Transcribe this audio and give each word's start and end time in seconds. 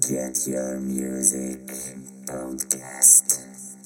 Get 0.00 0.48
Your 0.48 0.80
Music 0.80 1.60
Podcast. 2.26 3.83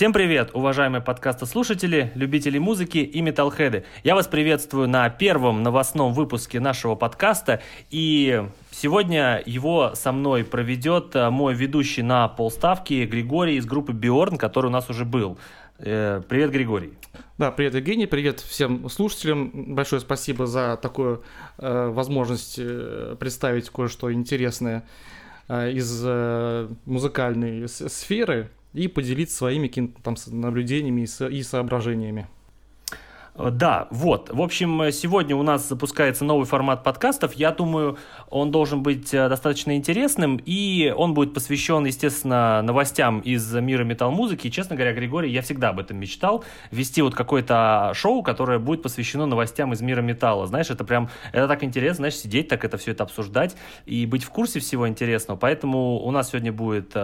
Всем 0.00 0.14
привет, 0.14 0.52
уважаемые 0.54 1.02
подкастослушатели, 1.02 2.10
любители 2.14 2.56
музыки 2.56 2.96
и 2.96 3.20
металлхеды. 3.20 3.84
Я 4.02 4.14
вас 4.14 4.26
приветствую 4.28 4.88
на 4.88 5.10
первом 5.10 5.62
новостном 5.62 6.14
выпуске 6.14 6.58
нашего 6.58 6.94
подкаста. 6.94 7.60
И 7.90 8.42
сегодня 8.70 9.42
его 9.44 9.92
со 9.94 10.12
мной 10.12 10.44
проведет 10.44 11.14
э, 11.14 11.28
мой 11.28 11.52
ведущий 11.52 12.00
на 12.00 12.28
полставки 12.28 13.04
Григорий 13.04 13.56
из 13.56 13.66
группы 13.66 13.92
Биорн, 13.92 14.38
который 14.38 14.68
у 14.68 14.70
нас 14.70 14.88
уже 14.88 15.04
был. 15.04 15.36
Э, 15.78 16.22
Привет, 16.26 16.50
Григорий. 16.50 16.94
Да, 17.36 17.50
привет, 17.50 17.74
Евгений, 17.74 18.06
привет 18.06 18.40
всем 18.40 18.88
слушателям. 18.88 19.74
Большое 19.74 20.00
спасибо 20.00 20.46
за 20.46 20.78
такую 20.80 21.24
э, 21.58 21.88
возможность 21.88 22.54
э, 22.58 23.16
представить 23.20 23.68
кое-что 23.68 24.10
интересное 24.10 24.82
э, 25.48 25.72
из 25.72 26.02
э, 26.02 26.70
музыкальной 26.86 27.68
сферы 27.68 28.50
и 28.74 28.88
поделиться 28.88 29.36
своими 29.36 29.68
какими-то 29.68 30.00
там 30.02 30.16
наблюдениями 30.28 31.02
и, 31.02 31.06
со- 31.06 31.28
и 31.28 31.42
соображениями. 31.42 32.26
Э, 33.34 33.50
Да, 33.50 33.88
вот. 33.90 34.30
В 34.32 34.40
общем, 34.42 34.82
э, 34.82 34.92
сегодня 34.92 35.34
у 35.36 35.42
нас 35.42 35.68
запускается 35.68 36.24
новый 36.24 36.46
формат 36.46 36.82
подкастов. 36.84 37.32
Я 37.34 37.52
думаю, 37.52 37.96
он 38.28 38.50
должен 38.50 38.82
быть 38.82 39.14
э, 39.14 39.28
достаточно 39.28 39.76
интересным, 39.76 40.40
и 40.44 40.92
он 40.96 41.14
будет 41.14 41.32
посвящен, 41.34 41.84
естественно, 41.86 42.60
новостям 42.62 43.20
из 43.20 43.52
мира 43.54 43.84
метал-музыки. 43.84 44.48
И, 44.48 44.50
честно 44.50 44.76
говоря, 44.76 44.92
Григорий, 44.92 45.30
я 45.30 45.42
всегда 45.42 45.70
об 45.70 45.78
этом 45.80 45.96
мечтал. 45.98 46.44
Вести 46.70 47.02
вот 47.02 47.14
какое-то 47.14 47.92
шоу, 47.94 48.22
которое 48.22 48.58
будет 48.58 48.82
посвящено 48.82 49.26
новостям 49.26 49.72
из 49.72 49.80
мира 49.80 50.02
металла. 50.02 50.46
Знаешь, 50.46 50.70
это 50.70 50.84
прям, 50.84 51.08
это 51.32 51.48
так 51.48 51.64
интересно, 51.64 51.96
знаешь, 52.02 52.16
сидеть 52.16 52.48
так 52.48 52.64
это 52.64 52.76
все 52.78 52.92
это 52.92 53.04
обсуждать 53.04 53.56
и 53.86 54.06
быть 54.06 54.24
в 54.24 54.30
курсе 54.30 54.60
всего 54.60 54.88
интересного. 54.88 55.38
Поэтому 55.38 56.00
у 56.04 56.10
нас 56.10 56.30
сегодня 56.30 56.52
будет 56.52 56.94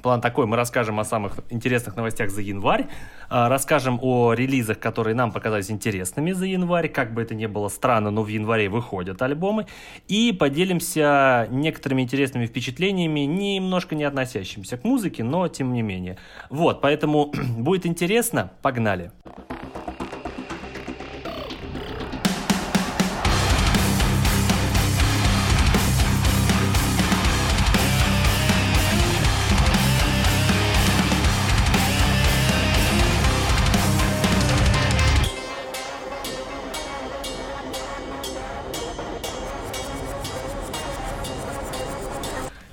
План 0.00 0.20
такой, 0.20 0.46
мы 0.46 0.56
расскажем 0.56 0.98
о 1.00 1.04
самых 1.04 1.38
интересных 1.50 1.96
новостях 1.96 2.30
за 2.30 2.40
январь, 2.40 2.86
а, 3.28 3.48
расскажем 3.48 3.98
о 4.00 4.32
релизах, 4.32 4.78
которые 4.78 5.14
нам 5.14 5.32
показались 5.32 5.70
интересными 5.70 6.32
за 6.32 6.46
январь, 6.46 6.88
как 6.88 7.12
бы 7.12 7.20
это 7.22 7.34
ни 7.34 7.46
было 7.46 7.68
странно, 7.68 8.10
но 8.10 8.22
в 8.22 8.28
январе 8.28 8.68
выходят 8.70 9.20
альбомы, 9.20 9.66
и 10.08 10.32
поделимся 10.32 11.46
некоторыми 11.50 12.02
интересными 12.02 12.46
впечатлениями, 12.46 13.20
немножко 13.20 13.94
не 13.94 14.04
относящимися 14.04 14.78
к 14.78 14.84
музыке, 14.84 15.24
но 15.24 15.46
тем 15.48 15.74
не 15.74 15.82
менее. 15.82 16.16
Вот, 16.48 16.80
поэтому 16.80 17.30
будет 17.58 17.84
интересно, 17.84 18.50
погнали. 18.62 19.12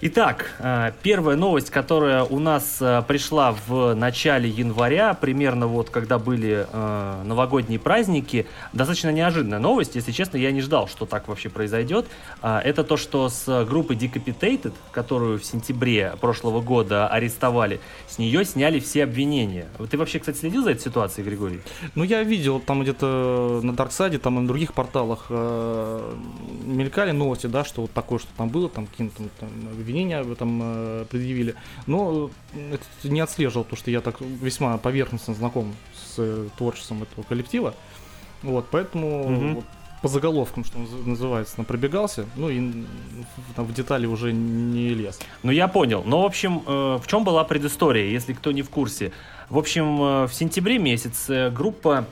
Итак, 0.02 0.54
э, 0.60 0.94
первая 1.04 1.36
новость, 1.36 1.72
которая 1.72 2.24
у 2.24 2.40
нас 2.40 2.78
э, 2.80 3.04
пришла 3.06 3.54
в 3.68 3.94
начале 3.96 4.48
января, 4.48 5.14
примерно 5.14 5.68
вот 5.68 5.90
когда 5.90 6.18
были 6.18 6.66
э, 6.72 7.22
новогодние 7.26 7.80
праздники, 7.80 8.48
достаточно 8.72 9.10
неожиданная 9.10 9.60
новость, 9.60 9.96
если 9.96 10.14
честно, 10.14 10.38
я 10.38 10.54
не 10.54 10.62
ждал, 10.62 10.88
что 10.88 11.06
так 11.06 11.28
вообще 11.28 11.50
произойдет. 11.50 12.06
Это 12.42 12.86
то, 12.86 12.96
что 12.96 13.28
с 13.28 13.66
группы 13.66 13.94
Decapitated, 13.94 14.72
которую 14.92 15.38
в 15.38 15.44
сентябре 15.44 16.14
прошлого 16.22 16.62
года 16.62 17.10
арестовали, 17.10 17.82
с 18.08 18.18
нее 18.20 18.46
сняли 18.46 18.80
все 18.80 19.04
обвинения. 19.04 19.68
Ты 19.90 19.98
вообще, 19.98 20.20
кстати, 20.20 20.38
следил 20.38 20.64
за 20.64 20.72
этой 20.72 20.82
ситуацией, 20.82 21.28
Григорий? 21.28 21.60
Ну, 21.96 22.06
я 22.06 22.24
видел 22.24 22.62
там 22.62 22.84
где-то 22.84 23.60
на 23.64 23.74
Дарксайде, 23.74 24.18
там 24.18 24.38
и 24.38 24.42
на 24.44 24.48
других 24.48 24.74
порталах 24.74 25.30
мелькали 25.30 27.12
новости, 27.12 27.48
да, 27.48 27.66
что 27.66 27.82
вот 27.82 27.92
такое, 27.92 28.20
что 28.20 28.30
там 28.38 28.48
было, 28.48 28.70
там 28.70 28.88
какие-то 28.88 29.18
там, 29.18 29.30
там 29.40 29.50
обвинения 29.90 30.20
об 30.20 30.32
этом 30.32 30.60
э, 30.64 31.06
предъявили. 31.10 31.56
Но 31.88 32.30
э, 32.54 32.76
это 32.76 33.10
не 33.10 33.20
отслеживал, 33.20 33.64
потому 33.64 33.78
что 33.80 33.92
я 33.92 34.02
так 34.02 34.22
весьма 34.22 34.78
поверхностно 34.78 35.34
знаком 35.34 35.76
с 35.96 36.16
э, 36.20 36.48
творчеством 36.58 37.04
этого 37.04 37.24
коллектива. 37.24 37.74
Вот, 38.44 38.68
поэтому 38.72 39.28
Мгм. 39.30 39.56
вот 39.56 39.66
по 40.02 40.08
заголовкам, 40.08 40.64
что 40.64 40.78
наз- 40.78 41.06
называется, 41.06 41.62
пробегался, 41.64 42.26
ну 42.38 42.50
и 42.50 42.60
в- 42.60 43.54
там 43.56 43.66
в 43.66 43.74
детали 43.74 44.06
уже 44.06 44.32
не 44.32 44.90
лез. 44.90 45.20
Ну, 45.44 45.52
я 45.52 45.68
понял. 45.68 46.04
Но, 46.06 46.22
в 46.22 46.26
общем, 46.26 46.60
в 46.66 47.04
чем 47.08 47.24
была 47.24 47.44
предыстория, 47.44 48.06
если 48.10 48.34
кто 48.34 48.52
не 48.52 48.62
в 48.62 48.70
курсе? 48.70 49.12
В 49.50 49.58
общем, 49.58 49.98
в 50.28 50.32
сентябре 50.34 50.78
месяце 50.80 51.50
группа 51.50 52.06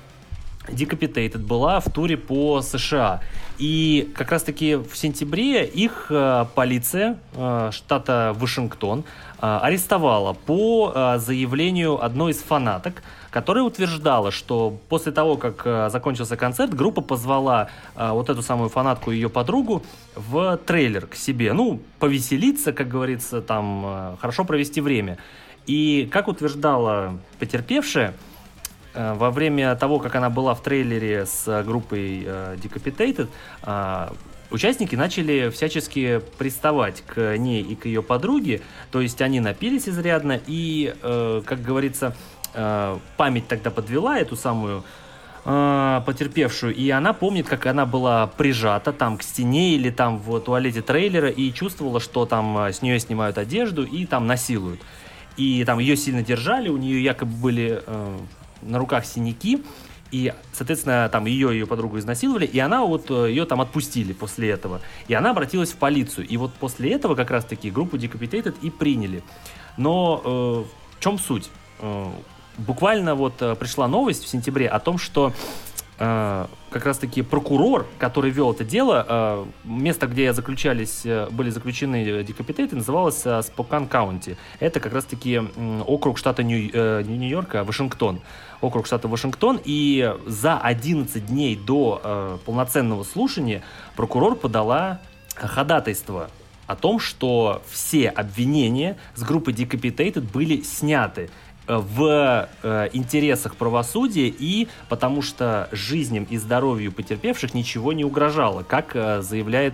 Decapitated 0.70 1.40
была 1.40 1.80
в 1.80 1.92
туре 1.92 2.18
по 2.18 2.62
США. 2.62 3.22
И 3.58 4.12
как 4.16 4.32
раз-таки 4.32 4.76
в 4.76 4.96
сентябре 4.96 5.66
их 5.66 6.08
э, 6.10 6.46
полиция 6.54 7.18
э, 7.34 7.70
штата 7.72 8.36
Вашингтон 8.38 9.04
э, 9.42 9.60
арестовала 9.62 10.34
по 10.34 10.92
э, 10.94 11.18
заявлению 11.18 12.04
одной 12.04 12.32
из 12.32 12.38
фанаток, 12.38 13.02
которая 13.32 13.64
утверждала, 13.64 14.32
что 14.32 14.78
после 14.90 15.12
того, 15.12 15.38
как 15.38 15.64
э, 15.66 15.90
закончился 15.90 16.38
концерт, 16.38 16.74
группа 16.74 17.02
позвала 17.02 17.70
э, 17.96 18.10
вот 18.12 18.30
эту 18.30 18.44
самую 18.44 18.70
фанатку 18.70 19.12
и 19.12 19.16
ее 19.16 19.30
подругу 19.30 19.84
в 20.16 20.58
трейлер 20.66 21.08
к 21.08 21.16
себе. 21.16 21.54
Ну, 21.54 21.80
повеселиться, 22.00 22.74
как 22.74 22.88
говорится, 22.88 23.42
там, 23.42 23.84
э, 23.86 24.16
хорошо 24.20 24.44
провести 24.44 24.82
время. 24.82 25.18
И, 25.66 26.08
как 26.12 26.28
утверждала 26.28 27.18
потерпевшая, 27.40 28.14
во 28.98 29.32
время 29.32 29.76
того, 29.76 30.00
как 30.00 30.16
она 30.16 30.30
была 30.30 30.56
в 30.56 30.62
трейлере 30.62 31.26
с 31.26 31.48
э, 31.48 31.64
группой 31.64 32.24
э, 32.26 32.58
Decapitated, 32.62 33.30
э, 33.64 34.10
участники 34.50 34.96
начали 34.96 35.50
всячески 35.50 36.22
приставать 36.38 37.04
к 37.06 37.38
ней 37.38 37.62
и 37.62 37.76
к 37.76 37.86
ее 37.86 38.02
подруге. 38.02 38.62
То 38.92 39.02
есть 39.02 39.22
они 39.22 39.40
напились 39.40 39.88
изрядно, 39.88 40.40
и, 40.48 40.96
э, 41.02 41.42
как 41.46 41.62
говорится, 41.62 42.16
э, 42.54 42.98
память 43.18 43.48
тогда 43.48 43.72
подвела 43.72 44.18
эту 44.20 44.36
самую 44.36 44.84
э, 45.46 46.02
потерпевшую, 46.06 46.76
и 46.76 46.90
она 46.90 47.14
помнит, 47.14 47.48
как 47.48 47.66
она 47.68 47.86
была 47.86 48.28
прижата 48.28 48.92
там 48.92 49.18
к 49.18 49.24
стене 49.24 49.76
или 49.76 49.90
там 49.90 50.20
в 50.20 50.40
туалете 50.42 50.82
трейлера 50.82 51.30
и 51.30 51.54
чувствовала, 51.54 52.00
что 52.00 52.26
там 52.26 52.58
э, 52.58 52.74
с 52.74 52.82
нее 52.82 53.00
снимают 53.00 53.38
одежду 53.38 53.84
и 53.84 54.06
там 54.06 54.28
насилуют. 54.28 54.82
И 55.38 55.64
там 55.66 55.78
ее 55.78 55.96
сильно 55.96 56.24
держали, 56.24 56.68
у 56.68 56.78
нее 56.78 57.04
якобы 57.04 57.32
были 57.32 57.82
э, 57.86 58.18
на 58.62 58.78
руках 58.80 59.06
синяки, 59.06 59.64
и, 60.12 60.34
соответственно, 60.54 61.10
там 61.10 61.26
ее 61.26 61.52
и 61.52 61.60
ее 61.60 61.68
подругу 61.68 62.00
изнасиловали, 62.00 62.46
и 62.46 62.60
она 62.60 62.84
вот 62.84 63.12
э, 63.12 63.30
ее 63.30 63.46
там 63.46 63.60
отпустили 63.60 64.14
после 64.14 64.50
этого. 64.50 64.82
И 65.08 65.14
она 65.14 65.32
обратилась 65.32 65.72
в 65.72 65.76
полицию. 65.76 66.28
И 66.28 66.38
вот 66.38 66.54
после 66.54 66.94
этого 66.94 67.16
как 67.16 67.30
раз-таки 67.30 67.70
группу 67.70 67.98
Decapitated 67.98 68.56
и 68.62 68.70
приняли. 68.70 69.22
Но 69.76 70.22
э, 70.24 70.98
в 70.98 71.00
чем 71.02 71.20
суть? 71.20 71.50
Э, 71.80 72.06
буквально 72.58 73.16
вот 73.16 73.42
э, 73.42 73.56
пришла 73.56 73.88
новость 73.88 74.24
в 74.24 74.28
сентябре 74.28 74.68
о 74.68 74.80
том, 74.80 74.98
что 74.98 75.34
как 75.98 76.86
раз-таки 76.86 77.22
прокурор, 77.24 77.88
который 77.98 78.30
вел 78.30 78.52
это 78.52 78.64
дело, 78.64 79.06
э, 79.08 79.46
место, 79.64 80.06
где 80.08 80.32
заключались, 80.34 81.02
э, 81.06 81.28
были 81.32 81.50
заключены 81.50 82.22
Decapitated, 82.22 82.76
называлось 82.76 83.22
э, 83.26 83.42
Спокан 83.42 83.88
Каунти. 83.88 84.38
Это 84.60 84.80
как 84.80 84.94
раз-таки 84.94 85.42
округ 85.88 86.18
штата 86.18 86.44
э, 86.44 86.46
Нью-Йорка, 87.04 87.64
Вашингтон. 87.64 88.22
Округ 88.62 88.86
штата 88.86 89.08
Вашингтон. 89.08 89.60
И 89.64 90.14
за 90.26 90.58
11 90.58 91.26
дней 91.26 91.56
до 91.56 92.02
э, 92.04 92.38
полноценного 92.46 93.04
слушания 93.04 93.64
прокурор 93.96 94.36
подала 94.36 95.00
ходатайство 95.36 96.30
о 96.68 96.76
том, 96.76 97.00
что 97.00 97.64
все 97.70 98.10
обвинения 98.10 98.98
с 99.16 99.24
группы 99.24 99.52
Decapitated 99.52 100.32
были 100.32 100.62
сняты. 100.62 101.30
В 101.68 102.50
э, 102.64 102.90
интересах 102.94 103.56
правосудия 103.56 104.28
и 104.28 104.68
потому 104.90 105.22
что 105.22 105.70
жизням 105.72 106.26
и 106.30 106.38
здоровью 106.38 106.92
потерпевших 106.92 107.54
ничего 107.54 107.94
не 107.94 108.06
угрожало, 108.06 108.64
как 108.64 108.96
э, 108.96 109.22
заявляет 109.22 109.74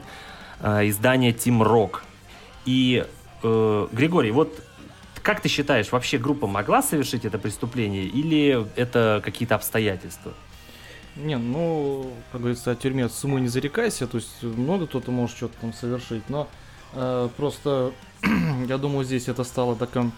э, 0.60 0.90
издание 0.90 1.31
Team 1.31 1.62
Rock. 1.62 2.00
И, 2.66 3.06
э, 3.44 3.88
Григорий, 3.92 4.31
вот 4.31 4.60
как 5.22 5.40
ты 5.40 5.50
считаешь, 5.50 5.92
вообще 5.92 6.18
группа 6.18 6.48
могла 6.48 6.81
совершить 6.81 7.25
это 7.25 7.38
преступление 7.38 8.04
или 8.04 8.68
это 8.75 9.22
какие-то 9.24 9.56
обстоятельства? 9.56 10.34
Не, 11.16 11.38
ну, 11.38 12.12
как 12.31 12.42
говорится, 12.42 12.72
о 12.72 12.75
тюрьме 12.75 13.07
с 13.07 13.24
умой 13.24 13.42
не 13.42 13.48
зарекайся, 13.48 14.07
то 14.07 14.18
есть 14.18 14.42
много 14.42 14.88
кто-то 14.88 15.12
может 15.12 15.38
что-то 15.38 15.54
там 15.62 15.72
совершить, 15.72 16.28
но 16.28 16.48
э, 16.94 17.30
просто, 17.38 17.94
я 18.68 18.78
думаю, 18.78 19.06
здесь 19.06 19.28
это 19.28 19.44
стало 19.44 19.75
таким 19.75 20.12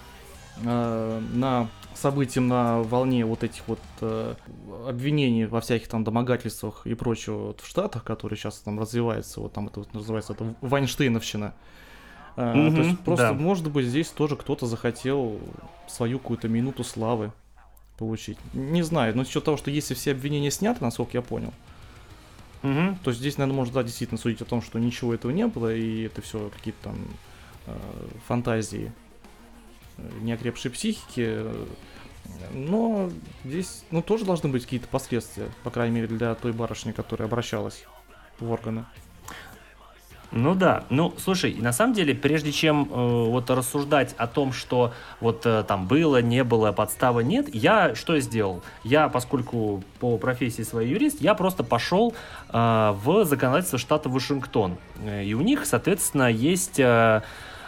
э, 0.64 1.22
на 1.34 1.68
событием 1.96 2.48
на 2.48 2.82
волне 2.82 3.26
вот 3.26 3.44
этих 3.44 3.68
вот 3.68 3.80
э, 4.02 4.36
обвинений 4.88 5.46
во 5.46 5.62
всяких 5.62 5.88
там 5.88 6.04
домогательствах 6.04 6.86
и 6.86 6.94
прочего 6.94 7.48
вот 7.48 7.62
в 7.62 7.68
Штатах, 7.68 8.04
которые 8.04 8.38
сейчас 8.38 8.60
там 8.60 8.80
развивается, 8.80 9.40
вот 9.42 9.54
там 9.54 9.68
это 9.68 9.80
вот 9.80 9.94
называется 9.94 10.34
это 10.34 10.54
Вайнштейновщина. 10.62 11.54
Э, 12.38 12.54
Мгм, 12.54 12.76
то 12.76 12.82
есть 12.82 13.00
просто, 13.00 13.28
да. 13.30 13.34
может 13.34 13.70
быть, 13.72 13.86
здесь 13.86 14.10
тоже 14.10 14.36
кто-то 14.36 14.66
захотел 14.66 15.40
свою 15.88 16.20
какую-то 16.20 16.48
минуту 16.48 16.84
славы 16.84 17.32
получить. 17.98 18.38
Не 18.54 18.84
знаю, 18.84 19.16
но 19.16 19.24
с 19.24 19.28
учетом 19.28 19.46
того, 19.46 19.58
что 19.58 19.72
если 19.72 19.94
все 19.94 20.12
обвинения 20.12 20.52
сняты, 20.52 20.84
насколько 20.84 21.18
я 21.18 21.22
понял, 21.22 21.54
Мгм. 22.62 22.98
то 23.04 23.14
здесь, 23.14 23.38
наверное, 23.38 23.58
можно 23.58 23.76
да, 23.76 23.84
действительно 23.84 24.18
судить 24.18 24.42
о 24.42 24.46
том, 24.46 24.62
что 24.62 24.80
ничего 24.80 25.14
этого 25.14 25.32
не 25.32 25.48
было, 25.48 25.74
и 25.74 26.04
это 26.04 26.22
все 26.22 26.50
какие-то 26.50 26.80
там 26.84 26.98
э, 27.68 27.78
фантазии 28.28 28.92
неокрепшей 30.22 30.72
психики. 30.72 31.26
э, 31.28 31.66
Но 32.54 33.10
здесь, 33.44 33.84
ну, 33.92 34.02
тоже 34.02 34.26
должны 34.26 34.50
быть 34.50 34.64
какие-то 34.64 34.88
последствия, 34.88 35.50
по 35.64 35.70
крайней 35.70 35.96
мере, 35.96 36.08
для 36.08 36.36
той 36.36 36.52
барышни, 36.52 36.92
которая 36.92 37.28
обращалась 37.28 37.86
в 38.40 38.52
органы. 38.52 38.86
Ну 40.32 40.54
да, 40.54 40.84
ну 40.90 41.14
слушай, 41.18 41.56
на 41.56 41.72
самом 41.72 41.94
деле, 41.94 42.14
прежде 42.14 42.52
чем 42.52 42.90
э, 42.92 42.96
вот 43.30 43.50
рассуждать 43.50 44.14
о 44.18 44.28
том, 44.28 44.52
что 44.52 44.92
вот 45.22 45.46
э, 45.46 45.64
там 45.66 45.88
было, 45.88 46.22
не 46.22 46.44
было, 46.44 46.74
подстава 46.74 47.22
нет, 47.22 47.54
я 47.54 47.96
что 47.96 48.20
сделал? 48.20 48.62
Я, 48.84 49.08
поскольку 49.08 49.82
по 50.00 50.18
профессии 50.18 50.64
своей 50.64 50.92
юрист, 50.92 51.22
я 51.22 51.36
просто 51.36 51.64
пошел 51.64 52.14
э, 52.50 52.96
в 53.04 53.24
законодательство 53.24 53.80
штата 53.80 54.10
Вашингтон. 54.10 54.78
Э, 55.06 55.24
И 55.24 55.34
у 55.36 55.42
них, 55.42 55.66
соответственно, 55.66 56.30
есть 56.30 56.80
э, 56.80 57.22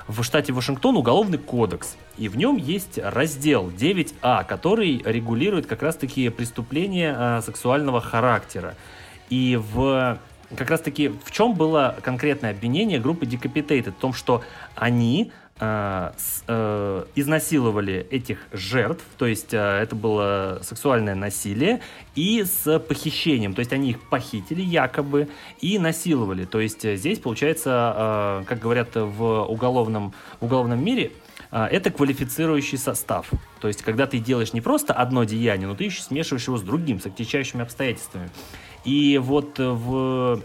в 0.07 0.23
штате 0.23 0.53
Вашингтон 0.53 0.95
уголовный 0.97 1.37
кодекс. 1.37 1.97
И 2.17 2.29
в 2.29 2.37
нем 2.37 2.57
есть 2.57 2.97
раздел 2.97 3.69
9А, 3.69 4.45
который 4.45 5.01
регулирует 5.03 5.67
как 5.67 5.81
раз-таки 5.81 6.29
преступления 6.29 7.15
э, 7.17 7.41
сексуального 7.41 8.01
характера. 8.01 8.75
И 9.29 9.59
в 9.73 10.19
как 10.55 10.69
раз 10.69 10.79
таки 10.79 11.09
в 11.09 11.31
чем 11.31 11.55
было 11.55 11.97
конкретное 12.01 12.51
обвинение 12.51 12.99
группы 12.99 13.25
Decapitated? 13.25 13.91
В 13.91 13.99
том, 13.99 14.13
что 14.13 14.43
они 14.75 15.31
э, 15.59 16.11
с- 16.17 16.43
э, 16.47 17.05
изнасиловали 17.15 18.07
этих 18.11 18.39
жертв, 18.51 19.03
то 19.17 19.25
есть 19.25 19.53
э, 19.53 19.57
это 19.57 19.95
было 19.95 20.59
сексуальное 20.63 21.15
насилие, 21.15 21.81
и 22.15 22.43
с 22.43 22.79
похищением, 22.79 23.53
то 23.53 23.59
есть 23.59 23.73
они 23.73 23.91
их 23.91 24.01
похитили 24.09 24.61
якобы 24.61 25.27
и 25.59 25.79
насиловали. 25.79 26.45
То 26.45 26.59
есть 26.59 26.85
э, 26.85 26.95
здесь 26.95 27.19
получается, 27.19 28.41
э, 28.41 28.43
как 28.47 28.59
говорят 28.59 28.89
в 28.95 29.43
уголовном, 29.43 30.13
в 30.39 30.45
уголовном 30.45 30.83
мире, 30.83 31.11
э, 31.51 31.65
это 31.65 31.91
квалифицирующий 31.91 32.77
состав. 32.77 33.29
То 33.59 33.67
есть, 33.67 33.81
когда 33.81 34.05
ты 34.05 34.19
делаешь 34.19 34.53
не 34.53 34.61
просто 34.61 34.93
одно 34.93 35.23
деяние, 35.23 35.67
но 35.67 35.75
ты 35.75 35.85
еще 35.85 36.01
смешиваешь 36.01 36.47
его 36.47 36.57
с 36.57 36.61
другим, 36.61 36.99
с 36.99 37.05
отягчающими 37.05 37.63
обстоятельствами. 37.63 38.29
И 38.85 39.17
вот 39.17 39.57
в 39.57 40.41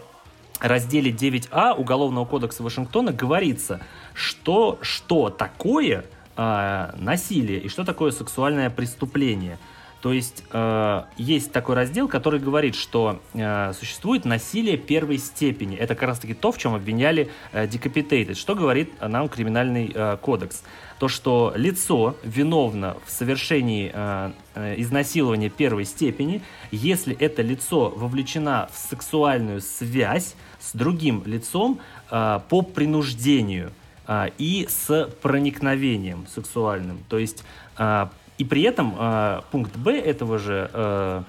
разделе 0.62 1.10
9А 1.10 1.74
Уголовного 1.74 2.24
кодекса 2.24 2.62
Вашингтона 2.62 3.12
говорится, 3.12 3.80
что, 4.14 4.78
что 4.80 5.28
такое 5.30 6.04
э, 6.36 6.90
насилие 6.96 7.60
и 7.60 7.68
что 7.68 7.84
такое 7.84 8.10
сексуальное 8.12 8.70
преступление. 8.70 9.58
То 10.02 10.12
есть 10.12 10.42
э, 10.50 11.02
есть 11.16 11.52
такой 11.52 11.76
раздел, 11.76 12.08
который 12.08 12.40
говорит, 12.40 12.74
что 12.74 13.20
э, 13.34 13.72
существует 13.72 14.24
насилие 14.24 14.76
первой 14.76 15.18
степени. 15.18 15.76
Это 15.76 15.94
как 15.94 16.08
раз 16.08 16.18
таки 16.18 16.34
то, 16.34 16.50
в 16.50 16.58
чем 16.58 16.74
обвиняли 16.74 17.30
э, 17.52 17.66
Decapitated. 17.66 18.34
Что 18.34 18.56
говорит 18.56 18.92
нам 19.00 19.28
криминальный 19.28 19.92
э, 19.94 20.16
кодекс? 20.20 20.64
То, 21.02 21.08
что 21.08 21.52
лицо 21.56 22.14
виновно 22.22 22.96
в 23.04 23.10
совершении 23.10 23.90
э, 23.92 24.30
э, 24.54 24.74
изнасилования 24.80 25.48
первой 25.48 25.84
степени, 25.84 26.42
если 26.70 27.16
это 27.16 27.42
лицо 27.42 27.88
вовлечено 27.88 28.68
в 28.72 28.78
сексуальную 28.78 29.62
связь 29.62 30.36
с 30.60 30.72
другим 30.74 31.24
лицом 31.26 31.80
э, 32.08 32.38
по 32.48 32.62
принуждению 32.62 33.72
а, 34.06 34.30
и 34.38 34.68
с 34.68 35.10
проникновением 35.22 36.28
сексуальным. 36.32 37.00
То 37.08 37.18
есть 37.18 37.42
а, 37.76 38.12
и 38.38 38.44
при 38.44 38.62
этом 38.62 38.94
а, 38.96 39.44
пункт 39.50 39.76
Б 39.76 39.98
этого 39.98 40.38
же 40.38 40.70
э, 40.72 41.22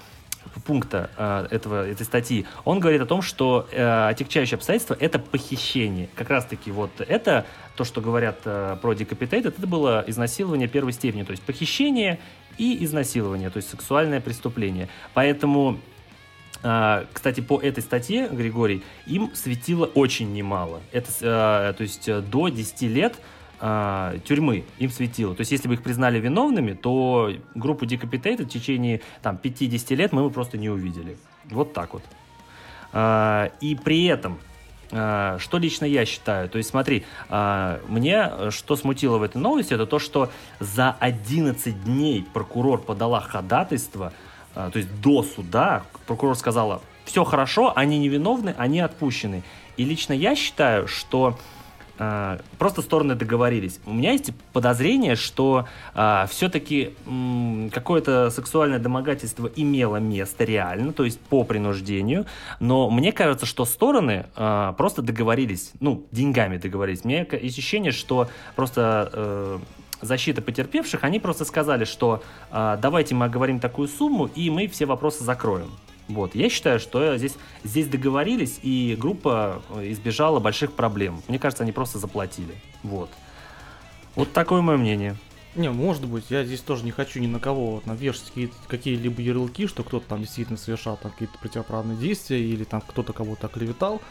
пункта 0.61 1.09
э, 1.17 1.47
этого, 1.51 1.87
этой 1.87 2.05
статьи, 2.05 2.45
он 2.65 2.79
говорит 2.79 3.01
о 3.01 3.05
том, 3.05 3.21
что 3.21 3.67
э, 3.71 4.07
отягчающие 4.09 4.55
обстоятельства 4.55 4.95
это 4.99 5.19
похищение. 5.19 6.09
Как 6.15 6.29
раз 6.29 6.45
таки 6.45 6.71
вот 6.71 6.91
это, 6.99 7.45
то, 7.75 7.83
что 7.83 8.01
говорят 8.01 8.39
э, 8.45 8.77
про 8.81 8.93
Decapitated, 8.93 9.49
это 9.57 9.67
было 9.67 10.03
изнасилование 10.07 10.67
первой 10.67 10.93
степени, 10.93 11.23
то 11.23 11.31
есть 11.31 11.43
похищение 11.43 12.19
и 12.57 12.83
изнасилование, 12.83 13.49
то 13.49 13.57
есть 13.57 13.69
сексуальное 13.69 14.21
преступление. 14.21 14.89
Поэтому 15.13 15.79
а, 16.63 17.05
Кстати, 17.11 17.41
по 17.41 17.59
этой 17.59 17.83
статье, 17.83 18.29
Григорий, 18.31 18.83
им 19.05 19.31
светило 19.35 19.85
очень 19.85 20.33
немало. 20.33 20.81
Это, 20.93 21.09
а, 21.21 21.73
то 21.73 21.83
есть, 21.83 22.07
э, 22.07 22.21
до 22.21 22.47
10 22.47 22.87
лет 22.87 23.15
а, 23.65 24.17
тюрьмы 24.25 24.65
им 24.77 24.89
светило. 24.89 25.33
То 25.33 25.39
есть, 25.39 25.53
если 25.53 25.69
бы 25.69 25.75
их 25.75 25.83
признали 25.83 26.19
виновными, 26.19 26.73
то 26.73 27.31
группу 27.55 27.85
Decapitated 27.85 28.43
в 28.43 28.49
течение 28.49 28.99
там, 29.21 29.37
50 29.37 29.91
лет 29.91 30.11
мы 30.11 30.21
бы 30.23 30.31
просто 30.31 30.57
не 30.57 30.69
увидели. 30.69 31.15
Вот 31.45 31.71
так 31.71 31.93
вот. 31.93 32.03
А, 32.91 33.51
И 33.61 33.75
при 33.75 34.03
этом, 34.03 34.37
а, 34.91 35.37
что 35.39 35.59
лично 35.59 35.85
я 35.85 36.03
считаю, 36.05 36.49
то 36.49 36.57
есть 36.57 36.71
смотри, 36.71 37.05
мне 37.29 38.31
что 38.49 38.75
смутило 38.75 39.17
в 39.17 39.23
этой 39.23 39.37
новости, 39.37 39.73
это 39.73 39.85
то, 39.85 39.97
что 39.97 40.29
за 40.59 40.97
11 40.99 41.85
дней 41.85 42.25
прокурор 42.33 42.81
подала 42.81 43.21
ходатайство, 43.21 44.11
то 44.53 44.73
есть 44.75 44.89
до 44.99 45.23
суда 45.23 45.83
прокурор 46.05 46.35
сказала, 46.35 46.81
все 47.05 47.23
хорошо, 47.23 47.71
они 47.73 47.97
невиновны, 47.97 48.53
они 48.57 48.81
отпущены. 48.81 49.41
И 49.77 49.85
лично 49.85 50.11
я 50.11 50.35
считаю, 50.35 50.89
что 50.89 51.37
просто 52.57 52.81
стороны 52.81 53.15
договорились. 53.15 53.79
У 53.85 53.93
меня 53.93 54.11
есть 54.11 54.31
подозрение, 54.51 55.15
что 55.15 55.67
все-таки 55.93 56.93
какое-то 57.71 58.29
сексуальное 58.29 58.79
домогательство 58.79 59.49
имело 59.55 59.97
место 59.97 60.43
реально, 60.43 60.93
то 60.93 61.03
есть 61.03 61.19
по 61.19 61.43
принуждению, 61.43 62.25
но 62.59 62.89
мне 62.89 63.11
кажется, 63.11 63.45
что 63.45 63.65
стороны 63.65 64.25
а, 64.35 64.73
просто 64.73 65.01
договорились, 65.01 65.71
ну, 65.79 66.05
деньгами 66.11 66.57
договорились. 66.57 67.03
Мне 67.03 67.27
есть 67.41 67.57
ощущение, 67.57 67.91
что 67.91 68.29
просто 68.55 69.09
э, 69.13 69.59
защита 70.01 70.41
потерпевших, 70.41 71.03
они 71.03 71.19
просто 71.19 71.45
сказали, 71.45 71.85
что 71.85 72.23
а, 72.51 72.77
давайте 72.77 73.15
мы 73.15 73.25
оговорим 73.25 73.59
такую 73.59 73.87
сумму, 73.87 74.29
и 74.35 74.49
мы 74.49 74.67
все 74.67 74.85
вопросы 74.85 75.23
закроем. 75.23 75.71
Вот, 76.07 76.35
я 76.35 76.49
считаю, 76.49 76.79
что 76.79 77.17
здесь, 77.17 77.35
здесь 77.63 77.87
договорились, 77.87 78.59
и 78.61 78.95
группа 78.99 79.61
э, 79.69 79.91
избежала 79.91 80.39
больших 80.39 80.73
проблем. 80.73 81.21
Мне 81.29 81.39
кажется, 81.39 81.63
они 81.63 81.71
просто 81.71 81.97
заплатили. 81.97 82.53
Вот. 82.83 83.09
Вот 84.15 84.31
такое 84.33 84.61
мое 84.61 84.77
мнение. 84.77 85.15
Не, 85.55 85.69
может 85.69 86.05
быть, 86.05 86.25
я 86.29 86.43
здесь 86.43 86.59
тоже 86.61 86.83
не 86.83 86.91
хочу 86.91 87.19
ни 87.19 87.27
на 87.27 87.39
кого 87.39 87.71
вот, 87.75 87.85
навешать 87.85 88.23
какие- 88.27 88.51
какие-либо 88.67 89.21
ярлыки, 89.21 89.67
что 89.67 89.83
кто-то 89.83 90.07
там 90.07 90.19
действительно 90.21 90.57
совершал 90.57 90.97
там 90.97 91.11
какие-то 91.11 91.37
противоправные 91.39 91.97
действия 91.97 92.43
или 92.43 92.63
там 92.63 92.81
кто-то 92.81 93.13
кого-то 93.13 93.47
оклеветал. 93.47 94.01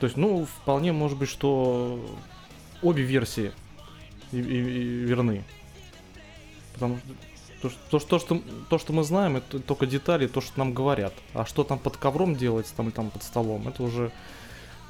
То 0.00 0.06
есть, 0.06 0.16
ну, 0.16 0.46
вполне 0.46 0.92
может 0.92 1.18
быть, 1.18 1.28
что 1.28 2.00
обе 2.80 3.02
версии 3.02 3.52
и- 4.32 4.38
и- 4.38 4.40
и 4.40 4.82
верны. 5.04 5.44
Потому 6.74 6.96
что 6.98 7.06
то, 7.64 7.70
что, 7.70 7.78
то, 7.90 7.98
что, 7.98 8.08
то, 8.08 8.18
что, 8.18 8.42
то, 8.68 8.78
что 8.78 8.92
мы 8.92 9.04
знаем, 9.04 9.36
это 9.38 9.58
только 9.58 9.86
детали, 9.86 10.26
то, 10.26 10.40
что 10.42 10.58
нам 10.58 10.74
говорят. 10.74 11.14
А 11.32 11.46
что 11.46 11.64
там 11.64 11.78
под 11.78 11.96
ковром 11.96 12.36
делается, 12.36 12.74
там, 12.76 12.86
или 12.86 12.94
там 12.94 13.10
под 13.10 13.22
столом, 13.22 13.66
это 13.68 13.82
уже 13.82 14.10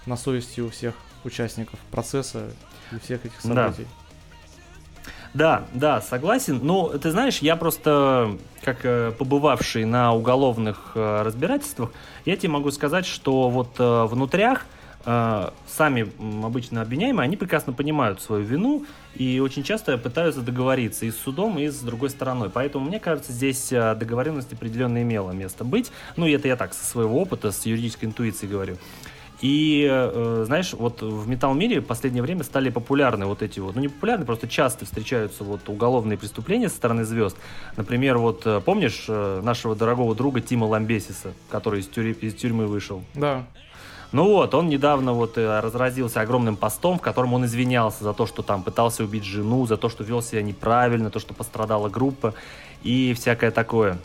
на 0.07 0.17
совести 0.17 0.61
у 0.61 0.71
всех 0.71 0.95
участников 1.25 1.79
процесса 1.93 2.51
и 2.93 2.99
всех 2.99 3.25
этих 3.25 3.39
Да. 3.45 3.73
событий. 3.73 3.89
Да, 5.35 5.65
да, 5.73 6.01
согласен. 6.01 6.61
Но 6.63 6.89
ты 6.99 7.11
знаешь, 7.11 7.39
я 7.39 7.57
просто, 7.57 8.37
как 8.63 8.85
э, 8.85 9.13
побывавший 9.19 9.85
на 9.85 10.15
уголовных 10.15 10.93
э, 10.95 11.23
разбирательствах, 11.23 11.91
я 12.25 12.37
тебе 12.37 12.51
могу 12.51 12.71
сказать, 12.71 13.05
что 13.07 13.49
вот 13.51 13.71
э, 13.79 14.05
внутрях 14.05 14.67
сами 15.05 16.09
м, 16.19 16.47
обычно 16.47 16.83
обвиняемые, 16.83 17.25
они 17.25 17.37
прекрасно 17.37 17.73
понимают 17.73 18.21
свою 18.21 18.45
вину 18.45 18.85
и 19.15 19.41
очень 19.41 19.63
часто 19.63 19.97
пытаются 19.99 20.41
договориться 20.41 21.07
и 21.07 21.11
с 21.11 21.17
судом, 21.17 21.59
и 21.59 21.69
с 21.69 21.81
другой 21.81 22.11
стороной. 22.11 22.51
Поэтому, 22.51 22.87
мне 22.87 22.99
кажется, 22.99 23.33
здесь 23.33 23.73
э, 23.73 23.95
договоренность 23.95 24.53
определенно 24.53 25.03
имела 25.03 25.33
место 25.33 25.65
быть. 25.65 25.93
Ну, 26.17 26.27
и 26.27 26.33
это 26.33 26.49
я 26.49 26.57
так, 26.57 26.75
со 26.75 26.85
своего 26.85 27.21
опыта, 27.21 27.53
с 27.53 27.67
юридической 27.67 28.07
интуицией 28.07 28.51
говорю. 28.51 28.77
И, 29.41 29.87
э, 29.91 30.45
знаешь, 30.47 30.73
вот 30.73 31.03
в 31.03 31.29
металл-мире 31.29 31.81
в 31.81 31.85
последнее 31.85 32.23
время 32.23 32.45
стали 32.45 32.71
популярны 32.71 33.27
вот 33.27 33.43
эти 33.43 33.61
вот, 33.61 33.75
ну 33.75 33.83
не 33.83 33.89
популярны, 33.89 34.25
просто 34.25 34.49
часто 34.49 34.85
встречаются 34.85 35.45
вот 35.45 35.69
уголовные 35.69 36.17
преступления 36.17 36.69
со 36.69 36.77
стороны 36.77 37.05
звезд. 37.05 37.37
Например, 37.77 38.17
вот 38.17 38.47
э, 38.47 38.63
помнишь 38.65 39.05
э, 39.09 39.41
нашего 39.43 39.77
дорогого 39.77 40.15
друга 40.15 40.41
Тима 40.41 40.65
Ламбесиса, 40.65 41.35
который 41.51 41.81
из, 41.81 41.89
тюрь- 41.89 42.17
из 42.21 42.35
тюрьмы 42.35 42.67
вышел? 42.67 43.03
Да. 43.15 43.45
Ну 44.13 44.25
вот, 44.25 44.55
он 44.55 44.69
недавно 44.69 45.13
вот 45.13 45.39
э, 45.39 45.61
разразился 45.61 46.21
огромным 46.21 46.57
постом, 46.57 46.99
в 46.99 47.03
котором 47.03 47.35
он 47.35 47.45
извинялся 47.45 48.05
за 48.05 48.13
то, 48.13 48.27
что 48.27 48.43
там 48.43 48.63
пытался 48.63 49.05
убить 49.05 49.25
жену, 49.25 49.67
за 49.67 49.77
то, 49.77 49.89
что 49.89 50.05
вел 50.05 50.23
себя 50.23 50.43
неправильно, 50.43 51.11
то, 51.11 51.19
что 51.19 51.35
пострадала 51.35 51.89
группа 51.89 52.35
и 52.83 53.15
всякое 53.15 53.51
такое. 53.51 53.99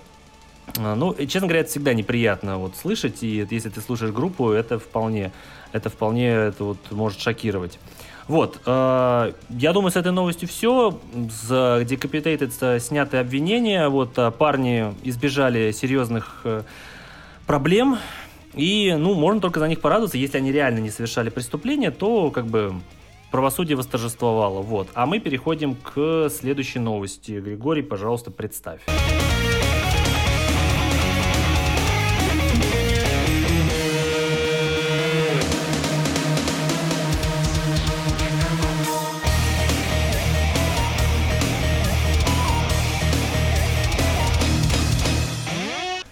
А, 0.77 0.95
Ну, 0.95 1.13
честно 1.15 1.47
говоря, 1.47 1.61
это 1.61 1.69
всегда 1.69 1.93
неприятно 1.93 2.57
вот 2.57 2.75
слышать, 2.75 3.23
и 3.23 3.47
если 3.49 3.69
ты 3.69 3.81
слушаешь 3.81 4.11
группу, 4.11 4.51
это 4.51 4.79
вполне, 4.79 5.31
это 5.71 5.89
вполне, 5.89 6.29
это 6.29 6.63
вот 6.63 6.77
может 6.91 7.19
шокировать. 7.19 7.79
Вот, 8.27 8.61
э, 8.65 9.33
я 9.49 9.73
думаю, 9.73 9.91
с 9.91 9.95
этой 9.95 10.11
новостью 10.11 10.47
все. 10.47 10.99
За 11.47 11.81
Decapitated 11.81 12.53
э, 12.61 12.79
сняты 12.79 13.17
обвинения, 13.17 13.89
вот 13.89 14.19
э, 14.19 14.29
парни 14.29 14.93
избежали 15.03 15.71
серьезных 15.71 16.41
э, 16.43 16.61
проблем, 17.47 17.97
и, 18.53 18.95
ну, 18.97 19.13
можно 19.13 19.41
только 19.41 19.59
за 19.59 19.67
них 19.67 19.79
порадоваться, 19.79 20.17
если 20.17 20.37
они 20.37 20.51
реально 20.51 20.79
не 20.79 20.89
совершали 20.89 21.29
преступления, 21.29 21.91
то, 21.91 22.31
как 22.31 22.47
бы, 22.47 22.73
правосудие 23.31 23.77
восторжествовало, 23.77 24.61
вот. 24.61 24.89
А 24.93 25.05
мы 25.05 25.19
переходим 25.19 25.75
к 25.75 26.29
следующей 26.29 26.79
новости. 26.79 27.39
Григорий, 27.39 27.83
пожалуйста, 27.83 28.31
представь. 28.31 28.81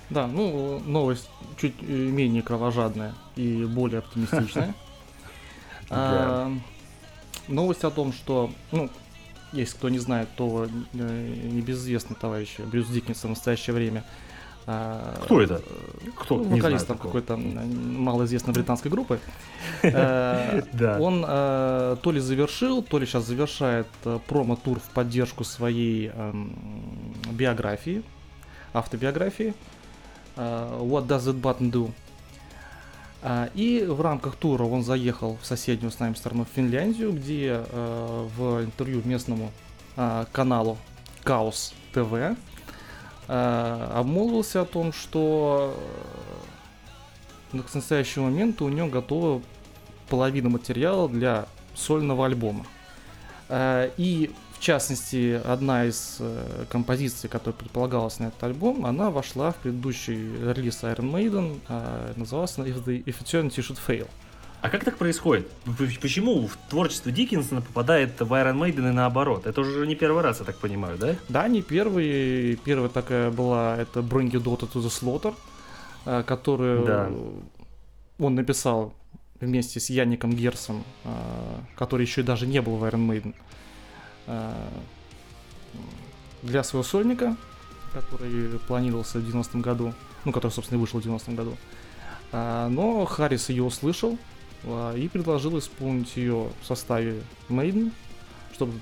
Да, 0.09 0.25
ну, 0.25 0.81
новость 0.83 1.29
чуть 1.57 1.75
э, 1.81 1.85
менее 1.85 2.41
кровожадная 2.41 3.13
и 3.35 3.65
более 3.65 3.99
оптимистичная. 3.99 4.73
А, 5.89 6.51
Новость 7.47 7.85
о 7.85 7.91
том, 7.91 8.11
что, 8.11 8.51
ну, 8.73 8.89
если 9.53 9.77
кто 9.77 9.87
не 9.87 9.99
знает, 9.99 10.27
то 10.35 10.67
э, 10.93 11.35
небезызвестный 11.49 12.17
товарищ 12.17 12.59
Брюс 12.59 12.89
Диккенсон 12.89 13.29
в 13.29 13.37
настоящее 13.37 13.73
время. 13.73 14.03
а, 14.65 15.17
Кто 15.23 15.41
это? 15.41 15.61
Кто? 16.17 16.39
ну, 16.39 16.43
вокалист 16.43 16.87
там 16.87 16.97
какой-то 16.97 17.37
малоизвестной 17.37 18.53
британской 18.53 18.91
группы. 18.91 19.21
Э. 19.81 20.61
Он 20.99 21.21
то 21.21 22.11
ли 22.11 22.19
завершил, 22.19 22.83
то 22.83 22.99
ли 22.99 23.05
сейчас 23.05 23.23
завершает 23.23 23.87
промо-тур 24.27 24.81
в 24.81 24.89
поддержку 24.89 25.45
своей 25.45 26.11
эм, 26.13 27.13
биографии, 27.31 28.03
автобиографии. 28.73 29.53
Э, 30.37 30.79
What 30.81 31.07
Does 31.07 31.25
That 31.25 31.41
Button 31.41 31.71
Do? 31.71 31.91
А, 33.21 33.49
И 33.55 33.83
в 33.83 34.01
рамках 34.01 34.35
тура 34.35 34.63
он 34.63 34.83
заехал 34.83 35.37
в 35.41 35.45
соседнюю 35.45 35.91
с 35.91 35.99
нами 35.99 36.13
страну 36.13 36.45
Финляндию, 36.55 37.11
где 37.11 37.63
э, 37.67 38.27
в 38.37 38.63
интервью 38.63 39.01
местному 39.03 39.51
э, 39.95 40.25
каналу 40.31 40.77
Каос 41.23 41.73
ТВ 41.93 42.13
э, 42.13 43.91
обмолвился 43.93 44.61
о 44.61 44.65
том, 44.65 44.93
что 44.93 45.77
к 47.51 47.73
настоящему 47.73 48.25
моменту 48.25 48.65
у 48.65 48.69
него 48.69 48.87
готова 48.87 49.41
половина 50.09 50.49
материала 50.49 51.09
для 51.09 51.47
сольного 51.75 52.25
альбома. 52.25 52.65
И 53.49 54.31
в 54.57 54.63
частности, 54.63 55.39
одна 55.45 55.85
из 55.85 56.17
э, 56.19 56.65
композиций, 56.69 57.29
которая 57.29 57.53
предполагалась 57.53 58.19
на 58.19 58.25
этот 58.25 58.43
альбом, 58.43 58.85
она 58.85 59.11
вошла 59.11 59.51
в 59.51 59.55
предыдущий 59.57 60.15
релиз 60.15 60.83
Iron 60.83 61.11
Maiden, 61.11 61.59
э, 61.69 62.13
называлась 62.15 62.57
она 62.57 62.67
If, 62.67 62.83
the, 62.83 63.03
If 63.03 63.23
Eternity 63.23 63.57
Should 63.57 63.77
Fail. 63.85 64.07
А 64.61 64.69
как 64.69 64.83
так 64.83 64.97
происходит? 64.97 65.47
Почему 66.01 66.47
в 66.47 66.57
творчество 66.69 67.11
Диккенсона 67.11 67.61
попадает 67.61 68.19
в 68.19 68.33
Iron 68.33 68.57
Maiden 68.57 68.89
и 68.89 68.93
наоборот? 68.93 69.45
Это 69.45 69.61
уже 69.61 69.85
не 69.85 69.95
первый 69.95 70.23
раз, 70.23 70.39
я 70.39 70.45
так 70.45 70.57
понимаю, 70.57 70.97
да? 70.97 71.15
Да, 71.29 71.47
не 71.47 71.61
первый. 71.61 72.55
Первая 72.65 72.89
такая 72.89 73.29
была, 73.29 73.77
это 73.77 73.99
Bring 73.99 74.31
Your 74.31 74.43
Daughter 74.43 74.67
to 74.71 74.81
the 74.81 74.89
Slaughter, 74.89 75.35
э, 76.05 76.23
которую 76.23 76.85
Да. 76.85 77.11
он 78.17 78.33
написал 78.33 78.93
вместе 79.39 79.79
с 79.79 79.91
Яником 79.91 80.33
Герсом, 80.33 80.83
э, 81.03 81.09
который 81.75 82.01
еще 82.07 82.21
и 82.21 82.23
даже 82.23 82.47
не 82.47 82.59
был 82.59 82.77
в 82.77 82.83
Iron 82.85 83.07
Maiden, 83.07 83.35
для 86.43 86.63
своего 86.63 86.83
сольника, 86.83 87.35
который 87.93 88.59
планировался 88.67 89.19
в 89.19 89.23
90-м 89.23 89.61
году, 89.61 89.93
ну, 90.25 90.31
который, 90.31 90.51
собственно, 90.51 90.77
и 90.77 90.81
вышел 90.81 90.99
в 90.99 91.05
90-м 91.05 91.35
году. 91.35 91.57
А, 92.31 92.67
Но 92.69 93.05
Харрис 93.05 93.49
ее 93.49 93.63
услышал 93.63 94.17
а, 94.63 94.95
и 94.95 95.07
предложил 95.07 95.57
исполнить 95.57 96.15
ее 96.17 96.49
в 96.61 96.65
составе 96.65 97.21
Maiden, 97.49 97.91
чтобы, 98.53 98.73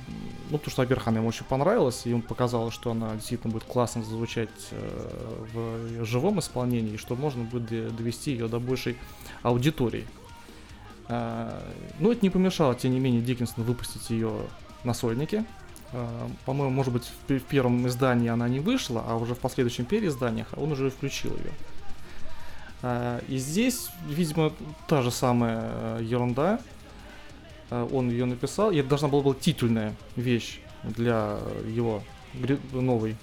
ну, 0.50 0.58
потому 0.58 0.72
что, 0.72 0.82
во-первых, 0.82 1.08
она 1.08 1.18
ему 1.20 1.28
очень 1.28 1.46
понравилась, 1.46 2.06
и 2.06 2.10
ему 2.10 2.22
показалось, 2.22 2.74
что 2.74 2.92
она 2.92 3.14
действительно 3.16 3.52
будет 3.52 3.66
классно 3.66 4.04
звучать 4.04 4.50
э, 4.72 5.46
в 5.54 6.06
живом 6.06 6.40
исполнении, 6.40 6.94
и 6.94 6.98
что 6.98 7.16
можно 7.16 7.44
будет 7.44 7.96
довести 7.96 8.32
ее 8.32 8.48
до 8.48 8.60
большей 8.60 8.98
аудитории. 9.44 10.08
А, 11.08 11.62
ну, 12.00 12.12
это 12.12 12.22
не 12.22 12.30
помешало, 12.30 12.74
тем 12.74 12.94
не 12.94 13.00
менее, 13.00 13.22
Диккенсону 13.22 13.66
выпустить 13.66 14.10
ее 14.10 14.48
на 14.86 14.94
сольнике. 14.94 15.46
А, 15.94 16.30
по-моему, 16.46 16.74
может 16.74 16.94
быть, 16.94 17.04
в, 17.06 17.28
пе- 17.28 17.40
в 17.40 17.44
первом 17.44 17.88
издании 17.88 18.28
она 18.30 18.48
не 18.48 18.60
вышла, 18.60 19.04
а 19.08 19.16
уже 19.18 19.36
в 19.36 19.40
последующем 19.40 19.86
переизданиях 19.86 20.48
он 20.58 20.72
уже 20.72 20.90
включил 20.90 21.32
ее. 21.32 21.52
А, 22.82 23.20
и 23.28 23.38
здесь, 23.38 23.90
видимо, 24.08 24.52
та 24.88 25.02
же 25.02 25.12
самая 25.12 25.64
э, 26.00 26.00
ерунда. 26.04 26.60
Он 27.72 28.10
ее 28.12 28.26
написал, 28.26 28.70
и 28.70 28.78
это 28.78 28.90
должна 28.90 29.08
была 29.08 29.24
быть 29.24 29.40
титульная 29.40 29.96
вещь 30.16 30.60
для 30.84 31.40
его 31.68 32.04
новой, 32.74 33.16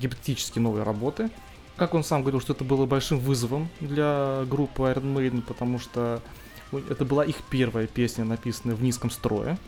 гипотетически 0.00 0.58
новой 0.58 0.82
работы. 0.84 1.28
Как 1.76 1.92
он 1.92 2.02
сам 2.02 2.22
говорил, 2.22 2.40
что 2.40 2.54
это 2.54 2.64
было 2.64 2.86
большим 2.86 3.18
вызовом 3.18 3.68
для 3.80 4.44
группы 4.48 4.84
Iron 4.84 5.14
Maiden, 5.14 5.42
потому 5.42 5.78
что 5.78 6.22
у- 6.72 6.78
это 6.78 7.04
была 7.04 7.26
их 7.26 7.36
первая 7.50 7.86
песня, 7.86 8.24
написанная 8.24 8.74
в 8.74 8.82
низком 8.82 9.10
строе, 9.10 9.58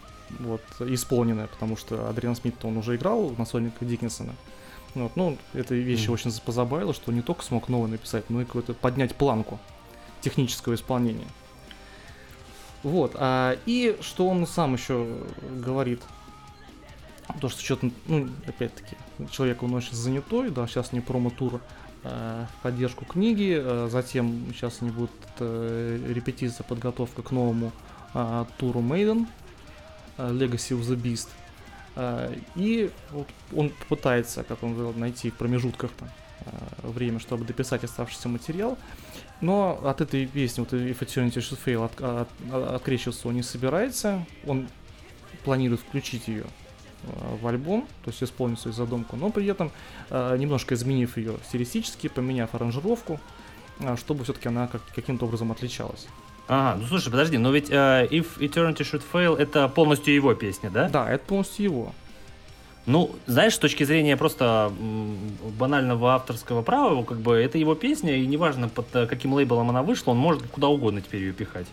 вот, 0.40 0.62
исполненная, 0.80 1.46
потому 1.46 1.76
что 1.76 2.08
Адриан 2.08 2.36
Смит, 2.36 2.64
он 2.64 2.76
уже 2.76 2.96
играл 2.96 3.34
на 3.36 3.44
сольника 3.44 3.84
Диккенсона. 3.84 4.34
Вот, 4.94 5.16
ну, 5.16 5.38
эта 5.54 5.74
вещь 5.74 6.04
Мгм. 6.04 6.12
очень 6.14 6.32
позабавила, 6.44 6.94
что 6.94 7.12
не 7.12 7.22
только 7.22 7.44
смог 7.44 7.68
новый 7.68 7.90
написать, 7.90 8.30
но 8.30 8.42
и 8.42 8.44
какой-то 8.44 8.74
поднять 8.74 9.14
планку 9.14 9.58
технического 10.20 10.74
исполнения. 10.74 11.26
Вот, 12.82 13.12
а, 13.14 13.56
и 13.66 13.96
что 14.02 14.28
он 14.28 14.46
сам 14.46 14.74
еще 14.74 15.16
говорит, 15.64 16.02
то, 17.40 17.48
что 17.48 17.62
что-то, 17.62 17.90
ну, 18.06 18.28
опять-таки, 18.46 18.96
человек, 19.30 19.62
он 19.62 19.74
очень 19.74 19.94
занятой, 19.94 20.50
да, 20.50 20.66
сейчас 20.66 20.92
не 20.92 21.00
промо-тур 21.00 21.60
в 22.02 22.48
поддержку 22.62 23.06
книги, 23.06 23.58
э, 23.58 23.88
затем 23.90 24.52
сейчас 24.52 24.82
не 24.82 24.90
будет 24.90 25.10
э, 25.38 26.12
репетиция, 26.12 26.62
подготовка 26.64 27.22
к 27.22 27.30
новому 27.30 27.72
э, 28.12 28.44
туру 28.58 28.80
э, 28.80 29.26
Legacy 30.18 30.78
of 30.78 30.80
the 30.82 30.96
Beast, 30.96 31.28
Э, 31.96 32.34
и 32.56 32.90
вот 33.12 33.28
он 33.54 33.70
пытается, 33.88 34.42
как 34.42 34.62
он 34.64 34.74
говорил, 34.74 34.92
найти 34.98 35.30
в 35.30 35.34
промежутках 35.34 35.92
там, 35.92 36.08
э, 36.46 36.88
время, 36.88 37.20
чтобы 37.20 37.44
дописать 37.44 37.84
оставшийся 37.84 38.28
материал, 38.28 38.76
но 39.40 39.80
от 39.84 40.00
этой 40.00 40.26
песни, 40.26 40.60
вот 40.62 40.72
If 40.72 40.98
Eternity 40.98 41.36
Should 41.36 41.58
Fail, 41.64 41.84
от, 41.84 42.00
от- 42.00 42.28
от- 42.52 42.74
открещиваться 42.74 43.28
он 43.28 43.34
не 43.34 43.42
собирается. 43.44 44.26
Он 44.44 44.68
планирует 45.44 45.82
включить 45.82 46.26
ее 46.26 46.46
э, 47.04 47.36
в 47.40 47.46
альбом, 47.46 47.86
то 48.04 48.10
есть 48.10 48.22
исполнить 48.24 48.58
свою 48.58 48.74
задумку, 48.74 49.14
но 49.16 49.30
при 49.30 49.46
этом 49.46 49.70
э, 50.10 50.36
немножко 50.36 50.74
изменив 50.74 51.16
ее 51.16 51.36
стилистически, 51.48 52.08
поменяв 52.08 52.54
аранжировку, 52.56 53.20
э, 53.78 53.96
чтобы 53.96 54.24
все-таки 54.24 54.48
она 54.48 54.66
как, 54.66 54.82
каким-то 54.94 55.26
образом 55.26 55.52
отличалась. 55.52 56.08
Ага, 56.46 56.78
ну 56.80 56.86
слушай, 56.86 57.10
подожди, 57.10 57.38
но 57.38 57.50
ведь 57.50 57.70
э, 57.70 58.06
If 58.10 58.38
Eternity 58.38 58.80
Should 58.80 59.02
Fail 59.12 59.36
это 59.38 59.68
полностью 59.68 60.14
его 60.14 60.34
песня, 60.34 60.70
да? 60.70 60.88
Да, 60.88 61.10
это 61.10 61.24
полностью 61.24 61.64
его. 61.64 61.92
Ну, 62.86 63.12
знаешь, 63.26 63.54
с 63.54 63.58
точки 63.58 63.82
зрения 63.84 64.14
просто 64.18 64.70
банального 65.58 66.14
авторского 66.14 66.60
права, 66.60 67.02
как 67.02 67.18
бы 67.18 67.34
это 67.34 67.56
его 67.56 67.74
песня, 67.74 68.16
и 68.16 68.26
неважно 68.26 68.68
под 68.68 68.86
э, 68.94 69.06
каким 69.06 69.32
лейблом 69.32 69.70
она 69.70 69.82
вышла, 69.82 70.10
он 70.10 70.18
может 70.18 70.42
куда 70.48 70.68
угодно 70.68 71.00
теперь 71.00 71.22
ее 71.22 71.32
пихать. 71.32 71.66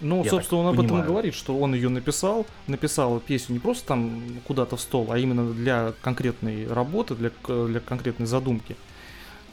Ну, 0.00 0.24
Я 0.24 0.30
собственно, 0.30 0.62
он 0.62 0.66
об 0.68 0.74
этом 0.74 0.86
и 0.86 0.88
понимаю. 0.88 1.06
говорит, 1.08 1.34
что 1.34 1.56
он 1.58 1.74
ее 1.74 1.88
написал, 1.90 2.46
написал 2.66 3.20
песню 3.20 3.54
не 3.54 3.58
просто 3.60 3.86
там 3.88 4.22
куда-то 4.46 4.76
в 4.76 4.80
стол, 4.80 5.08
а 5.12 5.18
именно 5.18 5.52
для 5.52 5.92
конкретной 6.02 6.66
работы, 6.66 7.14
для, 7.14 7.30
к- 7.30 7.66
для 7.66 7.80
конкретной 7.80 8.26
задумки. 8.26 8.76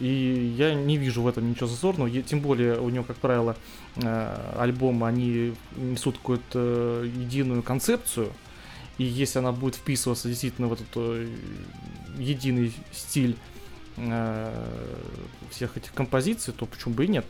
И 0.02 0.56
я 0.58 0.74
не 0.74 0.98
вижу 0.98 1.22
в 1.22 1.28
этом 1.28 1.48
ничего 1.48 1.68
зазорного, 1.68 2.10
тем 2.24 2.40
более 2.40 2.80
у 2.80 2.90
него, 2.90 3.04
как 3.04 3.18
правило, 3.18 3.56
э, 3.98 4.56
альбомы, 4.58 5.08
они 5.08 5.54
несут 5.76 6.18
какую-то 6.18 7.04
э, 7.04 7.12
единую 7.18 7.62
концепцию, 7.62 8.34
и 8.98 9.04
если 9.04 9.38
она 9.38 9.52
будет 9.52 9.76
вписываться 9.76 10.28
действительно 10.28 10.70
в 10.70 10.74
этот 10.74 10.88
э, 10.96 11.30
единый 12.18 12.74
стиль 12.92 13.38
всех 15.52 15.78
этих 15.78 15.94
композиций, 15.94 16.52
то 16.52 16.66
почему 16.66 16.96
бы 16.96 17.06
и 17.06 17.08
нет? 17.08 17.26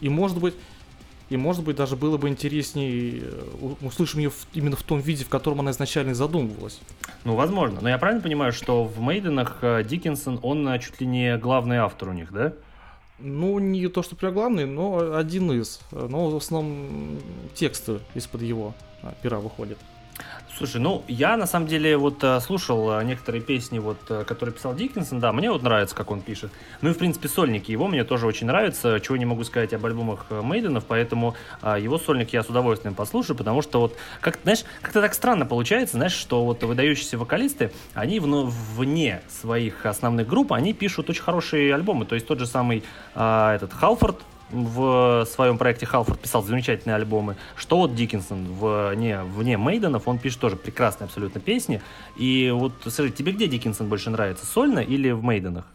И 0.00 0.08
может 0.08 0.38
быть, 0.38 0.54
и 1.28 1.36
может 1.36 1.64
быть 1.64 1.76
даже 1.76 1.96
было 1.96 2.16
бы 2.18 2.28
интереснее 2.28 3.20
э, 3.22 3.74
услышим 3.82 4.20
ее 4.20 4.30
в- 4.30 4.46
именно 4.54 4.76
в 4.76 4.82
том 4.82 5.00
виде, 5.00 5.24
в 5.24 5.28
котором 5.28 5.60
она 5.60 5.70
изначально 5.72 6.14
задумывалась. 6.14 6.78
Ну, 7.24 7.34
возможно. 7.34 7.80
Но 7.80 7.88
я 7.88 7.98
правильно 7.98 8.22
понимаю, 8.22 8.52
что 8.52 8.84
в 8.84 9.00
Мейденах 9.00 9.58
э, 9.62 9.82
Диккенсон, 9.84 10.38
он 10.42 10.68
э, 10.68 10.78
чуть 10.78 11.00
ли 11.00 11.06
не 11.06 11.36
главный 11.38 11.78
автор 11.78 12.10
у 12.10 12.12
них, 12.12 12.32
да? 12.32 12.52
Ну, 13.18 13.58
не 13.58 13.88
то, 13.88 14.02
что 14.02 14.14
прям 14.14 14.34
главный, 14.34 14.66
но 14.66 15.16
один 15.16 15.50
из. 15.50 15.80
Но 15.90 16.28
в 16.30 16.36
основном 16.36 17.18
тексты 17.54 18.00
из-под 18.14 18.42
его 18.42 18.74
пера 19.22 19.38
выходят. 19.38 19.78
Слушай, 20.56 20.80
ну 20.80 21.04
я 21.06 21.36
на 21.36 21.46
самом 21.46 21.66
деле 21.66 21.98
вот 21.98 22.24
э, 22.24 22.40
слушал 22.40 22.98
э, 22.98 23.04
некоторые 23.04 23.42
песни, 23.42 23.78
вот, 23.78 23.98
э, 24.08 24.24
которые 24.24 24.54
писал 24.54 24.74
Диккенсон, 24.74 25.20
да, 25.20 25.30
мне 25.34 25.50
вот 25.50 25.62
нравится, 25.62 25.94
как 25.94 26.10
он 26.10 26.22
пишет. 26.22 26.50
Ну 26.80 26.88
и 26.88 26.92
в 26.94 26.98
принципе 26.98 27.28
сольники 27.28 27.70
его 27.70 27.88
мне 27.88 28.04
тоже 28.04 28.26
очень 28.26 28.46
нравятся, 28.46 28.98
чего 29.00 29.18
не 29.18 29.26
могу 29.26 29.44
сказать 29.44 29.74
об 29.74 29.84
альбомах 29.84 30.24
Мейденов, 30.30 30.86
поэтому 30.86 31.34
а, 31.60 31.78
его 31.78 31.98
сольник 31.98 32.32
я 32.32 32.42
с 32.42 32.48
удовольствием 32.48 32.94
послушаю, 32.94 33.36
потому 33.36 33.60
что 33.60 33.80
вот, 33.80 33.98
как 34.22 34.38
знаешь, 34.44 34.64
как-то 34.80 35.02
так 35.02 35.12
странно 35.12 35.44
получается, 35.44 35.98
знаешь, 35.98 36.14
что 36.14 36.42
вот 36.42 36.62
выдающиеся 36.62 37.18
вокалисты, 37.18 37.70
они 37.92 38.18
вне 38.18 39.20
своих 39.28 39.84
основных 39.84 40.26
групп, 40.26 40.54
они 40.54 40.72
пишут 40.72 41.10
очень 41.10 41.22
хорошие 41.22 41.74
альбомы, 41.74 42.06
то 42.06 42.14
есть 42.14 42.26
тот 42.26 42.38
же 42.38 42.46
самый 42.46 42.82
а, 43.14 43.54
этот 43.54 43.74
Халфорд, 43.74 44.22
в 44.50 45.26
своем 45.26 45.58
проекте 45.58 45.86
Халфорд 45.86 46.20
писал 46.20 46.42
замечательные 46.42 46.96
альбомы. 46.96 47.36
Что 47.56 47.78
вот 47.78 47.94
Диккенсон 47.94 48.46
вне, 48.52 49.22
вне 49.22 49.56
Мейденов, 49.58 50.06
он 50.08 50.18
пишет 50.18 50.40
тоже 50.40 50.56
прекрасные 50.56 51.06
абсолютно 51.06 51.40
песни. 51.40 51.82
И 52.16 52.50
вот, 52.54 52.72
скажи, 52.88 53.10
тебе 53.10 53.32
где 53.32 53.48
Диккенсон 53.48 53.88
больше 53.88 54.10
нравится, 54.10 54.46
сольно 54.46 54.78
или 54.78 55.10
в 55.10 55.22
Мейденах? 55.22 55.66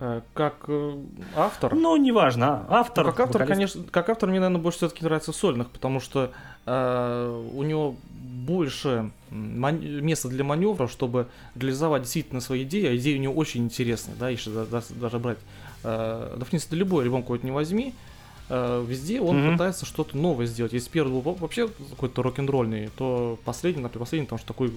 Э, 0.00 0.20
Как 0.34 0.54
э, 0.68 0.94
автор. 1.36 1.74
Ну, 1.74 1.96
неважно, 1.96 2.64
а 2.68 2.80
автор. 2.80 3.04
Ну, 3.06 3.10
как 3.12 3.20
автор, 3.20 3.42
вокалист. 3.42 3.74
конечно, 3.74 3.90
как 3.90 4.08
автор 4.08 4.28
мне, 4.28 4.40
наверное, 4.40 4.62
больше 4.62 4.78
все-таки 4.78 5.04
нравится 5.04 5.32
сольных, 5.32 5.68
потому 5.70 6.00
что 6.00 6.30
э, 6.66 7.50
у 7.54 7.62
него 7.62 7.96
больше 8.22 9.10
ман- 9.30 9.80
места 10.02 10.28
для 10.28 10.44
маневров, 10.44 10.90
чтобы 10.90 11.26
реализовать 11.54 12.02
действительно 12.02 12.40
свои 12.40 12.62
идеи, 12.64 12.86
а 12.86 12.96
идеи 12.96 13.16
у 13.18 13.20
него 13.20 13.34
очень 13.34 13.64
интересные, 13.64 14.16
да, 14.18 14.28
если 14.30 14.50
да- 14.50 14.64
да- 14.64 14.82
даже 14.90 15.18
брать, 15.18 15.38
э, 15.84 16.34
да, 16.38 16.44
в 16.44 16.48
принципе, 16.48 16.76
любой 16.76 17.04
альбом 17.04 17.20
какой-то 17.22 17.44
не 17.44 17.52
возьми, 17.52 17.92
э, 17.94 18.09
везде 18.50 19.20
он 19.20 19.40
Мгм. 19.42 19.52
пытается 19.52 19.86
что-то 19.86 20.16
новое 20.16 20.46
сделать. 20.46 20.72
Если 20.72 20.90
первый 20.90 21.12
был 21.12 21.20
во- 21.20 21.34
вообще 21.34 21.68
какой-то 21.68 22.22
рок-н-ролльный, 22.22 22.90
то 22.96 23.38
последний, 23.44 23.82
например, 23.82 24.00
последний, 24.00 24.26
потому 24.26 24.38
что 24.38 24.48
такой 24.48 24.72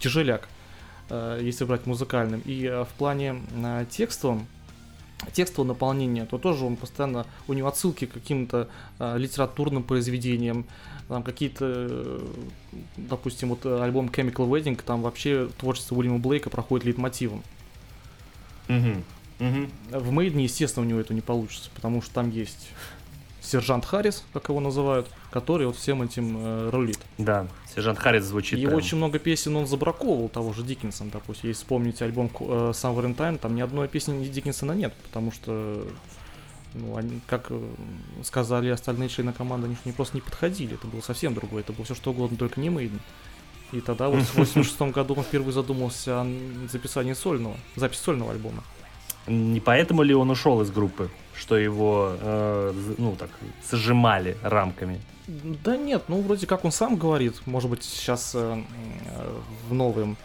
тяжеляк, 0.00 0.48
э, 1.10 1.40
если 1.42 1.64
брать 1.64 1.86
музыкальным. 1.86 2.40
И 2.46 2.64
э, 2.64 2.84
в 2.84 2.88
плане 2.98 3.42
э, 3.54 3.84
текстовом, 3.90 4.46
текстового 5.32 5.68
наполнения, 5.68 6.24
то 6.24 6.38
тоже 6.38 6.64
он 6.64 6.76
постоянно, 6.76 7.26
у 7.48 7.52
него 7.52 7.68
отсылки 7.68 8.06
к 8.06 8.12
каким-то 8.12 8.68
э, 8.98 9.18
литературным 9.18 9.82
произведениям, 9.82 10.64
там 11.08 11.22
какие-то, 11.22 11.66
э, 11.68 12.20
допустим, 12.96 13.50
вот 13.50 13.66
э, 13.66 13.82
альбом 13.82 14.06
Chemical 14.06 14.48
Wedding, 14.48 14.80
там 14.84 15.02
вообще 15.02 15.48
творчество 15.58 15.94
Уильяма 15.96 16.18
Блейка 16.18 16.48
проходит 16.50 16.86
лейтмотивом. 16.86 17.42
Мгм. 18.68 19.04
Мгм. 19.38 19.70
В 19.90 20.10
Мейдне, 20.12 20.44
естественно, 20.44 20.86
у 20.86 20.88
него 20.88 21.00
это 21.00 21.12
не 21.14 21.20
получится, 21.20 21.68
потому 21.74 22.00
что 22.00 22.14
там 22.14 22.30
есть 22.30 22.68
сержант 23.42 23.84
Харрис, 23.84 24.24
как 24.32 24.48
его 24.48 24.60
называют, 24.60 25.08
который 25.30 25.66
вот 25.66 25.76
всем 25.76 26.02
этим 26.02 26.36
э, 26.38 26.70
рулит. 26.70 26.98
Да, 27.18 27.48
сержант 27.74 27.98
Харрис 27.98 28.24
звучит 28.24 28.58
И 28.58 28.64
прям. 28.64 28.76
очень 28.76 28.96
много 28.96 29.18
песен 29.18 29.56
он 29.56 29.66
забраковывал 29.66 30.28
того 30.28 30.52
же 30.52 30.62
Диккенсона, 30.62 31.10
допустим. 31.10 31.48
Если 31.48 31.60
вспомнить 31.60 32.00
альбом 32.02 32.30
э, 32.40 32.70
Summer 32.72 33.04
in 33.04 33.16
Time, 33.16 33.38
там 33.38 33.54
ни 33.54 33.60
одной 33.60 33.88
песни 33.88 34.24
Диккенсона 34.24 34.72
нет, 34.72 34.94
потому 35.02 35.32
что, 35.32 35.84
ну, 36.74 36.96
они, 36.96 37.20
как 37.26 37.46
э, 37.50 37.60
сказали 38.22 38.68
остальные 38.68 39.08
члены 39.08 39.32
команды, 39.32 39.66
они 39.66 39.76
не 39.84 39.92
просто 39.92 40.16
не 40.16 40.20
подходили, 40.20 40.74
это 40.74 40.86
было 40.86 41.00
совсем 41.00 41.34
другое, 41.34 41.62
это 41.62 41.72
было 41.72 41.84
все 41.84 41.94
что 41.94 42.12
угодно, 42.12 42.36
только 42.36 42.60
не 42.60 42.70
Мейден. 42.70 43.00
И 43.72 43.80
тогда 43.80 44.08
вот 44.08 44.20
в 44.20 44.34
86 44.36 44.80
году 44.92 45.14
он 45.14 45.24
впервые 45.24 45.52
задумался 45.52 46.20
о 46.20 46.26
записании 46.70 47.14
сольного, 47.14 47.56
запись 47.74 47.98
сольного 47.98 48.32
альбома. 48.32 48.62
Не 49.26 49.60
поэтому 49.60 50.02
ли 50.02 50.14
он 50.14 50.30
ушел 50.30 50.60
из 50.62 50.70
группы, 50.70 51.08
что 51.34 51.56
его, 51.56 52.16
э, 52.20 52.72
ну 52.98 53.16
так, 53.16 53.30
сжимали 53.70 54.36
рамками? 54.42 55.00
Да 55.26 55.76
нет, 55.76 56.04
ну 56.08 56.20
вроде 56.20 56.46
как 56.46 56.64
он 56.64 56.72
сам 56.72 56.96
говорит, 56.96 57.46
может 57.46 57.70
быть 57.70 57.84
сейчас 57.84 58.32
э, 58.34 58.62
э, 59.06 59.40
в 59.68 59.74
новом 59.74 60.16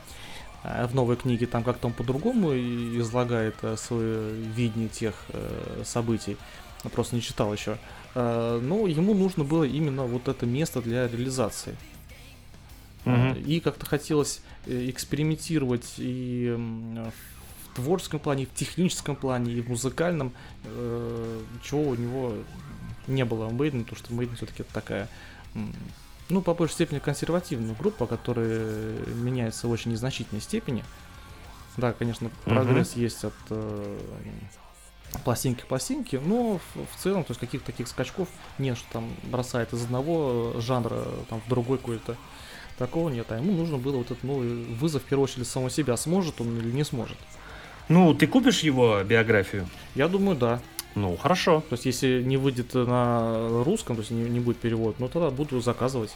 э, 0.64 0.88
в 0.88 0.96
новой 0.96 1.16
книге 1.16 1.46
там 1.46 1.64
как-то 1.64 1.88
он 1.88 1.94
по-другому 1.94 2.54
излагает 2.54 3.56
э, 3.62 3.78
свое 3.78 4.34
видение 4.34 4.90
тех 4.90 5.14
событий. 5.84 6.38
Я 6.84 6.90
просто 6.90 7.16
не 7.16 7.22
читал 7.22 7.54
еще. 7.54 7.78
Но 8.16 8.88
ему 8.88 9.14
нужно 9.14 9.44
было 9.44 9.64
именно 9.64 10.04
вот 10.04 10.28
это 10.28 10.46
место 10.46 10.82
для 10.82 11.08
реализации. 11.08 11.76
Э, 13.06 13.36
И 13.46 13.60
как-то 13.60 13.86
хотелось 13.86 14.42
экспериментировать 14.66 15.94
и 15.98 16.56
творческом 17.78 18.20
плане, 18.20 18.44
и 18.44 18.46
в 18.48 18.54
техническом 18.54 19.16
плане, 19.16 19.54
и 19.54 19.62
в 19.62 19.70
музыкальном, 19.70 20.34
э, 20.64 21.42
чего 21.64 21.84
у 21.84 21.96
него 21.96 22.34
не 23.06 23.24
было 23.24 23.46
у 23.46 23.52
Мейдена, 23.52 23.84
потому 23.84 24.00
что 24.00 24.14
Мейден 24.14 24.36
все-таки 24.36 24.64
такая, 24.64 25.08
ну, 26.30 26.42
по 26.42 26.56
большей 26.56 26.74
степени 26.74 27.00
консервативная 27.00 27.76
группа, 27.76 28.08
которая 28.08 28.98
меняется 29.14 29.68
в 29.68 29.72
очень 29.72 29.92
незначительной 29.92 30.42
степени. 30.42 30.84
Да, 31.78 31.94
конечно, 31.94 32.32
прогресс 32.46 32.94
есть 32.94 33.24
от 33.24 33.36
э, 33.52 34.00
пластинки 35.24 35.62
к 35.62 35.68
пластинке, 35.68 36.20
но 36.20 36.58
в, 36.58 36.96
в 36.96 37.00
целом, 37.00 37.24
то 37.24 37.32
есть 37.32 37.40
каких-то 37.40 37.68
таких 37.68 37.88
скачков 37.88 38.28
нет, 38.58 38.76
что 38.76 38.88
там 38.94 39.14
бросает 39.24 39.72
из 39.74 39.84
одного 39.84 40.60
жанра 40.60 41.04
там, 41.30 41.42
в 41.46 41.48
другой 41.48 41.78
какой-то. 41.78 42.18
Такого 42.80 43.10
нет, 43.10 43.32
а 43.32 43.38
ему 43.38 43.54
нужно 43.54 43.78
было 43.78 43.98
вот 43.98 44.08
этот 44.08 44.24
новый 44.24 44.66
вызов, 44.66 45.04
в 45.04 45.06
первую 45.06 45.26
очередь, 45.26 45.48
самого 45.48 45.70
себя, 45.70 45.96
сможет 45.98 46.42
он 46.42 46.58
или 46.58 46.72
не 46.72 46.84
сможет. 46.84 47.18
Ну, 47.90 48.14
ты 48.14 48.28
купишь 48.28 48.60
его 48.60 49.02
биографию? 49.04 49.68
Я 49.96 50.08
думаю, 50.08 50.38
да. 50.38 50.60
Ну, 50.96 51.16
хорошо. 51.16 51.62
То 51.70 51.74
есть, 51.74 51.86
если 51.86 52.22
не 52.24 52.38
выйдет 52.38 52.74
на 52.74 53.64
русском, 53.64 53.96
то 53.96 54.02
есть 54.02 54.12
не, 54.12 54.30
не 54.30 54.40
будет 54.40 54.58
перевод, 54.58 54.96
ну 55.00 55.08
тогда 55.08 55.30
буду 55.30 55.62
заказывать 55.62 56.16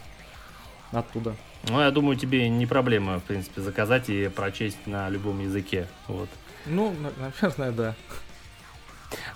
оттуда. 0.90 1.34
Ну, 1.68 1.80
я 1.80 1.90
думаю, 1.90 2.16
тебе 2.16 2.48
не 2.48 2.66
проблема, 2.66 3.20
в 3.20 3.22
принципе, 3.22 3.60
заказать 3.60 4.10
и 4.10 4.28
прочесть 4.28 4.86
на 4.86 5.08
любом 5.08 5.40
языке. 5.40 5.86
Вот. 6.08 6.28
Ну, 6.66 6.92
на- 7.00 7.12
наверное, 7.40 7.70
да. 7.70 7.94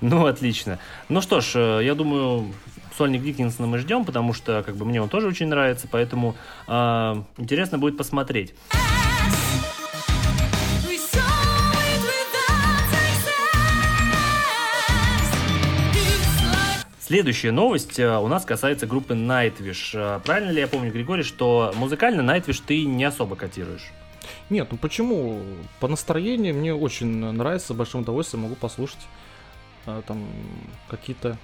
Ну, 0.01 0.27
отлично. 0.27 0.79
Ну 1.09 1.21
что 1.21 1.41
ж, 1.41 1.53
э, 1.57 1.81
я 1.85 1.95
думаю, 1.95 2.53
сольник 2.97 3.23
Диккенсона 3.23 3.67
мы 3.69 3.79
ждем, 3.79 4.05
потому 4.05 4.33
что 4.33 4.63
как 4.65 4.77
бы 4.77 4.85
мне 4.85 5.01
он 5.03 5.09
тоже 5.09 5.29
очень 5.29 5.49
нравится, 5.49 5.87
поэтому 5.91 6.35
э, 6.67 7.23
интересно 7.39 7.79
будет 7.79 7.97
посмотреть. 7.97 8.55
Следующая 17.07 17.53
новость 17.53 18.01
э, 18.01 18.19
у 18.19 18.27
нас 18.27 18.45
касается 18.45 18.85
группы 18.89 19.15
Nightwish. 19.15 19.91
Э, 19.95 20.19
Правильно 20.25 20.51
ли 20.51 20.59
я 20.59 20.67
помню, 20.67 20.91
Григорий, 20.91 21.23
что 21.23 21.73
музыкально 21.77 22.29
Nightwish 22.29 22.61
ты 22.67 22.85
не 22.85 23.05
особо 23.05 23.37
котируешь? 23.37 23.93
Нет, 24.51 24.67
ну 24.73 24.77
почему? 24.77 25.41
По 25.79 25.87
настроению 25.87 26.57
мне 26.57 26.75
очень 26.75 27.07
нравится, 27.07 27.75
с 27.75 27.77
большим 27.77 28.01
удовольствием 28.01 28.43
могу 28.43 28.57
послушать 28.57 28.99
э, 29.87 30.03
там 30.05 30.27
какие-то 30.89 31.39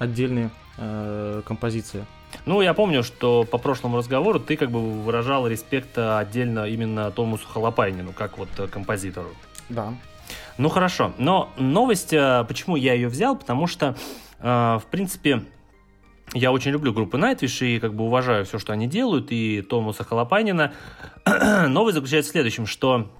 отдельные 0.00 0.50
э, 0.78 1.42
композиции. 1.46 2.04
Ну, 2.44 2.60
я 2.60 2.74
помню, 2.74 3.04
что 3.04 3.44
по 3.44 3.58
прошлому 3.58 3.98
разговору 3.98 4.40
ты 4.40 4.56
как 4.56 4.72
бы 4.72 4.80
выражал 4.80 5.46
респект 5.46 5.96
отдельно 5.96 6.66
именно 6.66 7.12
Томусу 7.12 7.46
Халапайнину, 7.46 8.12
как 8.12 8.36
вот 8.36 8.48
композитору. 8.72 9.30
Да. 9.68 9.94
Ну 10.58 10.70
хорошо, 10.70 11.12
но 11.18 11.52
новость, 11.56 12.10
почему 12.10 12.74
я 12.74 12.94
ее 12.94 13.06
взял, 13.06 13.36
потому 13.36 13.68
что, 13.68 13.94
в 14.40 14.82
принципе, 14.90 15.42
я 16.34 16.52
очень 16.52 16.70
люблю 16.72 16.92
группу 16.92 17.16
Nightwish 17.16 17.66
и 17.66 17.78
как 17.78 17.94
бы 17.94 18.04
уважаю 18.04 18.44
все, 18.44 18.58
что 18.58 18.72
они 18.72 18.86
делают, 18.86 19.28
и 19.30 19.62
Томаса 19.62 20.04
Халапанина. 20.04 20.72
новость 21.68 21.94
заключается 21.94 22.30
в 22.30 22.32
следующем, 22.32 22.66
что 22.66 23.10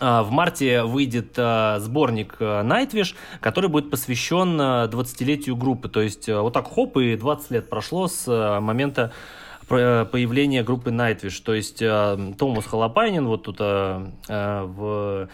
А, 0.00 0.22
В 0.22 0.30
марте 0.30 0.82
выйдет 0.82 1.34
а, 1.36 1.78
сборник 1.78 2.36
а, 2.40 2.62
Nightwish, 2.64 3.14
который 3.40 3.68
будет 3.68 3.90
посвящен 3.90 4.58
а, 4.60 4.88
20-летию 4.88 5.54
группы. 5.56 5.88
То 5.88 6.00
есть 6.00 6.28
а, 6.28 6.42
вот 6.42 6.52
так 6.54 6.66
хоп, 6.66 6.96
и 6.96 7.14
20 7.16 7.50
лет 7.50 7.68
прошло 7.70 8.08
с 8.08 8.24
а, 8.26 8.60
момента 8.60 9.12
про- 9.68 10.04
появления 10.06 10.62
группы 10.62 10.90
Nightwish. 10.90 11.42
То 11.44 11.54
есть 11.54 11.82
а, 11.82 12.18
Томас 12.38 12.66
Холопайнин 12.66 13.26
вот 13.26 13.44
тут 13.44 13.56
а, 13.60 14.10
а, 14.28 14.64
в 14.64 14.80
а, 14.80 15.28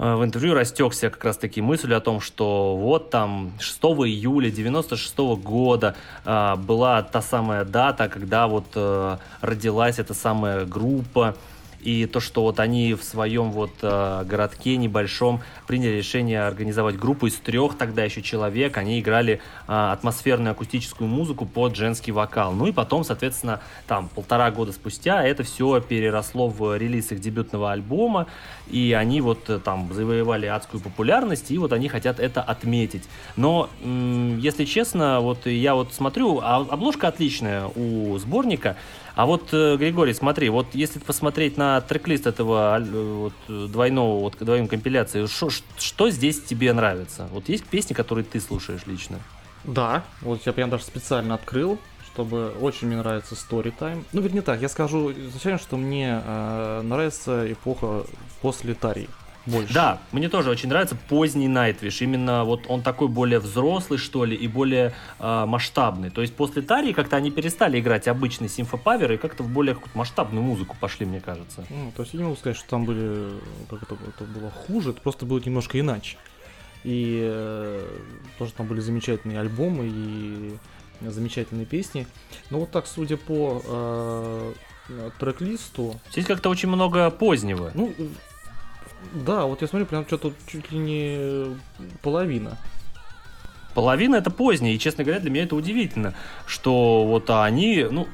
в 0.00 0.24
интервью 0.24 0.54
растекся 0.54 1.10
как 1.10 1.22
раз 1.26 1.36
таки 1.36 1.60
мысль 1.60 1.92
о 1.92 2.00
том, 2.00 2.22
что 2.22 2.74
вот 2.74 3.10
там 3.10 3.52
6 3.60 3.78
июля 4.06 4.50
96 4.50 5.18
года 5.44 5.94
а, 6.24 6.56
была 6.56 7.02
та 7.02 7.20
самая 7.20 7.66
дата, 7.66 8.08
когда 8.08 8.48
вот 8.48 8.64
а, 8.76 9.18
родилась 9.42 9.98
эта 9.98 10.14
самая 10.14 10.64
группа, 10.64 11.36
и 11.82 12.06
то, 12.06 12.20
что 12.20 12.42
вот 12.42 12.60
они 12.60 12.94
в 12.94 13.02
своем 13.02 13.50
вот 13.52 13.72
а, 13.82 14.24
городке 14.24 14.76
небольшом 14.76 15.40
приняли 15.66 15.96
решение 15.96 16.42
организовать 16.42 16.98
группу 16.98 17.26
из 17.26 17.34
трех 17.34 17.76
тогда 17.76 18.04
еще 18.04 18.22
человек, 18.22 18.76
они 18.76 19.00
играли 19.00 19.40
а, 19.66 19.92
атмосферную 19.92 20.52
акустическую 20.52 21.08
музыку 21.08 21.46
под 21.46 21.76
женский 21.76 22.12
вокал. 22.12 22.52
Ну 22.52 22.66
и 22.66 22.72
потом, 22.72 23.04
соответственно, 23.04 23.60
там 23.86 24.08
полтора 24.08 24.50
года 24.50 24.72
спустя 24.72 25.24
это 25.24 25.42
все 25.42 25.80
переросло 25.80 26.48
в 26.48 26.76
релиз 26.76 27.12
их 27.12 27.20
дебютного 27.20 27.72
альбома, 27.72 28.26
и 28.68 28.92
они 28.92 29.20
вот 29.20 29.48
э, 29.48 29.58
там 29.58 29.92
завоевали 29.92 30.46
адскую 30.46 30.80
популярность, 30.80 31.50
и 31.50 31.58
вот 31.58 31.72
они 31.72 31.88
хотят 31.88 32.20
это 32.20 32.42
отметить. 32.42 33.04
Но, 33.36 33.68
если 33.82 34.64
честно, 34.64 35.20
вот 35.20 35.46
я 35.46 35.74
вот 35.74 35.92
смотрю, 35.92 36.40
а 36.42 36.56
обложка 36.56 37.08
отличная 37.08 37.66
у 37.74 38.16
сборника, 38.18 38.76
а 39.14 39.26
вот, 39.26 39.48
э, 39.52 39.76
Григорий, 39.76 40.14
смотри, 40.14 40.48
вот 40.48 40.68
если 40.74 40.98
посмотреть 40.98 41.56
на 41.56 41.80
трек-лист 41.80 42.26
этого 42.26 42.78
э, 42.80 42.82
вот, 42.84 43.32
э, 43.48 43.66
двойного, 43.70 44.20
вот 44.20 44.36
двойной 44.38 44.68
компиляции, 44.68 45.26
шо- 45.26 45.50
что 45.78 46.10
здесь 46.10 46.40
тебе 46.42 46.72
нравится? 46.72 47.28
Вот 47.32 47.48
есть 47.48 47.64
песни, 47.64 47.94
которые 47.94 48.24
ты 48.24 48.40
слушаешь 48.40 48.86
лично? 48.86 49.18
Да, 49.64 50.04
вот 50.22 50.40
я 50.46 50.52
прям 50.52 50.70
даже 50.70 50.84
специально 50.84 51.34
открыл, 51.34 51.78
чтобы 52.12 52.52
очень 52.60 52.86
мне 52.88 52.96
нравится 52.96 53.34
Story 53.34 53.72
Time. 53.78 54.04
Ну, 54.12 54.20
вернее 54.20 54.42
так, 54.42 54.60
я 54.60 54.68
скажу 54.68 55.12
изначально, 55.12 55.58
что 55.58 55.76
мне 55.76 56.20
э, 56.24 56.80
нравится 56.82 57.50
эпоха 57.52 58.04
после 58.42 58.74
Тарии 58.74 59.08
больше. 59.46 59.72
Да, 59.72 60.00
мне 60.12 60.28
тоже 60.28 60.50
очень 60.50 60.68
нравится 60.68 60.96
поздний 61.08 61.48
Найтвиш. 61.48 62.02
Именно 62.02 62.44
вот 62.44 62.64
он 62.68 62.82
такой 62.82 63.08
более 63.08 63.38
взрослый, 63.38 63.98
что 63.98 64.24
ли, 64.24 64.36
и 64.36 64.46
более 64.48 64.92
а, 65.18 65.46
масштабный. 65.46 66.10
То 66.10 66.20
есть 66.20 66.34
после 66.34 66.62
Тарии 66.62 66.92
как-то 66.92 67.16
они 67.16 67.30
перестали 67.30 67.80
играть 67.80 68.06
обычный 68.08 68.48
симфопавер 68.48 69.12
и 69.12 69.16
как-то 69.16 69.42
в 69.42 69.48
более 69.48 69.74
какую-то 69.74 69.96
масштабную 69.96 70.42
музыку 70.42 70.76
пошли, 70.78 71.06
мне 71.06 71.20
кажется. 71.20 71.64
Ну, 71.70 71.92
то 71.96 72.02
есть 72.02 72.12
я 72.14 72.18
не 72.18 72.24
могу 72.24 72.36
сказать, 72.36 72.56
что 72.56 72.68
там 72.68 72.84
были, 72.84 73.32
как 73.68 73.82
это, 73.82 73.96
это 74.08 74.24
было 74.24 74.50
хуже, 74.50 74.90
это 74.90 75.00
просто 75.00 75.26
было 75.26 75.40
немножко 75.44 75.78
иначе. 75.80 76.16
И 76.84 77.20
э, 77.22 77.86
тоже 78.38 78.52
там 78.52 78.66
были 78.66 78.80
замечательные 78.80 79.40
альбомы 79.40 79.86
и 79.86 80.56
замечательные 81.00 81.66
песни. 81.66 82.06
Но 82.50 82.60
вот 82.60 82.70
так, 82.70 82.86
судя 82.86 83.16
по 83.16 83.62
э, 83.64 84.52
трек-листу, 85.18 85.98
Здесь 86.12 86.26
как-то 86.26 86.48
очень 86.48 86.68
много 86.68 87.10
позднего. 87.10 87.70
ну, 87.74 87.92
э, 87.98 88.06
да, 89.12 89.44
вот 89.44 89.62
я 89.62 89.68
смотрю, 89.68 89.86
прям 89.86 90.06
что-то 90.06 90.32
чуть 90.46 90.70
ли 90.72 90.78
не 90.78 91.56
половина. 92.02 92.58
Половина 93.74 94.16
это 94.16 94.30
позднее, 94.30 94.74
и, 94.74 94.78
честно 94.78 95.04
говоря, 95.04 95.20
для 95.20 95.30
меня 95.30 95.44
это 95.44 95.54
удивительно, 95.54 96.14
что 96.46 97.04
вот 97.06 97.30
они, 97.30 97.86
ну, 97.90 98.08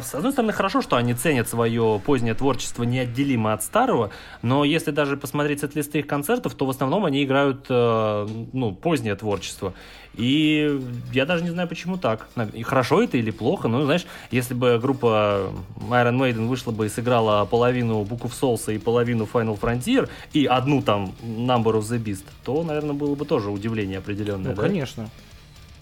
с 0.00 0.14
одной 0.14 0.32
стороны, 0.32 0.52
хорошо, 0.52 0.82
что 0.82 0.96
они 0.96 1.14
ценят 1.14 1.48
свое 1.48 2.00
позднее 2.04 2.34
творчество 2.34 2.84
неотделимо 2.84 3.52
от 3.52 3.62
старого, 3.62 4.10
но 4.42 4.64
если 4.64 4.90
даже 4.90 5.16
посмотреть 5.16 5.60
сет-листы 5.60 6.00
их 6.00 6.06
концертов, 6.06 6.54
то 6.54 6.66
в 6.66 6.70
основном 6.70 7.04
они 7.04 7.24
играют, 7.24 7.66
э, 7.68 8.28
ну, 8.52 8.72
позднее 8.74 9.14
творчество. 9.16 9.74
И 10.14 10.80
я 11.12 11.26
даже 11.26 11.44
не 11.44 11.50
знаю, 11.50 11.68
почему 11.68 11.98
так. 11.98 12.28
И 12.54 12.62
хорошо 12.62 13.02
это 13.02 13.18
или 13.18 13.30
плохо, 13.30 13.68
ну, 13.68 13.82
знаешь, 13.84 14.06
если 14.30 14.54
бы 14.54 14.78
группа 14.78 15.50
Iron 15.90 16.16
Maiden 16.18 16.46
вышла 16.46 16.72
бы 16.72 16.86
и 16.86 16.88
сыграла 16.88 17.44
половину 17.44 18.02
Book 18.02 18.22
of 18.22 18.32
Souls 18.32 18.74
и 18.74 18.78
половину 18.78 19.28
Final 19.30 19.60
Frontier, 19.60 20.08
и 20.32 20.46
одну 20.46 20.80
там 20.82 21.12
Number 21.22 21.74
of 21.78 21.80
the 21.82 22.02
Beast, 22.02 22.24
то, 22.44 22.62
наверное, 22.62 22.94
было 22.94 23.14
бы 23.14 23.24
тоже 23.26 23.50
удивление 23.50 23.98
определенное, 23.98 24.50
Ну, 24.50 24.56
да? 24.56 24.62
конечно. 24.62 25.10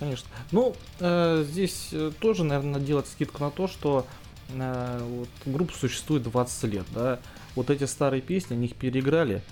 Конечно. 0.05 0.29
Ну, 0.53 0.77
э, 1.01 1.47
здесь 1.49 1.89
э, 1.93 2.13
тоже, 2.21 2.45
наверное, 2.45 2.79
делать 2.79 3.07
скидку 3.07 3.43
на 3.43 3.51
то, 3.51 3.67
что 3.67 4.07
э, 4.51 5.01
вот, 5.03 5.31
группа 5.47 5.73
существует 5.73 6.25
20 6.25 6.65
лет, 6.65 6.85
да. 6.95 7.21
Вот 7.57 7.71
эти 7.71 7.85
старые 7.85 8.21
песни, 8.21 8.53
они 8.53 8.67
их 8.67 8.75
переиграли, 8.75 9.43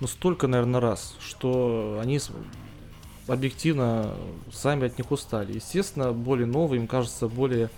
ну, 0.00 0.06
столько, 0.06 0.46
наверное, 0.46 0.80
раз, 0.80 1.14
что 1.20 1.98
они 2.00 2.20
объективно 3.26 4.14
сами 4.50 4.86
от 4.86 4.96
них 4.96 5.10
устали. 5.10 5.52
Естественно, 5.52 6.14
более 6.14 6.46
новые, 6.46 6.80
им 6.80 6.86
кажется, 6.86 7.28
более 7.28 7.68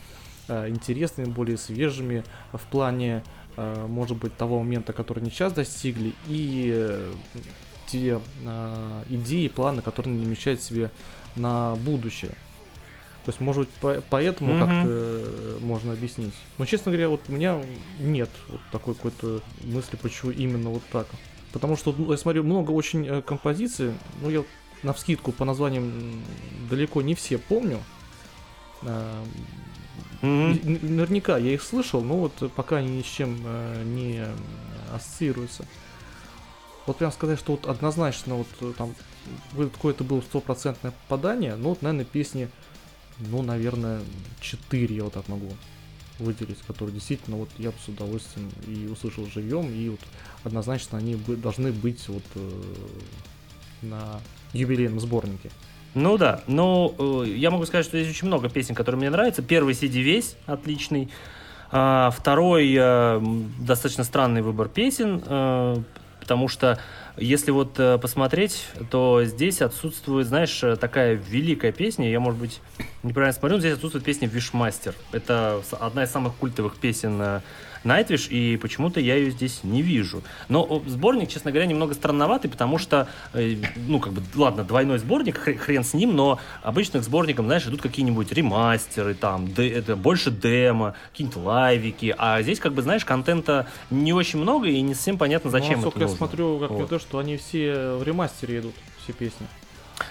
э, 0.47 0.69
интересными, 0.69 1.27
более 1.27 1.59
свежими 1.59 2.23
в 2.53 2.65
плане, 2.71 3.25
э, 3.57 3.87
может 3.89 4.17
быть, 4.19 4.37
того 4.37 4.61
момента, 4.61 4.93
который 4.93 5.19
они 5.19 5.33
сейчас 5.33 5.53
достигли, 5.53 6.13
и 6.29 6.71
э, 6.73 7.13
те 7.89 8.21
э, 8.45 9.03
идеи, 9.09 9.49
планы, 9.49 9.83
которые 9.83 10.15
они 10.15 10.25
намечают 10.25 10.63
себе 10.63 10.93
на 11.37 11.75
будущее. 11.77 12.31
То 13.25 13.29
есть, 13.33 13.41
может 13.41 13.61
быть, 13.67 13.69
по- 13.81 14.03
поэтому 14.09 14.53
Мгм. 14.55 14.61
как-то 14.61 14.89
э, 14.89 15.59
можно 15.61 15.93
объяснить. 15.93 16.33
Но, 16.59 16.65
честно 16.65 16.91
говоря, 16.91 17.09
вот 17.11 17.21
у 17.29 17.33
меня 17.33 17.61
нет 17.99 18.31
вот 18.49 18.61
такой 18.73 18.95
какой-то 18.95 19.43
мысли, 19.63 19.97
почему 19.97 20.31
именно 20.33 20.71
вот 20.71 20.83
так. 20.91 21.07
Потому 21.53 21.77
что, 21.77 21.95
ну, 21.97 22.11
я 22.11 22.17
смотрю, 22.17 22.45
много 22.45 22.71
очень 22.71 23.07
э, 23.07 23.23
композиций, 23.23 23.93
ну, 24.23 24.31
я 24.31 24.43
на 24.83 24.93
вскидку 24.95 25.33
по 25.33 25.45
названиям 25.45 26.23
далеко 26.71 27.03
не 27.03 27.15
все 27.15 27.37
помню. 27.39 27.81
Н- 30.23 30.61
Наверняка 30.97 31.39
я 31.39 31.53
их 31.55 31.63
слышал, 31.63 32.03
но 32.03 32.17
вот 32.17 32.53
пока 32.55 32.77
они 32.79 32.99
ни 32.99 33.03
с 33.03 33.07
чем 33.07 33.37
не 33.97 34.25
ассоциируются. 34.95 35.67
Вот 36.91 36.97
прям 36.97 37.13
сказать, 37.13 37.39
что 37.39 37.53
вот 37.53 37.67
однозначно 37.67 38.35
вот 38.35 38.49
э, 38.63 38.73
там 38.77 38.97
какое-то 39.57 40.03
было 40.03 40.21
стопроцентное 40.23 40.91
попадание, 40.91 41.55
ну 41.55 41.69
вот, 41.69 41.83
наверное, 41.83 42.05
песни, 42.05 42.49
ну, 43.21 43.43
наверное, 43.43 44.01
4 44.41 44.97
я 44.97 45.05
вот 45.05 45.13
так 45.13 45.29
могу 45.29 45.53
выделить, 46.19 46.59
которые 46.67 46.93
действительно 46.93 47.37
вот 47.37 47.49
я 47.59 47.71
бы 47.71 47.77
с 47.79 47.87
удовольствием 47.87 48.51
и 48.67 48.89
услышал 48.89 49.25
живьем, 49.27 49.73
и 49.73 49.91
вот 49.91 50.01
однозначно 50.43 50.99
они 50.99 51.15
бы- 51.15 51.37
должны 51.37 51.71
быть 51.71 52.09
вот 52.09 52.25
э, 52.35 52.63
на 53.83 54.21
юбилейном 54.53 54.99
сборнике. 54.99 55.53
Ну 55.95 56.19
да, 56.19 56.43
но 56.49 56.93
э, 56.99 57.29
я 57.29 57.53
могу 57.53 57.67
сказать, 57.67 57.87
что 57.87 58.01
здесь 58.01 58.17
очень 58.17 58.27
много 58.27 58.49
песен, 58.49 58.75
которые 58.75 58.99
мне 58.99 59.11
нравятся. 59.11 59.43
Первый 59.43 59.75
CD 59.75 60.03
весь 60.03 60.35
отличный. 60.47 61.09
А, 61.71 62.11
второй 62.11 62.75
э, 62.77 63.21
достаточно 63.61 64.03
странный 64.03 64.43
выбор 64.43 64.69
песен, 64.69 65.23
э, 65.25 65.77
потому 66.31 66.47
что 66.47 66.79
если 67.17 67.51
вот 67.51 67.81
э, 67.81 67.99
посмотреть, 67.99 68.69
то 68.89 69.25
здесь 69.25 69.63
отсутствует, 69.63 70.29
знаешь, 70.29 70.63
э, 70.63 70.77
такая 70.77 71.15
великая 71.15 71.73
песня. 71.73 72.09
Я, 72.09 72.21
может 72.21 72.39
быть, 72.39 72.61
неправильно 73.03 73.37
смотрю, 73.37 73.57
но 73.57 73.61
здесь 73.61 73.75
отсутствует 73.75 74.05
песня 74.05 74.29
Вишмастер. 74.29 74.95
Это 75.11 75.61
одна 75.81 76.05
из 76.05 76.11
самых 76.13 76.37
культовых 76.37 76.77
песен 76.77 77.43
Nightwish, 77.85 78.29
и 78.29 78.57
почему-то 78.57 79.01
я 79.01 79.15
ее 79.17 79.31
здесь 79.31 79.61
не 79.65 79.83
вижу. 79.83 80.23
Но 80.49 80.83
сборник, 80.87 81.29
честно 81.29 81.51
говоря, 81.51 81.67
немного 81.67 81.95
странноватый, 81.95 82.51
потому 82.51 82.79
что, 82.79 83.09
э, 83.33 83.57
ну, 83.77 84.01
как 84.01 84.13
бы, 84.13 84.23
ладно, 84.35 84.65
двойной 84.65 84.99
сборник, 84.99 85.37
хр- 85.47 85.57
хрен 85.57 85.85
с 85.85 85.95
ним, 85.95 86.15
но 86.15 86.39
обычно 86.63 87.01
к 87.01 87.03
сборникам, 87.03 87.47
знаешь, 87.47 87.67
идут 87.67 87.81
какие-нибудь 87.83 88.33
ремастеры, 88.33 89.15
там, 89.15 89.49
де- 89.53 89.69
это, 89.71 89.97
больше 89.97 90.31
демо, 90.31 90.95
какие-нибудь 91.13 91.43
лайвики, 91.43 92.15
а 92.19 92.43
здесь, 92.43 92.59
как 92.61 92.75
бы, 92.75 92.83
знаешь, 92.83 93.05
контента 93.05 93.67
не 93.91 94.13
очень 94.13 94.39
много, 94.41 94.69
и 94.69 94.81
не 94.83 94.95
совсем 94.95 95.17
понятно, 95.19 95.51
зачем 95.51 95.73
ну, 95.73 95.77
это 95.79 95.85
насколько 95.87 95.99
я 96.01 96.05
нужно. 96.07 96.17
смотрю, 96.19 96.59
как 96.59 96.71
Вот. 96.71 96.89
то, 96.89 96.99
что 96.99 97.19
они 97.19 97.37
все 97.37 97.95
в 97.97 98.03
ремастере 98.03 98.59
идут, 98.61 98.75
все 99.03 99.13
песни. 99.13 99.47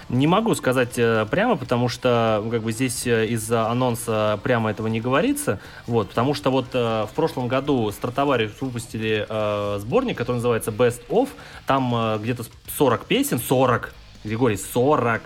Не 0.08 0.26
могу 0.26 0.54
сказать 0.54 0.98
э, 0.98 1.26
прямо, 1.30 1.56
потому 1.56 1.88
что 1.88 2.44
как 2.50 2.62
бы 2.62 2.72
здесь 2.72 3.06
э, 3.06 3.26
из-за 3.28 3.68
анонса 3.68 4.38
прямо 4.42 4.70
этого 4.70 4.86
не 4.86 5.00
говорится. 5.00 5.60
Вот, 5.86 6.08
потому 6.10 6.34
что 6.34 6.50
вот 6.50 6.66
э, 6.72 7.06
в 7.10 7.14
прошлом 7.14 7.48
году 7.48 7.90
Стратовариус 7.90 8.60
выпустили 8.60 9.26
э, 9.28 9.78
сборник, 9.80 10.18
который 10.18 10.36
называется 10.36 10.70
Best 10.70 11.02
Of. 11.08 11.28
Там 11.66 11.94
э, 11.94 12.18
где-то 12.22 12.44
40 12.76 13.06
песен, 13.06 13.38
40, 13.38 13.94
Григорий, 14.24 14.56
40. 14.56 15.22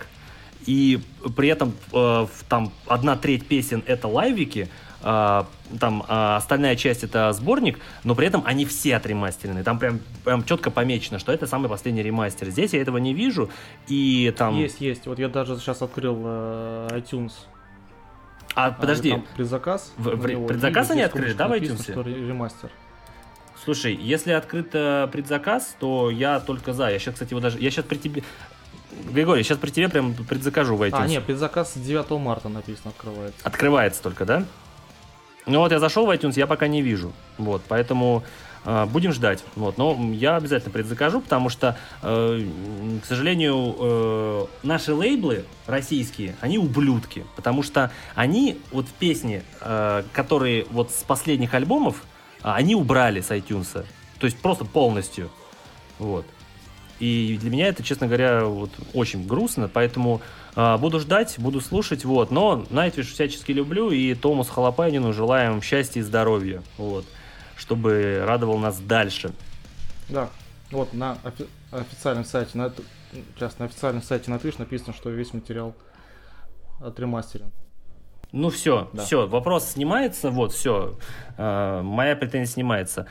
И 0.65 0.99
при 1.35 1.49
этом 1.49 1.73
э, 1.93 2.27
там 2.49 2.71
одна 2.87 3.15
треть 3.15 3.47
песен 3.47 3.83
это 3.85 4.07
лайвики, 4.07 4.69
там 5.05 6.03
э, 6.07 6.35
остальная 6.35 6.75
часть 6.75 7.03
это 7.03 7.31
сборник, 7.31 7.79
но 8.03 8.15
при 8.15 8.25
этом 8.25 8.41
они 8.45 8.65
все 8.65 8.95
отремастерены. 8.95 9.63
Там 9.63 9.77
прям, 9.77 9.99
прям 10.23 10.43
четко 10.43 10.71
помечено, 10.71 11.19
что 11.19 11.31
это 11.31 11.45
самый 11.45 11.69
последний 11.69 12.01
ремастер. 12.01 12.49
Здесь 12.49 12.73
я 12.73 12.81
этого 12.81 12.97
не 12.97 13.13
вижу. 13.13 13.49
И 13.87 14.33
там... 14.35 14.55
Есть, 14.57 14.81
есть. 14.81 15.05
Вот 15.05 15.19
я 15.19 15.29
даже 15.29 15.57
сейчас 15.57 15.83
открыл 15.83 16.19
э, 16.25 16.87
iTunes. 16.93 17.33
А, 18.55 18.67
а, 18.67 18.71
подожди, 18.71 19.11
Там 19.11 19.25
предзаказ. 19.35 19.93
В- 19.97 20.15
в- 20.15 20.47
предзаказ 20.47 20.89
они 20.89 21.03
открыли, 21.03 21.33
да, 21.33 21.47
в 21.47 21.51
iTunes? 21.51 21.83
что 21.83 22.01
ре- 22.01 22.15
ремастер. 22.27 22.71
Слушай, 23.63 23.95
если 23.95 24.31
открыт 24.31 24.71
предзаказ, 24.71 25.75
то 25.79 26.09
я 26.09 26.39
только 26.39 26.73
за. 26.73 26.89
Я 26.89 26.97
сейчас, 26.97 27.13
кстати, 27.13 27.31
его 27.31 27.41
даже... 27.41 27.59
Я 27.59 27.69
сейчас 27.69 27.85
при 27.85 27.97
тебе... 27.97 28.23
Григорий, 29.11 29.43
сейчас 29.43 29.57
при 29.59 29.69
тебе 29.69 29.89
прям 29.89 30.13
предзакажу 30.13 30.75
в 30.75 30.81
iTunes. 30.81 30.95
А, 31.03 31.07
нет, 31.07 31.23
предзаказ 31.25 31.73
9 31.75 32.09
марта 32.11 32.49
написано 32.49 32.89
открывается. 32.89 33.39
Открывается 33.43 34.01
только, 34.01 34.25
да? 34.25 34.45
Ну 35.45 35.59
вот 35.59 35.71
я 35.71 35.79
зашел 35.79 36.05
в 36.05 36.09
iTunes, 36.09 36.33
я 36.37 36.47
пока 36.47 36.67
не 36.67 36.81
вижу. 36.81 37.13
Вот, 37.37 37.61
поэтому 37.67 38.23
э, 38.65 38.85
будем 38.85 39.11
ждать. 39.11 39.43
Вот, 39.55 39.77
но 39.77 39.97
я 40.13 40.37
обязательно 40.37 40.71
предзакажу, 40.71 41.21
потому 41.21 41.49
что, 41.49 41.77
э, 42.01 42.47
к 43.03 43.05
сожалению, 43.05 43.75
э, 43.77 44.45
наши 44.63 44.93
лейблы 44.93 45.45
российские, 45.67 46.35
они 46.41 46.57
ублюдки. 46.57 47.25
Потому 47.35 47.61
что 47.61 47.91
они 48.15 48.59
вот 48.71 48.87
в 48.87 48.93
песни, 48.93 49.43
э, 49.61 50.03
которые 50.13 50.65
вот 50.71 50.91
с 50.91 51.03
последних 51.03 51.53
альбомов, 51.53 52.03
а, 52.45 52.55
они 52.55 52.75
убрали 52.75 53.21
с 53.21 53.31
iTunes. 53.31 53.85
То 54.19 54.25
есть 54.25 54.37
просто 54.37 54.65
полностью. 54.65 55.31
Вот. 55.97 56.25
И 56.99 57.37
для 57.41 57.49
меня 57.49 57.67
это, 57.67 57.83
честно 57.83 58.07
говоря, 58.07 58.45
вот 58.45 58.69
очень 58.93 59.25
грустно, 59.25 59.67
поэтому 59.67 60.21
буду 60.55 60.99
ждать, 60.99 61.35
буду 61.37 61.61
слушать, 61.61 62.05
вот. 62.05 62.31
Но 62.31 62.65
Найтвиш 62.69 63.11
всячески 63.13 63.51
люблю, 63.51 63.91
и 63.91 64.13
Томасу 64.13 64.51
Халапанину 64.53 65.13
желаем 65.13 65.61
счастья 65.61 65.99
и 65.99 66.03
здоровья, 66.03 66.61
вот. 66.77 67.05
Чтобы 67.57 68.23
радовал 68.25 68.57
нас 68.57 68.79
дальше. 68.79 69.31
Да, 70.09 70.29
вот 70.71 70.93
на 70.93 71.17
офи- 71.23 71.47
официальном 71.71 72.25
сайте, 72.25 72.57
на, 72.57 72.71
сейчас 73.35 73.57
на 73.59 73.65
официальном 73.65 74.03
сайте 74.03 74.29
на 74.31 74.35
Twitch 74.35 74.55
написано, 74.59 74.93
что 74.93 75.09
весь 75.09 75.33
материал 75.33 75.73
отремастерен. 76.81 77.51
Ну 78.31 78.49
все, 78.49 78.89
Да. 78.91 79.03
все, 79.05 79.27
вопрос 79.27 79.65
снимается, 79.71 80.29
вот, 80.29 80.51
все. 80.51 80.97
моя 81.37 82.15
претензия 82.17 82.53
снимается. 82.53 83.07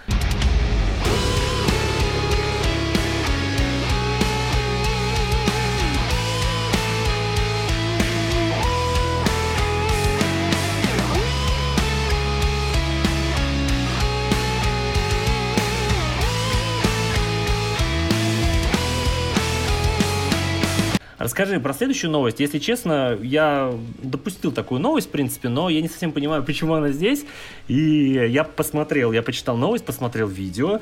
Расскажи 21.34 21.58
про 21.58 21.74
следующую 21.74 22.12
новость. 22.12 22.38
Если 22.38 22.60
честно, 22.60 23.18
я 23.20 23.76
допустил 24.00 24.52
такую 24.52 24.80
новость, 24.80 25.08
в 25.08 25.10
принципе, 25.10 25.48
но 25.48 25.68
я 25.68 25.82
не 25.82 25.88
совсем 25.88 26.12
понимаю, 26.12 26.44
почему 26.46 26.74
она 26.74 26.90
здесь. 26.90 27.24
И 27.66 27.74
я 27.74 28.44
посмотрел, 28.44 29.10
я 29.10 29.20
почитал 29.20 29.56
новость, 29.56 29.84
посмотрел 29.84 30.28
видео. 30.28 30.78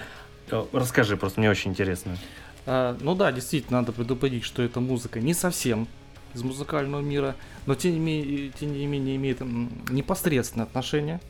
Э, 0.51 0.63
Расскажи, 0.75 1.17
просто 1.17 1.41
мне 1.41 1.49
очень 1.49 1.71
интересно. 1.71 2.19
А, 2.67 2.99
ну 3.01 3.15
да, 3.15 3.33
действительно, 3.33 3.81
надо 3.81 3.93
предупредить, 3.93 4.45
что 4.45 4.63
эта 4.63 4.79
музыка 4.81 5.21
не 5.21 5.33
совсем 5.33 5.89
из 6.35 6.43
музыкального 6.43 7.01
мира, 7.01 7.35
но 7.65 7.75
тем 7.75 7.93
не 7.95 7.99
менее, 7.99 8.51
тем 8.51 8.75
не 8.75 8.87
менее 8.87 9.17
имеет 9.17 9.41
непосредственное 9.89 10.67
отношение. 10.67 11.23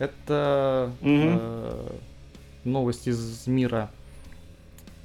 Это 0.00 0.92
Мгм. 1.02 1.38
э, 1.40 1.92
новость 2.64 3.06
из 3.06 3.46
мира 3.46 3.92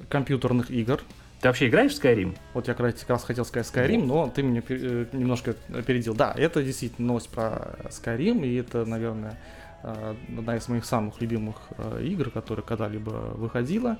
компьютерных 0.08 0.72
игр. 0.72 1.00
Ты 1.40 1.48
вообще 1.48 1.68
играешь 1.68 1.92
в 1.92 2.02
Skyrim? 2.02 2.36
Вот 2.54 2.66
я 2.66 2.74
как 2.74 2.94
раз 3.08 3.24
хотел 3.24 3.44
сказать 3.44 3.70
Skyrim, 3.72 4.04
но 4.04 4.28
ты 4.28 4.42
меня 4.42 4.60
пер- 4.60 5.06
э, 5.12 5.16
немножко 5.16 5.54
опередил. 5.74 6.14
Да, 6.14 6.32
это 6.34 6.62
действительно 6.62 7.08
новость 7.08 7.28
про 7.28 7.76
Skyrim, 7.90 8.44
и 8.44 8.54
это, 8.56 8.86
наверное, 8.86 9.38
э, 9.82 10.14
одна 10.38 10.56
из 10.56 10.66
моих 10.68 10.86
самых 10.86 11.20
любимых 11.20 11.56
э, 11.76 12.02
игр, 12.04 12.30
которая 12.30 12.64
когда-либо 12.64 13.10
выходила. 13.10 13.98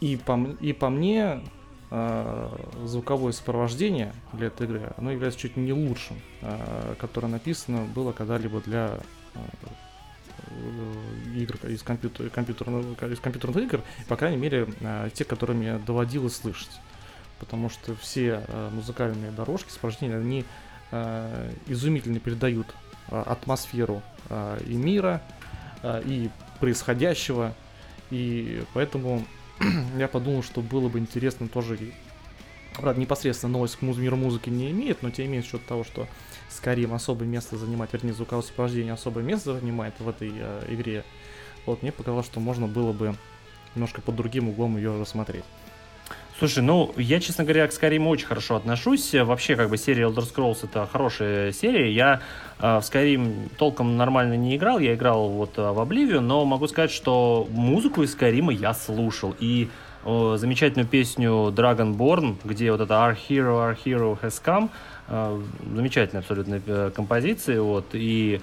И 0.00 0.16
по, 0.16 0.38
и 0.60 0.72
по 0.72 0.90
мне, 0.90 1.40
звуковое 2.84 3.32
сопровождение 3.32 4.12
для 4.32 4.48
этой 4.48 4.66
игры, 4.66 4.92
оно 4.96 5.12
является 5.12 5.40
чуть 5.40 5.56
не 5.56 5.72
лучшим, 5.72 6.16
которое 6.98 7.28
написано 7.28 7.84
было 7.94 8.12
когда-либо 8.12 8.60
для 8.60 8.98
игр 11.34 11.56
из, 11.68 11.82
компьютер, 11.82 12.30
компьютерных, 12.30 13.02
из 13.02 13.20
компьютерных 13.20 13.64
игр, 13.64 13.82
по 14.08 14.16
крайней 14.16 14.36
мере, 14.36 14.68
э, 14.80 15.10
те, 15.12 15.24
которые 15.24 15.56
мне 15.56 15.78
доводилось 15.78 16.36
слышать. 16.36 16.70
Потому 17.38 17.68
что 17.68 17.94
все 17.96 18.44
э, 18.46 18.70
музыкальные 18.72 19.30
дорожки, 19.30 19.70
сопровождения, 19.70 20.18
они 20.18 20.44
э, 20.90 21.52
изумительно 21.66 22.20
передают 22.20 22.66
э, 23.08 23.20
атмосферу 23.20 24.02
э, 24.28 24.60
и 24.66 24.74
мира, 24.74 25.22
э, 25.82 26.02
и 26.04 26.30
происходящего. 26.60 27.54
И 28.10 28.62
поэтому 28.72 29.26
я 29.98 30.08
подумал, 30.08 30.42
что 30.42 30.62
было 30.62 30.88
бы 30.88 30.98
интересно 30.98 31.48
тоже 31.48 31.78
Правда, 32.80 33.00
непосредственно 33.00 33.52
новость 33.52 33.76
к 33.76 33.82
миру 33.82 34.16
музыки 34.16 34.50
не 34.50 34.70
имеет, 34.70 35.02
но 35.02 35.10
тем 35.10 35.26
не 35.26 35.32
менее, 35.32 35.44
с 35.44 35.48
учетом 35.48 35.66
того, 35.66 35.84
что 35.84 36.06
Skyrim 36.62 36.94
особое 36.94 37.26
место 37.26 37.56
занимает, 37.56 37.92
вернее, 37.92 38.12
звуковое 38.12 38.42
сопровождение 38.42 38.92
особое 38.92 39.24
место 39.24 39.54
занимает 39.54 39.94
в 39.98 40.08
этой 40.08 40.32
э, 40.34 40.64
игре, 40.68 41.04
вот 41.66 41.82
мне 41.82 41.92
показалось, 41.92 42.26
что 42.26 42.40
можно 42.40 42.66
было 42.66 42.92
бы 42.92 43.14
немножко 43.74 44.00
под 44.00 44.16
другим 44.16 44.48
углом 44.48 44.76
ее 44.76 44.98
рассмотреть. 44.98 45.44
Слушай, 46.38 46.62
ну, 46.62 46.92
я, 46.98 47.18
честно 47.18 47.44
говоря, 47.44 47.66
к 47.66 47.70
Skyrim 47.70 48.06
очень 48.06 48.26
хорошо 48.26 48.56
отношусь. 48.56 49.14
Вообще, 49.14 49.56
как 49.56 49.70
бы, 49.70 49.78
серия 49.78 50.02
Elder 50.02 50.30
Scrolls 50.30 50.58
это 50.64 50.86
хорошая 50.86 51.50
серия. 51.52 51.90
Я 51.90 52.20
э, 52.58 52.78
в 52.78 52.82
Skyrim 52.82 53.50
толком 53.56 53.96
нормально 53.96 54.36
не 54.36 54.54
играл. 54.56 54.78
Я 54.78 54.94
играл 54.94 55.30
вот 55.30 55.56
э, 55.56 55.62
в 55.62 55.78
Oblivion, 55.80 56.20
но 56.20 56.44
могу 56.44 56.68
сказать, 56.68 56.90
что 56.90 57.48
музыку 57.50 58.02
из 58.02 58.14
Skyrim 58.14 58.52
я 58.52 58.74
слушал. 58.74 59.34
И 59.40 59.70
э, 60.04 60.36
замечательную 60.36 60.86
песню 60.86 61.30
Dragonborn, 61.56 62.36
где 62.44 62.70
вот 62.70 62.82
это 62.82 62.92
Our 62.92 63.16
Hero, 63.28 63.70
Our 63.70 63.78
Hero 63.82 64.20
Has 64.20 64.42
Come, 64.44 64.68
э, 65.08 65.42
замечательная 65.74 66.20
абсолютно 66.22 66.60
э, 66.66 66.90
композиция, 66.94 67.60
вот, 67.60 67.86
и 67.92 68.40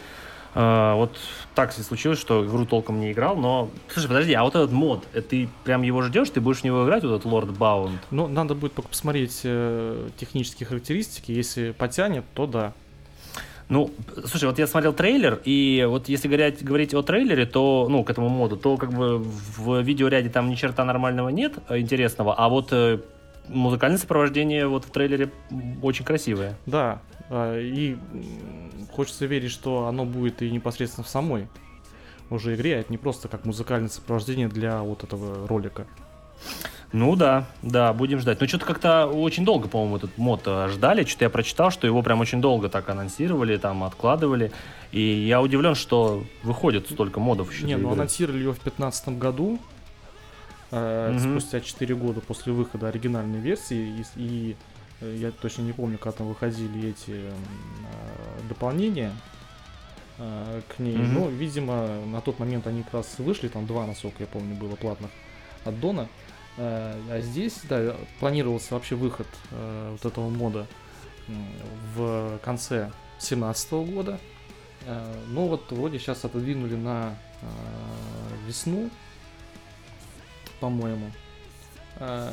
э, 0.55 0.93
вот 0.95 1.17
так 1.55 1.71
случилось, 1.71 2.19
что 2.19 2.45
игру 2.45 2.65
толком 2.65 2.99
не 2.99 3.11
играл, 3.11 3.35
но... 3.35 3.69
Слушай, 3.89 4.07
подожди, 4.07 4.33
а 4.33 4.43
вот 4.43 4.55
этот 4.55 4.71
мод, 4.71 5.05
ты 5.29 5.49
прям 5.63 5.81
его 5.81 6.01
ждешь, 6.01 6.29
ты 6.29 6.41
будешь 6.41 6.59
в 6.59 6.63
него 6.63 6.85
играть, 6.85 7.03
вот 7.03 7.19
этот 7.19 7.31
Lord 7.31 7.57
Bound? 7.57 7.97
Ну, 8.11 8.27
надо 8.27 8.55
будет 8.55 8.73
только 8.73 8.89
посмотреть 8.89 9.41
э, 9.43 10.09
технические 10.17 10.67
характеристики, 10.67 11.31
если 11.31 11.71
потянет, 11.71 12.25
то 12.33 12.47
да. 12.47 12.73
Ну, 13.69 13.91
слушай, 14.25 14.45
вот 14.45 14.59
я 14.59 14.67
смотрел 14.67 14.93
трейлер, 14.93 15.41
и 15.45 15.85
вот 15.89 16.09
если 16.09 16.27
говорить, 16.27 16.63
говорить 16.63 16.93
о 16.93 17.01
трейлере, 17.01 17.45
то, 17.45 17.87
ну, 17.89 18.03
к 18.03 18.09
этому 18.09 18.29
моду, 18.29 18.57
то 18.57 18.77
как 18.77 18.91
бы 18.93 19.17
в 19.17 19.81
видеоряде 19.81 20.29
там 20.29 20.49
ни 20.49 20.55
черта 20.55 20.83
нормального 20.83 21.29
нет 21.29 21.53
интересного, 21.69 22.35
а 22.35 22.49
вот 22.49 22.71
музыкальное 23.47 23.97
сопровождение 23.97 24.67
вот 24.67 24.85
в 24.85 24.91
трейлере 24.91 25.31
очень 25.81 26.05
красивое. 26.05 26.57
Да, 26.65 27.01
а, 27.29 27.59
и 27.59 27.97
хочется 28.91 29.25
верить, 29.25 29.51
что 29.51 29.87
оно 29.87 30.05
будет 30.05 30.41
и 30.41 30.51
непосредственно 30.51 31.05
в 31.05 31.09
самой 31.09 31.47
уже 32.29 32.55
игре, 32.55 32.77
а 32.77 32.79
это 32.79 32.91
не 32.91 32.97
просто 32.97 33.27
как 33.27 33.45
музыкальное 33.45 33.89
сопровождение 33.89 34.47
для 34.47 34.81
вот 34.81 35.03
этого 35.03 35.47
ролика. 35.47 35.87
Ну 36.93 37.15
да, 37.15 37.47
да, 37.63 37.91
будем 37.91 38.19
ждать. 38.19 38.39
Но 38.39 38.47
что-то 38.47 38.65
как-то 38.65 39.07
очень 39.07 39.43
долго, 39.43 39.67
по-моему, 39.67 39.97
этот 39.97 40.15
мод 40.19 40.43
э, 40.45 40.69
ждали. 40.69 41.03
Что-то 41.03 41.25
я 41.25 41.29
прочитал, 41.31 41.71
что 41.71 41.87
его 41.87 42.03
прям 42.03 42.21
очень 42.21 42.39
долго 42.39 42.69
так 42.69 42.87
анонсировали, 42.87 43.57
там 43.57 43.83
откладывали. 43.83 44.51
И 44.91 45.01
я 45.01 45.41
удивлен, 45.41 45.73
что 45.73 46.23
выходит 46.43 46.87
столько 46.87 47.19
модов 47.19 47.51
еще. 47.51 47.65
Не, 47.65 47.77
ну 47.77 47.87
игры. 47.87 47.93
анонсировали 47.93 48.37
ее 48.37 48.51
в 48.51 48.61
2015 48.61 49.09
году, 49.17 49.59
э, 50.75 51.11
Мгм. 51.11 51.19
спустя 51.39 51.61
4 51.61 51.95
года 51.95 52.19
после 52.21 52.51
выхода 52.51 52.87
оригинальной 52.87 53.39
версии, 53.39 53.99
и, 53.99 54.05
и, 54.15 54.55
э, 55.01 55.15
я 55.19 55.31
точно 55.31 55.61
не 55.61 55.71
помню, 55.73 55.97
когда 55.99 56.17
там 56.17 56.27
выходили 56.27 56.89
эти 56.89 57.11
э, 57.11 57.31
дополнения 58.49 59.11
э, 60.17 60.61
к 60.75 60.79
ней. 60.79 60.97
Мгм. 60.97 61.13
Ну, 61.13 61.29
видимо, 61.29 62.03
на 62.05 62.21
тот 62.21 62.39
момент 62.39 62.65
они 62.67 62.83
как 62.83 62.93
раз 62.95 63.19
вышли, 63.19 63.47
там 63.49 63.65
два, 63.67 63.85
насколько 63.85 64.17
я 64.21 64.27
помню, 64.27 64.55
было 64.55 64.75
платных 64.75 65.11
от 65.63 65.79
Дона. 65.79 66.07
Э, 66.57 66.95
а 67.09 67.19
здесь, 67.21 67.59
да, 67.69 67.95
планировался 68.19 68.73
вообще 68.73 68.95
выход 68.95 69.27
э, 69.51 69.89
вот 69.91 70.05
этого 70.11 70.29
мода 70.29 70.65
в 71.95 72.37
конце 72.43 72.91
2017 73.19 73.71
года. 73.93 74.19
Но 75.29 75.47
вот 75.47 75.71
вроде 75.71 75.97
сейчас 75.97 76.25
отодвинули 76.25 76.75
на 76.75 77.15
весну, 78.45 78.89
по-моему. 80.63 81.11
Э, 81.99 82.31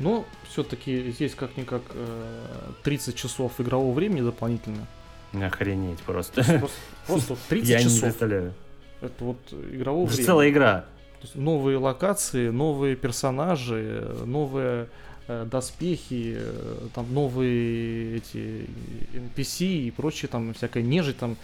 Но 0.00 0.24
все-таки 0.50 1.12
здесь 1.12 1.34
как-никак 1.36 1.82
э, 1.90 2.72
30 2.82 3.14
часов 3.14 3.60
игрового 3.60 3.92
времени 3.94 4.20
дополнительно. 4.22 4.84
Охренеть 5.32 6.00
просто. 6.00 6.42
Просто, 6.42 6.76
просто 7.06 7.36
30 7.48 7.68
Я 7.68 7.78
не 7.78 7.84
часов. 7.84 8.00
представляю. 8.00 8.52
Это 9.00 9.24
вот 9.24 9.38
игрового 9.52 10.04
Это 10.06 10.12
времени. 10.14 10.26
целая 10.26 10.50
игра. 10.50 10.80
То 11.20 11.26
есть 11.26 11.36
новые 11.36 11.78
локации, 11.78 12.48
новые 12.50 12.96
персонажи, 12.96 14.02
э, 14.02 14.24
новые 14.26 14.88
э, 15.28 15.46
доспехи, 15.48 16.34
э, 16.36 16.88
там 16.96 17.14
новые 17.14 18.16
эти 18.16 18.66
NPC 19.14 19.66
и 19.86 19.90
прочее, 19.92 20.28
там 20.28 20.52
всякая 20.54 20.82
нежить 20.82 21.18
там. 21.18 21.36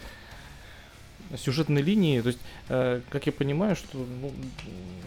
Сюжетной 1.37 1.81
линии, 1.81 2.21
то 2.21 2.27
есть, 2.27 2.39
э, 2.69 3.01
как 3.09 3.25
я 3.25 3.31
понимаю, 3.31 3.75
что 3.75 3.97
ну, 3.97 4.31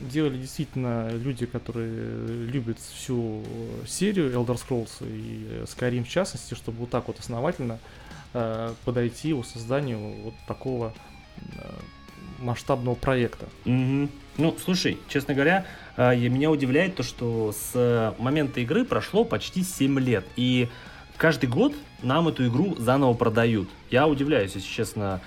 делали 0.01 0.39
действительно 0.39 1.11
люди, 1.11 1.47
которые 1.47 2.47
любят 2.47 2.79
всю 2.79 3.43
серию 3.87 4.33
Elder 4.33 4.59
Scrolls 4.59 4.91
и 5.01 5.47
э, 5.49 5.65
Skyrim 5.65 6.05
в 6.05 6.09
частности, 6.09 6.55
чтобы 6.55 6.79
вот 6.79 6.91
так 6.91 7.09
вот 7.09 7.19
основательно 7.19 7.79
э, 8.35 8.75
подойти 8.85 9.35
к 9.35 9.45
созданию 9.45 9.99
вот 9.99 10.35
такого 10.47 10.95
э, 11.39 11.71
масштабного 12.39 12.95
проекта. 12.95 13.47
Мгм. 13.65 14.11
Ну, 14.39 14.57
слушай, 14.65 14.99
честно 15.09 15.35
говоря, 15.35 15.67
э, 15.97 16.17
меня 16.17 16.51
удивляет 16.51 16.97
то, 16.97 17.03
что 17.03 17.53
с 17.53 17.73
э, 17.75 18.13
момента 18.19 18.61
игры 18.61 18.85
прошло 18.85 19.25
почти 19.25 19.63
7 19.63 19.99
лет. 20.01 20.25
И 20.37 20.69
каждый 21.17 21.49
год 21.49 21.75
нам 22.03 22.29
эту 22.29 22.47
игру 22.47 22.75
заново 22.79 23.15
продают. 23.15 23.69
Я 23.91 24.07
удивляюсь, 24.07 24.55
если 24.55 24.69
честно, 24.69 25.21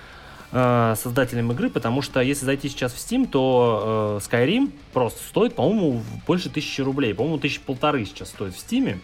э, 0.56 0.96
создателям 0.98 1.52
игры, 1.52 1.70
потому 1.70 2.02
что 2.02 2.22
если 2.22 2.46
зайти 2.46 2.70
сейчас 2.70 2.94
в 2.94 2.98
Steam, 2.98 3.28
то 3.28 4.20
э, 4.22 4.26
Skyrim 4.26 4.72
просто 4.94 5.20
стоит, 5.28 5.54
по-моему, 5.54 6.02
больше 6.26 6.50
тысячи 6.50 6.82
рублей. 6.82 7.13
По-моему, 7.13 7.38
тысячи 7.38 7.60
полторы 7.60 8.06
сейчас 8.06 8.30
стоит 8.30 8.56
в 8.56 8.58
Steam. 8.58 9.00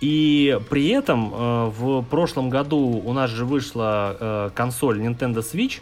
И 0.00 0.58
при 0.70 0.88
этом 0.88 1.32
э, 1.34 1.72
в 1.76 2.02
прошлом 2.02 2.48
году 2.48 2.78
у 2.78 3.12
нас 3.12 3.30
же 3.30 3.44
вышла 3.44 4.16
э, 4.18 4.50
консоль 4.54 5.00
Nintendo 5.00 5.40
Switch, 5.40 5.80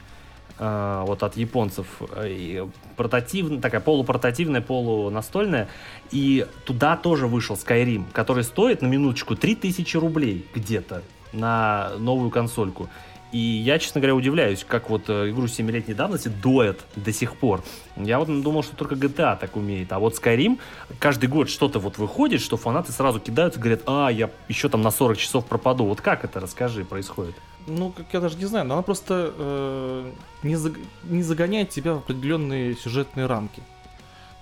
э, 0.58 1.04
вот 1.06 1.22
от 1.22 1.36
японцев, 1.36 1.86
э, 2.16 2.28
и 2.30 2.66
портативная, 2.96 3.60
такая 3.60 3.82
полупортативная, 3.82 4.62
полунастольная, 4.62 5.68
и 6.10 6.46
туда 6.64 6.96
тоже 6.96 7.26
вышел 7.26 7.56
Skyrim, 7.56 8.04
который 8.12 8.44
стоит 8.44 8.80
на 8.82 8.86
минуточку 8.86 9.36
3000 9.36 9.96
рублей 9.98 10.46
где-то 10.54 11.02
на 11.32 11.92
новую 11.98 12.30
консольку. 12.30 12.88
И 13.32 13.38
я, 13.38 13.78
честно 13.78 14.00
говоря, 14.00 14.14
удивляюсь, 14.16 14.64
как 14.66 14.90
вот 14.90 15.08
э, 15.08 15.30
игру 15.30 15.44
7-летней 15.44 15.94
давности 15.94 16.28
доят 16.28 16.80
до 16.96 17.12
сих 17.12 17.36
пор. 17.36 17.62
Я 17.96 18.18
вот 18.18 18.26
думал, 18.42 18.62
что 18.64 18.74
только 18.74 18.96
GTA 18.96 19.38
так 19.38 19.56
умеет. 19.56 19.92
А 19.92 19.98
вот 20.00 20.14
Skyrim, 20.18 20.58
каждый 20.98 21.28
год 21.28 21.48
что-то 21.48 21.78
вот 21.78 21.96
выходит, 21.98 22.40
что 22.40 22.56
фанаты 22.56 22.90
сразу 22.90 23.20
кидаются 23.20 23.60
и 23.60 23.62
говорят, 23.62 23.82
а, 23.86 24.08
я 24.08 24.30
еще 24.48 24.68
там 24.68 24.82
на 24.82 24.90
40 24.90 25.16
часов 25.16 25.46
пропаду. 25.46 25.84
Вот 25.84 26.00
как 26.00 26.24
это, 26.24 26.40
расскажи, 26.40 26.84
происходит? 26.84 27.34
Ну, 27.68 27.90
как 27.90 28.06
я 28.12 28.20
даже 28.20 28.36
не 28.36 28.46
знаю, 28.46 28.66
но 28.66 28.74
она 28.74 28.82
просто 28.82 29.32
э, 29.36 30.10
не, 30.42 30.54
заг- 30.56 30.78
не 31.04 31.22
загоняет 31.22 31.70
тебя 31.70 31.94
в 31.94 31.98
определенные 31.98 32.74
сюжетные 32.74 33.26
рамки. 33.26 33.62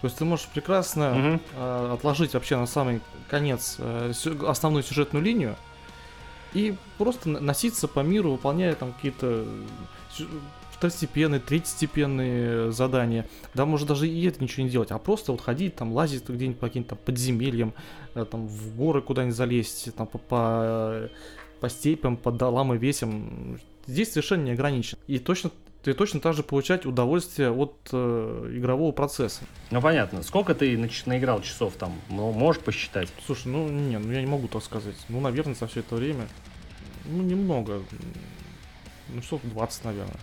То 0.01 0.07
есть 0.07 0.17
ты 0.17 0.25
можешь 0.25 0.47
прекрасно 0.47 1.11
Мгм. 1.11 1.41
э, 1.57 1.91
отложить 1.95 2.33
вообще 2.35 2.57
на 2.57 2.67
самый 2.67 3.01
конец 3.29 3.77
э, 3.81 4.13
сю- 4.15 4.49
основную 4.49 4.83
сюжетную 4.85 5.23
линию 5.25 5.57
и 6.55 6.75
просто 6.97 7.29
носиться 7.29 7.89
по 7.89 8.01
миру, 8.01 8.33
выполняя 8.33 8.75
там 8.75 8.93
какие-то 8.93 9.47
сю- 10.13 10.29
второстепенные, 10.71 11.41
третьестепенные 11.41 12.71
задания. 12.73 13.27
Да, 13.55 13.67
может 13.67 13.89
даже 13.89 14.09
и 14.09 14.25
это 14.27 14.43
ничего 14.43 14.65
не 14.65 14.71
делать, 14.71 14.91
а 14.93 14.99
просто 14.99 15.33
вот 15.33 15.41
ходить, 15.41 15.75
там, 15.75 15.93
лазить 15.93 16.29
где-нибудь 16.29 16.59
по 16.59 16.69
каким-то 16.69 16.95
подземельям, 16.95 17.75
э, 18.15 18.25
там, 18.25 18.47
в 18.47 18.77
горы 18.77 19.03
куда-нибудь 19.03 19.37
залезть, 19.37 19.95
там, 19.97 20.07
по, 20.07 20.19
по, 20.19 21.11
по 21.61 21.69
степям, 21.69 22.17
по 22.17 22.31
долам 22.31 22.75
и 22.75 22.79
весям. 22.79 23.59
Здесь 23.87 24.13
совершенно 24.13 24.45
не 24.45 24.53
ограничен. 24.53 24.99
И 25.09 25.19
точно 25.19 25.51
ты 25.83 25.95
точно 25.95 26.21
так 26.21 26.35
же 26.35 26.43
получать 26.43 26.87
удовольствие 26.87 27.51
от 27.51 27.75
э, 27.93 28.53
игрового 28.55 28.93
процесса. 28.93 29.43
Ну, 29.71 29.81
понятно. 29.81 30.23
Сколько 30.23 30.55
ты 30.55 30.75
нач- 30.77 31.05
наиграл 31.07 31.41
часов 31.43 31.75
там? 31.75 31.93
Ну, 32.09 32.33
можешь 32.33 32.61
посчитать? 32.63 33.09
Слушай, 33.27 33.49
ну 33.49 33.69
не, 33.69 33.99
ну 33.99 34.13
я 34.13 34.21
не 34.21 34.27
могу 34.27 34.49
так 34.49 34.63
сказать. 34.63 34.97
Ну, 35.09 35.21
наверное, 35.21 35.55
за 35.55 35.67
все 35.67 35.81
это 35.81 35.95
время. 35.95 36.27
Ну, 37.07 37.23
немного. 37.23 37.83
Ну, 39.09 39.21
часов 39.23 39.41
20, 39.45 39.85
наверное. 39.85 40.17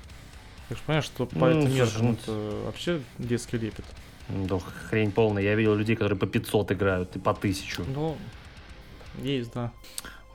Так 0.68 0.78
что 0.78 0.86
понимаешь, 0.88 1.06
что 1.06 1.26
по 1.26 1.48
Ну, 1.48 1.68
меркам 1.68 2.06
ну, 2.08 2.14
это 2.14 2.32
вообще 2.66 3.02
детский 3.18 3.58
лепет. 3.58 3.86
Да, 4.30 4.60
хрень 4.90 5.12
полная. 5.12 5.44
Я 5.44 5.56
видел 5.56 5.76
людей, 5.76 5.96
которые 5.96 6.18
по 6.18 6.26
500 6.28 6.72
играют 6.72 7.16
и 7.16 7.20
по 7.20 7.32
1000. 7.32 7.84
Ну, 7.94 8.18
есть, 9.22 9.54
да. 9.54 9.72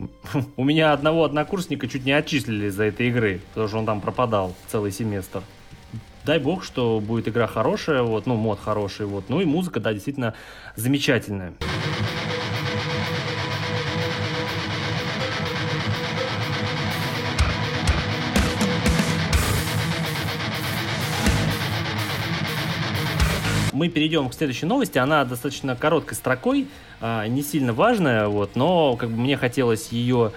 У 0.57 0.65
меня 0.65 0.93
одного 0.93 1.25
однокурсника 1.25 1.89
чуть 1.89 2.05
не 2.05 2.13
отчислили 2.13 2.69
за 2.69 2.85
этой 2.85 3.09
игры, 3.09 3.41
потому 3.51 3.69
что 3.69 3.79
он 3.79 3.87
там 3.87 4.01
пропадал 4.01 4.55
целый 4.69 4.93
семестр. 4.93 5.43
Дай 6.25 6.39
бог, 6.39 6.65
что 6.65 7.01
будет 7.01 7.29
игра 7.29 7.47
хорошая, 7.47 8.03
вот, 8.03 8.27
ну, 8.27 8.37
мод 8.37 8.61
хороший, 8.63 9.07
вот. 9.07 9.25
Ну 9.29 9.41
и 9.41 9.45
музыка, 9.45 9.81
да, 9.81 9.93
действительно 9.93 10.35
замечательная. 10.77 11.55
Мы 23.81 23.89
перейдем 23.89 24.29
к 24.29 24.35
следующей 24.35 24.67
новости. 24.67 24.99
Она 24.99 25.25
достаточно 25.25 25.75
короткой 25.75 26.15
строкой, 26.15 26.69
а, 27.01 27.27
не 27.27 27.43
сильно 27.43 27.73
важная, 27.73 28.29
вот, 28.29 28.55
но 28.55 28.95
как 28.97 29.09
бы 29.09 29.17
мне 29.17 29.39
хотелось 29.39 29.89
ее 29.89 30.33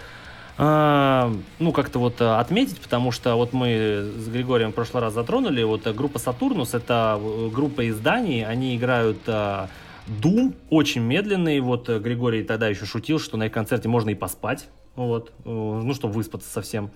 а, 0.58 1.29
ну, 1.60 1.73
как-то 1.73 1.99
вот 1.99 2.21
а, 2.21 2.39
отметить, 2.39 2.79
потому 2.79 3.12
что 3.12 3.36
вот 3.36 3.51
мы 3.51 4.13
с 4.15 4.29
Григорием 4.29 4.71
в 4.71 4.75
прошлый 4.75 5.03
раз 5.03 5.13
затронули, 5.13 5.62
вот 5.62 5.86
группа 5.93 6.19
Сатурнус, 6.19 6.73
это 6.73 7.19
э, 7.21 7.49
группа 7.53 7.89
изданий, 7.89 8.45
они 8.45 8.77
играют 8.77 9.27
Doom, 9.27 10.56
очень 10.69 11.01
медленный, 11.01 11.60
вот 11.60 11.89
э, 11.89 11.99
Григорий 11.99 12.45
тогда 12.45 12.69
еще 12.69 12.86
шутил, 12.86 13.19
что 13.19 13.36
на 13.36 13.47
их 13.47 13.51
концерте 13.51 13.89
можно 13.89 14.12
и 14.12 14.15
поспать, 14.15 14.69
вот, 14.95 15.34
э, 15.43 15.49
ну, 15.49 15.93
чтобы 15.93 16.13
выспаться 16.13 16.49
совсем 16.49 16.91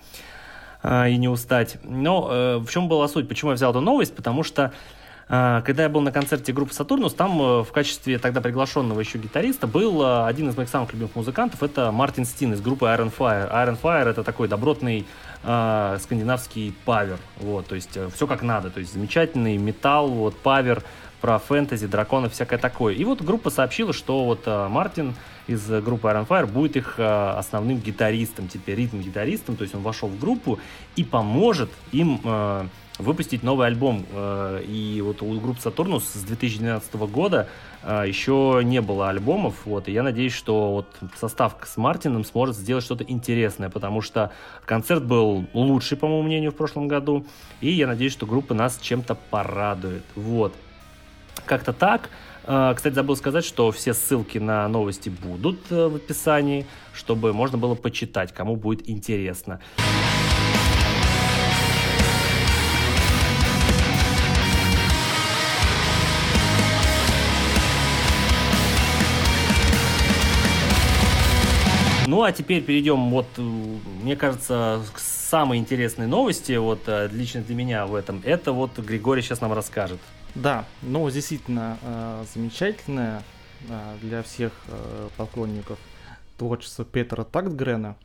и 0.82 1.18
не 1.18 1.28
устать. 1.28 1.80
Но 1.84 2.62
в 2.62 2.68
чем 2.70 2.88
была 2.88 3.08
суть, 3.10 3.28
почему 3.28 3.50
я 3.52 3.56
взял 3.56 3.72
эту 3.72 3.82
новость, 3.82 4.16
потому 4.16 4.44
что 4.44 4.72
когда 5.28 5.84
я 5.84 5.90
был 5.90 6.02
на 6.02 6.12
концерте 6.12 6.54
группы 6.54 6.74
Сатурнус, 6.74 7.14
там 7.14 7.42
э, 7.42 7.64
в 7.64 7.72
качестве 7.74 8.18
тогда 8.18 8.40
приглашенного 8.40 9.02
еще 9.02 9.18
гитариста 9.18 9.68
был 9.68 10.02
э, 10.02 10.26
один 10.26 10.50
из 10.50 10.56
моих 10.56 10.70
самых 10.70 10.94
любимых 10.94 11.16
музыкантов, 11.16 11.62
это 11.64 11.92
Мартин 11.92 12.24
Стин 12.24 12.54
из 12.54 12.62
группы 12.62 12.86
Iron 12.86 13.12
Fire. 13.16 13.52
Iron 13.52 13.78
Fire 13.82 14.08
это 14.08 14.24
такой 14.24 14.48
добротный 14.48 15.06
э, 15.44 15.98
скандинавский 16.02 16.74
павер, 16.86 17.18
вот, 17.38 17.68
то 17.68 17.76
есть 17.76 17.98
все 18.14 18.28
как 18.28 18.42
надо, 18.42 18.70
то 18.70 18.80
есть 18.80 18.94
замечательный 18.94 19.58
металл, 19.58 20.10
вот, 20.10 20.38
павер, 20.38 20.82
про 21.22 21.40
фэнтези, 21.40 21.88
драконов, 21.88 22.34
всякое 22.34 22.60
такое. 22.60 22.94
И 22.94 23.04
вот 23.04 23.22
группа 23.22 23.50
сообщила, 23.50 23.94
что 23.94 24.24
вот 24.24 24.44
э, 24.46 24.68
Мартин 24.70 25.16
из 25.48 25.70
э, 25.70 25.82
группы 25.82 26.08
Iron 26.08 26.28
Fire 26.28 26.46
будет 26.46 26.76
их 26.78 26.96
э, 26.98 27.30
основным 27.38 27.80
гитаристом, 27.80 28.48
теперь 28.48 28.78
ритм-гитаристом, 28.78 29.56
то 29.56 29.64
есть 29.64 29.74
он 29.74 29.82
вошел 29.82 30.10
в 30.10 30.20
группу 30.20 30.60
и 30.96 31.04
поможет 31.04 31.70
им 31.92 32.22
э, 32.24 32.68
выпустить 32.98 33.44
новый 33.44 33.68
альбом. 33.68 34.06
Э, 34.12 34.64
И 34.68 35.02
вот 35.02 35.22
у 35.22 35.40
группы 35.40 35.60
Saturnus 35.60 36.04
с 36.14 36.24
2012 36.24 36.96
года 36.96 37.48
э, 37.84 38.06
еще 38.08 38.62
не 38.64 38.82
было 38.82 39.10
альбомов, 39.10 39.66
вот, 39.66 39.88
и 39.88 39.92
я 39.92 40.04
надеюсь, 40.04 40.34
что 40.34 40.72
вот 40.72 40.88
состав 41.20 41.56
с 41.64 41.78
Мартином 41.78 42.24
сможет 42.26 42.56
сделать 42.56 42.84
что-то 42.84 43.04
интересное, 43.04 43.70
потому 43.70 44.02
что 44.02 44.32
концерт 44.66 45.04
был 45.04 45.46
лучший, 45.54 45.98
по 45.98 46.08
моему 46.08 46.24
мнению, 46.24 46.52
в 46.52 46.56
прошлом 46.56 46.88
году, 46.88 47.26
и 47.62 47.72
я 47.72 47.88
надеюсь, 47.88 48.14
что 48.14 48.26
группа 48.26 48.54
нас 48.54 48.80
чем-то 48.82 49.16
порадует. 49.30 50.04
Вот. 50.16 50.54
Как-то 51.46 51.74
так. 51.74 52.10
Э, 52.46 52.74
Кстати, 52.76 52.96
забыл 52.96 53.16
сказать, 53.16 53.46
что 53.46 53.72
все 53.72 53.94
ссылки 53.94 54.40
на 54.40 54.68
новости 54.68 55.10
будут 55.10 55.70
в 55.70 55.96
описании, 55.96 56.66
чтобы 56.94 57.32
можно 57.34 57.58
было 57.58 57.76
почитать, 57.76 58.34
кому 58.34 58.56
будет 58.56 58.90
интересно. 58.90 59.60
Ну, 72.08 72.24
а 72.24 72.32
теперь 72.32 72.64
перейдем, 72.64 73.10
вот, 73.10 73.26
э, 73.36 73.42
мне 73.42 74.16
кажется, 74.16 74.82
к 74.94 74.98
самой 74.98 75.58
интересной 75.58 76.08
новости, 76.08 76.54
вот, 76.54 76.84
э, 76.88 77.10
лично 77.12 77.42
для 77.42 77.54
меня 77.54 77.86
в 77.86 77.94
этом. 77.94 78.22
Это 78.24 78.54
вот 78.54 78.80
Григорий 78.80 79.22
сейчас 79.22 79.42
нам 79.42 79.52
расскажет. 79.52 80.00
Да, 80.34 80.64
новость 80.82 81.16
действительно 81.16 81.78
э, 81.82 82.24
замечательная 82.34 83.24
э, 83.68 83.98
для 84.02 84.24
всех 84.24 84.54
э, 84.70 85.10
поклонников 85.18 85.80
творчества 86.38 86.86
Петра 86.86 87.26
Тактгрена, 87.26 87.98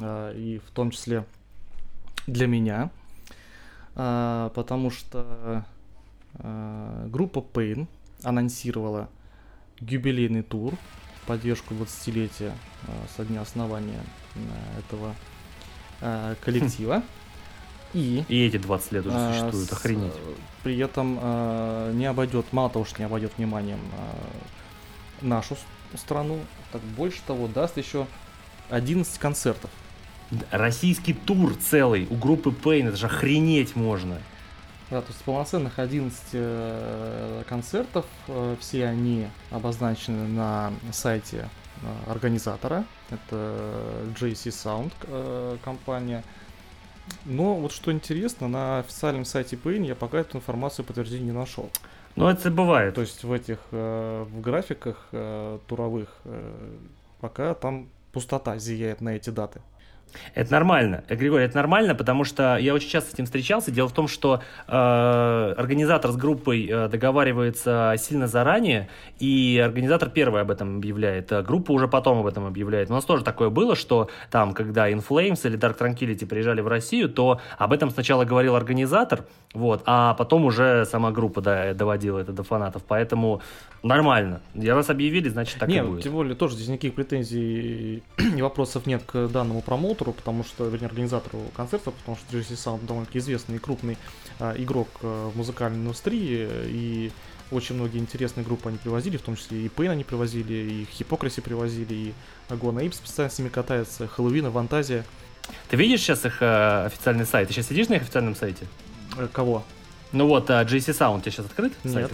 э, 0.00 0.34
и 0.36 0.60
в 0.64 0.70
том 0.70 0.92
числе 0.92 1.24
для 2.28 2.46
меня, 2.46 2.90
э, 3.96 4.50
потому 4.54 4.92
что 4.92 5.64
э, 6.34 7.08
группа 7.08 7.40
Pain 7.40 7.88
анонсировала 8.22 9.08
юбилейный 9.80 10.42
тур 10.42 10.74
поддержку 11.28 11.74
20-летия 11.74 12.52
э, 12.86 12.92
со 13.14 13.24
дня 13.26 13.42
основания 13.42 14.00
э, 14.34 14.38
этого 14.78 15.14
э, 16.00 16.34
коллектива. 16.42 17.02
И 17.92 18.24
И 18.28 18.46
эти 18.46 18.56
20 18.56 18.92
лет 18.92 19.06
уже 19.06 19.32
существуют, 19.32 19.72
охренеть. 19.72 20.12
При 20.62 20.78
этом 20.78 21.14
не 21.96 22.04
обойдет, 22.04 22.52
мало 22.52 22.68
того, 22.68 22.84
что 22.84 22.98
не 22.98 23.06
обойдет 23.06 23.32
вниманием 23.38 23.80
нашу 25.22 25.56
страну, 25.94 26.38
так 26.70 26.82
больше 26.82 27.20
того, 27.26 27.46
даст 27.46 27.78
еще 27.78 28.06
11 28.68 29.18
концертов 29.18 29.70
Российский 30.50 31.14
тур 31.14 31.54
целый 31.56 32.06
у 32.10 32.14
группы 32.14 32.50
Pain, 32.50 32.88
это 32.88 32.98
же 32.98 33.06
охренеть 33.06 33.74
можно. 33.74 34.18
Да, 34.90 35.02
то 35.02 35.08
есть 35.08 35.22
полноценных 35.22 35.78
11 35.78 36.20
э, 36.32 37.42
концертов, 37.46 38.06
э, 38.26 38.56
все 38.58 38.86
они 38.86 39.28
обозначены 39.50 40.26
на 40.28 40.72
сайте 40.92 41.48
э, 41.82 42.10
организатора, 42.10 42.86
это 43.10 43.62
JC 44.18 44.48
Sound 44.48 45.58
компания. 45.62 46.24
Но 47.26 47.56
вот 47.56 47.72
что 47.72 47.92
интересно, 47.92 48.48
на 48.48 48.78
официальном 48.78 49.26
сайте 49.26 49.56
Pain 49.56 49.86
я 49.86 49.94
пока 49.94 50.18
эту 50.18 50.38
информацию 50.38 50.86
подтверждения 50.86 51.26
не 51.26 51.32
нашел. 51.32 51.70
Ну, 52.16 52.26
это 52.26 52.50
бывает. 52.50 52.94
То 52.94 53.02
есть 53.02 53.24
в 53.24 53.32
этих 53.32 53.58
в 53.70 54.40
графиках 54.40 55.08
туровых 55.66 56.08
пока 57.20 57.54
там 57.54 57.88
пустота 58.12 58.58
зияет 58.58 59.00
на 59.00 59.10
эти 59.10 59.30
даты. 59.30 59.62
Это 60.34 60.52
нормально. 60.52 61.04
Э, 61.08 61.16
Григорий, 61.16 61.44
это 61.44 61.56
нормально, 61.56 61.94
потому 61.94 62.24
что 62.24 62.56
я 62.56 62.74
очень 62.74 62.88
часто 62.88 63.10
с 63.10 63.14
этим 63.14 63.24
встречался. 63.24 63.70
Дело 63.70 63.88
в 63.88 63.92
том, 63.92 64.08
что 64.08 64.42
э, 64.66 65.54
организатор 65.56 66.10
с 66.12 66.16
группой 66.16 66.66
э, 66.66 66.88
договаривается 66.88 67.94
сильно 67.98 68.26
заранее, 68.26 68.88
и 69.18 69.60
организатор 69.64 70.10
первый 70.10 70.42
об 70.42 70.50
этом 70.50 70.76
объявляет, 70.76 71.32
а 71.32 71.42
группа 71.42 71.72
уже 71.72 71.88
потом 71.88 72.20
об 72.20 72.26
этом 72.26 72.46
объявляет. 72.46 72.90
У 72.90 72.94
нас 72.94 73.04
тоже 73.04 73.24
такое 73.24 73.50
было, 73.50 73.74
что 73.76 74.08
там, 74.30 74.54
когда 74.54 74.90
In 74.90 75.04
Flames 75.06 75.46
или 75.46 75.58
Dark 75.58 75.78
Tranquility 75.78 76.26
приезжали 76.26 76.60
в 76.60 76.68
Россию, 76.68 77.08
то 77.08 77.40
об 77.56 77.72
этом 77.72 77.90
сначала 77.90 78.24
говорил 78.24 78.54
организатор, 78.56 79.24
вот, 79.54 79.82
а 79.86 80.14
потом 80.14 80.44
уже 80.44 80.84
сама 80.84 81.10
группа 81.10 81.40
да, 81.40 81.74
доводила 81.74 82.18
это 82.18 82.32
до 82.32 82.42
фанатов. 82.42 82.82
Поэтому 82.86 83.40
нормально. 83.82 84.40
Я 84.54 84.74
раз 84.74 84.90
объявили, 84.90 85.28
значит 85.28 85.58
так 85.58 85.68
не, 85.68 85.78
и 85.78 85.82
будет. 85.82 86.02
тем 86.02 86.12
более 86.12 86.34
тоже 86.34 86.54
здесь 86.54 86.68
никаких 86.68 86.94
претензий 86.94 88.02
и 88.18 88.42
вопросов 88.42 88.86
нет 88.86 89.02
к 89.06 89.28
данному 89.28 89.62
промоутеру, 89.62 89.97
потому 90.04 90.44
что, 90.44 90.66
вернее, 90.68 90.86
организатору 90.86 91.40
концерта, 91.54 91.90
потому 91.90 92.16
что 92.16 92.36
JC 92.36 92.52
Sound 92.52 92.86
довольно-таки 92.86 93.18
известный 93.18 93.56
и 93.56 93.58
крупный 93.58 93.98
а, 94.38 94.54
игрок 94.56 94.88
а, 95.02 95.30
в 95.30 95.36
музыкальной 95.36 95.78
индустрии, 95.78 96.48
и 96.66 97.12
очень 97.50 97.74
многие 97.74 97.98
интересные 97.98 98.44
группы 98.44 98.68
они 98.68 98.78
привозили, 98.78 99.16
в 99.16 99.22
том 99.22 99.36
числе 99.36 99.58
и 99.58 99.68
Pain 99.68 99.90
они 99.90 100.04
привозили, 100.04 100.54
и 100.54 100.86
Hypocrisy 100.98 101.40
привозили, 101.40 101.94
и 101.94 102.14
Agona 102.48 102.84
Apes 102.84 103.00
постоянно 103.00 103.32
с 103.32 103.38
ними 103.38 103.48
катается, 103.48 104.06
Хэллоуин, 104.06 104.50
Фантазия. 104.52 105.04
Ты 105.68 105.76
видишь 105.76 106.00
сейчас 106.00 106.26
их 106.26 106.42
э, 106.42 106.84
официальный 106.86 107.24
сайт? 107.24 107.48
Ты 107.48 107.54
сейчас 107.54 107.68
сидишь 107.68 107.88
на 107.88 107.94
их 107.94 108.02
официальном 108.02 108.36
сайте? 108.36 108.66
Э, 109.16 109.28
Кого? 109.32 109.64
Ну 110.12 110.26
вот, 110.26 110.50
а, 110.50 110.62
JC 110.64 110.90
Sound 110.90 111.18
у 111.18 111.20
тебя 111.20 111.32
сейчас 111.32 111.46
открыт? 111.46 111.72
Нет. 111.84 111.94
сайт? 111.94 112.12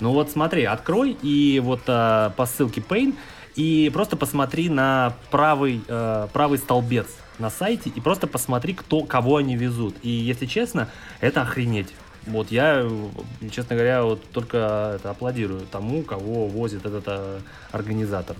Ну 0.00 0.12
вот 0.12 0.30
смотри, 0.30 0.64
открой 0.64 1.16
и 1.22 1.60
вот 1.60 1.82
а, 1.88 2.30
по 2.30 2.46
ссылке 2.46 2.80
Pain 2.80 3.16
и 3.58 3.90
просто 3.92 4.16
посмотри 4.16 4.68
на 4.68 5.14
правый, 5.32 5.82
э, 5.88 6.28
правый 6.32 6.58
столбец 6.58 7.08
на 7.40 7.50
сайте 7.50 7.90
и 7.90 8.00
просто 8.00 8.28
посмотри, 8.28 8.72
кто, 8.72 9.02
кого 9.02 9.38
они 9.38 9.56
везут. 9.56 9.96
И 10.02 10.08
если 10.10 10.46
честно, 10.46 10.88
это 11.20 11.42
охренеть. 11.42 11.92
Вот 12.24 12.52
я, 12.52 12.82
э, 12.84 13.08
честно 13.50 13.74
говоря, 13.74 14.04
вот 14.04 14.22
только 14.30 14.94
это 14.94 15.10
аплодирую 15.10 15.62
тому, 15.62 16.04
кого 16.04 16.46
возит 16.46 16.86
этот 16.86 17.02
э, 17.08 17.40
организатор. 17.72 18.36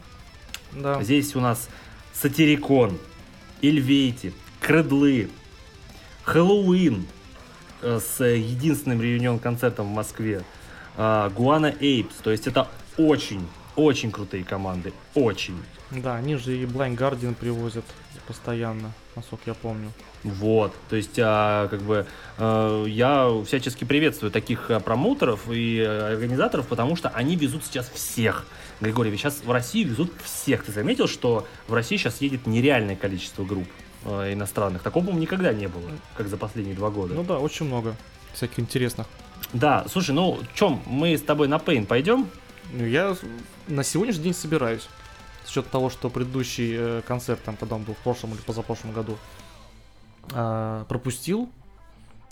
Да. 0.71 1.03
Здесь 1.03 1.35
у 1.35 1.41
нас 1.41 1.69
Сатирикон, 2.13 2.97
Эльвейти, 3.61 4.33
Кредлы, 4.61 5.31
Хэллоуин 6.23 7.07
э, 7.83 7.99
с 7.99 8.25
единственным 8.25 9.03
реюнион-концертом 9.03 9.87
в 9.87 9.95
Москве, 9.95 10.43
а, 10.97 11.29
Гуана 11.31 11.75
Эйпс. 11.81 12.15
То 12.23 12.31
есть 12.31 12.47
это 12.47 12.69
очень, 12.97 13.45
очень 13.79 14.11
крутые 14.11 14.45
команды. 14.45 14.93
Очень. 15.15 15.57
Да, 15.91 16.17
они 16.17 16.35
же 16.37 16.57
и 16.57 16.65
Blind 16.65 16.97
Guardian 16.97 17.35
привозят 17.35 17.85
постоянно, 18.27 18.93
насколько 19.15 19.45
я 19.47 19.55
помню. 19.55 19.91
Вот, 20.25 20.75
то 20.91 20.97
есть, 20.97 21.19
а, 21.19 21.69
как 21.69 21.83
бы, 21.83 22.05
э, 22.39 22.85
я 22.89 23.31
всячески 23.47 23.85
приветствую 23.85 24.33
таких 24.33 24.69
а, 24.71 24.81
промоутеров 24.81 25.49
и 25.49 25.79
э, 25.79 26.13
организаторов, 26.13 26.67
потому 26.67 26.97
что 26.97 27.09
они 27.11 27.37
везут 27.37 27.65
сейчас 27.65 27.89
всех. 27.89 28.47
Григорий, 28.81 29.17
сейчас 29.17 29.43
в 29.45 29.51
Россию 29.51 29.91
везут 29.91 30.13
всех. 30.25 30.65
Ты 30.65 30.73
заметил, 30.73 31.07
что 31.07 31.47
в 31.69 31.75
России 31.75 31.97
сейчас 31.97 32.21
едет 32.21 32.47
нереальное 32.49 32.97
количество 32.97 33.45
групп 33.45 33.69
э, 34.05 34.33
иностранных? 34.33 34.83
Такого, 34.83 35.05
по-моему, 35.05 35.23
никогда 35.23 35.53
не 35.53 35.69
было, 35.69 35.89
как 36.17 36.27
за 36.27 36.37
последние 36.37 36.75
два 36.75 36.91
года. 36.91 37.15
Ну 37.15 37.23
да, 37.23 37.39
очень 37.39 37.67
много 37.67 37.95
всяких 38.35 38.59
интересных. 38.59 39.07
Да, 39.53 39.87
слушай, 39.89 40.11
ну, 40.11 40.41
чем, 40.55 40.83
мы 40.85 41.17
с 41.17 41.23
тобой 41.23 41.47
на 41.47 41.61
Пейн 41.61 41.87
пойдем? 41.87 42.29
Ну, 42.73 42.85
я 42.85 43.17
на 43.67 43.83
сегодняшний 43.83 44.25
день 44.25 44.35
собираюсь. 44.35 44.89
С 45.45 45.51
учетом 45.51 45.71
того, 45.71 45.91
что 45.91 46.11
предыдущий 46.11 46.75
э, 46.77 47.03
концерт, 47.07 47.41
там, 47.43 47.57
он 47.71 47.83
был 47.83 47.95
в 47.95 47.99
прошлом 47.99 48.35
или 48.35 48.41
позапрошлом 48.43 48.93
году, 48.93 49.17
а, 50.33 50.85
пропустил. 50.85 51.49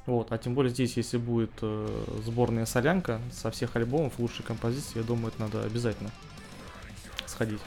Вот, 0.04 0.30
а 0.30 0.38
тем 0.38 0.54
более 0.54 0.70
здесь, 0.70 0.96
если 0.98 1.16
будет 1.16 1.50
э, 1.62 2.04
сборная 2.24 2.66
солянка 2.66 3.20
со 3.32 3.50
всех 3.50 3.74
альбомов, 3.74 4.12
лучшие 4.18 4.44
композиции, 4.44 4.98
я 4.98 5.02
думаю, 5.02 5.28
это 5.28 5.40
надо 5.40 5.64
обязательно 5.64 6.10
сходить. 7.24 7.60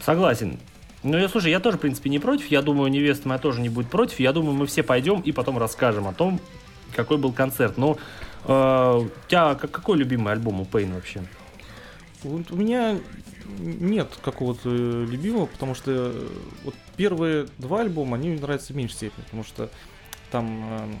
Согласен. 0.00 0.58
Ну, 1.04 1.16
я, 1.16 1.28
слушай, 1.28 1.50
я 1.52 1.60
тоже, 1.60 1.78
в 1.78 1.80
принципе, 1.80 2.10
не 2.10 2.18
против. 2.18 2.48
Я 2.50 2.60
думаю, 2.60 2.90
невеста 2.90 3.28
моя 3.28 3.38
тоже 3.38 3.60
не 3.60 3.68
будет 3.68 3.88
против. 3.88 4.18
Я 4.18 4.32
думаю, 4.32 4.54
мы 4.54 4.66
все 4.66 4.82
пойдем 4.82 5.20
и 5.20 5.30
потом 5.30 5.56
расскажем 5.56 6.08
о 6.08 6.12
том, 6.12 6.40
какой 6.94 7.16
был 7.16 7.32
концерт. 7.32 7.78
Ну, 7.78 7.96
э, 8.44 8.98
у 8.98 9.08
тебя 9.28 9.54
как- 9.54 9.70
какой 9.70 9.96
любимый 9.98 10.32
альбом 10.32 10.60
у 10.60 10.64
Пейн 10.64 10.92
вообще? 10.92 11.22
Вот 12.28 12.50
у 12.50 12.56
меня 12.56 12.98
нет 13.58 14.08
какого-то 14.22 14.68
э, 14.68 15.06
любимого, 15.08 15.46
потому 15.46 15.74
что 15.74 15.90
э, 15.92 16.28
вот 16.64 16.74
первые 16.96 17.46
два 17.58 17.80
альбома, 17.82 18.16
они 18.16 18.30
мне 18.30 18.40
нравятся 18.40 18.72
в 18.72 18.76
меньшей 18.76 18.94
степени, 18.94 19.24
потому 19.24 19.44
что 19.44 19.70
там, 20.30 20.64
э, 20.68 20.94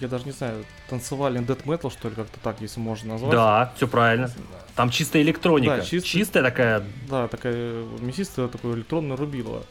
я 0.00 0.08
даже 0.08 0.24
не 0.24 0.30
знаю, 0.32 0.64
танцевали 0.88 1.40
Death 1.40 1.64
Metal, 1.64 1.90
что 1.90 2.08
ли, 2.08 2.14
как-то 2.14 2.38
так, 2.40 2.60
если 2.60 2.80
можно 2.80 3.14
назвать. 3.14 3.32
Да, 3.32 3.72
все 3.76 3.88
правильно. 3.88 4.30
Там 4.76 4.90
чистая 4.90 5.22
электроника. 5.22 5.78
Да, 5.78 5.84
чисто- 5.84 6.08
Чистая 6.08 6.42
такая. 6.44 6.84
Да, 7.10 7.28
такая 7.28 7.84
мясистая, 8.00 8.48
такое 8.48 8.74
электронное 8.76 9.16
рубилово. 9.16 9.64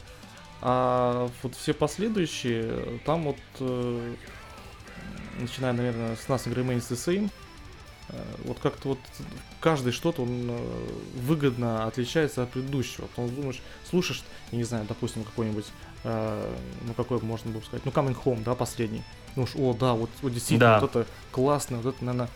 А 0.62 1.30
вот 1.42 1.54
все 1.54 1.72
последующие, 1.74 2.98
там 3.04 3.22
вот, 3.24 3.36
э, 3.60 4.14
начиная, 5.38 5.72
наверное, 5.72 6.16
с 6.16 6.28
нас 6.28 6.46
Remains 6.46 6.88
the 6.90 6.96
Same, 6.96 7.30
вот 8.44 8.58
как-то 8.60 8.90
вот 8.90 8.98
каждый 9.60 9.92
что-то 9.92 10.22
он 10.22 10.48
э, 10.50 10.88
выгодно 11.22 11.86
отличается 11.86 12.42
от 12.42 12.50
предыдущего. 12.50 13.06
Потом 13.06 13.34
думаешь, 13.34 13.60
слушаешь, 13.88 14.22
я 14.52 14.58
не 14.58 14.64
знаю, 14.64 14.86
допустим, 14.88 15.24
какой-нибудь, 15.24 15.66
э, 16.04 16.56
ну 16.86 16.94
какой 16.94 17.20
можно 17.20 17.50
было 17.50 17.60
сказать, 17.62 17.84
ну 17.84 17.90
Coming 17.90 18.16
Home, 18.24 18.42
да, 18.44 18.54
последний. 18.54 19.02
Ну 19.34 19.42
уж, 19.42 19.56
о, 19.56 19.74
да, 19.74 19.94
вот, 19.94 20.10
вот 20.22 20.32
действительно, 20.32 20.74
Да. 20.74 20.80
вот 20.80 20.96
это 20.96 21.06
классно, 21.32 21.78
вот 21.78 21.94
это, 21.94 22.04
наверное, 22.04 22.30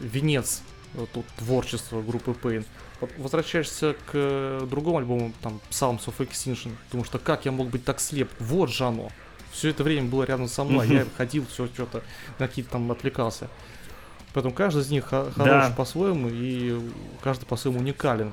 венец 0.00 0.62
вот, 0.94 1.10
тут 1.12 1.26
творчества 1.36 2.02
группы 2.02 2.32
Pain. 2.32 2.64
Вот 3.00 3.10
Возвращаешься 3.18 3.94
к 4.06 4.10
э, 4.14 4.66
другому 4.68 4.98
альбому, 4.98 5.32
там, 5.42 5.60
Psalms 5.70 6.04
of 6.06 6.16
Extinction, 6.18 6.72
потому 6.86 7.04
что 7.04 7.18
как 7.18 7.44
я 7.44 7.52
мог 7.52 7.68
быть 7.68 7.84
так 7.84 8.00
слеп? 8.00 8.30
Вот 8.40 8.70
же 8.70 8.84
оно. 8.84 9.10
Все 9.52 9.70
это 9.70 9.82
время 9.82 10.08
было 10.08 10.24
рядом 10.24 10.48
со 10.48 10.64
мной, 10.64 10.88
я 10.88 11.06
ходил, 11.16 11.46
все 11.46 11.66
что-то, 11.66 12.02
на 12.38 12.48
какие-то 12.48 12.72
там 12.72 12.90
отвлекался. 12.90 13.48
Поэтому 14.34 14.54
каждый 14.54 14.82
из 14.82 14.90
них 14.90 15.06
хо- 15.06 15.28
Да. 15.36 15.44
хорош 15.62 15.74
по-своему, 15.76 16.28
и 16.30 16.78
каждый 17.22 17.46
по-своему 17.46 17.80
уникален. 17.80 18.32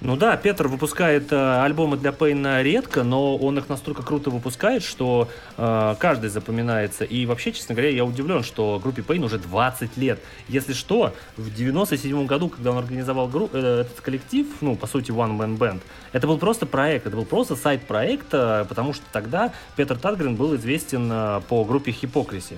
Ну 0.00 0.16
да, 0.16 0.36
Петр 0.36 0.66
выпускает 0.66 1.32
э, 1.32 1.62
альбомы 1.62 1.96
для 1.96 2.10
Пейна 2.10 2.60
редко, 2.60 3.04
но 3.04 3.36
он 3.36 3.56
их 3.56 3.68
настолько 3.68 4.02
круто 4.02 4.28
выпускает, 4.28 4.82
что 4.82 5.28
э, 5.56 5.94
каждый 6.00 6.28
запоминается. 6.28 7.04
И 7.04 7.24
вообще, 7.24 7.52
честно 7.52 7.74
говоря, 7.76 7.90
я 7.90 8.04
удивлен, 8.04 8.42
что 8.42 8.80
группе 8.82 9.02
Пейн 9.02 9.22
уже 9.22 9.38
20 9.38 9.96
лет. 9.96 10.18
Если 10.48 10.72
что, 10.72 11.14
в 11.36 11.54
97 11.54 12.26
году, 12.26 12.48
когда 12.48 12.72
он 12.72 12.78
организовал 12.78 13.28
гру- 13.28 13.48
э, 13.52 13.82
этот 13.82 14.00
коллектив, 14.00 14.48
ну, 14.60 14.74
по 14.74 14.88
сути, 14.88 15.12
One 15.12 15.38
Man 15.38 15.56
Band, 15.56 15.80
это 16.12 16.26
был 16.26 16.38
просто 16.38 16.66
проект, 16.66 17.06
это 17.06 17.14
был 17.16 17.24
просто 17.24 17.54
сайт-проект, 17.54 18.26
э, 18.32 18.64
потому 18.68 18.92
что 18.92 19.04
тогда 19.12 19.52
Петр 19.76 19.96
Татгрен 19.96 20.34
был 20.34 20.56
известен 20.56 21.08
э, 21.12 21.40
по 21.48 21.64
группе 21.64 21.92
Hypocrisy. 21.92 22.56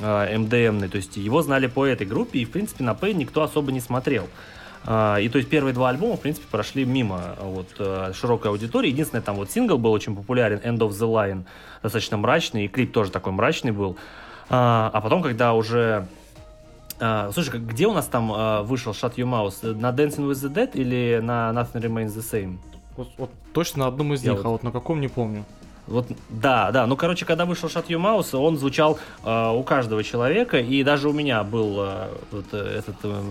Э, 0.00 0.38
МДМный, 0.38 0.88
то 0.88 0.96
есть 0.96 1.16
его 1.16 1.42
знали 1.42 1.66
по 1.66 1.84
этой 1.86 2.06
группе, 2.06 2.40
и, 2.40 2.44
в 2.44 2.50
принципе, 2.50 2.84
на 2.84 2.94
Пейн 2.94 3.18
никто 3.18 3.42
особо 3.42 3.72
не 3.72 3.80
смотрел. 3.80 4.28
А, 4.86 5.16
И 5.18 5.28
то 5.28 5.38
есть 5.38 5.48
первые 5.48 5.72
два 5.72 5.88
альбома, 5.90 6.16
в 6.16 6.20
принципе, 6.20 6.46
прошли 6.50 6.84
мимо 6.84 7.20
а, 7.38 7.44
вот, 7.44 7.68
э, 7.78 8.12
широкой 8.14 8.50
аудитории. 8.50 8.88
Единственное, 8.90 9.22
там 9.22 9.36
вот 9.36 9.50
сингл 9.50 9.78
был 9.78 9.92
очень 9.92 10.14
популярен, 10.14 10.58
End 10.58 10.78
of 10.78 10.90
the 10.90 11.08
Line, 11.10 11.44
достаточно 11.82 12.16
мрачный, 12.16 12.66
и 12.66 12.68
клип 12.68 12.92
тоже 12.92 13.10
такой 13.10 13.32
мрачный 13.32 13.70
был. 13.72 13.96
А 14.50 15.00
потом, 15.02 15.22
когда 15.22 15.54
уже... 15.54 16.06
Слушай, 17.32 17.58
где 17.60 17.86
у 17.86 17.92
нас 17.94 18.06
там 18.06 18.28
вышел 18.66 18.92
Shut 18.92 19.14
Your 19.16 19.24
Mouse? 19.28 19.74
На 19.74 19.90
Dancing 19.90 20.30
with 20.30 20.34
the 20.34 20.52
Dead 20.52 20.70
или 20.74 21.18
на 21.22 21.50
Nothing 21.50 21.80
Remains 21.82 22.08
the 22.14 22.22
Same? 22.22 22.58
Вот, 22.96 23.08
вот 23.16 23.30
точно 23.52 23.80
на 23.80 23.86
одном 23.88 24.12
из 24.12 24.22
Я 24.22 24.32
них, 24.32 24.40
вот- 24.40 24.46
а 24.46 24.48
вот 24.50 24.62
на 24.62 24.70
каком 24.70 25.00
не 25.00 25.08
помню. 25.08 25.44
Вот, 25.86 26.06
да, 26.30 26.70
да. 26.70 26.86
Ну, 26.86 26.96
короче, 26.96 27.26
когда 27.26 27.44
вышел 27.44 27.68
Your 27.68 28.00
Mouse, 28.00 28.36
он 28.36 28.56
звучал 28.56 28.98
э, 29.22 29.50
у 29.50 29.62
каждого 29.62 30.02
человека, 30.02 30.58
и 30.58 30.82
даже 30.82 31.08
у 31.08 31.12
меня 31.12 31.44
был 31.44 31.76
э, 31.78 32.08
вот, 32.30 32.46
э, 32.52 32.78
этот 32.78 32.96
э, 33.02 33.22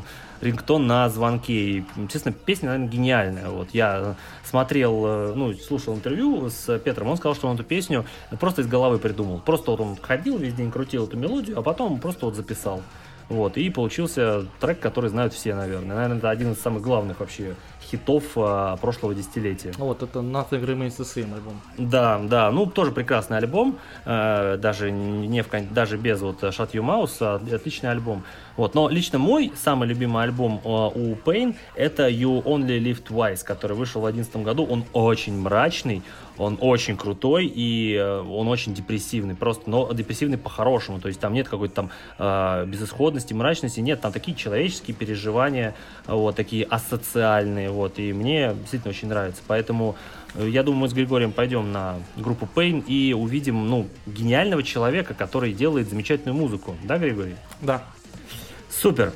рингтон 0.42 0.86
на 0.86 1.10
звонке. 1.10 1.54
И, 1.54 1.84
естественно, 1.98 2.34
песня, 2.34 2.70
наверное, 2.70 2.90
гениальная. 2.90 3.50
Вот 3.50 3.70
я 3.74 4.16
смотрел, 4.44 5.04
э, 5.06 5.34
ну, 5.36 5.54
слушал 5.54 5.96
интервью 5.96 6.50
с 6.50 6.78
Петром, 6.80 7.10
он 7.10 7.18
сказал, 7.18 7.36
что 7.36 7.48
он 7.48 7.56
эту 7.56 7.64
песню 7.64 8.06
просто 8.40 8.62
из 8.62 8.68
головы 8.68 9.00
придумал. 9.00 9.40
Просто 9.40 9.72
вот 9.72 9.80
он 9.80 9.98
ходил 10.00 10.38
весь 10.38 10.54
день, 10.54 10.72
крутил 10.72 11.06
эту 11.06 11.18
мелодию, 11.18 11.58
а 11.58 11.64
потом 11.64 12.00
просто 12.00 12.26
вот 12.26 12.36
записал. 12.36 12.84
Вот, 13.30 13.58
и 13.58 13.70
получился 13.70 14.46
трек, 14.60 14.80
который 14.80 15.10
знают 15.10 15.34
все, 15.34 15.56
наверное. 15.56 15.96
Наверное, 15.96 16.18
это 16.18 16.30
один 16.30 16.52
из 16.52 16.60
самых 16.60 16.84
главных 16.84 17.20
вообще 17.20 17.56
хитов 17.94 18.24
а, 18.36 18.76
прошлого 18.78 19.14
десятилетия. 19.14 19.72
Ну 19.78 19.86
Вот, 19.86 20.02
это 20.02 20.20
Nothing 20.20 20.66
Remains 20.66 20.98
the 20.98 21.06
Same 21.06 21.34
альбом. 21.34 21.62
Да, 21.78 22.20
да, 22.24 22.52
ну 22.52 22.66
тоже 22.66 22.92
прекрасный 22.92 23.38
альбом, 23.38 23.78
э, 24.06 24.58
даже 24.58 24.92
не 24.92 25.44
в, 25.44 25.48
даже 25.74 25.98
без 25.98 26.22
вот 26.22 26.42
Shut 26.44 26.72
You 26.72 26.82
Mouse, 26.82 27.18
а 27.22 27.36
отличный 27.56 27.92
альбом. 27.92 28.24
Вот, 28.56 28.76
но 28.76 28.88
лично 28.90 29.18
мой 29.18 29.52
самый 29.56 29.88
любимый 29.88 30.24
альбом 30.24 30.62
э, 30.64 30.68
у 30.68 31.16
Pain 31.16 31.56
это 31.76 32.08
You 32.08 32.44
Only 32.44 32.80
Live 32.80 33.04
Twice, 33.04 33.44
который 33.44 33.76
вышел 33.76 34.02
в 34.02 34.04
2011 34.04 34.44
году. 34.44 34.66
Он 34.66 34.86
очень 34.94 35.38
мрачный, 35.38 36.04
он 36.38 36.58
очень 36.62 36.98
крутой 36.98 37.46
и 37.46 37.96
э, 37.96 38.20
он 38.20 38.48
очень 38.48 38.74
депрессивный, 38.74 39.36
просто, 39.36 39.70
но 39.70 39.92
депрессивный 39.94 40.38
по-хорошему, 40.38 41.00
то 41.00 41.08
есть 41.08 41.20
там 41.20 41.34
нет 41.34 41.48
какой-то 41.48 41.74
там 41.74 41.90
э, 42.18 42.66
безысходности, 42.68 43.34
мрачности, 43.34 43.80
нет, 43.80 44.02
там 44.02 44.12
такие 44.12 44.36
человеческие 44.36 44.96
переживания, 44.96 45.76
вот 46.08 46.36
такие 46.36 46.66
асоциальные, 46.66 47.70
вот, 47.70 48.00
и 48.00 48.14
мне 48.14 48.54
действительно 48.54 48.92
очень 48.92 49.08
нравится, 49.08 49.42
поэтому 49.48 49.96
э, 50.36 50.48
я 50.50 50.64
думаю, 50.64 50.82
мы 50.82 50.90
с 50.90 50.94
Григорием 50.94 51.32
пойдем 51.32 51.72
на 51.72 51.96
группу 52.18 52.48
Pain 52.54 52.84
и 52.86 53.14
увидим, 53.14 53.68
ну, 53.68 53.88
гениального 54.06 54.64
человека, 54.64 55.14
который 55.14 55.54
делает 55.54 55.90
замечательную 55.90 56.36
музыку, 56.36 56.76
да, 56.84 56.98
Григорий? 56.98 57.36
Да. 57.62 57.84
Супер! 58.82 59.14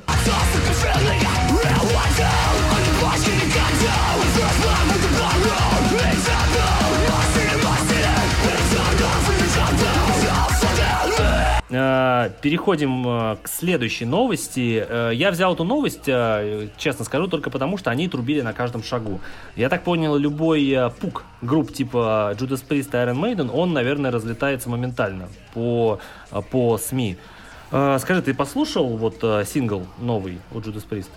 Э, 11.70 12.30
Переходим 12.40 13.06
э, 13.06 13.36
к 13.42 13.48
следующей 13.48 14.06
новости. 14.06 14.84
Э, 14.88 15.10
Я 15.12 15.30
взял 15.30 15.54
эту 15.54 15.64
новость, 15.64 16.04
честно 16.76 17.04
скажу, 17.04 17.26
только 17.26 17.50
потому, 17.50 17.76
что 17.76 17.90
они 17.90 18.08
трубили 18.08 18.40
на 18.40 18.52
каждом 18.52 18.82
шагу. 18.82 19.20
Я 19.56 19.68
так 19.68 19.84
понял, 19.84 20.16
любой 20.16 20.90
пук 21.00 21.24
групп 21.42 21.72
типа 21.72 22.34
Judas 22.38 22.64
Priest 22.66 22.88
и 22.92 22.96
Iron 22.96 23.20
Maiden, 23.20 23.50
он, 23.52 23.72
наверное, 23.72 24.10
разлетается 24.10 24.70
моментально 24.70 25.28
по, 25.52 26.00
по 26.50 26.78
СМИ. 26.78 27.16
Э, 27.70 27.98
Скажи, 28.00 28.22
ты 28.22 28.34
послушал 28.34 28.96
вот 28.96 29.18
э, 29.22 29.44
сингл 29.44 29.86
новый 29.98 30.38
у 30.52 30.58
Judas 30.58 30.86
Priest? 30.88 31.10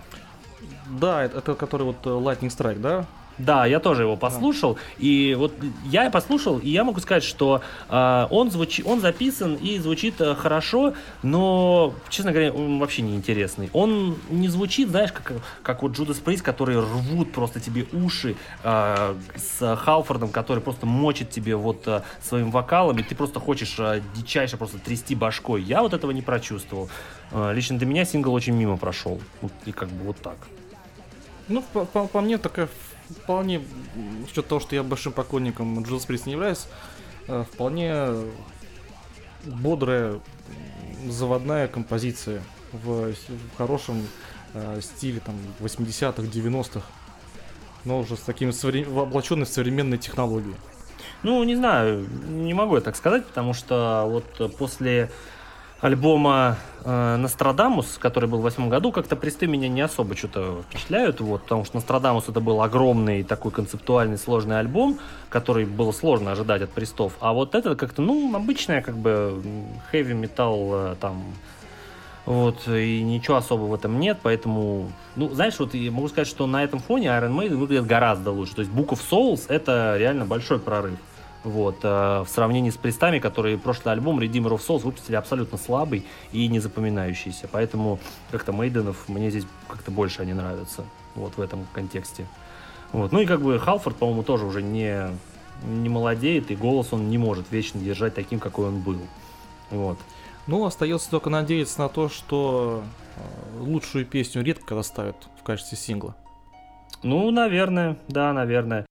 Да, 0.90 1.24
это, 1.24 1.38
это 1.38 1.56
который 1.56 1.84
вот 1.84 1.98
э, 2.06 2.10
Lightning 2.10 2.50
Strike, 2.50 2.80
да? 2.80 3.06
Да, 3.42 3.66
я 3.66 3.80
тоже 3.80 4.04
его 4.04 4.18
послушал. 4.18 4.78
И 5.00 5.36
вот 5.38 5.54
я 5.86 6.10
послушал, 6.12 6.60
и 6.60 6.70
я 6.70 6.84
могу 6.84 7.00
сказать, 7.00 7.24
что 7.24 7.62
э, 7.90 8.28
он, 8.30 8.52
звучи, 8.52 8.84
он 8.84 9.02
записан 9.02 9.56
и 9.56 9.80
звучит 9.80 10.22
э, 10.22 10.36
хорошо, 10.36 10.94
но, 11.24 11.94
честно 12.10 12.32
говоря, 12.32 12.52
он 12.54 12.80
вообще 12.80 13.02
не 13.02 13.16
интересный. 13.16 13.70
Он 13.74 14.16
не 14.30 14.48
звучит, 14.48 14.90
знаешь, 14.90 15.12
как, 15.12 15.34
как 15.64 15.82
вот 15.82 15.98
Judas 15.98 16.24
Priest, 16.24 16.44
которые 16.44 16.80
рвут 16.80 17.32
просто 17.32 17.60
тебе 17.60 17.88
уши, 17.94 18.36
э, 18.64 19.16
с 19.36 19.76
Халфордом, 19.78 20.30
который 20.30 20.62
просто 20.62 20.86
мочит 20.86 21.32
тебе 21.32 21.56
вот 21.56 21.88
э, 21.88 22.02
своим 22.22 22.52
вокалом, 22.52 23.00
и 23.00 23.04
ты 23.04 23.16
просто 23.16 23.40
хочешь 23.40 23.76
э, 23.80 24.02
дичайше 24.16 24.58
просто 24.58 24.78
трясти 24.78 25.16
башкой. 25.16 25.64
Я 25.64 25.82
вот 25.82 25.94
этого 25.94 26.12
не 26.12 26.22
прочувствовал. 26.22 26.90
Э, 27.32 27.54
лично 27.54 27.78
для 27.80 27.88
меня 27.88 28.06
сингл 28.06 28.34
очень 28.34 28.54
мимо 28.54 28.78
прошел. 28.78 29.20
Вот, 29.42 29.52
и 29.66 29.72
как 29.72 29.90
бы 29.90 30.06
вот 30.06 30.18
так. 30.18 30.38
Ну, 31.48 31.64
по, 31.74 31.86
по- 31.86 32.08
по 32.08 32.22
мне, 32.22 32.38
такая 32.38 32.70
вполне, 33.12 33.62
с 34.26 34.32
учетом 34.32 34.50
того, 34.50 34.62
что 34.62 34.76
я 34.76 34.84
большим 34.84 35.14
поклонником 35.14 35.84
Джулс 35.84 36.06
Прист 36.06 36.26
не 36.26 36.34
являюсь, 36.34 36.68
э, 37.28 37.44
вполне 37.52 38.16
бодрая, 39.46 40.20
заводная 41.08 41.68
композиция 41.68 42.44
в, 42.72 43.12
в 43.12 43.58
хорошем 43.58 44.08
э, 44.54 44.80
стиле 44.82 45.20
там 45.20 45.36
80-х, 45.60 46.22
90-х, 46.24 46.86
но 47.86 48.00
уже 48.00 48.16
с 48.16 48.22
такими 48.22 48.52
совре- 48.52 48.86
облаченной 49.02 49.46
в 49.46 49.50
современные 49.50 49.98
технологии. 49.98 50.56
Ну, 51.24 51.44
не 51.44 51.56
знаю, 51.56 52.08
не 52.30 52.54
могу 52.54 52.76
я 52.76 52.82
так 52.82 52.96
сказать, 52.96 53.26
потому 53.26 53.54
что 53.54 54.06
вот 54.08 54.56
после 54.58 55.12
альбома 55.82 56.58
э, 56.86 57.16
Нострадамус, 57.18 57.98
который 58.00 58.30
был 58.30 58.40
в 58.40 58.44
восьмом 58.44 58.70
году, 58.70 58.92
как-то 58.92 59.16
присты 59.16 59.48
меня 59.48 59.68
не 59.68 59.82
особо 59.82 60.16
что-то 60.16 60.62
впечатляют, 60.70 61.20
вот, 61.20 61.42
потому 61.44 61.66
что 61.66 61.78
Нострадамус 61.78 62.30
это 62.30 62.40
был 62.40 62.62
огромный 62.62 63.24
такой 63.24 63.52
концептуальный 63.52 64.18
сложный 64.18 64.60
альбом, 64.60 65.00
который 65.30 65.66
было 65.66 65.92
сложно 65.92 66.32
ожидать 66.32 66.62
от 66.62 66.72
пристов, 66.72 67.14
а 67.20 67.34
вот 67.34 67.56
это 67.56 67.76
как-то, 67.76 68.02
ну, 68.02 68.34
обычная 68.36 68.82
как 68.82 68.96
бы 68.96 69.44
хэви 69.90 70.14
металл 70.14 70.96
там 71.00 71.24
вот, 72.26 72.68
и 72.68 73.02
ничего 73.02 73.38
особого 73.38 73.68
в 73.68 73.74
этом 73.74 74.00
нет, 74.00 74.20
поэтому, 74.22 74.92
ну, 75.16 75.30
знаешь, 75.30 75.58
вот 75.58 75.74
я 75.74 75.92
могу 75.92 76.08
сказать, 76.08 76.28
что 76.28 76.46
на 76.46 76.64
этом 76.64 76.80
фоне 76.80 77.08
Iron 77.08 77.36
Maiden 77.36 77.56
выглядит 77.56 77.88
гораздо 77.88 78.32
лучше. 78.32 78.56
То 78.56 78.62
есть 78.62 78.72
Book 78.72 78.90
of 78.90 79.00
Souls 79.10 79.46
это 79.48 79.96
реально 79.98 80.26
большой 80.26 80.60
прорыв. 80.60 81.00
Вот, 81.44 81.80
э, 81.82 82.24
в 82.24 82.28
сравнении 82.28 82.70
с 82.70 82.78
престами, 82.78 83.18
которые 83.18 83.58
прошлый 83.58 83.94
альбом 83.94 84.20
Redeemer 84.20 84.52
of 84.52 84.62
Souls 84.66 84.82
выпустили 84.82 85.16
абсолютно 85.16 85.58
слабый 85.58 86.06
и 86.32 86.48
не 86.48 86.60
запоминающийся. 86.60 87.50
Поэтому 87.52 88.00
как-то 88.30 88.54
Мейденов 88.54 89.10
мне 89.10 89.32
здесь 89.32 89.46
как-то 89.68 89.90
больше 89.90 90.22
они 90.22 90.34
нравятся. 90.34 90.86
Вот 91.16 91.38
в 91.38 91.42
этом 91.42 91.66
контексте. 91.74 92.28
Вот. 92.92 93.12
Ну 93.12 93.22
и 93.22 93.26
как 93.26 93.42
бы 93.42 93.58
Халфорд, 93.58 93.96
по-моему, 93.96 94.24
тоже 94.24 94.46
уже 94.46 94.62
не, 94.62 95.08
не 95.64 95.90
молодеет, 95.90 96.52
и 96.52 96.56
голос 96.56 96.90
он 96.92 97.10
не 97.10 97.18
может 97.18 97.52
вечно 97.52 97.80
держать 97.80 98.14
таким, 98.14 98.40
какой 98.40 98.68
он 98.68 98.80
был. 98.80 99.00
Вот. 99.72 99.98
Ну, 100.48 100.66
остается 100.66 101.10
только 101.10 101.30
надеяться 101.30 101.80
на 101.80 101.90
то, 101.90 102.10
что 102.10 102.84
э, 103.16 103.60
лучшую 103.60 104.06
песню 104.06 104.44
редко 104.44 104.66
когда 104.66 104.84
ставят 104.84 105.16
в 105.40 105.44
качестве 105.44 105.78
сингла. 105.78 106.16
Ну, 107.04 107.32
наверное, 107.32 107.98
да, 108.08 108.34
наверное. 108.34 108.86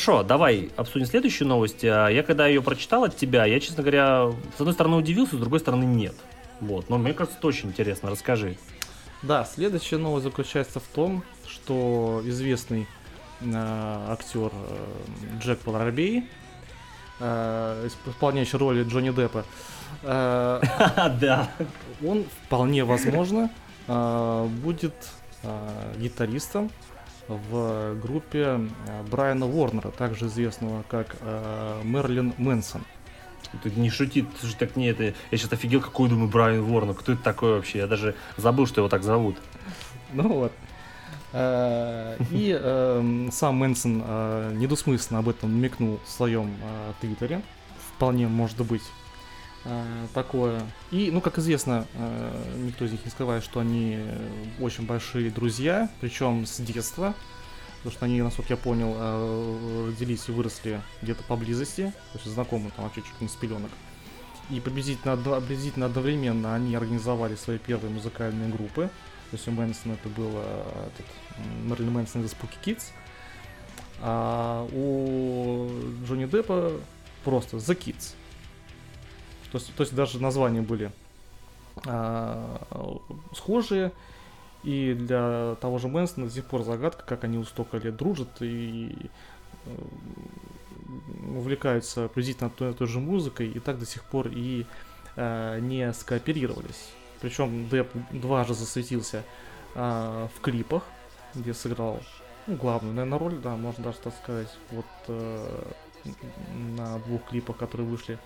Хорошо, 0.00 0.22
давай 0.22 0.70
обсудим 0.76 1.04
следующую 1.06 1.46
новость. 1.46 1.84
А, 1.84 2.08
Я 2.08 2.22
когда 2.22 2.46
ее 2.46 2.62
прочитал 2.62 3.04
от 3.04 3.18
тебя, 3.18 3.44
я, 3.44 3.60
честно 3.60 3.82
говоря, 3.82 4.30
с 4.56 4.60
одной 4.60 4.72
стороны 4.72 4.96
удивился, 4.96 5.36
с 5.36 5.38
другой 5.38 5.60
стороны 5.60 5.84
нет. 5.84 6.14
Вот, 6.62 6.88
но 6.88 6.96
мне 6.96 7.12
кажется, 7.12 7.36
это 7.36 7.46
очень 7.48 7.68
интересно. 7.68 8.08
Расскажи. 8.08 8.56
Да, 9.22 9.44
следующая 9.44 9.98
новость 9.98 10.24
заключается 10.24 10.80
в 10.80 10.84
том, 10.84 11.22
что 11.46 12.22
известный 12.24 12.88
э, 13.42 14.06
актер 14.08 14.50
э, 14.50 15.38
Джек 15.42 15.58
Паларбей, 15.58 16.24
э, 17.18 17.88
исполняющий 18.08 18.56
роли 18.56 18.84
Джонни 18.84 19.10
Деппа, 19.10 19.44
э, 20.02 20.62
Да. 21.20 21.50
он 22.02 22.24
вполне 22.46 22.84
возможно 22.84 23.50
э, 23.86 24.46
будет 24.62 24.94
э, 25.42 25.94
гитаристом 25.98 26.70
в 27.50 27.94
группе 27.94 28.60
э, 28.86 29.02
Брайана 29.10 29.46
Уорнера, 29.46 29.90
также 29.90 30.26
известного 30.26 30.84
как 30.88 31.16
э, 31.20 31.80
Мерлин 31.84 32.34
Мэнсон. 32.38 32.82
Ты 33.62 33.70
не 33.70 33.90
шути, 33.90 34.26
ты 34.40 34.46
же 34.46 34.54
так 34.54 34.76
не 34.76 34.88
это. 34.88 35.04
Я 35.04 35.14
сейчас 35.32 35.52
офигел, 35.52 35.80
какой 35.80 36.08
думаю 36.08 36.28
Брайан 36.28 36.62
Ворнер. 36.62 36.94
Кто 36.94 37.12
это 37.12 37.22
такой 37.22 37.54
вообще? 37.54 37.78
Я 37.78 37.86
даже 37.86 38.14
забыл, 38.36 38.66
что 38.66 38.80
его 38.80 38.88
так 38.88 39.02
зовут. 39.02 39.36
Ну 40.12 40.28
вот. 40.28 40.52
Э, 41.32 42.16
И 42.32 42.50
эм, 42.50 43.30
сам 43.30 43.56
Мэнсон 43.56 44.58
недвусмысленно 44.58 45.20
об 45.20 45.28
этом 45.28 45.52
намекнул 45.52 46.00
в 46.04 46.10
своем 46.10 46.52
твиттере. 47.00 47.42
Вполне 47.94 48.26
может 48.26 48.60
быть 48.66 48.82
такое. 50.14 50.62
И, 50.90 51.10
ну, 51.10 51.20
как 51.20 51.38
известно, 51.38 51.86
э, 51.94 52.54
никто 52.64 52.84
из 52.84 52.92
них 52.92 53.04
не 53.04 53.10
скрывает, 53.10 53.44
что 53.44 53.60
они 53.60 53.96
э, 53.98 54.28
очень 54.58 54.86
большие 54.86 55.30
друзья, 55.30 55.90
причем 56.00 56.46
с 56.46 56.58
детства. 56.60 57.14
Потому 57.78 57.92
что 57.92 58.04
они, 58.04 58.20
насколько 58.20 58.52
я 58.52 58.56
понял, 58.58 58.94
э, 58.94 59.86
родились 59.88 60.28
и 60.28 60.32
выросли 60.32 60.82
где-то 61.00 61.22
поблизости, 61.24 61.92
то 62.12 62.18
есть 62.18 62.26
знакомы 62.26 62.70
там 62.76 62.84
вообще 62.84 63.00
чуть 63.00 63.20
не 63.20 63.28
с 63.28 63.32
пеленок. 63.32 63.70
И 64.50 64.60
приблизительно, 64.60 65.16
приблизительно 65.16 65.86
одновременно 65.86 66.54
они 66.54 66.74
организовали 66.74 67.36
свои 67.36 67.58
первые 67.58 67.90
музыкальные 67.90 68.50
группы. 68.50 68.90
То 69.30 69.36
есть 69.36 69.46
у 69.48 69.52
Мэнсона 69.52 69.92
это 69.92 70.08
был 70.08 70.30
э, 70.34 70.88
этот, 70.88 71.06
м, 71.38 71.70
Мерлин 71.70 71.92
Мэнсон 71.92 72.24
из 72.24 72.32
Spooky 72.32 72.58
Kids. 72.64 72.82
А 74.02 74.66
у 74.72 75.68
Джонни 76.04 76.26
Деппа 76.26 76.72
просто 77.24 77.56
The 77.58 77.78
Kids. 77.78 78.14
То 79.50 79.58
есть, 79.58 79.74
то 79.74 79.82
есть 79.82 79.94
даже 79.94 80.20
названия 80.20 80.62
были 80.62 80.92
а, 81.86 82.60
схожие. 83.34 83.92
И 84.62 84.92
для 84.92 85.56
того 85.60 85.78
же 85.78 85.88
Мэнсона 85.88 86.26
до 86.26 86.32
сих 86.32 86.44
пор 86.44 86.62
загадка, 86.64 87.02
как 87.06 87.24
они 87.24 87.38
у 87.38 87.44
столько 87.44 87.78
лет 87.78 87.96
дружат 87.96 88.42
и 88.42 88.94
э, 89.64 89.70
увлекаются 91.34 92.08
приблизительно 92.08 92.50
той, 92.50 92.74
той 92.74 92.86
же 92.86 93.00
музыкой, 93.00 93.48
и 93.48 93.58
так 93.58 93.78
до 93.78 93.86
сих 93.86 94.04
пор 94.04 94.28
и 94.28 94.66
э, 95.16 95.58
не 95.60 95.90
скооперировались. 95.94 96.90
Причем 97.22 97.70
Депп 97.70 97.88
дважды 98.10 98.52
засветился 98.52 99.24
а, 99.74 100.28
в 100.36 100.40
клипах, 100.40 100.82
где 101.34 101.54
сыграл 101.54 102.00
ну, 102.46 102.56
главную, 102.56 102.94
наверное, 102.94 103.18
роль, 103.18 103.38
да, 103.38 103.56
можно 103.56 103.84
даже 103.84 103.98
так 103.98 104.14
сказать, 104.14 104.48
вот 104.70 104.86
э, 105.08 105.62
на 106.76 106.98
двух 107.00 107.24
клипах, 107.26 107.56
которые 107.56 107.86
вышли 107.86 108.14
э, 108.14 108.18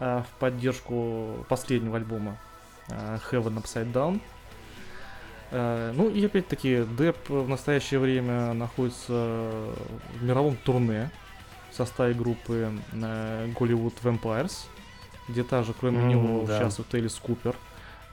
в 0.00 0.26
поддержку 0.38 1.44
последнего 1.48 1.96
альбома 1.96 2.36
э, 2.88 3.18
Heaven 3.30 3.62
Upside 3.62 3.92
Down. 3.92 4.20
Э, 5.50 5.92
ну 5.94 6.08
и 6.10 6.24
опять-таки 6.24 6.84
Депп 6.98 7.28
в 7.30 7.48
настоящее 7.48 8.00
время 8.00 8.52
находится 8.52 9.12
в 10.14 10.22
мировом 10.22 10.56
турне 10.56 11.10
в 11.70 11.74
составе 11.74 12.14
группы 12.14 12.70
э, 12.92 13.52
Голливуд 13.58 13.94
Vampires, 14.02 14.66
где 15.28 15.42
также 15.42 15.72
кроме 15.74 15.98
Мгм, 15.98 16.08
него 16.08 16.46
да. 16.46 16.58
участвует 16.58 16.94
Элис 16.94 17.14
Купер 17.14 17.54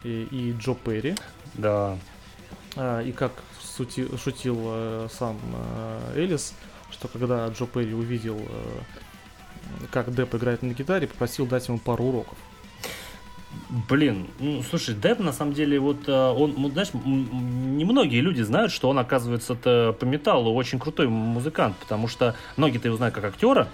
и, 0.04 0.28
и 0.32 0.54
Джо 0.58 0.74
Перри. 0.76 1.16
Да. 1.54 1.98
И 2.78 3.14
как 3.18 3.32
сути- 3.62 4.18
шутил 4.18 4.58
э, 4.66 5.08
сам 5.12 5.38
э, 5.54 6.14
Элис, 6.18 6.54
что 6.92 7.08
когда 7.08 7.48
Джо 7.48 7.66
Перри 7.68 7.94
увидел, 7.94 8.38
э, 8.38 8.80
как 9.92 10.14
Депп 10.14 10.36
играет 10.36 10.62
на 10.64 10.74
гитаре, 10.74 11.08
попросил 11.08 11.46
дать 11.46 11.68
ему 11.68 11.78
пару 11.78 12.06
уроков. 12.06 12.38
Блин, 13.90 14.28
ну 14.40 14.62
слушай, 14.64 14.94
Депп 14.94 15.20
на 15.20 15.32
самом 15.32 15.54
деле 15.54 15.80
вот 15.80 16.08
э, 16.08 16.12
он, 16.12 16.56
ну, 16.58 16.70
знаешь, 16.70 16.90
немногие 16.94 18.22
люди 18.22 18.42
знают, 18.42 18.72
что 18.72 18.90
он 18.90 19.00
оказывается 19.00 19.54
-то 19.54 19.94
по 19.94 20.06
металлу 20.06 20.54
очень 20.54 20.80
крутой 20.80 21.08
музыкант, 21.08 21.76
потому 21.78 22.08
что 22.08 22.36
многие-то 22.58 22.88
его 22.88 22.98
знают 22.98 23.16
как 23.16 23.24
актера, 23.26 23.68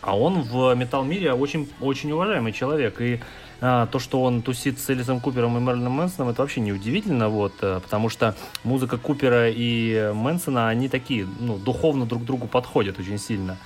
а 0.00 0.16
он 0.16 0.42
в 0.42 0.74
металл 0.74 1.04
мире 1.04 1.32
очень 1.32 1.68
очень 1.80 2.12
уважаемый 2.12 2.52
человек 2.52 3.00
и 3.00 3.20
а, 3.60 3.86
то, 3.86 3.98
что 3.98 4.22
он 4.22 4.42
тусит 4.42 4.78
с 4.78 4.90
Элисом 4.90 5.20
Купером 5.20 5.56
и 5.56 5.60
Мерлином 5.60 5.92
Мэнсоном, 5.92 6.30
это 6.30 6.42
вообще 6.42 6.60
неудивительно, 6.60 7.30
вот, 7.30 7.54
э, 7.62 7.80
потому 7.82 8.10
что 8.10 8.34
музыка 8.64 8.98
Купера 8.98 9.48
и 9.48 10.12
Мэнсона, 10.12 10.68
они 10.68 10.88
такие, 10.90 11.26
ну, 11.40 11.56
духовно 11.56 12.04
друг 12.04 12.24
другу 12.24 12.48
подходят 12.48 12.98
очень 12.98 13.18
сильно. 13.18 13.56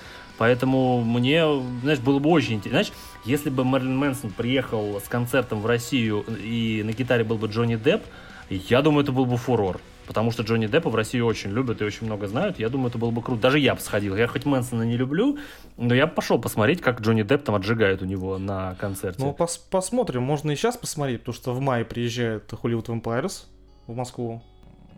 Поэтому 0.41 1.03
мне, 1.03 1.45
знаешь, 1.83 1.99
было 1.99 2.17
бы 2.17 2.31
очень 2.31 2.55
интересно. 2.55 2.83
Знаешь, 2.83 2.91
если 3.25 3.51
бы 3.51 3.63
Мерлин 3.63 3.95
Мэнсон 3.95 4.31
приехал 4.31 4.99
с 4.99 5.07
концертом 5.07 5.61
в 5.61 5.67
Россию 5.67 6.25
и 6.43 6.81
на 6.83 6.93
гитаре 6.93 7.23
был 7.23 7.37
бы 7.37 7.45
Джонни 7.45 7.75
Депп, 7.75 8.01
я 8.49 8.81
думаю, 8.81 9.03
это 9.03 9.11
был 9.11 9.27
бы 9.27 9.37
фурор. 9.37 9.79
Потому 10.07 10.31
что 10.31 10.41
Джонни 10.41 10.65
Деппа 10.65 10.89
в 10.89 10.95
России 10.95 11.19
очень 11.19 11.51
любят 11.51 11.79
и 11.83 11.85
очень 11.85 12.07
много 12.07 12.27
знают. 12.27 12.57
Я 12.57 12.69
думаю, 12.69 12.89
это 12.89 12.97
было 12.97 13.11
бы 13.11 13.21
круто. 13.21 13.39
Даже 13.39 13.59
я 13.59 13.75
бы 13.75 13.81
сходил. 13.81 14.15
Я 14.15 14.25
хоть 14.25 14.45
Мэнсона 14.45 14.81
не 14.81 14.97
люблю, 14.97 15.37
но 15.77 15.93
я 15.93 16.07
бы 16.07 16.13
пошел 16.13 16.41
посмотреть, 16.41 16.81
как 16.81 17.01
Джонни 17.01 17.21
Депп 17.21 17.43
там 17.43 17.53
отжигает 17.53 18.01
у 18.01 18.05
него 18.05 18.39
на 18.39 18.73
концерте. 18.79 19.23
Ну, 19.23 19.35
пос- 19.37 19.59
посмотрим, 19.69 20.23
можно 20.23 20.49
и 20.49 20.55
сейчас 20.55 20.75
посмотреть, 20.75 21.19
потому 21.19 21.35
что 21.35 21.53
в 21.53 21.59
мае 21.59 21.85
приезжает 21.85 22.51
Hollywood 22.51 22.87
Vampires 22.87 23.43
в 23.85 23.95
Москву. 23.95 24.41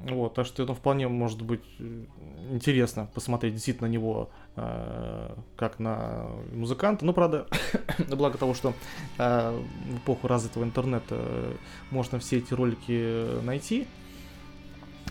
Вот, 0.03 0.33
так 0.33 0.45
что 0.45 0.63
это 0.63 0.73
вполне 0.73 1.07
может 1.07 1.41
быть 1.41 1.61
э, 1.79 2.03
интересно 2.51 3.07
посмотреть 3.13 3.53
действительно 3.53 3.87
на 3.87 3.91
него 3.91 4.29
э, 4.57 5.35
как 5.55 5.79
на 5.79 6.27
музыканта. 6.51 7.05
Ну, 7.05 7.13
правда, 7.13 7.47
на 8.09 8.15
благо 8.17 8.37
того, 8.37 8.53
что 8.53 8.73
э, 9.17 9.61
в 9.89 9.97
эпоху 9.99 10.27
развитого 10.27 10.65
интернета 10.65 11.15
э, 11.17 11.53
можно 11.89 12.19
все 12.19 12.39
эти 12.39 12.53
ролики 12.53 12.91
э, 12.91 13.41
найти, 13.43 13.87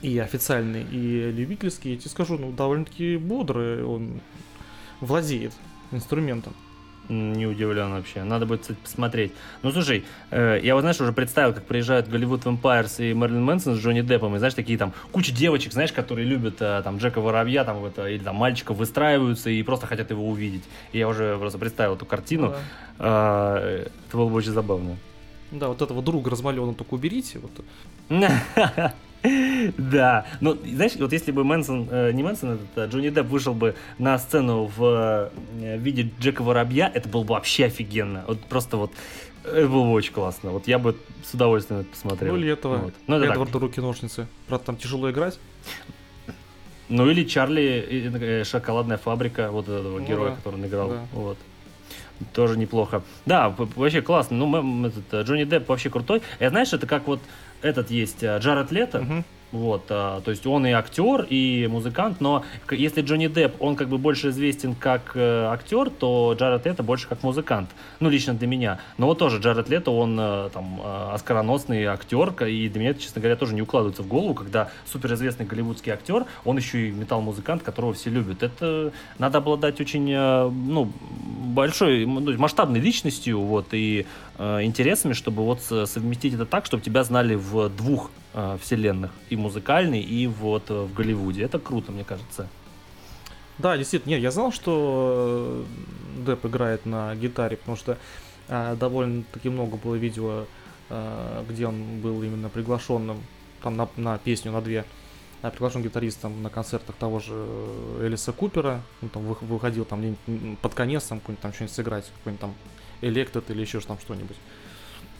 и 0.03 0.19
официальные, 0.19 0.85
и 0.85 1.31
любительские, 1.31 1.95
я 1.95 2.01
тебе 2.01 2.11
скажу, 2.11 2.37
ну, 2.37 2.53
довольно-таки 2.53 3.17
бодрый 3.17 3.85
он 3.85 4.21
владеет 5.01 5.53
инструментом. 5.91 6.53
Не 7.09 7.47
удивлен 7.47 7.93
вообще. 7.93 8.23
Надо 8.23 8.47
будет, 8.47 8.61
кстати, 8.61 8.79
посмотреть. 8.79 9.33
Ну, 9.63 9.73
слушай, 9.73 10.05
э, 10.31 10.61
я 10.63 10.75
вот, 10.75 10.83
знаешь, 10.83 11.01
уже 11.01 11.13
представил, 11.13 11.53
как 11.53 11.65
приезжают 11.65 12.09
Голливуд 12.09 12.45
Vampires 12.45 13.05
и 13.05 13.13
Мерлин 13.13 13.43
Мэнсон 13.43 13.75
с 13.75 13.79
Джонни 13.79 14.03
Деппом, 14.03 14.35
и, 14.37 14.39
знаешь, 14.39 14.55
такие 14.55 14.79
там 14.79 14.93
куча 15.11 15.33
девочек, 15.33 15.73
знаешь, 15.73 15.93
которые 15.93 16.27
любят 16.27 16.57
э, 16.61 16.81
там 16.85 16.99
Джека 16.99 17.21
Воробья, 17.21 17.65
там, 17.65 17.79
вот, 17.79 17.99
э, 17.99 18.15
или 18.15 18.23
там 18.23 18.37
мальчиков 18.37 18.77
выстраиваются 18.77 19.51
и 19.51 19.63
просто 19.63 19.87
хотят 19.87 20.11
его 20.11 20.27
увидеть. 20.29 20.63
И 20.93 20.99
я 20.99 21.09
уже 21.09 21.37
просто 21.39 21.59
представил 21.59 21.97
эту 21.97 22.07
картину. 22.07 22.51
Да. 22.51 22.59
А, 22.99 23.83
Это 24.07 24.17
было 24.17 24.29
бы 24.29 24.35
очень 24.37 24.53
забавно. 24.53 24.97
Да, 25.51 25.69
вот 25.69 25.83
этого 25.83 26.03
друга 26.03 26.31
размалеванного 26.31 26.79
только 26.79 26.95
уберите. 26.95 27.41
Вот. 27.41 27.51
Да, 29.79 30.27
но 30.41 30.55
знаешь, 30.55 30.93
вот 30.99 31.13
если 31.13 31.31
бы 31.33 31.45
Мэнсон, 31.45 31.89
э, 31.91 32.13
не 32.13 32.23
Мэнсон, 32.23 32.55
этот, 32.55 32.69
а 32.77 32.87
Джонни 32.87 33.11
Депп 33.11 33.27
вышел 33.29 33.55
бы 33.55 33.75
на 33.99 34.19
сцену 34.19 34.71
в 34.77 35.31
э, 35.61 35.77
виде 35.79 36.11
Джека 36.21 36.43
Воробья, 36.43 36.91
это 36.93 37.09
было 37.09 37.23
бы 37.23 37.35
вообще 37.35 37.67
офигенно. 37.67 38.25
Вот 38.27 38.41
просто 38.41 38.77
вот, 38.77 38.93
это 39.45 39.69
было 39.69 39.85
бы 39.85 39.93
очень 39.93 40.13
классно. 40.13 40.51
Вот 40.51 40.67
я 40.67 40.79
бы 40.79 40.97
с 41.25 41.35
удовольствием 41.35 41.81
это 41.83 41.91
посмотрел. 41.91 42.35
Ну 42.35 42.41
или 42.41 42.51
этого. 42.53 42.77
Вот. 42.79 42.95
Ну, 43.07 43.17
это 43.17 43.27
так. 43.27 43.35
Эдварда 43.37 43.59
руки-ножницы. 43.61 44.27
Правда, 44.49 44.67
там 44.67 44.77
тяжело 44.77 45.11
играть. 45.11 45.39
Ну 46.89 47.09
или 47.09 47.25
Чарли, 47.25 47.63
э, 47.63 48.41
э, 48.41 48.45
шоколадная 48.45 48.99
фабрика, 48.99 49.51
вот 49.51 49.65
этого 49.69 49.99
Ну 50.01 50.05
героя, 50.05 50.31
да, 50.31 50.37
который 50.37 50.57
он 50.57 50.67
играл. 50.67 50.89
да. 50.89 51.07
Вот. 51.13 51.39
Тоже 52.35 52.57
неплохо. 52.59 53.03
Да, 53.27 53.49
вообще 53.49 54.03
классно. 54.03 54.37
Ну, 54.37 54.87
этот, 54.87 55.05
э, 55.13 55.23
Джонни 55.23 55.45
Депп 55.45 55.69
вообще 55.69 55.91
крутой. 55.91 56.23
Я 56.39 56.51
знаешь, 56.51 56.73
это 56.73 56.87
как 56.87 57.07
вот 57.07 57.21
этот 57.63 57.91
есть 57.91 58.23
э, 58.23 58.39
Джаред 58.39 58.71
Лето. 58.73 59.01
Мгм. 59.01 59.25
Вот, 59.53 59.85
а, 59.91 60.23
то 60.23 60.31
есть 60.31 60.47
он 60.47 60.67
и 60.67 60.71
актер, 60.71 61.27
и 61.29 61.67
музыкант, 61.71 62.21
но 62.21 62.43
если 62.71 63.03
Джонни 63.03 63.27
Депп, 63.27 63.61
он 63.61 63.77
как 63.77 63.89
бы 63.89 63.99
больше 63.99 64.31
известен 64.31 64.75
как 64.75 65.13
э, 65.15 65.45
актер, 65.45 65.91
то 65.91 66.35
Джаред 66.39 66.65
Лето 66.65 66.83
больше 66.83 67.07
как 67.07 67.23
музыкант. 67.23 67.69
Ну, 68.01 68.09
лично 68.09 68.33
для 68.33 68.47
меня. 68.47 68.79
Но 68.97 69.07
вот 69.07 69.19
тоже 69.19 69.41
Джаред 69.41 69.69
Лето, 69.69 69.91
он 69.91 70.19
э, 70.19 70.49
там 70.55 70.81
э, 70.83 71.11
оскароносный 71.13 71.85
актер, 71.85 72.33
и 72.45 72.69
для 72.71 72.81
меня 72.81 72.91
это, 72.91 73.01
честно 73.01 73.21
говоря, 73.21 73.37
тоже 73.37 73.55
не 73.55 73.61
укладывается 73.61 74.03
в 74.03 74.09
голову, 74.09 74.33
когда 74.33 74.71
суперизвестный 74.87 75.45
голливудский 75.45 75.93
актер, 75.93 76.25
он 76.47 76.57
еще 76.57 76.89
и 76.89 76.91
металл-музыкант, 76.91 77.63
которого 77.63 77.93
все 77.93 78.09
любят. 78.09 78.43
Это 78.43 78.91
надо 79.19 79.39
обладать 79.39 79.83
очень, 79.83 80.11
э, 80.11 80.49
ну, 80.49 80.91
большой, 81.45 82.07
ну, 82.07 82.39
масштабной 82.39 82.81
личностью, 82.81 83.39
вот, 83.39 83.67
и 83.73 84.07
э, 84.39 84.63
интересами, 84.63 85.13
чтобы 85.13 85.43
вот 85.43 85.61
совместить 85.61 86.33
это 86.33 86.47
так, 86.47 86.65
чтобы 86.65 86.83
тебя 86.83 87.05
знали 87.05 87.35
в 87.35 87.69
двух 87.69 88.11
э, 88.35 88.59
вселенных, 88.61 89.11
и 89.31 89.37
музыкальной, 89.37 90.01
и 90.01 90.27
вот 90.27 90.71
э, 90.71 90.75
в 90.75 90.95
Голливуде. 90.95 91.43
Это 91.43 91.59
круто, 91.59 91.93
мне 91.93 92.05
кажется. 92.05 92.49
Да, 93.59 93.77
действительно, 93.77 94.11
нет, 94.13 94.23
я 94.23 94.31
знал, 94.31 94.53
что 94.53 95.65
э, 96.19 96.25
Депп 96.27 96.47
играет 96.47 96.87
на 96.87 97.15
гитаре, 97.15 97.57
потому 97.57 97.77
что 97.77 97.99
э, 98.49 98.77
довольно-таки 98.79 99.49
много 99.49 99.77
было 99.77 99.95
видео, 99.95 100.47
э, 100.89 101.45
где 101.49 101.67
он 101.67 102.01
был 102.01 102.23
именно 102.23 102.49
приглашенным 102.49 103.23
там 103.63 103.77
на, 103.77 103.89
на 103.97 104.19
песню, 104.19 104.53
на 104.53 104.61
две, 104.61 104.85
а, 105.43 105.51
приглашен 105.51 105.83
гитаристом 105.83 106.43
на 106.43 106.51
концертах 106.51 106.97
того 106.97 107.21
же 107.21 107.33
э, 107.35 108.07
Элиса 108.07 108.33
Купера, 108.33 108.81
он 109.03 109.09
там 109.09 109.25
вы- 109.25 109.37
выходил 109.41 109.85
там 109.85 110.17
под 110.61 110.75
конец 110.75 111.05
там 111.05 111.21
какой-нибудь 111.21 111.43
там 111.43 111.53
что-нибудь 111.53 111.75
сыграть, 111.75 112.11
какой-нибудь 112.19 112.41
там 112.41 112.55
Электот 113.01 113.51
или 113.51 113.61
еще 113.61 113.81
там 113.81 113.99
что-нибудь. 113.99 114.37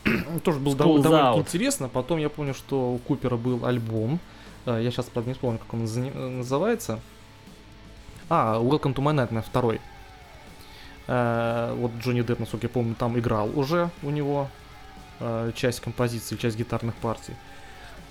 Тоже 0.43 0.59
Schools 0.59 0.75
довольно 0.75 1.07
Out. 1.07 1.39
интересно. 1.39 1.89
Потом 1.89 2.19
я 2.19 2.29
помню, 2.29 2.53
что 2.53 2.93
у 2.93 2.97
Купера 2.97 3.37
был 3.37 3.65
альбом. 3.65 4.19
Э, 4.65 4.79
Я 4.83 4.91
сейчас, 4.91 5.05
правда, 5.05 5.29
не 5.29 5.33
вспомню, 5.33 5.59
как 5.59 5.73
он 5.73 5.85
э, 5.85 6.29
называется. 6.29 6.99
А, 8.29 8.59
Welcome 8.59 8.93
to 8.93 9.01
My 9.01 9.13
Nightmare 9.15 9.43
второй. 9.43 9.79
Э, 11.07 11.73
Вот 11.77 11.91
Джонни 12.01 12.21
Депп, 12.21 12.39
насколько 12.39 12.65
я 12.67 12.69
помню, 12.69 12.95
там 12.95 13.17
играл 13.17 13.49
уже 13.57 13.89
у 14.01 14.09
него 14.09 14.49
часть 15.55 15.79
композиции, 15.79 16.35
часть 16.35 16.57
гитарных 16.57 16.95
партий. 16.95 17.33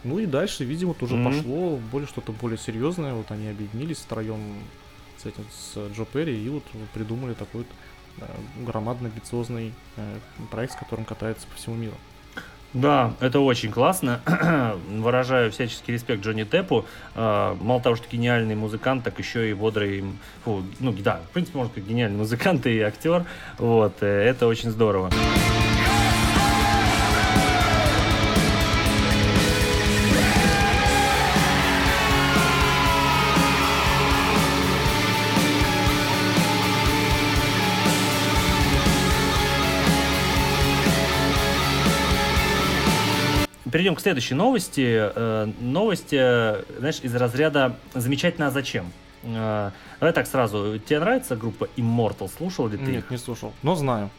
Ну 0.03 0.19
и 0.19 0.25
дальше, 0.25 0.65
видимо, 0.65 0.95
тоже 0.95 1.15
Мгм. 1.17 1.25
пошло 1.37 1.77
более 1.91 2.07
что-то 2.09 2.33
более 2.33 2.57
серьезное. 2.57 3.13
Вот 3.13 3.31
они 3.31 3.49
объединились 3.49 3.99
втроем 3.99 4.41
с 5.19 5.27
этим, 5.27 5.45
с 5.51 5.77
Джо 5.95 6.05
Перри, 6.07 6.43
и 6.43 6.49
вот 6.49 6.63
придумали 6.95 7.35
такой 7.35 7.63
вот 7.63 7.67
громадный, 8.59 9.11
амбициозный 9.11 9.73
э, 9.97 10.17
проект, 10.51 10.73
с 10.75 10.77
которым 10.77 11.05
катается 11.05 11.47
по 11.47 11.57
всему 11.57 11.77
миру. 11.77 11.95
Да, 12.75 13.13
это 13.21 13.41
очень 13.41 13.71
классно. 13.71 14.21
Выражаю 14.89 15.53
всяческий 15.53 15.93
респект 15.93 16.25
Джонни 16.25 16.45
Деппу. 16.45 16.87
Э, 17.15 17.55
Мало 17.61 17.81
того, 17.81 17.97
что 17.97 18.07
гениальный 18.11 18.55
музыкант, 18.55 19.05
так 19.05 19.19
еще 19.19 19.51
и 19.51 19.55
бодрый... 19.55 20.05
фу, 20.45 20.63
ну, 20.81 20.93
да, 20.93 21.21
в 21.29 21.33
принципе, 21.33 21.59
можно 21.59 21.73
сказать, 21.73 21.89
гениальный 21.89 22.19
музыкант 22.25 22.67
и 22.67 22.81
актер. 22.81 23.25
Вот, 23.59 23.97
э, 24.01 24.07
это 24.07 24.47
очень 24.47 24.71
здорово. 24.71 25.11
Перейдем 43.83 43.97
к 43.97 44.01
следующей 44.01 44.35
новости. 44.35 45.11
Э, 45.13 45.51
новость, 45.61 46.13
э, 46.13 46.63
знаешь, 46.79 47.01
из 47.03 47.13
разряда 47.17 47.75
«Замечательно, 47.95 48.47
а 48.47 48.51
зачем?». 48.53 48.93
Э, 49.25 49.73
давай 49.99 50.13
так 50.13 50.29
сразу. 50.29 50.79
Тебе 50.79 51.01
нравится 51.01 51.35
группа 51.35 51.69
Immortal? 51.77 52.31
Слушал 52.37 52.69
ли 52.69 52.79
ты 52.79 52.93
Нет, 52.93 52.99
их? 53.05 53.11
не 53.11 53.17
слушал, 53.17 53.53
но 53.65 53.75
знаю. 53.75 54.11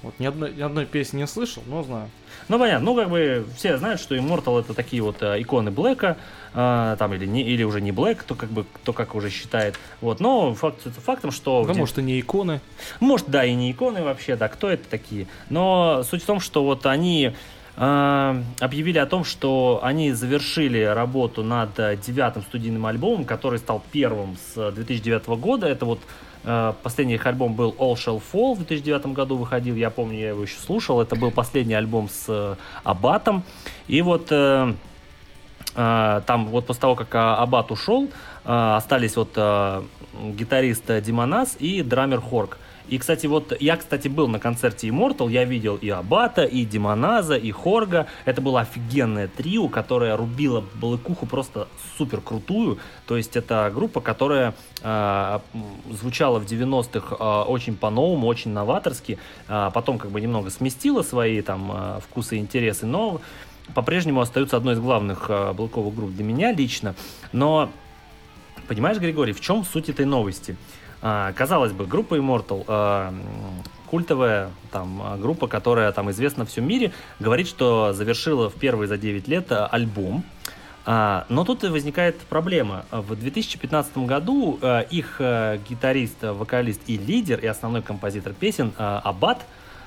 Вот 0.00 0.14
ни 0.18 0.24
одной, 0.24 0.54
ни 0.54 0.62
одной 0.62 0.86
песни 0.86 1.18
не 1.18 1.26
слышал, 1.26 1.62
но 1.66 1.82
знаю. 1.82 2.08
Ну, 2.48 2.58
понятно. 2.58 2.86
Ну, 2.86 2.96
как 2.96 3.10
бы 3.10 3.46
все 3.54 3.76
знают, 3.76 4.00
что 4.00 4.16
Immortal 4.16 4.58
это 4.60 4.72
такие 4.72 5.02
вот 5.02 5.16
э, 5.20 5.42
иконы 5.42 5.70
Блэка, 5.70 6.16
э, 6.54 6.96
там, 6.98 7.12
или, 7.12 7.26
не, 7.26 7.42
или 7.42 7.64
уже 7.64 7.82
не 7.82 7.92
Блэк, 7.92 8.20
кто 8.20 8.34
как 8.34 8.48
бы, 8.48 8.64
кто 8.72 8.94
как 8.94 9.14
уже 9.14 9.28
считает. 9.28 9.78
Вот, 10.00 10.20
но 10.20 10.54
факт 10.54 10.86
это 10.86 11.02
фактом, 11.02 11.32
что... 11.32 11.66
Да, 11.66 11.74
де- 11.74 11.80
может, 11.80 11.98
и 11.98 12.02
не 12.02 12.18
иконы. 12.18 12.62
Может, 12.98 13.28
да, 13.28 13.44
и 13.44 13.52
не 13.52 13.72
иконы 13.72 14.02
вообще, 14.02 14.36
да, 14.36 14.48
кто 14.48 14.70
это 14.70 14.88
такие. 14.88 15.26
Но 15.50 16.02
суть 16.02 16.22
в 16.22 16.26
том, 16.26 16.40
что 16.40 16.64
вот 16.64 16.86
они 16.86 17.34
объявили 17.76 18.98
о 18.98 19.06
том, 19.06 19.24
что 19.24 19.80
они 19.82 20.12
завершили 20.12 20.82
работу 20.82 21.42
над 21.42 21.78
э, 21.78 21.96
девятым 21.96 22.42
студийным 22.42 22.86
альбомом, 22.86 23.24
который 23.24 23.58
стал 23.58 23.82
первым 23.92 24.36
с 24.36 24.72
2009 24.72 25.26
года. 25.40 25.66
Это 25.66 25.86
вот 25.86 26.00
э, 26.44 26.72
последний 26.82 27.14
их 27.14 27.26
альбом 27.26 27.54
был 27.54 27.74
All 27.78 27.94
Shall 27.94 28.20
Fall 28.32 28.54
в 28.54 28.58
2009 28.58 29.06
году 29.06 29.36
выходил. 29.36 29.76
Я 29.76 29.90
помню, 29.90 30.18
я 30.18 30.28
его 30.30 30.42
еще 30.42 30.58
слушал. 30.58 31.00
Это 31.00 31.16
был 31.16 31.30
последний 31.30 31.74
альбом 31.74 32.08
с 32.08 32.24
э, 32.28 32.56
Абатом. 32.84 33.44
И 33.88 34.02
вот 34.02 34.28
э, 34.30 34.74
э, 35.74 36.20
там 36.26 36.46
вот 36.48 36.66
после 36.66 36.80
того, 36.80 36.96
как 36.96 37.14
а, 37.14 37.36
Абат 37.36 37.70
ушел, 37.70 38.08
э, 38.44 38.74
остались 38.76 39.16
вот 39.16 39.30
э, 39.36 39.82
гитарист 40.32 40.90
э, 40.90 41.00
Димонас 41.00 41.56
и 41.58 41.82
драмер 41.82 42.20
Хорк. 42.20 42.58
И, 42.90 42.98
кстати, 42.98 43.28
вот 43.28 43.56
я, 43.60 43.76
кстати, 43.76 44.08
был 44.08 44.26
на 44.26 44.40
концерте 44.40 44.88
Immortal, 44.88 45.30
я 45.30 45.44
видел 45.44 45.76
и 45.76 45.88
Абата, 45.88 46.42
и 46.42 46.64
Димоназа, 46.64 47.36
и 47.36 47.52
Хорга. 47.52 48.08
Это 48.24 48.40
было 48.40 48.62
офигенное 48.62 49.28
трио, 49.28 49.68
которое 49.68 50.16
рубило 50.16 50.64
балыкуху 50.74 51.24
просто 51.26 51.68
супер 51.96 52.20
крутую. 52.20 52.78
То 53.06 53.16
есть 53.16 53.36
это 53.36 53.70
группа, 53.72 54.00
которая 54.00 54.54
э, 54.82 55.38
звучала 55.88 56.40
в 56.40 56.46
90-х 56.46 57.14
э, 57.14 57.48
очень 57.48 57.76
по-новому, 57.76 58.26
очень 58.26 58.50
новаторски. 58.50 59.18
А 59.46 59.70
потом 59.70 59.98
как 59.98 60.10
бы 60.10 60.20
немного 60.20 60.50
сместила 60.50 61.02
свои 61.02 61.42
там 61.42 61.70
э, 61.72 62.00
вкусы 62.00 62.38
и 62.38 62.40
интересы, 62.40 62.86
но 62.86 63.20
по-прежнему 63.72 64.20
остаются 64.20 64.56
одной 64.56 64.74
из 64.74 64.80
главных 64.80 65.26
э, 65.28 65.52
балыковых 65.52 65.94
групп 65.94 66.10
для 66.10 66.24
меня 66.24 66.50
лично. 66.52 66.96
Но 67.32 67.70
Понимаешь, 68.70 68.98
Григорий, 68.98 69.32
в 69.32 69.40
чем 69.40 69.64
суть 69.64 69.88
этой 69.88 70.06
новости? 70.06 70.56
А, 71.02 71.32
казалось 71.32 71.72
бы, 71.72 71.86
группа 71.86 72.14
Immortal, 72.14 72.64
а, 72.66 73.14
культовая 73.86 74.50
там, 74.70 75.00
а, 75.02 75.16
группа, 75.16 75.48
которая 75.48 75.90
там 75.92 76.10
известна 76.10 76.44
в 76.44 76.48
всем 76.48 76.66
мире, 76.66 76.92
говорит, 77.18 77.48
что 77.48 77.92
завершила 77.92 78.50
в 78.50 78.54
первые 78.54 78.88
за 78.88 78.98
9 78.98 79.26
лет 79.28 79.50
а, 79.50 79.66
альбом. 79.66 80.24
А, 80.86 81.26
но 81.28 81.44
тут 81.44 81.64
и 81.64 81.68
возникает 81.68 82.18
проблема. 82.20 82.84
В 82.90 83.16
2015 83.16 83.98
году 83.98 84.58
а, 84.60 84.80
их 84.80 85.16
а, 85.20 85.58
гитарист, 85.58 86.22
а, 86.22 86.34
вокалист 86.34 86.80
и 86.86 86.98
лидер, 86.98 87.38
и 87.38 87.46
основной 87.46 87.82
композитор 87.82 88.32
песен 88.32 88.72
а, 88.76 89.02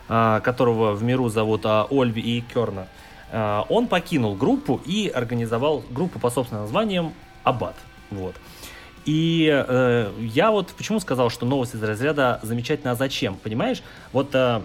а, 0.09 0.39
которого 0.41 0.93
в 0.93 1.03
миру 1.03 1.29
зовут 1.29 1.61
а, 1.65 1.87
Ольви 1.89 2.21
и 2.21 2.41
Керна, 2.41 2.87
а, 3.31 3.65
он 3.69 3.87
покинул 3.87 4.35
группу 4.35 4.81
и 4.85 5.07
организовал 5.07 5.83
группу 5.89 6.19
по 6.19 6.29
собственным 6.29 6.63
названием 6.63 7.13
Аббат. 7.43 7.75
Вот. 8.11 8.35
И 9.05 9.49
э, 9.51 10.11
я 10.19 10.51
вот 10.51 10.69
почему 10.69 10.99
сказал, 10.99 11.29
что 11.29 11.45
новость 11.45 11.75
из 11.75 11.83
разряда 11.83 12.39
замечательно, 12.41 12.91
а 12.91 12.95
зачем? 12.95 13.35
Понимаешь? 13.35 13.83
Вот 14.13 14.33
э, 14.33 14.61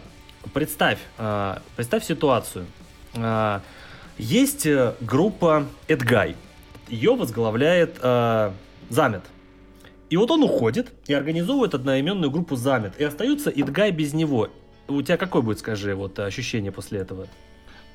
представь, 0.54 0.98
э, 1.18 1.58
представь 1.76 2.04
ситуацию. 2.04 2.66
Э, 3.14 3.60
есть 4.16 4.66
э, 4.66 4.94
группа 5.00 5.66
Эдгай. 5.88 6.36
Ее 6.88 7.14
возглавляет 7.16 7.98
э, 8.00 8.52
Замет. 8.90 9.22
И 10.10 10.16
вот 10.16 10.30
он 10.30 10.42
уходит 10.42 10.92
и 11.06 11.14
организовывает 11.14 11.74
одноименную 11.74 12.30
группу 12.30 12.56
Замет. 12.56 12.94
И 12.98 13.04
остается 13.04 13.50
Эдгай 13.50 13.90
без 13.90 14.14
него. 14.14 14.48
У 14.86 15.02
тебя 15.02 15.16
какое 15.16 15.42
будет, 15.42 15.58
скажи, 15.58 15.94
вот 15.94 16.18
ощущение 16.18 16.72
после 16.72 17.00
этого? 17.00 17.26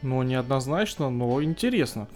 Ну, 0.02 0.22
неоднозначно, 0.22 1.10
но 1.10 1.42
интересно. 1.42 2.08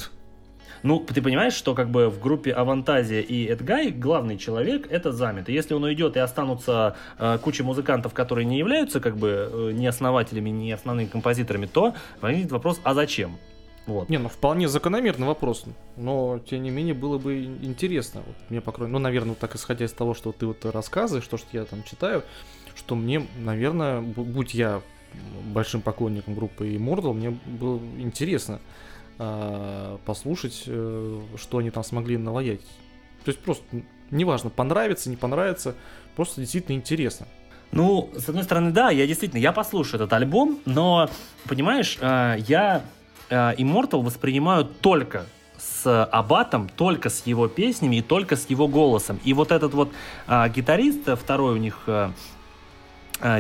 Ну, 0.84 1.00
ты 1.00 1.22
понимаешь, 1.22 1.54
что 1.54 1.74
как 1.74 1.90
бы 1.90 2.10
в 2.10 2.20
группе 2.20 2.52
Авантазия 2.52 3.22
и 3.22 3.46
Эдгай 3.46 3.92
главный 3.92 4.38
человек 4.38 4.88
это 4.90 5.12
замет. 5.12 5.50
И 5.50 5.54
если 5.54 5.74
он 5.74 5.84
уйдет 5.84 6.16
и 6.16 6.20
останутся 6.20 6.96
э, 7.18 7.38
куча 7.42 7.64
музыкантов, 7.64 8.14
которые 8.14 8.46
не 8.46 8.58
являются 8.58 9.00
как 9.00 9.18
бы 9.18 9.50
э, 9.52 9.72
ни 9.74 9.86
основателями, 9.86 10.50
ни 10.50 10.72
основными 10.72 11.08
композиторами, 11.08 11.66
то 11.66 11.96
возникнет 12.22 12.52
вопрос, 12.52 12.80
а 12.84 12.94
зачем? 12.94 13.38
Вот. 13.88 14.10
Не, 14.10 14.18
ну 14.18 14.28
вполне 14.28 14.68
закономерный 14.68 15.26
вопрос. 15.26 15.64
Но, 15.96 16.40
тем 16.40 16.62
не 16.62 16.70
менее, 16.70 16.94
было 16.94 17.18
бы 17.18 17.46
ин- 17.46 17.60
интересно. 17.62 18.22
Вот 18.26 18.36
мне, 18.50 18.60
по 18.60 18.74
ну, 18.86 19.00
наверное, 19.00 19.30
вот 19.30 19.40
так 19.40 19.56
исходя 19.56 19.86
из 19.86 19.94
того, 19.94 20.14
что 20.14 20.34
ты 20.34 20.46
вот 20.46 20.66
рассказываешь, 20.66 21.28
то, 21.28 21.38
что 21.38 21.48
я 21.54 21.64
там 21.64 21.84
читаю, 21.84 22.24
что 22.76 22.96
мне, 22.96 23.26
наверное, 23.38 24.02
бу- 24.02 24.26
будь 24.26 24.54
я 24.54 24.82
большим 25.54 25.82
поклонником 25.82 26.36
группы 26.36 26.68
Immortal, 26.68 27.14
мне 27.14 27.32
было 27.46 27.80
интересно 27.98 28.60
послушать, 29.18 30.64
э, 30.68 31.22
что 31.38 31.58
они 31.58 31.72
там 31.72 31.84
смогли 31.84 32.18
наваять. 32.18 32.62
То 33.24 33.30
есть 33.30 33.40
просто, 33.40 33.64
неважно, 34.12 34.50
понравится, 34.50 35.10
не 35.10 35.16
понравится, 35.16 35.76
просто 36.16 36.42
действительно 36.42 36.76
интересно. 36.76 37.28
Ну, 37.72 38.10
с 38.16 38.30
одной 38.30 38.44
стороны, 38.44 38.72
да, 38.72 38.90
я 38.92 39.08
действительно, 39.08 39.40
я 39.40 39.52
послушаю 39.52 39.96
этот 39.96 40.14
альбом, 40.14 40.60
но, 40.66 41.10
понимаешь, 41.48 41.98
э, 42.00 42.38
я 42.48 42.84
э, 43.30 43.56
Immortal 43.56 44.04
воспринимаю 44.04 44.66
только 44.66 45.26
с 45.58 46.06
Абатом, 46.06 46.70
только 46.70 47.10
с 47.10 47.26
его 47.26 47.48
песнями 47.48 47.98
и 47.98 48.02
только 48.02 48.36
с 48.36 48.48
его 48.50 48.68
голосом. 48.68 49.20
И 49.24 49.34
вот 49.34 49.52
этот 49.52 49.74
вот 49.74 49.92
гитарист, 50.28 51.10
второй 51.18 51.56
у 51.56 51.58
них 51.58 51.90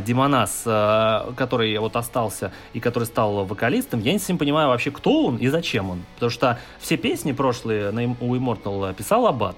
Димонас, 0.02 0.64
э, 0.66 1.32
который 1.36 1.78
вот 1.78 1.96
остался 1.96 2.52
и 2.74 2.80
который 2.80 3.04
стал 3.04 3.46
вокалистом, 3.46 4.00
я 4.00 4.14
не 4.14 4.20
совсем 4.20 4.38
понимаю 4.38 4.70
вообще, 4.70 4.92
кто 4.92 5.26
он 5.26 5.38
и 5.38 5.48
зачем 5.48 5.90
он. 5.90 6.04
Потому 6.16 6.30
что 6.32 6.60
все 6.80 6.98
песни 6.98 7.32
прошлые 7.32 7.92
у 8.20 8.36
Immortal 8.36 8.94
писал 8.94 9.28
Абат. 9.28 9.58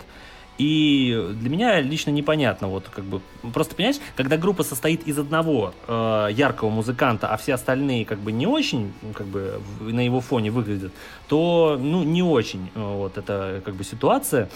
И 0.59 1.17
для 1.35 1.49
меня 1.49 1.79
лично 1.79 2.11
непонятно, 2.11 2.67
вот 2.67 2.89
как 2.89 3.05
бы, 3.05 3.21
просто 3.53 3.75
понимаешь, 3.75 3.95
когда 4.17 4.35
группа 4.35 4.63
состоит 4.63 5.07
из 5.07 5.17
одного 5.17 5.73
э, 5.87 6.27
яркого 6.31 6.69
музыканта, 6.69 7.29
а 7.29 7.37
все 7.37 7.53
остальные 7.53 8.03
как 8.03 8.19
бы 8.19 8.33
не 8.33 8.45
очень, 8.45 8.91
как 9.13 9.25
бы 9.27 9.61
на 9.79 10.01
его 10.01 10.19
фоне 10.19 10.51
выглядят, 10.51 10.91
то, 11.29 11.77
ну, 11.79 12.03
не 12.03 12.21
очень 12.21 12.69
э, 12.75 12.79
вот 12.81 13.17
эта 13.17 13.61
как 13.63 13.75
бы 13.75 13.85
ситуация. 13.85 14.49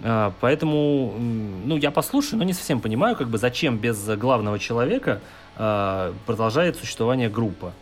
Э, 0.00 0.30
поэтому, 0.40 1.14
ну, 1.18 1.76
я 1.76 1.90
послушаю, 1.90 2.38
но 2.38 2.44
не 2.44 2.52
совсем 2.52 2.80
понимаю, 2.80 3.16
как 3.16 3.28
бы, 3.28 3.36
зачем 3.36 3.78
без 3.78 3.98
главного 4.16 4.60
человека 4.60 5.20
э, 5.56 6.12
продолжает 6.24 6.76
существование 6.76 7.28
группа. 7.28 7.72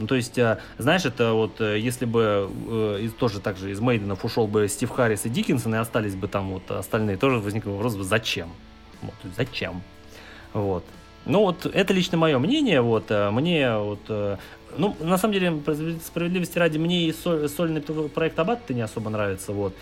Ну, 0.00 0.06
то 0.06 0.14
есть, 0.14 0.38
э, 0.38 0.58
знаешь, 0.78 1.04
это 1.04 1.34
вот, 1.34 1.60
э, 1.60 1.78
если 1.78 2.06
бы 2.06 2.50
э, 2.68 3.08
тоже 3.18 3.40
так 3.40 3.58
же 3.58 3.70
из 3.70 3.80
Мейденов 3.80 4.24
ушел 4.24 4.46
бы 4.46 4.66
Стив 4.66 4.90
Харрис 4.90 5.26
и 5.26 5.28
Диккенсон, 5.28 5.74
и 5.74 5.78
остались 5.78 6.14
бы 6.14 6.26
там 6.26 6.50
вот 6.50 6.70
остальные, 6.70 7.18
тоже 7.18 7.38
возник 7.38 7.66
вопрос, 7.66 7.92
зачем? 7.94 8.48
Вот, 9.02 9.14
зачем? 9.36 9.82
Вот. 10.54 10.84
Ну, 11.26 11.40
вот 11.40 11.66
это 11.66 11.92
лично 11.92 12.16
мое 12.16 12.38
мнение, 12.38 12.80
вот, 12.80 13.10
э, 13.10 13.30
мне 13.30 13.76
вот, 13.76 14.00
э, 14.08 14.38
ну, 14.78 14.96
на 15.00 15.18
самом 15.18 15.34
деле, 15.34 15.60
справедливости 16.04 16.58
ради, 16.58 16.78
мне 16.78 17.06
и 17.06 17.12
соль- 17.12 17.48
сольный 17.48 17.82
проект 17.82 18.38
Аббат 18.38 18.70
не 18.70 18.80
особо 18.80 19.10
нравится, 19.10 19.52
вот. 19.52 19.74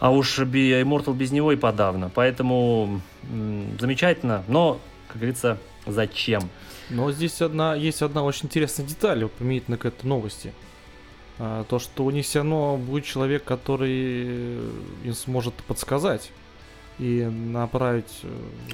А 0.00 0.10
уж 0.10 0.38
Immortal 0.38 1.12
без 1.14 1.30
него 1.32 1.52
и 1.52 1.56
подавно. 1.56 2.10
Поэтому 2.14 3.00
м, 3.30 3.76
замечательно, 3.80 4.44
но, 4.48 4.78
как 5.08 5.16
говорится, 5.18 5.58
зачем? 5.86 6.48
Но 6.90 7.12
здесь 7.12 7.40
одна, 7.42 7.74
есть 7.74 8.02
одна 8.02 8.22
очень 8.22 8.46
интересная 8.46 8.86
деталь 8.86 9.26
применительно 9.28 9.76
к 9.76 9.84
этой 9.84 10.06
новости. 10.06 10.52
А, 11.38 11.64
то, 11.64 11.78
что 11.78 12.04
у 12.04 12.10
них 12.10 12.24
все 12.24 12.40
равно 12.40 12.76
будет 12.76 13.04
человек, 13.04 13.44
который 13.44 14.58
им 15.04 15.14
сможет 15.14 15.54
подсказать 15.54 16.30
и 16.98 17.24
направить 17.24 18.20
э, 18.22 18.28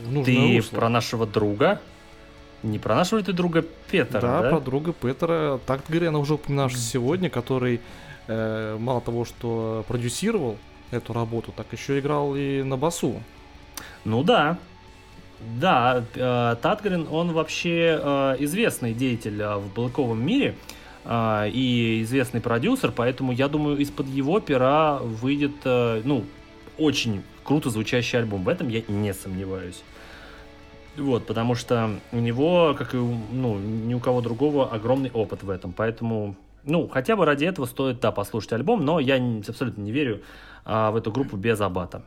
в 0.06 0.12
нужное 0.12 0.34
Ты 0.34 0.56
русло. 0.56 0.76
про 0.76 0.88
нашего 0.88 1.26
друга? 1.26 1.80
Не 2.62 2.78
про 2.78 2.94
нашего 2.94 3.18
ли 3.18 3.24
ты 3.24 3.34
друга 3.34 3.62
Петра, 3.90 4.20
да, 4.20 4.42
да? 4.42 4.50
про 4.50 4.60
друга 4.60 4.94
Петера 4.94 5.60
Такт 5.66 5.90
Грена 5.90 6.18
уже 6.18 6.34
упоминавший 6.34 6.80
сегодня, 6.80 7.28
который 7.28 7.80
э, 8.26 8.78
мало 8.80 9.02
того, 9.02 9.26
что 9.26 9.84
продюсировал 9.86 10.56
эту 10.90 11.12
работу, 11.12 11.52
так 11.54 11.66
еще 11.72 11.98
играл 11.98 12.34
и 12.34 12.62
на 12.62 12.78
басу. 12.78 13.20
Ну 14.06 14.22
да. 14.22 14.58
Да, 15.60 16.04
э, 16.14 16.56
Татгрин, 16.60 17.06
он 17.10 17.32
вообще 17.32 18.00
э, 18.00 18.36
известный 18.40 18.94
деятель 18.94 19.40
э, 19.40 19.56
в 19.56 19.72
балыковом 19.72 20.24
мире 20.24 20.56
и 21.06 22.00
известный 22.02 22.40
продюсер, 22.40 22.90
поэтому 22.90 23.30
я 23.30 23.48
думаю, 23.48 23.76
из-под 23.76 24.06
его 24.06 24.40
пера 24.40 24.96
выйдет, 25.02 25.52
ну, 25.62 26.24
очень 26.78 27.22
круто 27.44 27.68
звучащий 27.68 28.18
альбом. 28.18 28.42
В 28.42 28.48
этом 28.48 28.70
я 28.70 28.80
не 28.88 29.12
сомневаюсь. 29.12 29.82
Вот, 30.96 31.26
потому 31.26 31.56
что 31.56 31.90
у 32.10 32.16
него, 32.16 32.74
как 32.78 32.94
и 32.94 32.96
у, 32.96 33.18
ну, 33.30 33.58
ни 33.58 33.92
у 33.92 34.00
кого 34.00 34.22
другого, 34.22 34.72
огромный 34.72 35.10
опыт 35.10 35.42
в 35.42 35.50
этом. 35.50 35.74
Поэтому 35.76 36.36
Ну, 36.64 36.88
хотя 36.88 37.16
бы 37.16 37.26
ради 37.26 37.44
этого 37.44 37.66
стоит, 37.66 38.00
да, 38.00 38.10
послушать 38.10 38.54
альбом, 38.54 38.84
но 38.84 38.98
я 38.98 39.22
абсолютно 39.46 39.82
не 39.82 39.92
верю 39.92 40.22
а, 40.64 40.90
в 40.90 40.96
эту 40.96 41.12
группу 41.12 41.36
без 41.36 41.60
Абата. 41.60 42.02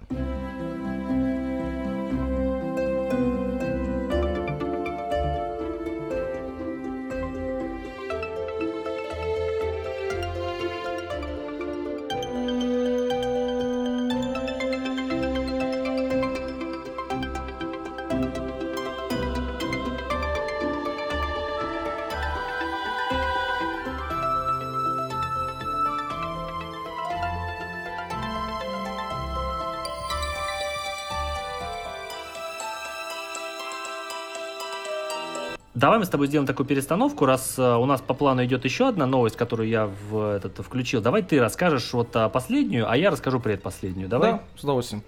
Давай 35.98 36.04
мы 36.04 36.10
с 36.10 36.12
тобой 36.12 36.28
сделаем 36.28 36.45
такую 36.45 36.68
перестановку, 36.68 37.26
раз 37.26 37.58
э, 37.58 37.76
у 37.76 37.86
нас 37.88 38.02
по 38.02 38.14
плану 38.14 38.45
идет 38.45 38.66
еще 38.66 38.88
одна 38.88 39.08
новость, 39.08 39.36
которую 39.36 39.68
я 39.68 39.88
в 39.88 40.36
этот 40.36 40.60
включил. 40.60 41.02
Давай 41.02 41.24
ты 41.24 41.39
расскажешь 41.39 41.91
вот 41.91 42.16
а, 42.16 42.30
последнюю, 42.30 42.88
а 42.88 42.95
я 42.95 43.10
расскажу 43.10 43.39
предпоследнюю. 43.39 44.08
Давай. 44.08 44.34
Да, 44.34 44.43
с 44.56 44.64
удовольствием. 44.64 45.02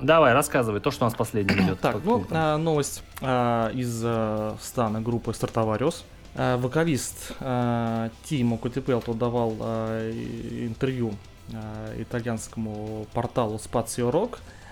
Давай, 0.00 0.32
рассказывай 0.32 0.80
то, 0.80 0.90
что 0.90 1.04
у 1.04 1.08
нас 1.08 1.14
последнее 1.14 1.62
идет. 1.62 1.78
Так, 1.82 1.96
ну, 2.02 2.24
а, 2.30 2.56
новость 2.56 3.02
а, 3.20 3.68
из 3.74 4.00
а, 4.02 4.56
стана 4.62 5.02
группы 5.02 5.34
Стартовариус. 5.34 6.06
А, 6.36 6.56
вокалист 6.56 7.34
а, 7.40 8.08
Тимо 8.24 8.56
Кутипелто 8.56 9.12
давал 9.12 9.54
а, 9.60 10.10
интервью 10.10 11.12
а, 11.52 12.00
итальянскому 12.00 13.06
порталу 13.12 13.56
Spazio 13.56 14.10
Rock. 14.10 14.38
А, 14.38 14.63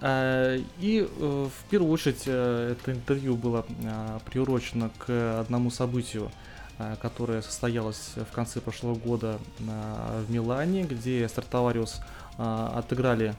И 0.00 1.08
э, 1.08 1.48
в 1.48 1.70
первую 1.70 1.92
очередь 1.92 2.24
э, 2.26 2.76
это 2.78 2.92
интервью 2.92 3.36
было 3.36 3.64
приурочено 4.26 4.90
к 4.98 5.40
одному 5.40 5.70
событию, 5.70 6.30
которое 7.00 7.40
состоялось 7.40 8.12
в 8.16 8.34
конце 8.34 8.60
прошлого 8.60 8.96
года 8.96 9.38
в 9.60 10.30
Милане, 10.30 10.82
где 10.82 11.28
Стартовариус 11.28 12.00
отыграли 12.36 13.34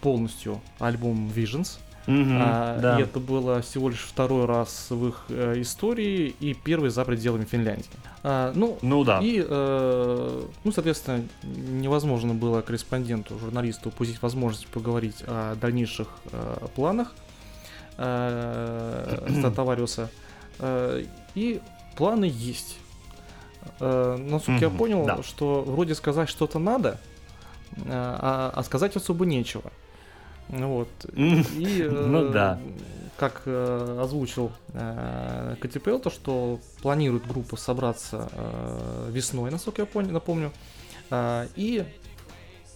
полностью 0.00 0.60
альбом 0.78 1.28
Visions. 1.34 1.80
Мгм, 2.06 2.38
А, 2.40 2.78
да. 2.80 2.98
И 2.98 3.02
это 3.02 3.18
было 3.18 3.60
всего 3.62 3.88
лишь 3.88 4.00
второй 4.02 4.44
раз 4.46 4.86
в 4.90 5.08
их 5.08 5.24
э, 5.28 5.54
истории 5.60 6.34
и 6.38 6.54
первый 6.54 6.90
за 6.90 7.04
пределами 7.04 7.44
Финляндии. 7.44 7.84
А, 8.22 8.52
ну, 8.54 8.78
Ну 8.82 9.02
да. 9.02 9.18
и, 9.20 9.44
э, 9.46 10.42
ну, 10.64 10.72
соответственно, 10.72 11.24
невозможно 11.42 12.32
было 12.34 12.60
корреспонденту, 12.60 13.38
журналисту 13.38 13.88
упустить 13.88 14.22
возможность 14.22 14.66
поговорить 14.68 15.24
о 15.26 15.56
дальнейших 15.56 16.06
э, 16.32 16.66
планах 16.76 17.12
э, 17.98 19.26
Стратовариуса. 19.38 20.08
Э, 20.58 21.04
и 21.34 21.60
планы 21.96 22.30
есть. 22.32 22.78
Э, 23.80 24.16
насколько 24.18 24.60
я 24.64 24.68
Мгм, 24.68 24.78
понял, 24.78 25.06
да. 25.06 25.22
что 25.22 25.62
вроде 25.66 25.94
сказать 25.94 26.28
что-то 26.28 26.58
надо, 26.58 27.00
э, 27.76 27.80
а, 27.88 28.52
а 28.54 28.62
сказать 28.62 28.96
особо 28.96 29.26
нечего. 29.26 29.72
Ну 30.48 30.74
Вот. 30.74 30.88
И, 31.14 31.82
э, 31.82 31.90
Ну 31.90 32.30
да. 32.30 32.60
как 33.16 33.42
э, 33.46 33.98
озвучил 34.00 34.52
э, 34.74 35.56
Катипел, 35.60 35.98
то 35.98 36.10
что 36.10 36.60
планирует 36.82 37.26
группа 37.26 37.56
собраться 37.56 38.28
весной, 39.10 39.50
насколько 39.50 39.82
я 39.82 39.86
понял, 39.86 40.10
напомню, 40.10 40.52
и 41.12 41.84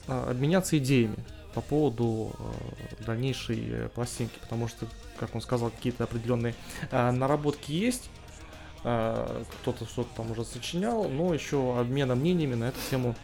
обменяться 0.07 0.79
идеями 0.79 1.17
по 1.55 1.61
поводу 1.61 2.33
дальнейшей 3.05 3.89
пластинки, 3.95 4.39
потому 4.41 4.69
что, 4.69 4.87
как 5.19 5.35
он 5.35 5.41
сказал, 5.41 5.71
какие-то 5.71 6.05
определенные 6.05 6.55
наработки 6.93 7.73
есть, 7.73 8.09
кто-то 8.81 9.85
что-то 9.85 10.09
там 10.17 10.31
уже 10.31 10.45
сочинял, 10.45 11.09
но 11.09 11.35
еще 11.35 11.79
обмена 11.79 12.15
мнениями 12.15 12.55
на 12.55 12.69
эту 12.69 12.79
тему 12.89 13.17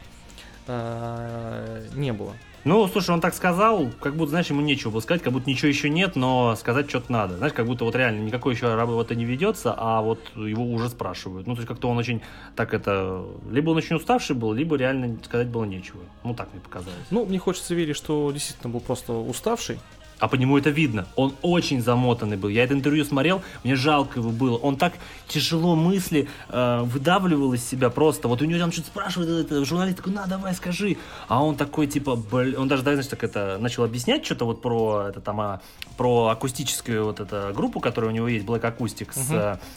не 0.66 2.12
было. 2.12 2.34
Ну, 2.66 2.88
слушай, 2.88 3.12
он 3.12 3.20
так 3.20 3.32
сказал, 3.32 3.90
как 4.00 4.16
будто, 4.16 4.30
знаешь, 4.30 4.50
ему 4.50 4.60
нечего 4.60 4.90
было 4.90 4.98
сказать, 4.98 5.22
как 5.22 5.32
будто 5.32 5.48
ничего 5.48 5.68
еще 5.68 5.88
нет, 5.88 6.16
но 6.16 6.56
сказать 6.56 6.88
что-то 6.88 7.12
надо. 7.12 7.36
Знаешь, 7.36 7.52
как 7.52 7.64
будто 7.64 7.84
вот 7.84 7.94
реально 7.94 8.22
никакой 8.22 8.54
еще 8.54 8.74
работа 8.74 9.14
не 9.14 9.24
ведется, 9.24 9.72
а 9.78 10.02
вот 10.02 10.18
его 10.34 10.64
уже 10.64 10.88
спрашивают. 10.88 11.46
Ну, 11.46 11.54
то 11.54 11.60
есть 11.60 11.68
как-то 11.68 11.88
он 11.88 11.96
очень 11.96 12.22
так 12.56 12.74
это... 12.74 13.24
Либо 13.52 13.70
он 13.70 13.76
очень 13.76 13.94
уставший 13.94 14.34
был, 14.34 14.52
либо 14.52 14.74
реально 14.74 15.16
сказать 15.22 15.46
было 15.46 15.62
нечего. 15.62 16.00
Ну, 16.24 16.34
так 16.34 16.48
мне 16.52 16.60
показалось. 16.60 17.06
Ну, 17.12 17.24
мне 17.24 17.38
хочется 17.38 17.72
верить, 17.72 17.94
что 17.94 18.32
действительно 18.32 18.72
был 18.72 18.80
просто 18.80 19.12
уставший. 19.12 19.78
А 20.18 20.28
по 20.28 20.36
нему 20.36 20.56
это 20.56 20.70
видно. 20.70 21.06
Он 21.14 21.34
очень 21.42 21.82
замотанный 21.82 22.36
был. 22.36 22.48
Я 22.48 22.64
это 22.64 22.74
интервью 22.74 23.04
смотрел, 23.04 23.42
мне 23.64 23.76
жалко 23.76 24.20
его 24.20 24.30
было. 24.30 24.56
Он 24.56 24.76
так 24.76 24.94
тяжело 25.28 25.76
мысли 25.76 26.28
э, 26.48 26.80
выдавливал 26.84 27.52
из 27.52 27.64
себя 27.64 27.90
просто. 27.90 28.28
Вот 28.28 28.40
у 28.40 28.44
него 28.44 28.58
там 28.58 28.72
что-то 28.72 28.88
спрашивает 28.88 29.28
этот, 29.46 29.52
э, 29.52 29.64
журналист, 29.64 29.98
такой, 29.98 30.14
на, 30.14 30.26
давай, 30.26 30.54
скажи. 30.54 30.96
А 31.28 31.44
он 31.44 31.56
такой, 31.56 31.86
типа, 31.86 32.16
блин, 32.16 32.56
он 32.58 32.68
даже, 32.68 32.82
да, 32.82 32.92
знаешь, 32.92 33.08
так 33.08 33.24
это, 33.24 33.58
начал 33.60 33.84
объяснять 33.84 34.24
что-то 34.24 34.46
вот 34.46 34.62
про, 34.62 35.08
это, 35.08 35.20
там, 35.20 35.40
а, 35.40 35.60
про 35.96 36.28
акустическую 36.28 37.04
вот 37.04 37.20
эту 37.20 37.52
группу, 37.54 37.80
которая 37.80 38.10
у 38.10 38.14
него 38.14 38.28
есть, 38.28 38.46
Black 38.46 38.62
Acoustic, 38.62 39.12
с 39.12 39.30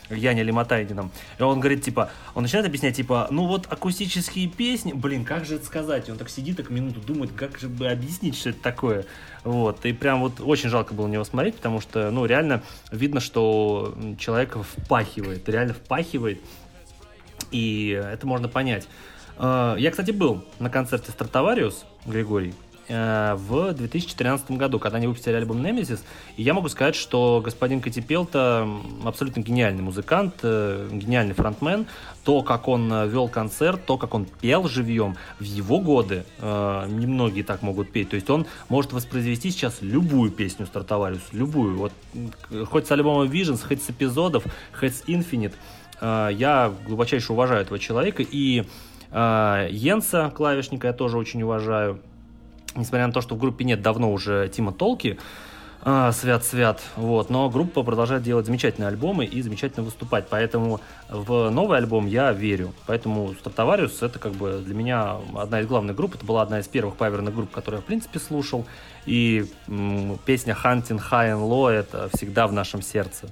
э, 0.09 0.15
Яни 0.15 0.41
Лимотайнином. 0.41 1.11
И 1.37 1.43
он 1.43 1.59
говорит, 1.59 1.83
типа, 1.83 2.11
он 2.33 2.43
начинает 2.43 2.65
объяснять, 2.65 2.95
типа, 2.95 3.27
ну 3.29 3.47
вот 3.47 3.67
акустические 3.69 4.47
песни, 4.47 4.93
блин, 4.93 5.25
как 5.25 5.45
же 5.45 5.55
это 5.55 5.65
сказать? 5.65 6.07
И 6.07 6.11
он 6.11 6.17
так 6.17 6.29
сидит, 6.29 6.57
так 6.57 6.69
минуту 6.69 7.01
думает, 7.01 7.31
как 7.35 7.59
же 7.59 7.67
бы 7.67 7.87
объяснить, 7.87 8.37
что 8.37 8.51
это 8.51 8.61
такое. 8.61 9.05
Вот, 9.43 9.85
и 9.85 9.93
прям 9.93 10.19
вот 10.19 10.41
очень 10.41 10.69
жалко 10.69 10.93
было 10.93 11.07
на 11.07 11.13
него 11.13 11.23
смотреть, 11.23 11.55
потому 11.55 11.79
что, 11.79 12.11
ну, 12.11 12.25
реально 12.25 12.61
видно, 12.91 13.19
что 13.19 13.95
человек 14.17 14.57
впахивает, 14.57 15.47
реально 15.47 15.73
впахивает, 15.73 16.41
и 17.51 17.89
это 17.89 18.27
можно 18.27 18.49
понять. 18.49 18.87
Э, 19.37 19.75
Я, 19.77 19.91
кстати, 19.91 20.11
был 20.11 20.43
на 20.59 20.69
концерте 20.69 21.11
Стартовариус, 21.11 21.85
Григорий, 22.05 22.53
в 22.89 23.73
2013 23.73 24.51
году, 24.51 24.79
когда 24.79 24.97
они 24.97 25.07
выпустили 25.07 25.35
альбом 25.35 25.65
Nemesis, 25.65 25.99
и 26.37 26.43
я 26.43 26.53
могу 26.53 26.69
сказать, 26.69 26.95
что 26.95 27.41
господин 27.43 27.81
Катипелта 27.81 28.67
абсолютно 29.03 29.41
гениальный 29.41 29.81
музыкант, 29.81 30.35
э, 30.43 30.89
гениальный 30.91 31.33
фронтмен. 31.33 31.85
То, 32.23 32.41
как 32.43 32.67
он 32.67 32.91
э, 32.91 33.07
вел 33.07 33.27
концерт, 33.27 33.85
то, 33.85 33.97
как 33.97 34.13
он 34.13 34.25
пел 34.25 34.67
живьем, 34.67 35.15
в 35.39 35.43
его 35.43 35.79
годы 35.79 36.25
э, 36.39 36.85
немногие 36.89 37.43
так 37.43 37.61
могут 37.61 37.91
петь. 37.91 38.09
То 38.09 38.15
есть 38.15 38.29
он 38.29 38.45
может 38.67 38.93
воспроизвести 38.93 39.51
сейчас 39.51 39.81
любую 39.81 40.31
песню 40.31 40.65
Стартовариус, 40.65 41.21
любую. 41.31 41.77
Вот 41.77 41.91
хоть 42.69 42.87
с 42.87 42.91
альбома 42.91 43.25
Visions, 43.25 43.65
хоть 43.65 43.81
с 43.81 43.89
эпизодов, 43.89 44.43
хоть 44.73 44.95
с 44.95 45.03
Infinite. 45.05 45.53
Э, 46.01 46.29
я 46.31 46.73
глубочайше 46.85 47.33
уважаю 47.33 47.61
этого 47.61 47.79
человека. 47.79 48.23
И 48.23 48.65
э, 49.11 49.67
Йенса, 49.71 50.31
клавишника, 50.35 50.87
я 50.87 50.93
тоже 50.93 51.17
очень 51.17 51.41
уважаю. 51.43 51.99
Несмотря 52.79 53.07
на 53.07 53.13
то, 53.13 53.21
что 53.21 53.35
в 53.35 53.37
группе 53.39 53.65
нет 53.65 53.81
давно 53.81 54.11
уже 54.11 54.47
Тима 54.49 54.71
Толки, 54.71 55.19
а, 55.81 56.11
свят-свят, 56.11 56.81
вот, 56.97 57.29
но 57.29 57.49
группа 57.49 57.83
продолжает 57.83 58.21
делать 58.23 58.45
замечательные 58.45 58.89
альбомы 58.89 59.23
и 59.25 59.41
замечательно 59.41 59.85
выступать, 59.85 60.27
поэтому 60.29 60.81
в 61.09 61.49
новый 61.51 61.77
альбом 61.77 62.05
я 62.05 62.33
верю, 62.33 62.73
поэтому 62.85 63.33
Стартовариус 63.39 64.01
это 64.03 64.19
как 64.19 64.33
бы 64.33 64.61
для 64.65 64.75
меня 64.75 65.15
одна 65.37 65.61
из 65.61 65.67
главных 65.67 65.95
групп, 65.95 66.15
это 66.15 66.25
была 66.25 66.41
одна 66.41 66.59
из 66.59 66.67
первых 66.67 66.95
паверных 66.95 67.33
групп, 67.33 67.51
которые 67.51 67.79
я 67.79 67.81
в 67.81 67.85
принципе 67.85 68.19
слушал, 68.19 68.65
и 69.05 69.45
м, 69.69 70.19
песня 70.25 70.53
Hunting 70.61 70.99
High 71.11 71.31
and 71.37 71.47
Low 71.49 71.69
это 71.69 72.09
всегда 72.13 72.47
в 72.47 72.51
нашем 72.51 72.81
сердце, 72.81 73.29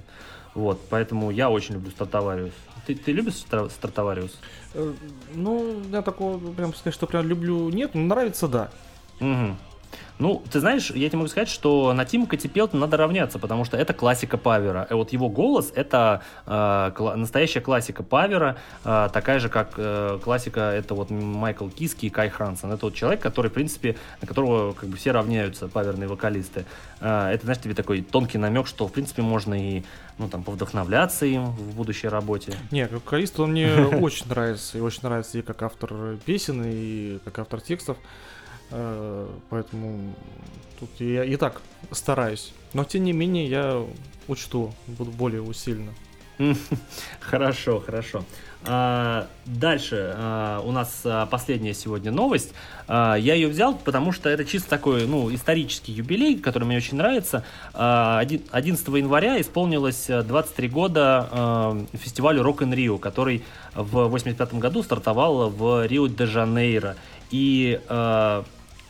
вот, 0.54 0.80
поэтому 0.88 1.30
я 1.30 1.50
очень 1.50 1.74
люблю 1.74 1.90
Стартовариус. 1.90 2.52
Ты, 2.86 2.94
ты 2.94 3.12
любишь 3.12 3.34
Стар- 3.34 3.68
Стартовариус? 3.68 4.38
Э, 4.72 4.94
Ну, 5.34 5.82
я 5.92 6.00
такого, 6.00 6.38
прям 6.54 6.72
сказать, 6.72 6.94
что 6.94 7.06
прям 7.06 7.28
люблю, 7.28 7.68
нет, 7.68 7.94
но 7.94 8.00
нравится, 8.00 8.48
да. 8.48 8.70
Мгм. 9.20 9.56
Ну, 10.18 10.42
ты 10.50 10.58
знаешь, 10.58 10.90
я 10.90 11.08
тебе 11.08 11.18
могу 11.18 11.28
сказать, 11.28 11.48
что 11.48 11.92
на 11.92 12.04
Тима 12.04 12.26
Катипелта 12.26 12.76
надо 12.76 12.96
равняться, 12.96 13.38
потому 13.38 13.64
что 13.64 13.76
это 13.76 13.94
классика 13.94 14.36
Павера. 14.36 14.84
И 14.90 14.94
вот 14.94 15.12
его 15.12 15.28
голос— 15.28 15.72
это 15.76 16.22
э, 16.44 16.50
кла- 16.50 17.14
настоящая 17.14 17.60
классика 17.60 18.02
Павера, 18.02 18.56
э, 18.84 19.08
такая 19.12 19.38
же, 19.38 19.48
как 19.48 19.74
э, 19.76 20.18
классика— 20.22 20.60
это 20.74 20.94
вот 20.94 21.10
Майкл 21.10 21.68
Киски 21.68 22.06
и 22.06 22.10
Кай 22.10 22.30
Хрансен. 22.30 22.72
Это 22.72 22.86
вот 22.86 22.94
человек, 22.96 23.20
который, 23.20 23.48
в 23.48 23.54
принципе, 23.54 23.94
на 24.20 24.26
которого 24.26 24.72
как 24.72 24.88
бы 24.88 24.96
все 24.96 25.12
равняются, 25.12 25.68
паверные 25.68 26.08
вокалисты. 26.08 26.64
Э, 27.00 27.28
это, 27.30 27.44
знаешь, 27.44 27.60
тебе 27.62 27.74
такой 27.74 28.02
тонкий 28.02 28.38
намек, 28.38 28.66
что, 28.66 28.88
в 28.88 28.92
принципе, 28.92 29.22
можно 29.22 29.54
и, 29.54 29.84
ну, 30.18 30.28
там, 30.28 30.42
повдохновляться 30.42 31.26
им 31.26 31.46
в 31.52 31.76
будущей 31.76 32.08
работе. 32.08 32.54
Не, 32.72 32.88
как 32.88 33.04
вокалист 33.04 33.38
он 33.38 33.52
мне 33.52 33.72
очень 34.00 34.26
нравится. 34.28 34.78
И 34.78 34.80
очень 34.80 35.00
нравится 35.04 35.38
и 35.38 35.42
как 35.42 35.62
автор 35.62 36.16
песен, 36.26 36.64
и 36.66 37.20
как 37.24 37.38
автор 37.38 37.60
текстов. 37.60 37.96
Э, 38.70 39.28
Поэтому 39.50 40.14
тут 40.80 40.90
я 40.98 41.24
и 41.24 41.36
так 41.36 41.60
стараюсь. 41.92 42.52
Но 42.74 42.84
тем 42.84 43.04
не 43.04 43.12
менее 43.12 43.48
я 43.48 43.84
учту, 44.28 44.72
буду 44.86 45.10
более 45.10 45.42
усиленно. 45.42 45.92
Хорошо, 47.20 47.80
хорошо. 47.80 48.24
А, 48.64 49.26
дальше 49.44 50.14
а, 50.16 50.60
у 50.64 50.70
нас 50.72 51.02
а, 51.04 51.26
последняя 51.26 51.74
сегодня 51.74 52.12
новость. 52.12 52.52
Я 52.88 53.16
ее 53.16 53.48
взял, 53.48 53.74
потому 53.74 54.12
что 54.12 54.28
это 54.28 54.44
чисто 54.44 54.70
такой, 54.70 55.06
ну, 55.06 55.32
исторический 55.34 55.92
юбилей, 55.92 56.38
который 56.38 56.64
мне 56.64 56.76
очень 56.76 56.96
нравится. 56.96 57.44
А, 57.74 58.18
один- 58.20 58.42
11 58.50 58.86
января 58.88 59.40
исполнилось 59.40 60.08
а, 60.10 60.22
23 60.22 60.68
года 60.68 61.28
а, 61.30 61.86
фестивалю 61.94 62.42
Rock 62.42 62.58
in 62.58 62.72
Rio, 62.74 62.98
который 62.98 63.42
в 63.74 64.06
85 64.08 64.54
году 64.54 64.82
стартовал 64.82 65.50
в 65.50 65.86
Рио-де-Жанейро. 65.86 66.96
И 67.30 67.80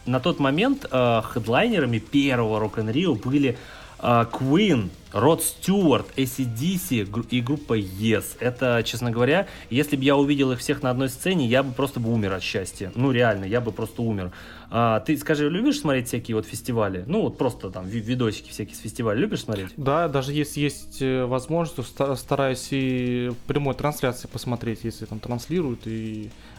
на 0.09 0.21
тот 0.21 0.41
момент 0.41 0.87
а, 0.91 1.23
хедлайнерами 1.23 1.99
первого 1.99 2.65
Rock 2.65 2.77
in 2.77 2.93
Rio 2.93 3.15
были 3.23 3.57
а, 4.01 4.29
Queen, 4.31 4.89
Род 5.13 5.43
Стюарт, 5.43 6.07
ACDC 6.17 7.27
и 7.31 7.41
группа 7.41 7.79
Yes. 7.79 8.37
Это, 8.41 8.83
честно 8.85 9.11
говоря, 9.11 9.47
если 9.71 9.97
бы 9.97 10.05
я 10.05 10.17
увидел 10.17 10.53
их 10.53 10.59
всех 10.61 10.83
на 10.83 10.91
одной 10.91 11.09
сцене, 11.09 11.47
я 11.47 11.63
бы 11.63 11.73
просто 11.73 11.99
бы 11.99 12.13
умер 12.13 12.35
от 12.35 12.43
счастья. 12.43 12.93
Ну, 12.95 13.11
реально, 13.11 13.45
я 13.45 13.61
бы 13.61 13.73
просто 13.73 14.03
умер. 14.03 14.33
А, 14.71 15.01
ты, 15.01 15.17
скажи, 15.17 15.49
любишь 15.49 15.81
смотреть 15.81 16.09
всякие 16.09 16.37
вот 16.37 16.47
фестивали? 16.47 17.05
Ну, 17.07 17.23
вот 17.23 17.39
просто 17.39 17.71
там 17.71 17.87
ви- 17.87 18.01
видосики 18.01 18.51
всякие 18.51 18.77
с 18.77 18.81
фестиваля. 18.81 19.19
Любишь 19.19 19.43
смотреть? 19.43 19.71
Да, 19.77 20.09
даже 20.09 20.33
если 20.33 20.61
есть 20.61 21.01
э, 21.01 21.25
возможность, 21.25 21.89
стараюсь 22.17 22.69
и 22.71 23.33
прямой 23.47 23.75
трансляции 23.75 24.29
посмотреть, 24.29 24.81
если 24.85 25.07
там 25.07 25.21
транслируют 25.21 25.87
и 25.87 26.27
э, 26.27 26.58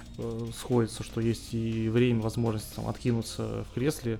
сходится, 0.57 1.03
что 1.03 1.21
есть 1.21 1.53
и 1.53 1.89
время, 1.89 2.21
возможность 2.21 2.73
там 2.75 2.87
откинуться 2.87 3.65
в 3.69 3.73
кресле. 3.73 4.19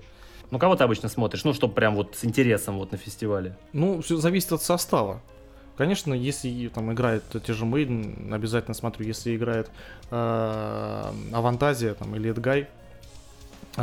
Ну, 0.50 0.58
кого 0.58 0.74
ты 0.76 0.84
обычно 0.84 1.08
смотришь? 1.08 1.44
Ну, 1.44 1.54
чтобы 1.54 1.74
прям 1.74 1.94
вот 1.94 2.16
с 2.16 2.24
интересом 2.24 2.78
вот 2.78 2.92
на 2.92 2.98
фестивале. 2.98 3.56
Ну, 3.72 4.02
все 4.02 4.16
зависит 4.16 4.52
от 4.52 4.62
состава. 4.62 5.20
Конечно, 5.76 6.12
если 6.12 6.68
там 6.68 6.92
играет 6.92 7.22
те 7.46 7.52
же 7.52 7.64
Мейден, 7.64 8.32
обязательно 8.34 8.74
смотрю. 8.74 9.06
Если 9.06 9.34
играет 9.36 9.70
э, 10.10 11.12
Авантазия 11.32 11.94
там, 11.94 12.14
или 12.16 12.30
Эдгай, 12.30 12.68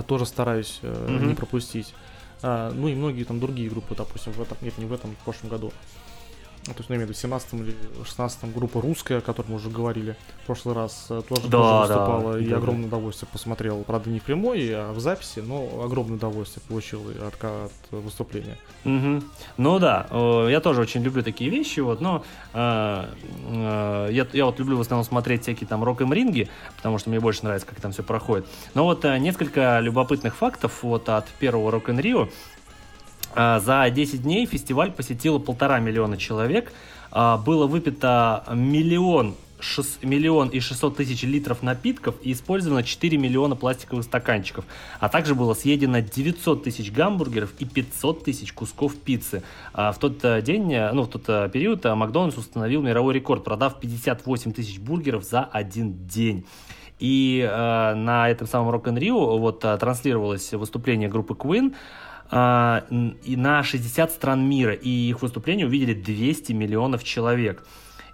тоже 0.08 0.26
стараюсь 0.26 0.80
э, 0.84 1.08
Мгм. 1.10 1.30
не 1.30 1.34
пропустить. 1.36 1.94
А, 2.44 2.72
ну 2.72 2.88
и 2.88 2.94
многие 2.94 3.24
там 3.24 3.40
другие 3.40 3.70
группы, 3.70 3.96
допустим, 3.96 4.32
в 4.34 4.42
этом, 4.42 4.58
нет, 4.62 4.78
не 4.78 4.86
в 4.86 4.94
этом, 4.94 5.12
в 5.16 5.24
прошлом 5.24 5.50
году. 5.50 5.72
Ну, 6.68 6.74
то 6.74 6.80
есть, 6.80 6.90
ну, 6.90 6.96
я 6.96 6.98
имею 6.98 7.08
в 7.08 7.10
виду, 7.10 7.18
в 7.18 7.22
17 7.22 7.54
или 7.54 7.76
16 8.04 8.54
группа 8.54 8.82
русская, 8.82 9.20
о 9.20 9.22
которой 9.22 9.48
мы 9.48 9.56
уже 9.56 9.70
говорили 9.70 10.16
в 10.44 10.46
прошлый 10.46 10.76
раз, 10.76 11.08
э, 11.10 11.22
тоже, 11.28 11.44
Да, 11.44 11.50
тоже 11.50 11.50
да, 11.50 11.82
выступала, 11.82 12.40
и 12.40 12.48
да, 12.48 12.58
огромное 12.58 12.88
удовольствие 12.88 13.30
посмотрел. 13.32 13.84
Правда, 13.84 14.10
не 14.10 14.20
в 14.20 14.24
прямой, 14.24 14.70
а 14.74 14.92
в 14.92 15.00
записи, 15.00 15.40
но 15.40 15.82
огромное 15.84 16.18
удовольствие 16.18 16.64
получил 16.68 17.02
от, 17.26 17.44
от 17.44 17.72
выступления. 17.92 18.58
Мгм. 18.84 19.24
Ну 19.58 19.80
да, 19.80 20.08
я 20.50 20.60
тоже 20.60 20.82
очень 20.82 21.02
люблю 21.04 21.24
такие 21.24 21.50
вещи, 21.50 21.80
вот, 21.80 22.02
но 22.02 22.24
э, 22.54 23.06
э, 23.50 24.10
я, 24.12 24.28
я 24.34 24.46
вот 24.46 24.60
люблю 24.60 24.78
в 24.78 24.82
основном 24.82 25.06
смотреть 25.06 25.44
всякие 25.44 25.68
там 25.68 25.84
рок 25.84 26.02
ринги, 26.02 26.50
потому 26.76 26.98
что 26.98 27.10
мне 27.10 27.20
больше 27.20 27.44
нравится, 27.44 27.68
как 27.68 27.80
там 27.80 27.92
все 27.92 28.04
проходит. 28.04 28.46
Но 28.74 28.84
вот 28.84 29.06
э, 29.06 29.18
несколько 29.18 29.80
любопытных 29.80 30.36
фактов 30.36 30.84
вот 30.84 31.10
от 31.10 31.26
первого 31.40 31.72
рок 31.72 31.90
н 31.90 32.00
Рио. 32.00 32.30
А, 33.36 33.60
За 33.60 33.90
10 33.90 34.24
дней 34.24 34.46
фестиваль 34.46 34.92
посетило 34.92 35.40
полтора 35.40 35.80
миллиона 35.80 36.18
человек. 36.18 36.72
А, 37.12 37.38
Было 37.38 37.68
выпито 37.68 38.44
миллион, 38.54 39.36
шес- 39.60 40.00
миллион 40.02 40.50
и 40.50 40.60
600 40.60 40.98
тысяч 40.98 41.24
литров 41.24 41.62
напитков 41.64 42.16
и 42.22 42.32
использовано 42.34 42.84
4 42.84 43.18
миллиона 43.18 43.56
пластиковых 43.56 44.04
стаканчиков. 44.06 44.66
А 45.00 45.10
также 45.10 45.36
было 45.36 45.54
съедено 45.54 46.00
900 46.00 46.64
тысяч 46.64 46.92
гамбургеров 46.92 47.52
и 47.60 47.66
500 47.66 48.24
тысяч 48.24 48.54
кусков 48.54 48.96
пиццы. 48.96 49.44
А 49.74 49.92
В 49.92 50.00
тот 50.00 50.24
э, 50.24 50.42
день, 50.42 50.74
э, 50.74 50.92
ну 50.92 51.04
в 51.04 51.08
тот 51.08 51.24
э, 51.28 51.50
период 51.52 51.84
Макдональдс 51.86 52.38
установил 52.38 52.82
мировой 52.82 53.14
рекорд, 53.14 53.44
продав 53.44 53.80
58 53.80 54.54
тысяч 54.54 54.80
бургеров 54.80 55.24
за 55.24 55.42
один 55.44 56.06
день. 56.08 56.46
И 57.00 57.48
э, 57.48 57.94
на 57.94 58.28
этом 58.30 58.48
самом 58.48 58.74
Rock 58.74 58.86
in 58.86 58.98
Rio 59.00 59.38
вот 59.38 59.60
транслировалось 59.60 60.52
выступление 60.54 61.08
группы 61.10 61.36
Queen 61.36 61.76
и 62.30 63.36
на 63.38 63.64
60 63.64 64.12
стран 64.12 64.48
мира, 64.48 64.74
и 64.74 64.90
их 64.90 65.22
выступление 65.22 65.66
увидели 65.66 65.94
200 65.94 66.52
миллионов 66.52 67.04
человек. 67.04 67.64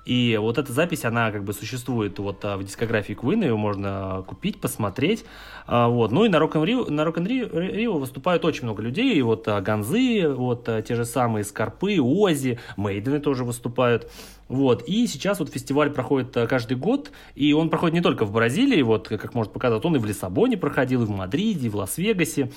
И 0.06 0.38
вот 0.40 0.58
эта 0.58 0.74
запись, 0.74 1.06
она 1.06 1.32
как 1.32 1.44
бы 1.44 1.54
существует 1.54 2.20
вот 2.20 2.44
а, 2.44 2.58
в 2.58 2.64
дискографии 2.64 3.16
Queen, 3.16 3.42
ее 3.44 3.56
можно 3.56 4.24
купить, 4.28 4.60
посмотреть. 4.60 5.24
А, 5.66 5.88
вот. 5.88 6.12
Ну 6.12 6.26
и 6.26 6.30
на 6.30 6.38
Rock 6.38 6.54
Rio, 6.54 6.90
на 6.90 7.02
Rock 7.02 7.16
Rio, 7.26 7.98
выступают 7.98 8.44
очень 8.44 8.64
много 8.64 8.82
людей, 8.82 9.16
и 9.16 9.22
вот 9.22 9.48
а, 9.48 9.62
Ганзы, 9.62 10.28
вот 10.28 10.68
а, 10.68 10.82
те 10.82 10.96
же 10.96 11.06
самые 11.06 11.46
Скорпы, 11.46 12.02
Ози, 12.02 12.60
Мейдены 12.76 13.20
тоже 13.20 13.46
выступают. 13.46 14.12
Вот. 14.50 14.84
И 14.88 15.08
сейчас 15.08 15.40
вот 15.40 15.50
фестиваль 15.50 15.90
проходит 15.90 16.36
а, 16.36 16.48
каждый 16.48 16.76
год, 16.76 17.12
и 17.36 17.54
он 17.54 17.70
проходит 17.70 17.96
не 17.96 18.02
только 18.02 18.26
в 18.26 18.34
Бразилии, 18.34 18.82
вот 18.82 19.08
как 19.08 19.34
может 19.34 19.54
показать, 19.54 19.86
он 19.86 19.96
и 19.96 20.00
в 20.00 20.06
Лиссабоне 20.06 20.58
проходил, 20.58 21.04
и 21.04 21.06
в 21.06 21.12
Мадриде, 21.12 21.68
и 21.68 21.70
в 21.70 21.78
Лас-Вегасе. 21.78 22.52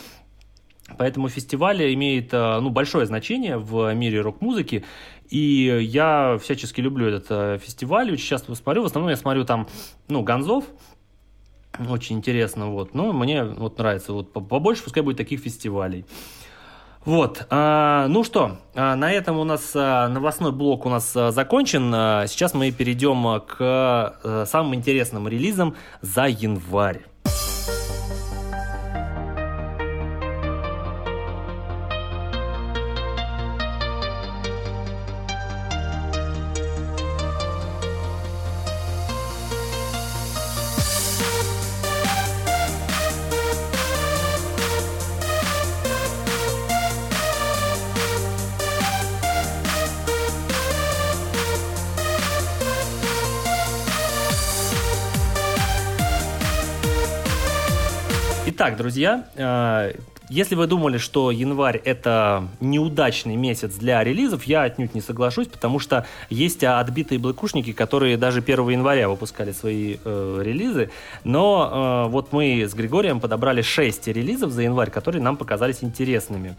Поэтому 0.99 1.29
фестиваль 1.29 1.93
имеет 1.95 2.33
э, 2.33 2.61
ну, 2.61 2.71
большое 2.71 3.07
значение 3.07 3.59
в 3.59 3.93
мире 3.95 4.21
рок-музыки. 4.21 4.85
И 5.29 5.79
я 5.83 6.39
всячески 6.41 6.81
люблю 6.81 7.09
этот 7.09 7.27
э, 7.31 7.59
фестиваль. 7.59 8.13
Очень 8.13 8.27
часто 8.27 8.55
смотрю. 8.55 8.83
В 8.83 8.87
основном 8.87 9.11
я 9.11 9.17
смотрю 9.17 9.45
там, 9.45 9.67
ну, 10.09 10.23
Гонзов. 10.23 10.65
Очень 11.89 12.17
интересно, 12.17 12.71
вот. 12.71 12.95
Но 12.95 13.13
мне 13.13 13.45
вот 13.45 13.79
нравится. 13.79 14.13
Вот 14.13 14.33
по- 14.33 14.41
побольше 14.41 14.85
пускай 14.85 15.03
будет 15.03 15.17
таких 15.17 15.41
фестивалей. 15.41 16.07
Вот, 17.05 17.47
а, 17.51 18.09
ну 18.09 18.25
что, 18.25 18.59
а, 18.75 18.97
на 18.97 19.13
этом 19.13 19.39
у 19.39 19.45
нас 19.45 19.71
а, 19.77 20.09
новостной 20.09 20.51
блок 20.51 20.87
у 20.87 20.89
нас 20.89 21.13
закончен. 21.13 21.93
А, 21.95 22.27
Сейчас 22.27 22.53
мы 22.53 22.73
перейдем 22.73 23.41
к 23.47 24.47
самым 24.47 24.75
интересным 24.75 25.29
релизам 25.29 25.77
за 26.01 26.27
январь. 26.27 27.03
Итак, 58.67 58.79
друзья, 58.79 59.29
э, 59.37 59.93
если 60.29 60.55
вы 60.55 60.67
думали, 60.67 60.99
что 60.99 61.31
январь 61.31 61.81
это 61.85 62.49
неудачный 62.61 63.37
месяц 63.37 63.75
для 63.75 64.03
релизов, 64.03 64.45
я 64.45 64.63
отнюдь 64.63 64.95
не 64.95 65.01
соглашусь, 65.01 65.47
потому 65.47 65.79
что 65.79 66.07
есть 66.31 66.65
отбитые 66.65 67.19
блэкушники, 67.19 67.73
которые 67.73 68.17
даже 68.17 68.41
1 68.41 68.69
января 68.71 69.09
выпускали 69.09 69.53
свои 69.53 69.97
э, 70.05 70.41
релизы. 70.43 70.91
Но 71.25 72.07
э, 72.07 72.11
вот 72.11 72.33
мы 72.33 72.63
с 72.63 72.75
Григорием 72.75 73.21
подобрали 73.21 73.63
6 73.63 74.09
релизов 74.09 74.51
за 74.51 74.63
январь, 74.63 74.91
которые 74.91 75.23
нам 75.23 75.37
показались 75.37 75.85
интересными. 75.85 76.57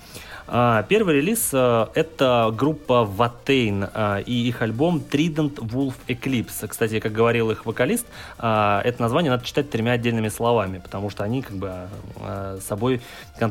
А, 0.47 0.84
Первый 0.84 1.15
релиз 1.15 1.49
э, 1.51 1.88
это 1.93 2.53
группа 2.55 3.07
Watain 3.18 3.89
э, 3.93 4.24
и 4.24 4.47
их 4.47 4.61
альбом 4.61 5.01
Trident 5.11 5.55
Wolf 5.55 5.95
Eclipse. 6.07 6.68
Кстати, 6.68 6.99
как 6.99 7.11
говорил 7.11 7.51
их 7.51 7.65
вокалист, 7.65 8.05
э, 8.39 8.82
это 8.84 9.01
название 9.01 9.32
надо 9.32 9.43
читать 9.43 9.70
тремя 9.70 9.93
отдельными 9.93 10.30
словами, 10.30 10.78
потому 10.78 11.09
что 11.09 11.24
они 11.24 11.41
как 11.41 11.57
бы 11.57 11.89
э, 12.22 12.59
собой 12.65 13.01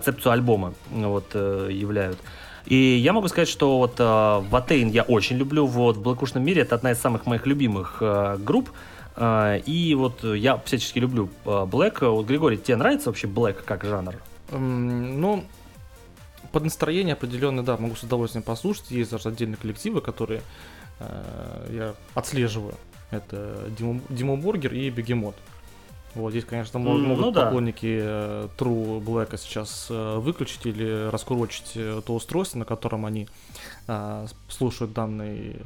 концепцию 0.06 0.32
альбома 0.32 0.74
ну, 0.90 1.10
вот, 1.10 1.30
э, 1.34 1.68
являют. 1.72 2.18
И 2.66 2.74
я 2.74 3.12
могу 3.12 3.28
сказать, 3.28 3.48
что 3.48 3.78
вот 3.78 3.94
э, 3.98 4.02
Watain 4.02 4.90
я 4.90 5.02
очень 5.02 5.36
люблю. 5.36 5.66
Вот 5.66 5.96
в 5.96 6.02
Блэкушном 6.02 6.44
мире 6.44 6.62
это 6.62 6.74
одна 6.74 6.92
из 6.92 6.98
самых 6.98 7.26
моих 7.26 7.46
любимых 7.46 7.98
э, 8.00 8.36
групп. 8.38 8.70
Э, 9.16 9.58
и 9.66 9.94
вот 9.94 10.24
я 10.24 10.58
всячески 10.64 10.98
люблю 11.00 11.28
э, 11.44 11.48
Black. 11.48 12.08
Вот, 12.08 12.26
Григорий, 12.26 12.56
тебе 12.56 12.76
нравится 12.76 13.08
вообще 13.08 13.26
Black 13.26 13.62
как 13.64 13.84
жанр? 13.84 14.14
М, 14.50 15.20
Ну, 15.20 15.44
под 16.52 16.64
настроение 16.64 17.12
определенно, 17.14 17.62
да, 17.62 17.76
могу 17.76 17.94
с 17.94 18.02
удовольствием 18.02 18.42
послушать. 18.42 18.90
Есть 18.90 19.10
даже 19.10 19.28
отдельные 19.28 19.56
коллективы, 19.56 20.00
которые 20.00 20.42
э, 21.00 21.68
я 21.72 21.94
отслеживаю. 22.14 22.74
Это 23.12 23.68
Дима, 23.78 24.00
Дима 24.08 24.36
Бургер 24.36 24.74
и 24.74 24.90
Бегемот. 24.90 25.36
Вот 26.16 26.30
здесь, 26.30 26.46
конечно, 26.46 26.78
могут 26.78 27.18
ну 27.18 27.30
да. 27.30 27.44
поклонники 27.44 27.98
э, 28.00 28.48
True 28.56 29.04
Black 29.04 29.36
сейчас 29.36 29.88
э, 29.90 30.16
выключить 30.18 30.64
или 30.64 31.10
раскурочить 31.10 31.72
э, 31.74 32.00
то 32.04 32.14
устройство, 32.14 32.58
на 32.58 32.64
котором 32.64 33.04
они 33.04 33.28
э, 33.86 34.26
слушают 34.48 34.94
данный 34.94 35.56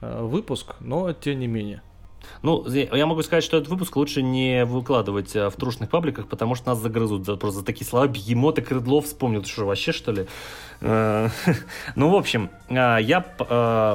э, 0.00 0.22
выпуск, 0.22 0.76
но 0.78 1.12
тем 1.12 1.40
не 1.40 1.48
менее. 1.48 1.82
Ну, 2.42 2.66
я 2.68 3.06
могу 3.06 3.22
сказать, 3.22 3.42
что 3.42 3.56
этот 3.56 3.68
выпуск 3.68 3.96
лучше 3.96 4.22
не 4.22 4.64
выкладывать 4.64 5.34
э, 5.34 5.50
в 5.50 5.54
трушных 5.56 5.90
пабликах, 5.90 6.28
потому 6.28 6.54
что 6.54 6.68
нас 6.68 6.78
загрызут 6.78 7.26
за, 7.26 7.34
просто 7.34 7.60
за 7.60 7.66
такие 7.66 7.84
слова. 7.84 8.06
Бегемот 8.06 8.60
и 8.60 8.62
Крыдлов 8.62 9.06
вспомнил, 9.06 9.44
что, 9.44 9.64
вообще, 9.64 9.90
что 9.92 10.12
ли? 10.12 10.26
Ну, 11.96 12.10
в 12.10 12.14
общем, 12.14 12.50
я 12.68 13.24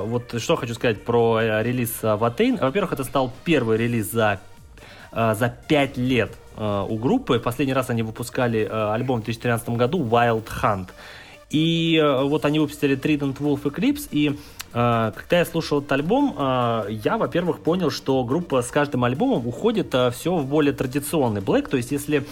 вот 0.03 0.41
что 0.41 0.55
хочу 0.55 0.73
сказать 0.73 1.05
про 1.05 1.61
релиз 1.61 1.99
Ватейн. 2.01 2.57
Во-первых, 2.57 2.93
это 2.93 3.03
стал 3.03 3.31
первый 3.45 3.77
релиз 3.77 4.11
за 4.11 4.41
э, 5.11 5.35
за 5.35 5.49
5 5.49 5.97
лет 5.97 6.31
э, 6.57 6.85
у 6.87 6.97
группы. 6.97 7.39
Последний 7.39 7.73
раз 7.73 7.89
они 7.89 8.03
выпускали 8.03 8.67
э, 8.69 8.93
альбом 8.93 9.21
в 9.21 9.25
2013 9.25 9.69
году 9.69 10.03
Wild 10.03 10.47
Hunt. 10.61 10.87
И 11.49 12.01
вот 12.01 12.45
они 12.45 12.59
выпустили 12.59 12.97
Trident 12.97 13.39
Wolf 13.39 13.63
Eclipse, 13.63 14.07
и 14.11 14.39
когда 14.71 15.39
я 15.39 15.43
слушал 15.43 15.79
этот 15.79 15.91
альбом, 15.91 16.33
я, 16.87 17.17
во-первых, 17.17 17.59
понял, 17.59 17.91
что 17.91 18.23
группа 18.23 18.61
с 18.61 18.67
каждым 18.67 19.03
альбомом 19.03 19.45
уходит 19.45 19.93
все 20.13 20.37
в 20.37 20.45
более 20.45 20.71
традиционный 20.71 21.41
блэк, 21.41 21.67
то 21.67 21.75
есть 21.75 21.91
если 21.91 22.23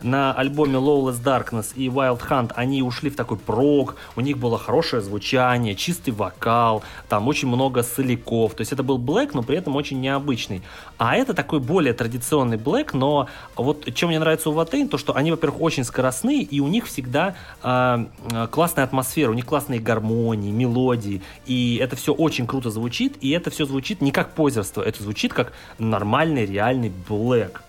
на 0.00 0.32
альбоме 0.32 0.74
Lawless 0.74 1.22
Darkness 1.22 1.72
и 1.74 1.88
Wild 1.88 2.20
Hunt 2.28 2.52
они 2.54 2.82
ушли 2.82 3.10
в 3.10 3.16
такой 3.16 3.36
прог, 3.36 3.96
у 4.16 4.20
них 4.20 4.38
было 4.38 4.58
хорошее 4.58 5.02
звучание, 5.02 5.74
чистый 5.74 6.10
вокал, 6.10 6.82
там 7.08 7.26
очень 7.28 7.48
много 7.48 7.82
соляков, 7.82 8.54
то 8.54 8.60
есть 8.60 8.72
это 8.72 8.82
был 8.82 8.98
блэк, 8.98 9.34
но 9.34 9.42
при 9.42 9.56
этом 9.56 9.76
очень 9.76 10.00
необычный. 10.00 10.62
А 10.98 11.16
это 11.16 11.34
такой 11.34 11.60
более 11.60 11.94
традиционный 11.94 12.56
блэк, 12.56 12.92
но 12.92 13.28
вот 13.56 13.92
чем 13.94 14.10
мне 14.10 14.18
нравится 14.18 14.50
у 14.50 14.52
Ватейн, 14.52 14.88
то 14.88 14.98
что 14.98 15.14
они, 15.16 15.30
во-первых, 15.30 15.60
очень 15.60 15.84
скоростные, 15.84 16.42
и 16.42 16.60
у 16.60 16.68
них 16.68 16.86
всегда 16.86 17.34
э, 17.62 18.06
классная 18.50 18.84
атмосфера, 18.84 19.30
у 19.30 19.34
них 19.34 19.46
классные 19.46 19.80
гармонии, 19.80 20.50
мелодии, 20.50 21.22
и 21.46 21.78
это 21.82 21.96
все 21.96 22.12
очень 22.12 22.46
круто 22.46 22.70
звучит, 22.70 23.16
и 23.20 23.30
это 23.30 23.50
все 23.50 23.64
звучит 23.64 24.00
не 24.00 24.12
как 24.12 24.34
позерство, 24.34 24.82
это 24.82 25.02
звучит 25.02 25.32
как 25.32 25.52
нормальный, 25.78 26.46
реальный 26.46 26.92
блэк. 27.08 27.62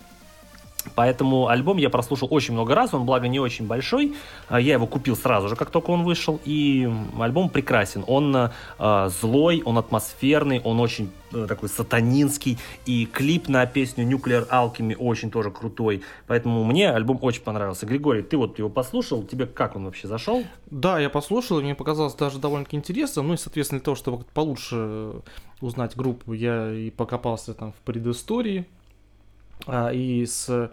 Поэтому 0.94 1.48
альбом 1.48 1.78
я 1.78 1.90
прослушал 1.90 2.28
очень 2.30 2.54
много 2.54 2.74
раз, 2.74 2.94
он, 2.94 3.04
благо, 3.04 3.28
не 3.28 3.40
очень 3.40 3.66
большой. 3.66 4.14
А, 4.48 4.60
Я 4.60 4.74
его 4.74 4.86
купил 4.86 5.16
сразу 5.16 5.48
же, 5.48 5.56
как 5.56 5.70
только 5.70 5.90
он 5.90 6.04
вышел, 6.04 6.40
и 6.44 6.90
альбом 7.18 7.48
прекрасен. 7.48 8.04
Он 8.06 8.36
э, 8.36 9.10
злой, 9.20 9.62
он 9.64 9.78
атмосферный, 9.78 10.60
он 10.60 10.80
очень 10.80 11.10
э, 11.32 11.46
такой 11.48 11.68
сатанинский, 11.68 12.58
и 12.86 13.06
клип 13.06 13.48
на 13.48 13.66
песню 13.66 14.04
Nuclear 14.04 14.48
Alchemy 14.48 14.96
очень 14.96 15.30
тоже 15.30 15.50
крутой. 15.50 16.02
Поэтому 16.26 16.64
мне 16.64 16.90
альбом 16.90 17.18
очень 17.22 17.42
понравился. 17.42 17.86
Григорий, 17.86 18.22
ты 18.22 18.36
вот 18.36 18.58
его 18.58 18.68
послушал, 18.68 19.22
тебе 19.22 19.46
как 19.46 19.76
он 19.76 19.84
вообще 19.84 20.08
зашел? 20.08 20.44
Да, 20.70 20.98
я 20.98 21.10
послушал, 21.10 21.60
и 21.60 21.62
мне 21.62 21.74
показалось 21.74 22.14
даже 22.14 22.38
довольно-таки 22.38 22.76
интересно. 22.76 23.22
Ну 23.22 23.34
и, 23.34 23.36
соответственно, 23.36 23.80
для 23.80 23.84
того, 23.84 23.94
чтобы 23.94 24.24
получше 24.34 25.22
узнать 25.60 25.96
группу, 25.96 26.32
я 26.32 26.72
и 26.72 26.90
покопался 26.90 27.54
там 27.54 27.72
в 27.72 27.76
предыстории. 27.84 28.66
А, 29.66 29.90
и 29.90 30.24
с, 30.26 30.70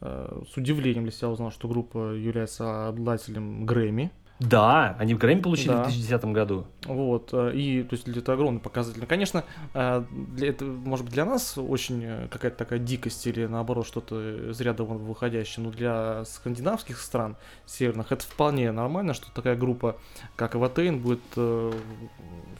э, 0.00 0.42
с 0.52 0.56
удивлением 0.56 1.04
для 1.04 1.12
себя 1.12 1.28
узнал, 1.28 1.50
что 1.50 1.68
группа 1.68 2.12
является 2.14 2.88
обладателем 2.88 3.66
Грэмми. 3.66 4.10
Да, 4.38 4.96
они 4.98 5.12
в 5.12 5.18
Грэмми 5.18 5.42
получили 5.42 5.68
Да. 5.68 5.82
в 5.84 5.88
2010 5.88 6.32
году. 6.32 6.66
Вот, 6.86 7.28
э, 7.34 7.52
и, 7.54 7.82
то 7.82 7.94
есть, 7.94 8.08
это 8.08 8.32
огромный 8.32 8.58
показатель. 8.62 9.04
Конечно, 9.04 9.44
э, 9.74 10.02
для 10.10 10.48
это, 10.48 10.64
может 10.64 11.04
быть, 11.04 11.12
для 11.12 11.26
нас 11.26 11.58
очень 11.58 12.26
какая-то 12.30 12.56
такая 12.56 12.78
дикость 12.78 13.26
или, 13.26 13.44
наоборот, 13.44 13.86
что-то 13.86 14.48
из 14.50 14.58
ряда 14.62 14.84
вон 14.84 14.96
выходящее, 14.96 15.62
но 15.66 15.70
для 15.70 16.24
скандинавских 16.24 16.98
стран 16.98 17.36
северных 17.66 18.12
это 18.12 18.24
вполне 18.24 18.72
нормально, 18.72 19.12
что 19.12 19.30
такая 19.30 19.56
группа, 19.56 19.96
как 20.36 20.54
Аватейн, 20.54 21.00
будет 21.00 21.20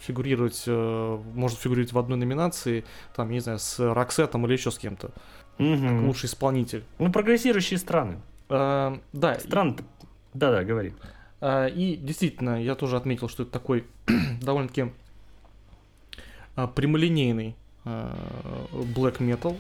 фигурировать, 0.01 0.65
может 0.67 1.59
фигурировать 1.59 1.93
в 1.95 1.99
одной 1.99 2.19
номинации, 2.19 2.85
там, 3.17 3.29
я 3.29 3.35
не 3.35 3.41
знаю, 3.41 3.59
с 3.59 3.79
Роксетом 3.79 4.45
или 4.45 4.53
еще 4.53 4.71
с 4.71 4.79
кем-то, 4.79 5.13
Мгм. 5.61 5.99
как 5.99 6.07
лучший 6.07 6.27
исполнитель. 6.27 6.85
Ну, 6.99 7.13
прогрессирующие 7.13 7.79
страны. 7.79 8.19
Э, 8.49 8.99
Да, 9.13 9.35
и- 9.35 9.41
Страны... 9.41 9.77
Да-да, 10.35 10.65
говори. 10.65 10.93
А, 11.41 11.67
И 11.67 11.97
действительно, 11.97 12.63
я 12.63 12.75
тоже 12.75 12.97
отметил, 12.97 13.29
что 13.29 13.43
это 13.45 13.53
такой 13.53 13.85
довольно-таки 14.43 14.93
а, 16.57 16.67
прямолинейный 16.67 17.55
а, 17.85 18.15
black 18.73 19.19
metal, 19.19 19.57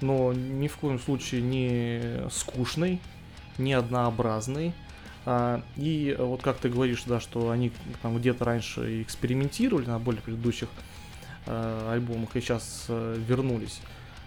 но 0.00 0.32
ни 0.32 0.68
в 0.68 0.76
коем 0.78 0.98
случае 0.98 1.42
не 1.42 2.28
скучный, 2.30 3.00
не 3.58 3.72
однообразный. 3.74 4.72
А, 5.26 5.62
И 5.76 6.16
вот 6.18 6.42
как 6.42 6.56
ты 6.58 6.68
говоришь, 6.68 7.04
да, 7.04 7.20
что 7.20 7.50
они 7.50 7.72
там 8.02 8.16
где-то 8.18 8.44
раньше 8.44 8.98
и 8.98 9.02
экспериментировали 9.02 9.86
на 9.86 9.98
более 9.98 10.22
предыдущих 10.22 10.68
а, 11.46 11.92
альбомах 11.92 12.34
и 12.36 12.40
сейчас 12.40 12.86
вернулись. 12.88 13.80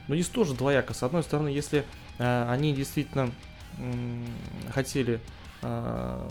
Но 0.08 0.16
здесь 0.16 0.28
тоже 0.28 0.54
двояко. 0.54 0.94
С 0.94 1.04
одной 1.04 1.24
стороны, 1.24 1.48
если 1.48 1.86
а, 2.20 2.52
они 2.52 2.74
действительно 2.74 3.32
м, 3.78 4.26
хотели 4.74 5.20
а, 5.62 6.28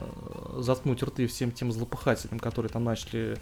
заткнуть 0.59 1.03
рты 1.03 1.27
всем 1.27 1.53
тем 1.53 1.73
злопыхателям, 1.73 2.39
которые 2.39 2.71
там 2.71 2.85
начали 2.85 3.39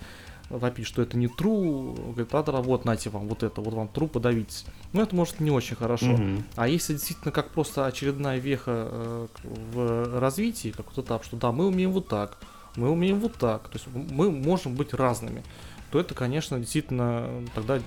вопить, 0.51 0.87
что 0.87 1.01
это 1.03 1.17
не 1.17 1.27
true, 1.27 1.95
говорит, 2.13 2.35
а 2.35 2.43
да, 2.43 2.53
вот, 2.61 2.85
нате 2.85 3.09
вам 3.09 3.29
вот 3.29 3.43
это, 3.43 3.61
вот 3.61 3.73
вам 3.73 3.89
true, 3.93 4.09
подавитесь. 4.09 4.67
Ну, 4.93 5.01
это 5.01 5.15
может 5.15 5.41
не 5.41 5.51
очень 5.51 5.77
хорошо. 5.77 6.07
Мгм. 6.07 6.45
А 6.57 6.67
если 6.69 6.95
действительно 6.95 7.31
как 7.31 7.51
просто 7.51 7.87
очередная 7.87 8.39
веха 8.39 8.89
э, 8.91 9.27
в 9.45 10.21
развитии, 10.21 10.75
как 10.77 10.87
вот 10.95 11.05
этап, 11.05 11.25
что 11.25 11.37
да, 11.37 11.53
мы 11.53 11.67
умеем 11.67 11.93
вот 11.93 12.09
так, 12.09 12.39
мы 12.77 12.91
умеем 12.91 13.21
вот 13.21 13.35
так, 13.35 13.69
то 13.69 13.79
есть 13.79 13.87
мы 13.93 14.31
можем 14.31 14.75
быть 14.75 14.93
разными, 14.93 15.43
то 15.91 16.01
это, 16.01 16.15
конечно, 16.15 16.59
действительно 16.59 17.29
тогда 17.55 17.81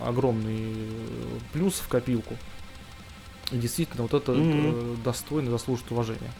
огромный 0.00 0.72
э, 0.72 1.38
плюс 1.52 1.74
в 1.74 1.88
копилку. 1.88 2.36
И 3.50 3.56
действительно, 3.56 4.02
вот 4.02 4.14
это 4.14 4.32
э, 4.36 4.96
достойно, 5.04 5.50
заслуживает 5.50 5.92
уважения. 5.92 6.30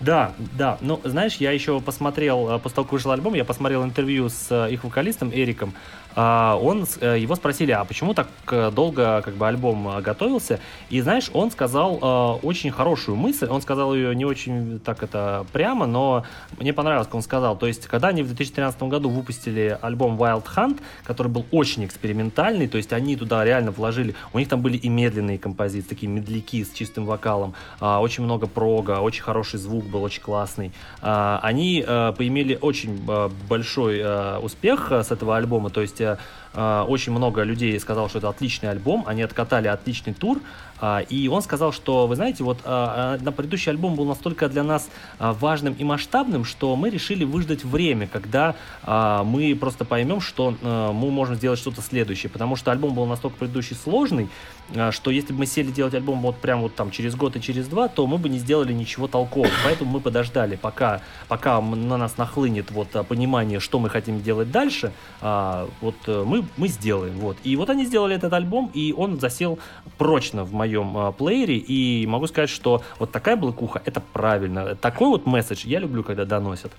Да, 0.00 0.34
да. 0.56 0.78
Ну, 0.80 1.00
знаешь, 1.04 1.36
я 1.36 1.50
еще 1.50 1.80
посмотрел, 1.80 2.48
э, 2.50 2.58
после 2.58 2.76
того, 2.76 2.84
как 2.86 2.92
вышел 2.92 3.10
альбом, 3.10 3.34
я 3.34 3.44
посмотрел 3.44 3.84
интервью 3.84 4.28
с 4.30 4.66
их 4.68 4.84
вокалистом 4.84 5.30
Эриком. 5.32 5.74
А, 6.20 6.58
Он, 6.60 6.84
э, 7.00 7.16
его 7.20 7.36
спросили, 7.36 7.70
а 7.70 7.84
почему 7.84 8.12
так 8.12 8.26
э, 8.50 8.72
долго 8.72 9.22
как 9.24 9.34
бы 9.34 9.46
альбом 9.46 9.86
э, 9.86 10.00
готовился? 10.00 10.58
И 10.90 11.00
знаешь, 11.00 11.30
он 11.32 11.52
сказал 11.52 12.40
очень 12.42 12.72
хорошую 12.72 13.14
мысль. 13.14 13.46
Он 13.46 13.62
сказал 13.62 13.94
ее 13.94 14.16
не 14.16 14.24
очень 14.24 14.80
так 14.80 15.04
это 15.04 15.46
прямо, 15.52 15.86
но 15.86 16.24
мне 16.58 16.72
понравилось, 16.72 17.06
как 17.06 17.14
он 17.14 17.22
сказал. 17.22 17.56
То 17.56 17.68
есть, 17.68 17.86
когда 17.86 18.08
они 18.08 18.24
в 18.24 18.26
2013 18.26 18.82
году 18.84 19.10
выпустили 19.10 19.78
альбом 19.80 20.20
Wild 20.20 20.44
Hunt, 20.56 20.80
который 21.04 21.28
был 21.28 21.46
очень 21.52 21.84
экспериментальный, 21.84 22.66
то 22.66 22.78
есть 22.78 22.92
они 22.92 23.14
туда 23.14 23.44
реально 23.44 23.70
вложили, 23.70 24.16
у 24.32 24.40
них 24.40 24.48
там 24.48 24.60
были 24.60 24.76
и 24.76 24.88
медленные 24.88 25.38
композиции, 25.38 25.88
такие 25.88 26.10
медляки 26.10 26.64
с 26.64 26.72
чистым 26.72 27.06
вокалом, 27.06 27.54
а, 27.78 28.00
очень 28.00 28.24
много 28.24 28.48
прога, 28.48 29.00
очень 29.00 29.22
хороший 29.22 29.60
звук 29.60 29.84
был, 29.84 30.02
очень 30.02 30.22
классный. 30.22 30.72
А, 31.00 31.38
Они 31.42 31.84
поимели 31.86 32.58
очень 32.60 33.06
большой 33.48 34.02
успех 34.42 34.90
с 34.90 35.12
этого 35.12 35.36
альбома, 35.36 35.70
то 35.70 35.80
есть 35.80 36.00
э, 36.08 36.16
э, 36.16 36.47
очень 36.54 37.12
много 37.12 37.42
людей 37.42 37.78
сказало, 37.78 38.08
что 38.08 38.18
это 38.18 38.28
отличный 38.28 38.70
альбом, 38.70 39.04
они 39.06 39.22
откатали 39.22 39.68
отличный 39.68 40.14
тур, 40.14 40.40
а, 40.80 41.00
и 41.00 41.28
он 41.28 41.42
сказал, 41.42 41.72
что, 41.72 42.06
вы 42.06 42.16
знаете, 42.16 42.44
вот 42.44 42.58
а, 42.64 43.16
а, 43.18 43.24
на 43.24 43.32
предыдущий 43.32 43.70
альбом 43.70 43.96
был 43.96 44.04
настолько 44.04 44.48
для 44.48 44.62
нас 44.62 44.88
а, 45.18 45.32
важным 45.32 45.74
и 45.74 45.84
масштабным, 45.84 46.44
что 46.44 46.74
мы 46.76 46.90
решили 46.90 47.24
выждать 47.24 47.64
время, 47.64 48.06
когда 48.06 48.54
а, 48.82 49.24
мы 49.24 49.54
просто 49.56 49.84
поймем, 49.84 50.20
что 50.20 50.54
а, 50.62 50.92
мы 50.92 51.10
можем 51.10 51.34
сделать 51.34 51.58
что-то 51.58 51.82
следующее, 51.82 52.30
потому 52.30 52.56
что 52.56 52.70
альбом 52.70 52.94
был 52.94 53.06
настолько 53.06 53.38
предыдущий 53.38 53.76
сложный, 53.76 54.28
а, 54.74 54.92
что 54.92 55.10
если 55.10 55.32
бы 55.32 55.40
мы 55.40 55.46
сели 55.46 55.70
делать 55.70 55.94
альбом 55.94 56.20
вот 56.20 56.36
прям 56.36 56.60
вот 56.60 56.74
там 56.74 56.90
через 56.90 57.16
год 57.16 57.36
и 57.36 57.40
через 57.40 57.66
два, 57.66 57.88
то 57.88 58.06
мы 58.06 58.18
бы 58.18 58.28
не 58.28 58.38
сделали 58.38 58.72
ничего 58.72 59.08
толкового, 59.08 59.50
поэтому 59.64 59.90
мы 59.90 60.00
подождали, 60.00 60.56
пока, 60.56 61.00
пока 61.26 61.60
на 61.60 61.96
нас 61.96 62.18
нахлынет 62.18 62.70
вот 62.70 62.94
а, 62.94 63.02
понимание, 63.02 63.58
что 63.58 63.80
мы 63.80 63.90
хотим 63.90 64.22
делать 64.22 64.50
дальше, 64.50 64.92
а, 65.20 65.68
вот 65.80 65.96
э, 66.06 66.22
мы, 66.38 66.48
мы 66.56 66.68
сделаем, 66.68 67.18
вот. 67.18 67.36
И 67.44 67.56
вот 67.56 67.70
они 67.70 67.84
сделали 67.84 68.16
этот 68.16 68.32
альбом, 68.32 68.70
и 68.74 68.94
он 68.96 69.20
засел 69.20 69.58
прочно 69.96 70.44
в 70.44 70.52
моем 70.52 70.96
а, 70.96 71.12
плеере, 71.12 71.56
и 71.56 72.06
могу 72.06 72.26
сказать, 72.26 72.50
что 72.50 72.82
вот 72.98 73.12
такая 73.12 73.36
блокуха, 73.36 73.82
это 73.84 74.00
правильно. 74.00 74.74
Такой 74.74 75.08
вот 75.08 75.26
месседж 75.26 75.66
я 75.66 75.78
люблю, 75.78 76.02
когда 76.02 76.24
доносят. 76.24 76.72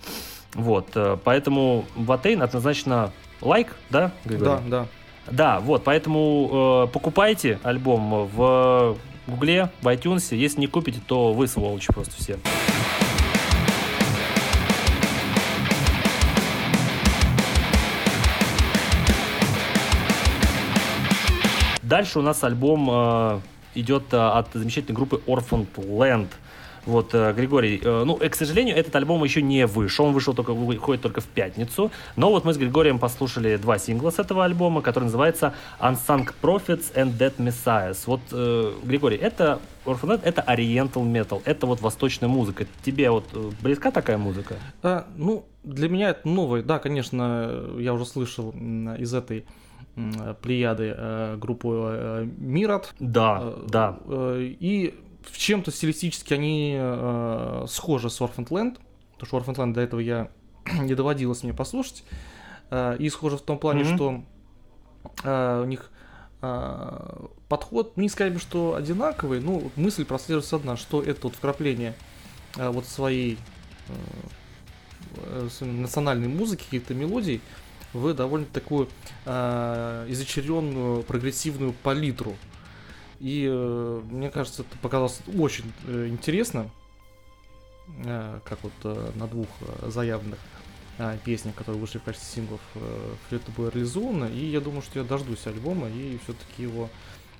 Вот, 0.54 0.88
э, 0.96 1.18
поэтому 1.24 1.86
Ватейн 1.96 2.42
однозначно 2.42 3.12
лайк, 3.42 3.76
да, 3.90 4.12
Григорий? 4.26 4.50
Да, 4.50 4.62
да. 4.68 4.88
Да, 5.32 5.60
вот, 5.60 5.84
поэтому 5.84 6.86
э, 6.88 6.92
покупайте 6.92 7.60
альбом 7.62 8.28
в 8.34 8.98
Гугле, 9.28 9.70
в 9.82 9.88
iTunes. 9.88 10.36
Если 10.36 10.60
не 10.60 10.68
купите, 10.68 11.00
то 11.06 11.34
вы 11.34 11.48
сволочи 11.48 11.94
просто 11.94 12.16
все. 12.16 12.40
Дальше 21.90 22.20
у 22.20 22.22
нас 22.22 22.44
альбом 22.44 22.88
э, 22.91 23.40
идет 23.74 24.14
э, 24.14 24.18
от 24.18 24.49
замечательной 24.53 24.95
группы 24.95 25.24
Orphaned 25.26 25.74
Land. 25.76 26.28
Вот, 26.86 27.16
э, 27.16 27.34
Григорий, 27.34 27.82
э, 27.84 28.03
ну, 28.06 28.18
к 28.18 28.36
сожалению, 28.36 28.78
этот 28.78 28.95
альбом 28.95 29.24
еще 29.24 29.41
не 29.41 29.66
вышел, 29.66 30.06
он 30.06 30.14
вышел 30.14 30.36
только, 30.36 30.53
выходит 30.53 31.02
только 31.02 31.20
в 31.20 31.26
пятницу, 31.26 31.91
но 32.16 32.30
вот 32.30 32.45
мы 32.45 32.53
с 32.53 32.57
Григорием 32.57 32.99
послушали 32.99 33.57
два 33.57 33.80
сингла 33.80 34.11
с 34.11 34.20
этого 34.20 34.45
альбома, 34.45 34.84
который 34.84 35.06
называется 35.06 35.56
Unsung 35.80 36.32
Prophets 36.44 36.94
and 36.94 37.18
Dead 37.18 37.36
Messiahs. 37.38 37.98
Вот, 38.06 38.22
э, 38.34 38.72
Григорий, 38.84 39.18
это 39.18 39.60
Orphan 39.86 40.10
Land, 40.10 40.22
это 40.24 40.44
Oriental 40.48 41.03
Metal, 41.03 41.41
это 41.44 41.66
вот 41.66 41.82
восточная 41.82 42.30
музыка. 42.30 42.68
Тебе 42.86 43.10
вот 43.10 43.26
близка 43.61 43.90
такая 43.90 44.20
музыка? 44.20 44.57
А, 44.84 45.07
ну, 45.18 45.44
для 45.64 45.90
меня 45.90 46.11
это 46.11 46.28
новый. 46.28 46.61
Да, 46.61 46.78
конечно, 46.78 47.64
я 47.80 47.95
уже 47.95 48.06
слышал 48.06 48.52
из 48.52 49.11
этой 49.11 49.44
плеяды 50.41 50.94
э, 50.95 51.38
группу 51.38 51.74
э, 51.76 52.28
Мират. 52.38 52.94
Да, 52.99 53.40
Э, 53.41 53.66
да. 53.68 53.99
э, 54.06 54.56
И 54.60 54.95
в 55.24 55.38
чем-то 55.38 55.72
стилистически 55.72 56.34
они 56.34 56.76
э, 56.80 57.66
схожи 57.68 58.10
с 58.10 58.22
Orphan 58.22 58.48
Land, 58.48 58.78
потому 59.18 59.28
что 59.28 59.52
Orphan 59.52 59.56
Land 59.56 59.74
до 59.74 59.82
этого 59.82 59.99
я 59.99 60.30
не 60.82 60.95
доводилось 60.95 61.44
мне 61.44 61.53
послушать. 61.53 62.03
Э, 62.72 62.95
И 62.98 63.10
схожи 63.10 63.38
в 63.38 63.41
том 63.41 63.60
плане, 63.60 63.84
Мгм. 63.84 63.95
что 63.95 64.24
э, 65.24 65.61
у 65.64 65.66
них 65.66 65.91
э, 66.41 67.26
подход, 67.49 67.98
не 67.98 68.07
сказать 68.10 68.34
бы, 68.34 68.40
что 68.40 68.76
одинаковый, 68.76 69.41
но 69.41 69.61
мысль 69.76 70.06
прослеживается 70.06 70.56
одна, 70.56 70.78
что 70.78 71.02
это 71.03 71.20
вот 71.24 71.36
вкрапление 71.36 71.94
э, 72.57 72.70
вот 72.70 72.86
своей 72.86 73.38
э, 73.90 75.48
э, 75.61 75.66
национальной 75.66 76.28
музыки, 76.30 76.64
каких-то 76.64 76.94
мелодий 76.94 77.41
в 77.94 78.14
довольно 78.14 78.45
такую 78.45 78.88
э, 79.26 80.06
изощренную 80.10 81.03
прогрессивную 81.03 81.74
палитру. 81.74 82.36
И 83.20 83.48
э, 83.49 84.02
мне 84.10 84.30
кажется, 84.30 84.61
это 84.61 84.78
показалось 84.78 85.20
очень 85.38 85.72
э, 85.88 86.07
интересно, 86.07 86.70
э, 88.06 88.40
как 88.45 88.60
вот 88.64 88.74
э, 88.84 89.11
на 89.16 89.28
двух 89.28 89.48
э, 89.61 89.90
заявленных 89.90 90.40
э, 90.98 91.18
песнях, 91.26 91.56
которые 91.56 91.82
вышли 91.82 91.98
в 91.98 92.03
качестве 92.03 92.41
синглов, 92.41 92.61
э, 92.76 93.14
все 93.28 93.38
это 93.38 93.52
было 93.52 93.70
реализовано. 93.70 94.26
И 94.26 94.45
я 94.45 94.61
думаю, 94.61 94.82
что 94.82 94.99
я 94.99 95.06
дождусь 95.06 95.48
альбома 95.48 95.90
и 95.90 96.18
все-таки 96.24 96.64
его 96.64 96.90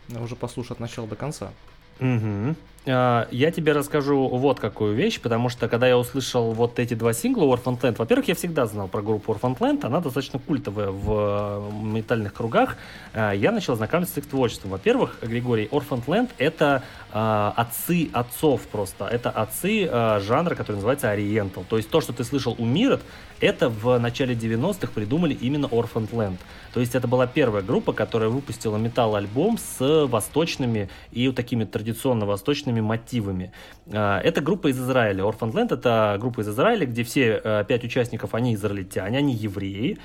уже 0.10 0.36
послушаю 0.36 0.74
от 0.74 0.80
начала 0.80 1.08
до 1.08 1.16
конца. 1.16 1.54
Мгм. 2.00 2.56
А, 2.92 3.28
Я 3.32 3.52
тебе 3.52 3.74
расскажу 3.74 4.28
вот 4.28 4.60
какую 4.60 4.96
вещь, 4.96 5.20
потому 5.22 5.50
что 5.50 5.68
когда 5.68 5.88
я 5.88 5.98
услышал 5.98 6.52
вот 6.54 6.80
эти 6.80 6.94
два 6.94 7.14
сингла 7.14 7.44
Orphan 7.44 7.80
Land, 7.80 7.96
во-первых, 7.98 8.28
я 8.28 8.36
всегда 8.36 8.66
знал 8.66 8.88
про 8.88 9.02
группу 9.02 9.32
Orphan 9.34 9.58
Land, 9.58 9.86
она 9.86 10.00
достаточно 10.02 10.40
культовая 10.40 10.90
в 10.90 11.70
э, 11.72 11.86
метальных 11.86 12.34
кругах. 12.34 12.78
А, 13.14 13.32
Я 13.32 13.52
начал 13.52 13.76
знакомиться 13.76 14.16
с 14.16 14.18
их 14.18 14.28
творчеством. 14.28 14.72
Во-первых, 14.72 15.18
Григорий, 15.22 15.68
Orphan 15.72 16.04
Land 16.06 16.30
это 16.38 16.84
отцы 17.12 18.10
отцов 18.14 18.62
просто. 18.68 19.06
Это 19.06 19.30
отцы 19.30 19.88
а, 19.92 20.20
жанра, 20.20 20.56
который 20.56 20.76
называется 20.76 21.14
Oriental. 21.14 21.66
То 21.68 21.78
есть 21.78 21.90
то, 21.90 22.02
что 22.02 22.14
ты 22.14 22.24
слышал 22.24 22.56
у 22.58 22.66
Мирот, 22.66 23.02
это 23.40 23.70
в 23.70 23.98
начале 23.98 24.36
90-х 24.36 24.92
придумали 24.94 25.34
именно 25.34 25.66
Orphan 25.66 26.10
Land. 26.12 26.38
То 26.74 26.80
есть 26.80 26.94
это 26.94 27.08
была 27.08 27.26
первая 27.26 27.64
группа, 27.64 27.94
которая 27.94 28.30
выпустила 28.30 28.78
металл-альбом 28.78 29.58
с 29.58 30.06
восточными 30.08 30.90
и 31.12 31.28
вот 31.28 31.36
такими 31.36 31.64
традиционно 31.64 32.26
восточными 32.26 32.82
мотивами. 32.82 33.52
А, 33.92 34.20
Это 34.20 34.42
группа 34.42 34.68
из 34.68 34.80
Израиля. 34.80 35.24
Orphan 35.24 35.52
Land 35.52 35.74
это 35.74 36.18
группа 36.20 36.42
из 36.42 36.50
Израиля, 36.50 36.86
где 36.86 37.04
все 37.04 37.66
пять 37.68 37.84
участников, 37.84 38.36
они 38.36 38.54
израильтяне, 38.54 39.18
они 39.18 39.34
евреи. 39.34 39.98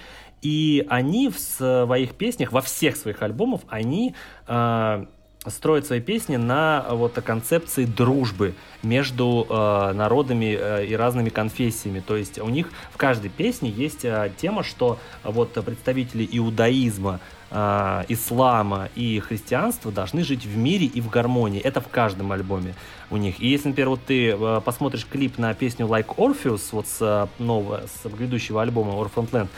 И 0.45 0.85
они 0.91 1.31
в 1.31 1.39
своих 1.39 2.17
песнях, 2.17 2.53
во 2.53 2.61
всех 2.61 2.97
своих 2.97 3.23
альбомах, 3.23 3.63
они 3.69 4.15
а, 4.47 5.07
строят 5.51 5.87
свои 5.87 6.01
песни 6.01 6.37
на 6.37 6.85
э, 6.87 6.95
вот 6.95 7.15
концепции 7.15 7.85
дружбы 7.85 8.55
между 8.83 9.47
э, 9.49 9.93
народами 9.93 10.57
э, 10.59 10.87
и 10.87 10.95
разными 10.95 11.29
конфессиями. 11.29 12.01
То 12.01 12.17
есть 12.17 12.39
у 12.39 12.49
них 12.49 12.71
в 12.93 12.97
каждой 12.97 13.31
песне 13.31 13.71
есть 13.71 14.05
э, 14.05 14.33
тема, 14.37 14.63
что 14.63 14.99
вот 15.23 15.53
представители 15.65 16.29
иудаизма, 16.31 17.21
э, 17.51 18.05
ислама 18.09 18.89
и 18.95 19.21
христианства 19.21 19.93
должны 19.93 20.25
жить 20.25 20.45
в 20.45 20.57
мире 20.57 20.87
и 20.87 21.01
в 21.01 21.09
гармонии. 21.09 21.61
Это 21.61 21.81
в 21.81 21.89
каждом 21.89 22.33
альбоме 22.33 22.75
у 23.11 23.17
них. 23.17 23.41
И 23.41 23.49
если, 23.49 23.69
например, 23.69 23.91
вот 23.91 24.01
ты 24.05 24.31
э, 24.31 24.61
посмотришь 24.65 25.07
клип 25.07 25.39
на 25.39 25.55
песню 25.55 25.87
Like 25.87 26.17
Orpheus, 26.17 26.69
вот 26.73 26.87
с 26.87 26.99
э, 27.01 27.43
нового, 27.43 27.83
с 27.87 28.09
грядущего 28.09 28.63
альбома 28.63 28.93
Orphan 28.93 29.29
Land, 29.31 29.49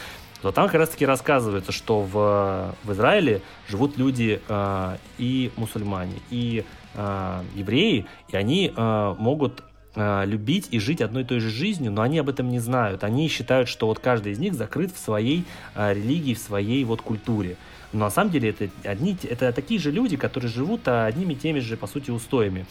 то 0.43 0.53
там 0.53 0.67
как 0.67 0.77
раз 0.77 0.91
таки 0.91 1.07
рассказывается, 1.07 1.73
что 1.73 2.01
в, 2.03 2.75
в 2.85 2.93
Израиле 2.93 3.43
живут 3.69 3.97
люди 3.97 4.41
э, 4.47 4.97
и 5.19 5.51
мусульмане, 5.57 6.21
и 6.31 6.65
э, 6.95 7.43
евреи, 7.55 8.07
и 8.29 8.37
они 8.37 8.73
э, 8.75 9.15
могут 9.19 9.63
э, 9.95 10.25
любить 10.27 10.69
и 10.71 10.79
жить 10.79 11.01
одной 11.01 11.23
и 11.23 11.27
той 11.27 11.41
же 11.41 11.51
жизнью, 11.51 11.93
но 11.93 12.03
они 12.03 12.19
об 12.19 12.29
этом 12.29 12.49
не 12.49 12.59
знают. 12.59 13.03
Они 13.03 13.29
считают, 13.29 13.69
что 13.69 13.87
вот 13.87 13.99
каждый 13.99 14.33
из 14.33 14.39
них 14.39 14.55
закрыт 14.55 14.93
в 14.95 14.99
своей 14.99 15.45
э, 15.75 15.95
религии, 15.95 16.35
в 16.35 16.39
своей 16.39 16.85
вот 16.85 17.03
культуре. 17.03 17.57
Но 17.93 18.05
на 18.07 18.11
самом 18.11 18.31
деле 18.31 18.51
это, 18.51 18.69
одни, 18.85 19.17
это 19.29 19.53
такие 19.53 19.81
же 19.81 19.91
люди, 19.91 20.17
которые 20.17 20.51
живут 20.51 20.87
а, 20.87 21.07
одними 21.07 21.33
и 21.33 21.37
теми 21.37 21.61
же, 21.61 21.77
по 21.77 21.87
сути, 21.87 22.11
устоями. 22.11 22.67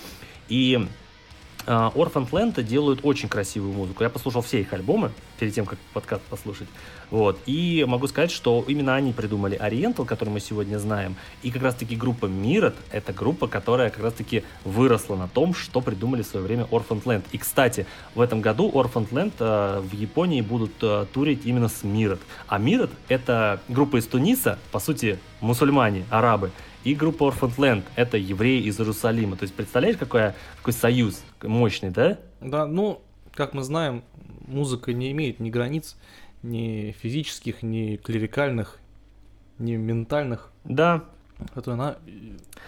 И 0.50 0.78
а, 0.78 0.88
Orphan 1.66 2.30
Land 2.30 2.62
делают 2.64 3.00
очень 3.04 3.30
красивую 3.30 3.74
музыку. 3.74 4.04
Я 4.04 4.10
послушал 4.10 4.42
все 4.42 4.62
их 4.62 4.74
альбомы 4.74 5.12
перед 5.40 5.54
тем, 5.54 5.66
как 5.66 5.80
подкаст 5.94 6.24
послушать. 6.24 6.68
Вот. 7.12 7.40
И 7.46 7.86
могу 7.88 8.08
сказать, 8.08 8.32
что 8.32 8.64
именно 8.68 8.96
они 8.96 9.14
придумали 9.14 9.60
Oriental, 9.60 10.06
который 10.06 10.30
мы 10.30 10.40
сегодня 10.40 10.78
знаем. 10.78 11.16
И 11.44 11.52
как 11.52 11.64
раз-таки 11.64 11.96
группа 11.96 12.26
Мирот— 12.26 12.76
это 12.92 13.14
группа, 13.14 13.48
которая 13.48 13.90
как 13.90 14.04
раз-таки 14.04 14.44
выросла 14.64 15.16
на 15.16 15.28
том, 15.28 15.54
что 15.54 15.82
придумали 15.82 16.22
в 16.22 16.28
свое 16.28 16.46
время 16.46 16.68
Orphan 16.72 17.04
Land. 17.04 17.24
И, 17.32 17.38
кстати, 17.38 17.86
в 18.14 18.22
этом 18.22 18.42
году 18.42 18.72
Orphan 18.72 19.08
Land 19.10 19.34
э, 19.40 19.80
в 19.82 19.94
Японии 19.94 20.42
будут 20.42 20.74
э, 20.82 21.06
турить 21.14 21.46
именно 21.46 21.68
с 21.68 21.84
Мирот. 21.84 22.20
А 22.48 22.58
Мирот— 22.58 22.92
это 23.08 23.60
группа 23.68 23.98
из 23.98 24.06
Туниса, 24.08 24.60
по 24.72 24.80
сути, 24.80 25.20
мусульмане, 25.42 26.06
арабы. 26.10 26.52
И 26.86 26.94
группа 26.94 27.24
Orphan 27.24 27.54
Land— 27.58 27.84
это 27.96 28.16
евреи 28.16 28.62
из 28.62 28.80
Иерусалима. 28.80 29.36
То 29.36 29.44
есть, 29.44 29.56
представляешь, 29.56 29.98
какой, 29.98 30.34
какой 30.58 30.72
союз 30.72 31.24
мощный, 31.42 31.90
да? 31.90 32.20
Да, 32.42 32.68
ну, 32.68 33.02
как 33.34 33.56
мы 33.56 33.64
знаем, 33.64 34.04
музыка 34.48 34.94
не 34.94 35.12
имеет 35.12 35.40
ни 35.40 35.50
границ, 35.50 35.98
ни 36.44 36.96
физических, 37.02 37.64
ни 37.64 37.96
клерикальных, 37.96 38.78
ни 39.58 39.76
ментальных. 39.76 40.52
Да, 40.64 41.06
Это 41.56 41.74
она 41.74 41.98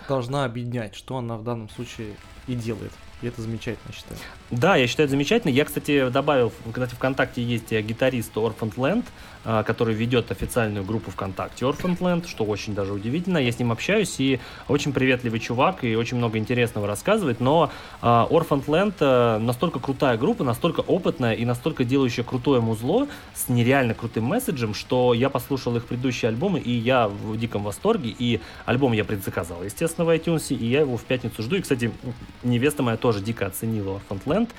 должна 0.08 0.46
объединять, 0.46 0.96
что 0.96 1.18
она 1.18 1.38
в 1.38 1.44
данном 1.44 1.70
случае 1.70 2.16
и 2.48 2.56
делает. 2.56 2.92
И 3.22 3.28
это 3.28 3.42
замечательно, 3.42 3.94
считаю. 3.94 4.20
Да, 4.52 4.76
я 4.76 4.88
считаю 4.88 5.06
это 5.06 5.12
замечательно. 5.12 5.52
Я, 5.52 5.66
кстати, 5.66 6.10
добавил, 6.10 6.52
кстати, 6.72 6.94
ВКонтакте 6.94 7.44
есть 7.44 7.72
гитарист 7.72 8.36
Orphan 8.36 8.74
Land, 8.76 9.06
который 9.44 9.94
ведет 9.94 10.32
официальную 10.32 10.86
группу 10.86 11.12
ВКонтакте 11.12 11.66
Orphan 11.66 11.98
Land, 12.00 12.28
что 12.28 12.44
очень 12.44 12.76
даже 12.76 12.94
удивительно. 12.94 13.38
Я 13.38 13.52
с 13.52 13.60
ним 13.60 13.72
общаюсь, 13.72 14.20
и 14.20 14.40
очень 14.68 14.94
приветливый 14.94 15.40
чувак, 15.40 15.84
и 15.84 15.96
очень 15.96 16.18
много 16.18 16.38
интересного 16.38 16.88
рассказывает. 16.88 17.40
Но 17.40 17.72
э, 18.02 18.06
Orphan 18.06 18.66
Land 18.66 18.96
э, 19.00 19.38
настолько 19.40 19.80
крутая 19.80 20.18
группа, 20.18 20.44
настолько 20.44 20.82
опытная 20.82 21.34
и 21.34 21.46
настолько 21.46 21.84
делающая 21.84 22.24
крутое 22.24 22.62
музло 22.62 23.08
с 23.34 23.50
нереально 23.50 23.94
крутым 23.94 24.26
месседжем, 24.26 24.74
что 24.74 25.14
я 25.14 25.30
послушал 25.30 25.76
их 25.78 25.86
предыдущие 25.86 26.30
альбомы, 26.30 26.60
и 26.60 26.72
я 26.72 27.08
в 27.08 27.38
диком 27.38 27.64
восторге. 27.64 28.14
И 28.18 28.42
альбом 28.66 28.94
я 28.94 29.06
предзаказал, 29.06 29.64
естественно, 29.64 30.06
в 30.06 30.10
iTunes, 30.10 30.56
и 30.56 30.66
я 30.66 30.82
его 30.82 30.98
в 30.98 31.04
пятницу 31.04 31.42
жду. 31.44 31.56
И, 31.56 31.62
кстати, 31.62 31.92
невеста 32.44 32.84
моя 32.84 32.98
тоже 32.98 33.22
дико 33.22 33.46
оценила 33.46 34.02
Orphan 34.10 34.22
Land. 34.26 34.50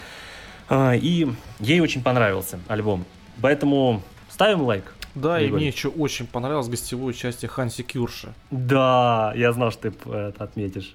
А, 0.68 0.94
И 0.94 1.26
ей 1.60 1.80
очень 1.80 2.02
понравился 2.02 2.58
альбом. 2.68 3.04
Поэтому 3.40 4.02
ставим 4.38 4.62
лайк. 4.62 4.94
Да, 5.16 5.40
и 5.40 5.44
Григорий. 5.46 5.64
мне 5.64 5.72
еще 5.72 5.88
очень 5.88 6.24
понравилось 6.28 6.68
гостевое 6.68 7.08
участие 7.08 7.48
Ханси 7.48 7.82
Кюрша. 7.82 8.34
Да, 8.52 9.32
я 9.34 9.52
знал, 9.52 9.72
что 9.72 9.90
ты 9.90 10.08
это 10.10 10.44
отметишь. 10.44 10.94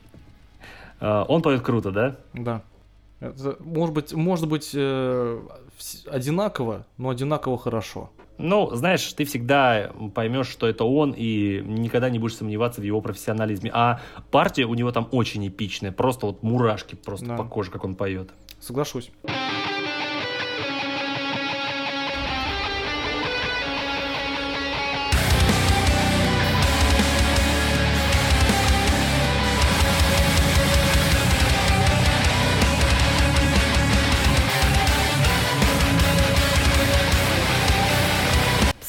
А, 1.01 1.25
Он 1.27 1.41
поет 1.41 1.61
круто, 1.61 1.91
да? 1.91 2.15
Да. 2.33 2.61
Это, 3.19 3.57
может 3.59 3.93
быть, 3.93 4.13
может 4.13 4.47
быть 4.47 4.71
э, 4.73 5.41
одинаково, 6.09 6.85
но 6.97 7.09
одинаково 7.09 7.57
хорошо. 7.57 8.11
Ну, 8.37 8.73
знаешь, 8.75 9.11
ты 9.11 9.25
всегда 9.25 9.91
поймешь, 10.15 10.47
что 10.47 10.65
это 10.65 10.85
он, 10.85 11.13
и 11.15 11.61
никогда 11.65 12.09
не 12.09 12.19
будешь 12.19 12.37
сомневаться 12.37 12.79
в 12.79 12.85
его 12.85 13.01
профессионализме. 13.01 13.71
А 13.73 13.99
партия 14.31 14.63
у 14.63 14.73
него 14.73 14.93
там 14.93 15.09
очень 15.11 15.45
эпичная, 15.49 15.91
просто 15.91 16.27
вот 16.27 16.43
мурашки 16.43 16.95
просто 16.95 17.25
Да. 17.25 17.35
по 17.35 17.43
коже, 17.43 17.71
как 17.71 17.83
он 17.83 17.95
поет. 17.95 18.29
Соглашусь. 18.61 19.11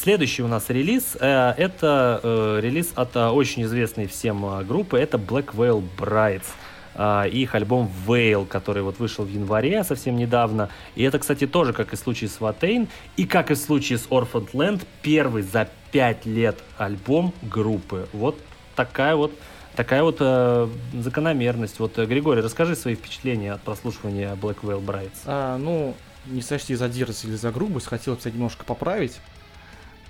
Следующий 0.05 0.43
у 0.43 0.49
нас 0.49 0.69
релиз, 0.69 1.17
э, 1.19 1.55
это 1.57 2.21
э, 2.23 2.61
релиз 2.61 2.93
от 2.95 3.17
э, 3.17 3.27
очень 3.29 3.63
известной 3.63 4.07
всем 4.07 4.63
группы, 4.67 4.99
это 4.99 5.17
Black 5.17 5.55
Veil 5.55 5.83
Brides. 5.97 7.31
их 7.33 7.55
альбом 7.55 7.91
Veil, 8.07 8.47
который 8.47 8.83
вот 8.83 8.99
вышел 8.99 9.25
в 9.25 9.31
январе 9.31 9.83
совсем 9.83 10.17
недавно. 10.17 10.69
И 10.95 11.03
это, 11.05 11.19
кстати, 11.19 11.47
тоже, 11.47 11.73
как 11.73 11.95
и 11.95 11.97
в 11.97 11.99
случае 11.99 12.29
с 12.29 12.37
Watain, 12.39 12.87
и 13.17 13.25
как 13.25 13.51
и 13.51 13.55
в 13.55 13.57
случае 13.57 13.97
с 13.97 14.07
Orphaned 14.09 14.51
Land, 14.53 14.83
первый 15.01 15.43
за 15.43 15.71
пять 15.91 16.27
лет 16.27 16.59
альбом 16.77 17.33
группы. 17.41 18.07
Вот 18.13 18.39
такая 18.77 19.17
вот 19.17 19.33
Такая 19.75 20.05
вот 20.05 20.19
э, 20.21 20.69
закономерность. 20.93 21.81
Вот, 21.81 21.99
Григорий, 21.99 22.43
расскажи 22.43 22.77
свои 22.77 22.95
впечатления 22.95 23.53
от 23.55 23.63
прослушивания 23.63 24.37
Black 24.37 24.59
Veil 24.63 24.85
Brides. 24.85 25.17
А, 25.25 25.59
ну, 25.59 25.97
не 26.27 26.43
сочти 26.43 26.75
за 26.75 26.89
дерзость 26.89 27.25
или 27.25 27.35
за 27.35 27.51
грубость, 27.51 27.87
хотел 27.87 28.17
тебя 28.17 28.33
немножко 28.33 28.65
поправить. 28.65 29.19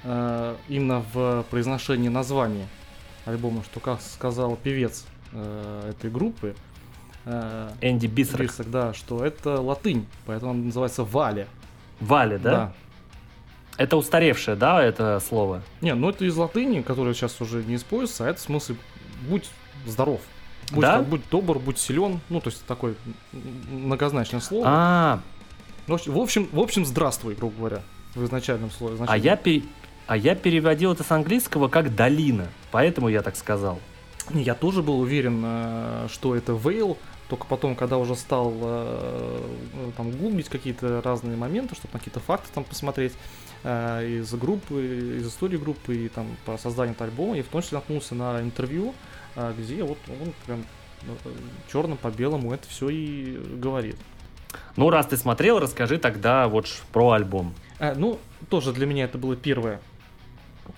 А, 0.05 0.57
именно 0.69 1.03
в 1.13 1.45
произношении 1.51 2.09
названия 2.09 2.67
альбома, 3.25 3.63
что, 3.65 3.81
как 3.81 4.01
сказал 4.03 4.57
певец 4.57 5.07
э, 5.33 5.91
этой 5.91 6.11
группы, 6.11 6.55
э, 7.25 7.71
Энди. 7.81 8.07
Бисак, 8.07 8.71
да, 8.71 8.93
что 8.93 9.25
это 9.25 9.61
латынь, 9.61 10.07
поэтому 10.27 10.51
он 10.53 10.67
называется 10.67 11.05
Валя. 11.05 11.47
Валя, 12.01 12.39
да? 12.39 12.73
Это 13.77 13.97
устаревшее, 13.97 14.57
да, 14.57 14.83
это 14.83 15.21
слово? 15.27 15.63
Не, 15.81 15.95
ну 15.95 16.11
это 16.11 16.25
из 16.25 16.37
латыни, 16.37 16.83
которая 16.83 17.15
сейчас 17.15 17.41
уже 17.41 17.65
не 17.65 17.77
используется, 17.77 18.27
а 18.27 18.29
это 18.29 18.39
в 18.39 18.43
смысле 18.43 18.77
будь 19.29 19.49
здоров. 19.87 20.21
Будь, 20.71 20.83
Да? 20.83 20.97
там- 20.97 21.05
будь 21.07 21.23
добр, 21.31 21.59
будь 21.59 21.79
силен. 21.79 22.21
Ну, 22.29 22.41
то 22.41 22.51
есть 22.51 22.65
такое 22.67 22.95
многозначное 23.71 24.41
слово. 24.41 24.65
А, 24.69 25.21
Ну, 25.87 25.99
В 26.07 26.19
общем, 26.19 26.49
в 26.53 26.61
общем, 26.61 26.87
здравствуй, 26.87 27.35
грубо 27.35 27.57
говоря, 27.59 27.81
в 28.15 28.25
изначальном 28.25 28.71
слове. 28.71 28.97
а 29.07 29.17
я, 29.19 29.37
пе- 29.37 29.63
а 30.07 30.17
я 30.17 30.35
переводил 30.35 30.93
это 30.93 31.03
с 31.03 31.11
английского 31.11 31.69
как 31.69 31.95
долина, 31.95 32.49
поэтому 32.71 33.09
я 33.09 33.23
так 33.23 33.37
сказал. 33.37 33.81
Я 34.31 34.55
тоже 34.55 34.83
был 34.83 35.01
уверен, 35.01 35.43
э, 35.45 36.09
что 36.11 36.35
это 36.35 36.53
Вейл, 36.53 36.97
только 37.29 37.47
потом, 37.47 37.75
когда 37.77 37.99
уже 37.99 38.15
стал 38.17 38.53
э, 38.55 39.43
э, 39.75 39.91
там 39.97 40.11
гуглить 40.13 40.49
какие-то 40.49 41.03
разные 41.03 41.37
моменты, 41.37 41.75
чтобы 41.75 41.95
на 41.95 41.99
какие-то 41.99 42.21
факты 42.21 42.49
там 42.55 42.65
посмотреть 42.65 43.13
из 43.65 44.35
группы, 44.35 45.19
из 45.21 45.27
истории 45.27 45.57
группы 45.57 45.97
и 45.97 46.09
там 46.11 46.27
по 46.45 46.59
созданию 46.59 46.95
этого 46.95 47.09
альбома, 47.09 47.39
и 47.39 47.43
в 47.43 47.49
том 47.49 47.63
числе 47.63 47.79
наткнулся 47.79 48.15
на 48.15 48.43
интервью, 48.43 48.95
где 49.59 49.83
вот 49.83 49.97
он 50.07 50.35
прям 50.45 50.65
черным 51.73 51.97
по 51.97 52.11
белому 52.11 52.53
это 52.53 52.69
все 52.69 52.91
и 52.91 53.39
говорит. 53.57 53.97
Ну, 54.77 54.91
раз 54.91 55.07
ты 55.07 55.17
смотрел, 55.17 55.61
расскажи 55.61 55.97
тогда 55.97 56.47
вот 56.47 56.67
про 56.93 57.13
альбом. 57.13 57.55
Ну, 57.97 58.19
тоже 58.51 58.75
для 58.75 58.85
меня 58.85 59.05
это 59.05 59.17
было 59.17 59.35
первое 59.35 59.81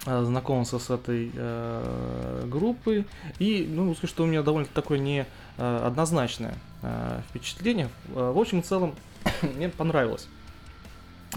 э, 0.06 0.24
знакомство 0.24 0.78
с 0.78 0.90
этой 0.90 1.30
э, 1.34 2.44
группой. 2.46 3.04
И, 3.38 3.66
ну, 3.70 3.94
скажу, 3.94 4.12
что 4.12 4.24
у 4.24 4.26
меня 4.26 4.42
довольно 4.42 4.68
такое 4.72 4.98
не 4.98 5.26
э, 5.58 5.80
однозначное 5.84 6.54
э, 6.82 7.20
впечатление. 7.28 7.88
В 8.08 8.38
общем 8.38 8.60
и 8.60 8.62
целом, 8.62 8.94
мне 9.42 9.68
понравилось. 9.68 10.28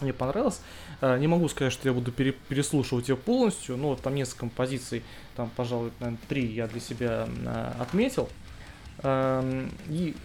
Мне 0.01 0.13
понравилось. 0.13 0.61
Не 1.01 1.27
могу 1.27 1.47
сказать, 1.49 1.73
что 1.73 1.87
я 1.87 1.93
буду 1.93 2.11
пере- 2.11 2.35
переслушивать 2.47 3.09
ее 3.09 3.15
полностью, 3.17 3.75
но 3.77 3.95
там 3.95 4.15
несколько 4.15 4.41
композиций, 4.41 5.03
там, 5.35 5.49
пожалуй, 5.55 5.91
наверное, 5.99 6.19
три 6.27 6.45
я 6.45 6.67
для 6.67 6.79
себя 6.79 7.27
отметил. 7.79 8.29
Эм, 9.01 9.71
И 9.89 10.15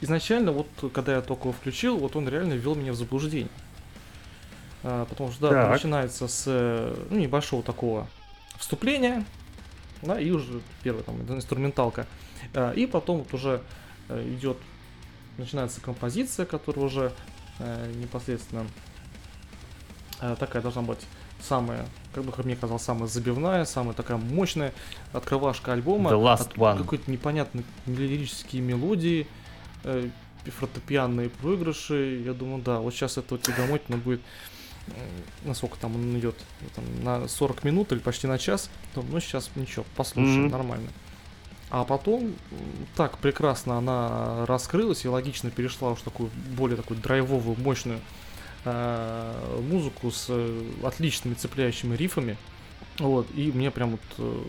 изначально, 0.00 0.52
вот 0.52 0.68
когда 0.92 1.14
я 1.14 1.22
только 1.22 1.44
его 1.44 1.52
включил, 1.52 1.96
вот 1.98 2.16
он 2.16 2.28
реально 2.28 2.52
ввел 2.54 2.74
меня 2.74 2.92
в 2.92 2.96
заблуждение. 2.96 3.50
А, 4.84 5.04
потому 5.06 5.30
что, 5.30 5.50
да, 5.50 5.68
начинается 5.68 6.28
с 6.28 6.44
э, 6.46 7.06
ну, 7.10 7.18
небольшого 7.18 7.62
такого 7.62 8.08
вступления, 8.58 9.24
да, 10.02 10.20
и 10.20 10.30
уже 10.30 10.60
первая 10.82 11.04
там 11.04 11.20
инструменталка. 11.28 12.06
А, 12.54 12.72
И 12.72 12.86
потом 12.86 13.18
вот 13.18 13.32
уже 13.34 13.62
э, 14.08 14.34
идет, 14.34 14.58
начинается 15.38 15.80
композиция, 15.80 16.46
которая 16.46 16.86
уже 16.86 17.12
э, 17.58 17.92
непосредственно 17.96 18.66
такая 20.38 20.62
должна 20.62 20.82
быть 20.82 21.00
самая, 21.42 21.86
как 22.14 22.24
бы 22.24 22.32
как 22.32 22.44
мне 22.44 22.56
казалось, 22.56 22.82
самая 22.82 23.08
забивная, 23.08 23.64
самая 23.64 23.94
такая 23.94 24.16
мощная 24.16 24.72
открывашка 25.12 25.72
альбома. 25.72 26.10
The 26.10 26.22
last 26.22 26.54
one. 26.54 26.78
Какой-то 26.78 27.10
непонятные 27.10 27.64
лирические 27.86 28.62
мелодии, 28.62 29.26
э, 29.84 30.08
фортепианные 30.44 31.28
проигрыши. 31.28 32.22
Я 32.24 32.32
думаю, 32.32 32.62
да, 32.62 32.78
вот 32.78 32.94
сейчас 32.94 33.18
это 33.18 33.34
вот 33.34 33.42
тягомотина 33.42 33.96
будет 33.98 34.20
насколько 35.44 35.76
там 35.78 35.94
он 35.94 36.18
идет, 36.18 36.36
там, 36.74 36.84
на 37.02 37.28
40 37.28 37.64
минут 37.64 37.92
или 37.92 37.98
почти 38.00 38.26
на 38.26 38.38
час, 38.38 38.70
то, 38.94 39.02
ну, 39.02 39.20
сейчас 39.20 39.50
ничего, 39.54 39.84
послушаем, 39.96 40.44
Мгм. 40.44 40.52
нормально. 40.52 40.88
А 41.70 41.84
потом 41.84 42.34
так 42.96 43.16
прекрасно 43.18 43.78
она 43.78 44.44
раскрылась 44.46 45.04
и 45.04 45.08
логично 45.08 45.50
перешла 45.50 45.92
уж 45.92 46.02
такую 46.02 46.30
более 46.56 46.76
такую 46.76 47.00
драйвовую, 47.00 47.58
мощную 47.58 48.00
э, 48.64 49.60
музыку 49.70 50.10
с 50.10 50.26
э, 50.28 50.70
отличными 50.84 51.34
цепляющими 51.34 51.96
рифами. 51.96 52.36
Вот, 52.98 53.26
и 53.34 53.50
мне 53.52 53.70
прям 53.70 53.92
вот 53.92 54.00
э, 54.18 54.42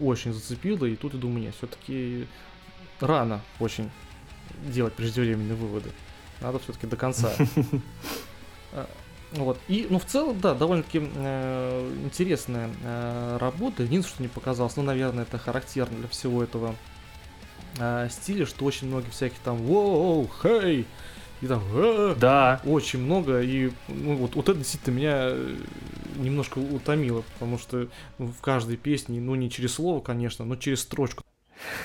очень 0.00 0.32
зацепило, 0.32 0.86
и 0.86 0.96
тут 0.96 1.12
я 1.12 1.20
думаю, 1.20 1.42
нет, 1.42 1.54
все-таки 1.56 2.26
рано 3.00 3.42
очень 3.60 3.90
делать 4.72 4.94
преждевременные 4.94 5.56
выводы. 5.56 5.90
Надо 6.40 6.58
все-таки 6.58 6.86
до 6.86 6.96
конца. 6.96 7.34
А, 9.32 9.36
Вот. 9.38 9.58
И, 9.68 9.86
ну, 9.90 9.98
в 9.98 10.04
целом, 10.04 10.40
да, 10.40 10.54
довольно-таки 10.54 11.02
э, 11.02 11.92
интересная 12.04 12.70
э, 12.82 13.38
работа. 13.40 13.82
Единственное, 13.82 14.14
что 14.14 14.22
не 14.22 14.28
показалось, 14.28 14.76
ну, 14.76 14.82
наверное, 14.82 15.24
это 15.24 15.38
характерно 15.38 15.98
для 15.98 16.08
всего 16.08 16.42
этого 16.42 16.74
э, 17.78 18.08
стиля, 18.10 18.46
что 18.46 18.64
очень 18.64 18.88
много 18.88 19.10
всяких 19.10 19.38
там 19.38 19.56
«Воу, 19.56 20.28
хей!» 20.42 20.86
и 21.40 21.46
там 21.46 21.62
«А!» 21.72 22.14
Да, 22.18 22.60
очень 22.64 23.00
много, 23.00 23.42
и 23.42 23.70
ну, 23.88 24.16
вот, 24.16 24.34
вот 24.36 24.48
это 24.48 24.58
действительно 24.58 24.94
меня 24.94 25.16
э, 25.18 25.56
немножко 26.16 26.58
утомило, 26.58 27.22
потому 27.34 27.58
что 27.58 27.88
в 28.18 28.40
каждой 28.40 28.76
песне, 28.76 29.20
ну, 29.20 29.34
не 29.34 29.50
через 29.50 29.74
слово, 29.74 30.00
конечно, 30.00 30.44
но 30.44 30.56
через 30.56 30.80
строчку 30.80 31.24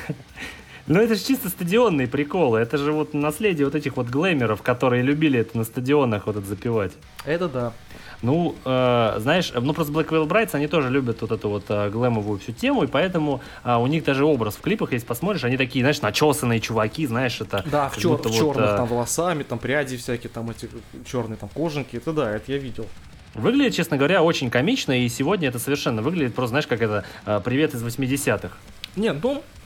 но 0.91 1.01
это 1.01 1.15
же 1.15 1.23
чисто 1.23 1.47
стадионные 1.47 2.05
приколы. 2.05 2.59
Это 2.59 2.77
же 2.77 2.91
вот 2.91 3.13
наследие 3.13 3.65
вот 3.65 3.75
этих 3.75 3.95
вот 3.95 4.07
глэмеров, 4.07 4.61
которые 4.61 5.01
любили 5.03 5.39
это 5.39 5.57
на 5.57 5.63
стадионах 5.63 6.27
вот 6.27 6.35
это 6.35 6.45
запивать. 6.45 6.91
Это 7.25 7.47
да. 7.47 7.73
Ну, 8.21 8.55
э, 8.65 9.15
знаешь, 9.19 9.53
ну 9.55 9.73
просто 9.73 9.93
Black 9.93 10.09
Veil 10.09 10.27
Brides, 10.27 10.49
они 10.51 10.67
тоже 10.67 10.89
любят 10.89 11.21
вот 11.21 11.31
эту 11.31 11.47
вот 11.47 11.63
э, 11.69 11.89
глэмовую 11.89 12.39
всю 12.39 12.51
тему, 12.51 12.83
и 12.83 12.87
поэтому 12.87 13.41
а, 13.63 13.79
у 13.79 13.87
них 13.87 14.03
даже 14.03 14.25
образ 14.25 14.55
в 14.55 14.61
клипах, 14.61 14.91
если 14.91 15.07
посмотришь, 15.07 15.45
они 15.45 15.55
такие, 15.55 15.81
знаешь, 15.81 16.01
начесанные 16.01 16.59
чуваки, 16.59 17.07
знаешь, 17.07 17.39
это... 17.39 17.63
Да, 17.71 17.87
в, 17.87 17.97
чер- 17.97 18.17
в 18.17 18.23
вот, 18.23 18.33
черных 18.33 18.69
э, 18.71 18.75
там 18.75 18.87
волосами, 18.87 19.43
там 19.43 19.59
пряди 19.59 19.95
всякие, 19.95 20.29
там 20.29 20.51
эти 20.51 20.69
черные 21.09 21.37
там 21.37 21.49
кожанки. 21.49 21.95
Это 21.95 22.11
да, 22.11 22.31
это 22.31 22.51
я 22.51 22.57
видел. 22.57 22.85
Выглядит, 23.33 23.75
честно 23.75 23.95
говоря, 23.95 24.23
очень 24.23 24.49
комично, 24.49 24.91
и 24.91 25.07
сегодня 25.07 25.47
это 25.47 25.57
совершенно 25.57 26.01
выглядит 26.01 26.35
просто, 26.35 26.49
знаешь, 26.49 26.67
как 26.67 26.81
это 26.81 27.05
э, 27.25 27.39
привет 27.43 27.73
из 27.73 27.81
80-х. 27.81 28.51
Нет, 28.97 29.17
ну, 29.23 29.37
э, 29.37 29.60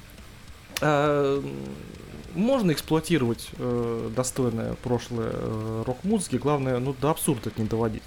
можно 2.36 2.72
эксплуатировать 2.72 3.50
э, 3.58 4.10
достойное 4.16 4.74
прошлое 4.84 5.32
э, 5.34 5.84
рок-музыки, 5.86 6.36
главное, 6.36 6.80
ну, 6.80 6.94
до 7.00 7.10
абсурда 7.12 7.50
это 7.50 7.62
не 7.62 7.68
доводить. 7.68 8.04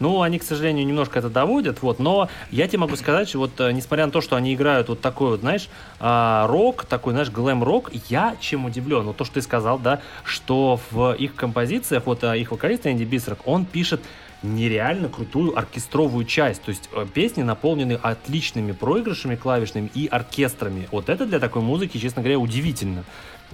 Ну, 0.00 0.22
они, 0.22 0.38
к 0.38 0.42
сожалению, 0.42 0.84
немножко 0.84 1.20
это 1.20 1.30
доводят, 1.30 1.80
вот, 1.82 2.00
но 2.00 2.28
я 2.50 2.66
тебе 2.66 2.78
могу 2.78 2.96
сказать, 2.96 3.28
что 3.28 3.38
вот, 3.38 3.52
э, 3.60 3.72
несмотря 3.72 4.06
на 4.06 4.12
то, 4.12 4.20
что 4.20 4.36
они 4.36 4.54
играют 4.54 4.88
вот 4.88 5.00
такой 5.00 5.30
вот, 5.30 5.40
знаешь, 5.40 5.68
а, 6.00 6.46
рок, 6.48 6.84
такой, 6.86 7.12
знаешь, 7.12 7.30
глэм-рок, 7.30 7.92
я 8.08 8.36
чем 8.40 8.64
удивлен, 8.64 9.04
вот 9.04 9.16
то, 9.16 9.24
что 9.24 9.34
ты 9.34 9.42
сказал, 9.42 9.78
да, 9.78 10.00
что 10.24 10.80
в 10.90 11.12
их 11.12 11.36
композициях, 11.36 12.06
вот 12.06 12.24
а, 12.24 12.36
их 12.36 12.50
вокалист 12.50 12.86
Энди 12.86 13.04
Бисрак, 13.04 13.38
он 13.46 13.64
пишет 13.64 14.00
нереально 14.42 15.08
крутую 15.08 15.56
оркестровую 15.56 16.24
часть, 16.24 16.62
то 16.62 16.70
есть 16.70 16.88
э, 16.92 17.06
песни 17.12 17.42
наполнены 17.42 17.98
отличными 18.00 18.72
проигрышами 18.72 19.36
клавишными 19.36 19.90
и 19.94 20.06
оркестрами. 20.06 20.88
Вот 20.90 21.08
это 21.08 21.26
для 21.26 21.38
такой 21.38 21.62
музыки, 21.62 21.98
честно 21.98 22.22
говоря, 22.22 22.38
удивительно. 22.38 23.04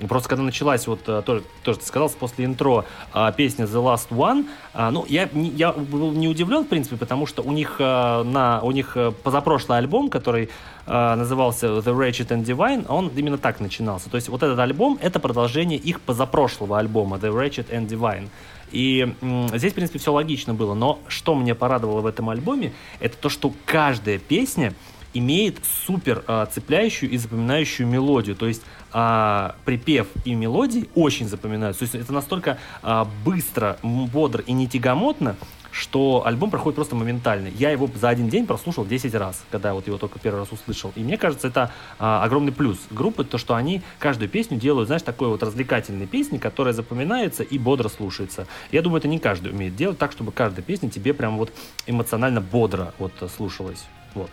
Просто 0.08 0.28
когда 0.28 0.44
началась, 0.44 0.86
вот 0.86 1.00
э, 1.08 1.22
тоже, 1.24 1.42
тоже 1.62 1.80
ты 1.80 1.86
сказал, 1.86 2.08
после 2.10 2.44
интро 2.44 2.84
а, 3.12 3.32
песня 3.32 3.64
The 3.64 3.82
Last 3.82 4.10
One, 4.10 4.46
ну, 4.92 5.04
я, 5.08 5.28
я 5.32 5.72
был 5.72 6.12
не 6.12 6.28
удивлен, 6.28 6.64
в 6.64 6.68
принципе, 6.68 6.96
потому 6.96 7.26
что 7.26 7.42
у 7.42 7.50
них, 7.50 7.76
э, 7.80 8.22
на, 8.22 8.60
у 8.62 8.70
них 8.70 8.96
э, 8.96 9.10
позапрошлый 9.10 9.78
альбом, 9.78 10.08
который 10.08 10.50
э, 10.86 11.14
назывался 11.14 11.66
The 11.66 11.82
Ratchet 11.82 12.28
and 12.28 12.44
Divine, 12.44 12.86
он 12.88 13.08
именно 13.16 13.38
так 13.38 13.58
начинался. 13.58 14.08
То 14.08 14.16
есть 14.16 14.28
вот 14.28 14.42
этот 14.42 14.58
альбом— 14.58 14.98
это 15.02 15.18
продолжение 15.18 15.78
их 15.78 16.00
позапрошлого 16.00 16.78
альбома 16.78 17.16
The 17.16 17.32
Ratchet 17.32 17.70
and 17.70 17.88
Divine. 17.88 18.28
И 18.72 19.14
здесь, 19.54 19.72
в 19.72 19.74
принципе, 19.74 19.98
все 19.98 20.12
логично 20.12 20.54
было. 20.54 20.74
Но 20.74 21.00
что 21.08 21.34
мне 21.34 21.54
порадовало 21.54 22.00
в 22.00 22.06
этом 22.06 22.30
альбоме, 22.30 22.72
это 23.00 23.16
то, 23.16 23.28
что 23.28 23.52
каждая 23.64 24.18
песня 24.18 24.74
имеет 25.14 25.58
супер 25.86 26.22
а, 26.26 26.46
цепляющую 26.46 27.10
и 27.10 27.16
запоминающую 27.16 27.86
мелодию. 27.86 28.36
То 28.36 28.46
есть 28.46 28.62
а, 28.92 29.56
припев 29.64 30.06
и 30.24 30.34
мелодии 30.34 30.88
очень 30.94 31.28
запоминаются. 31.28 31.80
То 31.80 31.84
есть 31.84 31.94
это 31.94 32.12
настолько 32.12 32.58
а, 32.82 33.06
быстро, 33.24 33.78
бодро 33.82 34.42
и 34.42 34.52
не 34.52 34.68
тягомотно, 34.68 35.36
что 35.78 36.26
альбом 36.26 36.50
проходит 36.50 36.74
просто 36.74 36.96
моментально. 36.96 37.48
Я 37.56 37.70
его 37.70 37.88
за 37.94 38.08
один 38.08 38.28
день 38.28 38.46
прослушал 38.46 38.84
10 38.84 39.14
раз, 39.14 39.44
когда 39.50 39.74
вот 39.74 39.86
его 39.86 39.96
только 39.96 40.18
первый 40.18 40.40
раз 40.40 40.50
услышал. 40.50 40.92
И 40.96 41.00
мне 41.00 41.16
кажется, 41.16 41.46
это 41.46 41.70
а, 42.00 42.24
огромный 42.24 42.52
плюс 42.52 42.78
группы, 42.90 43.22
то, 43.22 43.38
что 43.38 43.54
они 43.54 43.82
каждую 44.00 44.28
песню 44.28 44.58
делают, 44.58 44.88
знаешь, 44.88 45.02
такой 45.02 45.28
вот 45.28 45.42
развлекательной 45.42 46.06
песни, 46.06 46.38
которая 46.38 46.74
запоминается 46.74 47.44
и 47.44 47.58
бодро 47.58 47.88
слушается. 47.88 48.48
Я 48.72 48.82
думаю, 48.82 48.98
это 48.98 49.08
не 49.08 49.20
каждый 49.20 49.52
умеет 49.52 49.76
делать 49.76 49.98
так, 49.98 50.10
чтобы 50.10 50.32
каждая 50.32 50.64
песня 50.64 50.90
тебе 50.90 51.14
прям 51.14 51.38
вот 51.38 51.52
эмоционально 51.86 52.40
бодро 52.40 52.92
вот 52.98 53.12
э, 53.20 53.28
слушалась. 53.28 53.84
Вот. 54.14 54.30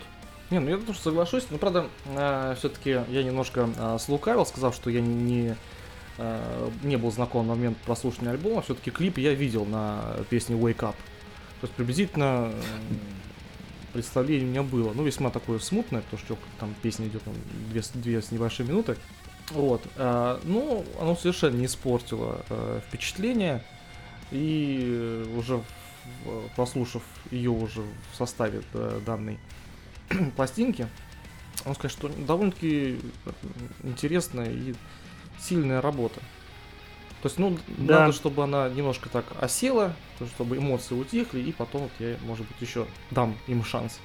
Не, 0.49 0.59
ну 0.59 0.69
я 0.69 0.77
тоже 0.77 0.99
соглашусь, 0.99 1.45
но 1.51 1.57
правда, 1.57 1.87
все-таки 2.57 3.01
я 3.09 3.23
немножко 3.23 3.69
а, 3.77 3.97
слукавил, 3.99 4.45
сказав, 4.45 4.75
что 4.75 4.89
я 4.89 5.01
не, 5.01 5.55
а, 6.17 6.71
не 6.83 6.97
был 6.97 7.11
знаком 7.11 7.47
на 7.47 7.53
момент 7.53 7.77
прослушивания 7.79 8.31
альбома, 8.31 8.61
все-таки 8.61 8.89
клип 8.89 9.17
я 9.17 9.33
видел 9.33 9.65
на 9.65 10.01
песне 10.29 10.55
Wake 10.55 10.79
Up. 10.79 10.95
То 11.61 11.67
есть 11.67 11.73
приблизительно 11.73 12.51
м, 12.51 12.53
представление 13.93 14.47
у 14.47 14.51
меня 14.51 14.63
было, 14.63 14.93
ну 14.93 15.03
весьма 15.03 15.29
такое 15.29 15.59
смутное, 15.59 16.01
потому 16.01 16.19
что 16.19 16.37
там 16.59 16.75
песня 16.81 17.07
идет 17.07 17.23
там, 17.23 17.33
две, 17.69 17.81
две 17.93 18.21
с 18.21 18.31
небольшой 18.31 18.65
минуты. 18.65 18.97
Вот, 19.51 19.81
а, 19.95 20.39
ну, 20.43 20.83
оно 20.99 21.15
совершенно 21.15 21.55
не 21.55 21.67
испортило 21.67 22.43
э, 22.49 22.81
впечатление, 22.87 23.63
и 24.31 24.79
э, 24.87 25.25
уже 25.37 25.61
прослушав 26.55 27.03
ее 27.31 27.51
уже 27.51 27.81
в 27.81 28.15
составе 28.15 28.63
э, 28.73 29.01
данной 29.05 29.39
пластинки, 30.35 30.87
он 31.63 31.75
сказать, 31.75 31.91
что 31.91 32.09
довольно-таки 32.09 32.99
интересная 33.83 34.51
и 34.51 34.75
сильная 35.39 35.81
работа. 35.81 36.21
То 37.25 37.27
есть, 37.27 37.39
ну, 37.39 37.57
Да. 37.79 38.01
надо, 38.01 38.13
чтобы 38.13 38.43
она 38.43 38.69
немножко 38.69 39.09
так 39.09 39.25
осела, 39.41 39.95
то, 40.19 40.27
чтобы 40.27 40.57
эмоции 40.57 40.93
утихли, 40.93 41.39
и 41.39 41.51
потом 41.51 41.81
вот 41.81 41.91
я, 41.97 42.17
может 42.21 42.45
быть, 42.45 42.61
еще 42.61 42.85
дам 43.09 43.35
им 43.47 43.63
шанс. 43.65 43.97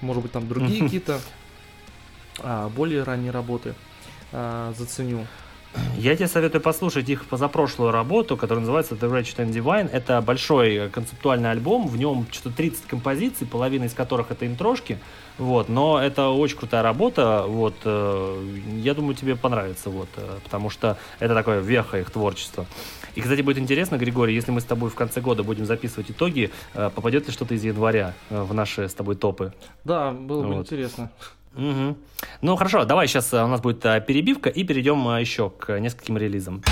Может 0.00 0.24
быть, 0.24 0.32
там 0.32 0.48
другие 0.48 0.80
какие-то 0.82 1.20
а, 2.40 2.68
более 2.70 3.04
ранние 3.04 3.30
работы 3.30 3.76
а, 4.32 4.72
заценю. 4.76 5.28
Я 5.98 6.14
тебе 6.14 6.28
советую 6.28 6.60
послушать 6.60 7.08
их 7.08 7.24
позапрошлую 7.26 7.90
работу, 7.90 8.36
которая 8.36 8.60
называется 8.60 8.94
The 8.94 9.10
Wretched 9.10 9.36
and 9.36 9.52
Divine. 9.52 9.90
Это 9.90 10.20
большой 10.20 10.90
концептуальный 10.90 11.50
альбом, 11.50 11.88
в 11.88 11.96
нем 11.96 12.26
что-то 12.30 12.56
30 12.56 12.86
композиций, 12.86 13.46
половина 13.46 13.84
из 13.84 13.94
которых 13.94 14.30
это 14.30 14.46
интрошки. 14.46 14.98
Вот, 15.38 15.68
но 15.68 16.02
это 16.02 16.28
очень 16.28 16.56
крутая 16.56 16.82
работа, 16.82 17.44
вот, 17.46 17.74
э, 17.84 18.56
я 18.82 18.94
думаю, 18.94 19.14
тебе 19.14 19.36
понравится, 19.36 19.90
вот, 19.90 20.08
э, 20.16 20.38
потому 20.42 20.70
что 20.70 20.96
это 21.18 21.34
такое 21.34 21.60
веха 21.60 21.98
их 21.98 22.10
творчества. 22.10 22.64
И, 23.14 23.20
кстати, 23.20 23.42
будет 23.42 23.58
интересно, 23.58 23.96
Григорий, 23.96 24.34
если 24.34 24.50
мы 24.50 24.62
с 24.62 24.64
тобой 24.64 24.88
в 24.88 24.94
конце 24.94 25.20
года 25.20 25.42
будем 25.42 25.66
записывать 25.66 26.10
итоги, 26.10 26.50
э, 26.72 26.90
попадет 26.94 27.26
ли 27.26 27.32
что-то 27.32 27.54
из 27.54 27.64
января 27.64 28.14
в 28.30 28.54
наши 28.54 28.88
с 28.88 28.94
тобой 28.94 29.16
топы? 29.16 29.52
Да, 29.84 30.10
было 30.12 30.42
бы 30.42 30.54
Вот. 30.54 30.66
интересно. 30.66 31.10
Мгм. 31.56 31.96
Ну 32.42 32.56
хорошо, 32.56 32.84
давай 32.84 33.08
сейчас 33.08 33.32
у 33.32 33.46
нас 33.46 33.60
будет 33.62 33.84
э, 33.86 34.02
перебивка 34.06 34.50
и 34.50 34.62
перейдем 34.62 35.08
э, 35.08 35.20
еще 35.20 35.48
к 35.48 35.78
нескольким 35.80 36.18
релизам. 36.18 36.62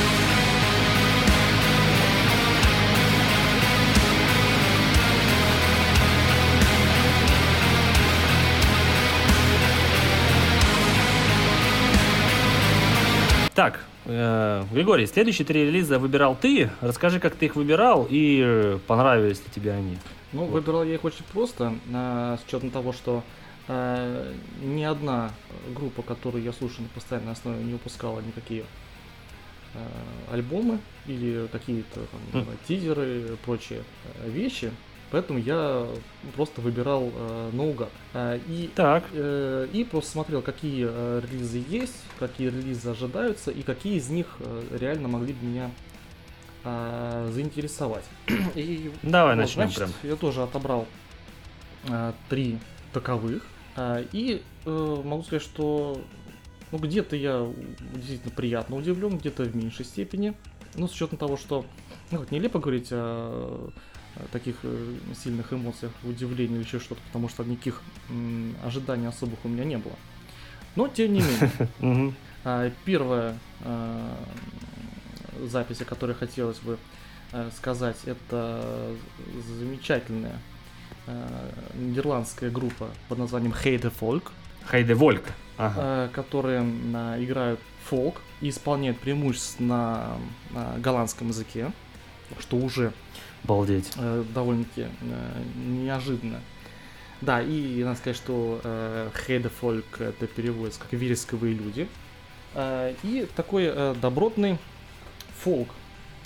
Так, 13.55 13.85
э, 14.05 14.65
Григорий, 14.70 15.06
следующие 15.06 15.47
три 15.47 15.65
релиза 15.65 15.98
выбирал 15.98 16.36
ты. 16.39 16.69
Расскажи, 16.82 17.20
как 17.20 17.36
ты 17.36 17.47
их 17.47 17.56
выбирал 17.56 18.06
и 18.11 18.43
э, 18.44 18.78
понравились 18.86 19.39
ли 19.39 19.47
тебе 19.55 19.73
они. 19.73 19.97
Ну, 20.32 20.44
выбирал 20.44 20.85
я 20.85 20.94
их 20.94 21.05
очень 21.05 21.24
просто, 21.32 21.74
с 21.89 22.40
учетом 22.48 22.70
того, 22.70 22.93
что 22.93 23.23
ни 23.68 24.82
одна 24.82 25.30
группа, 25.74 26.02
которую 26.02 26.44
я 26.44 26.52
слушаю 26.52 26.82
на 26.82 26.88
постоянной 26.88 27.32
основе, 27.32 27.64
не 27.64 27.72
выпускала 27.72 28.20
никакие 28.20 28.64
а, 29.74 30.34
альбомы 30.34 30.78
или 31.06 31.48
какие-то 31.50 32.00
там, 32.32 32.42
знаю, 32.44 32.58
тизеры 32.68 33.32
и 33.32 33.36
прочие 33.44 33.82
а, 34.22 34.28
вещи. 34.28 34.70
Поэтому 35.10 35.38
я 35.38 35.86
просто 36.36 36.60
выбирал 36.60 37.10
а, 37.14 37.50
наугад. 37.52 37.90
А, 38.12 38.38
и 38.46 38.68
Так, 38.74 39.04
Э, 39.12 39.66
и 39.72 39.84
просто 39.84 40.10
смотрел, 40.12 40.42
какие 40.42 40.86
э, 40.88 41.22
релизы 41.24 41.64
есть, 41.68 41.96
какие 42.18 42.48
релизы 42.48 42.90
ожидаются 42.90 43.50
и 43.50 43.62
какие 43.62 43.96
из 43.96 44.08
них 44.10 44.26
э, 44.40 44.62
реально 44.78 45.08
могли 45.08 45.32
бы 45.32 45.44
меня 45.44 45.70
а, 46.64 47.28
заинтересовать. 47.32 48.04
И 48.54 48.90
давай 49.02 49.34
вот, 49.34 49.42
начнем 49.42 49.68
значит, 49.68 49.76
прям. 49.76 49.90
Я 50.02 50.16
тоже 50.16 50.42
отобрал 50.42 50.86
а, 51.90 52.14
три 52.28 52.58
таковых. 52.92 53.44
А, 53.76 54.05
и 54.12 54.42
э, 54.64 55.02
могу 55.05 55.22
сказать, 55.22 55.42
что 55.42 56.01
ну, 56.72 56.78
где-то 56.78 57.16
я 57.16 57.46
действительно 57.94 58.32
приятно 58.32 58.76
удивлен, 58.76 59.18
где-то 59.18 59.44
в 59.44 59.55
меньшей 59.56 59.84
степени. 59.84 60.34
Ну, 60.76 60.88
с 60.88 60.92
учетом 60.92 61.18
того, 61.18 61.36
что 61.36 61.64
ну, 62.10 62.18
как 62.18 62.32
нелепо 62.32 62.59
говорить 62.59 62.88
о, 62.90 63.70
таких 64.32 64.56
э, 64.62 64.94
сильных 65.22 65.52
эмоциях, 65.52 65.92
удивлении 66.02 66.56
или 66.56 66.64
еще 66.64 66.78
что-то, 66.78 67.01
потому 67.09 67.28
что 67.28 67.44
никаких 67.44 67.82
ожиданий 68.64 69.06
особых 69.06 69.44
у 69.44 69.48
меня 69.48 69.64
не 69.64 69.78
было. 69.78 69.94
Но, 70.76 70.88
тем 70.88 71.12
не 71.12 71.20
менее, 71.20 72.14
а, 72.44 72.70
Первая 72.84 73.38
а, 73.60 74.16
запись, 75.42 75.80
о 75.80 75.84
которой 75.84 76.14
хотелось 76.14 76.59
бы 76.59 76.78
а, 77.32 77.51
сказать, 77.56 77.98
это 78.05 78.94
замечательная 79.59 80.38
нидерландская 81.74 82.51
группа 82.51 82.89
под 83.09 83.18
названием 83.18 83.52
Heide 83.52 83.93
Folk, 84.01 84.31
Хайде 84.64 84.94
Вольк. 84.94 85.24
Ага. 85.56 85.74
а, 85.76 86.09
которые 86.09 86.66
а, 86.94 87.22
играют 87.22 87.60
фолк 87.85 88.20
и 88.40 88.48
исполняют 88.48 88.98
преимущественно 88.98 90.18
на 90.51 90.76
голландском 90.78 91.28
языке, 91.28 91.70
что 92.40 92.56
уже 92.56 92.93
Обалдеть. 93.44 93.93
э, 93.97 94.24
довольно-таки 94.35 94.86
э, 95.02 95.43
неожиданно. 95.66 96.40
Да, 97.20 97.40
и 97.43 97.85
надо 97.85 97.97
сказать, 97.98 98.16
что 98.16 98.60
э, 98.64 99.10
Хейдефольк 99.26 100.01
это 100.01 100.26
переводится 100.26 100.81
как 100.81 100.93
вересковые 100.93 101.55
люди. 101.55 101.89
Э, 102.55 102.94
и 103.02 103.28
такой 103.36 103.64
э, 103.66 103.94
добротный 104.01 104.59
фолк 105.39 105.68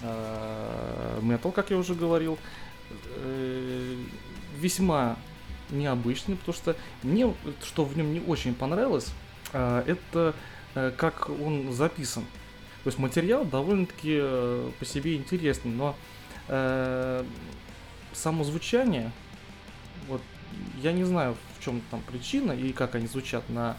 э, 0.03 1.19
метал, 1.23 1.53
как 1.53 1.71
я 1.71 1.77
уже 1.77 1.95
говорил, 1.95 2.39
э, 3.17 3.97
весьма 4.59 5.17
необычный, 5.71 6.37
потому 6.37 6.55
что 6.55 6.77
мне, 7.03 7.33
что 7.63 7.85
в 7.85 7.97
нем 7.97 8.13
не 8.13 8.21
очень 8.21 8.55
понравилось, 8.55 9.13
э, 9.53 9.85
это 9.87 10.35
э, 10.75 10.93
как 10.97 11.31
он 11.31 11.73
записан. 11.73 12.25
То 12.85 12.89
есть 12.89 12.99
материал 12.99 13.45
довольно-таки 13.45 14.19
э, 14.21 14.71
по 14.79 14.85
себе 14.85 15.17
интересный, 15.17 15.73
но 15.73 15.97
э, 16.49 17.25
само 18.13 18.45
звучание, 18.45 19.13
вот 20.09 20.23
я 20.83 20.93
не 20.93 21.05
знаю, 21.05 21.37
в 21.59 21.65
чем 21.65 21.83
там 21.91 22.01
причина 22.03 22.53
и 22.53 22.73
как 22.73 22.95
они 22.95 23.07
звучат 23.07 23.49
на 23.49 23.77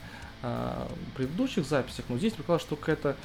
предыдущих 1.18 1.66
записях, 1.66 2.06
но 2.08 2.18
здесь 2.18 2.32
показалось, 2.32 2.62
что 2.62 2.78
какая-то 2.78 3.18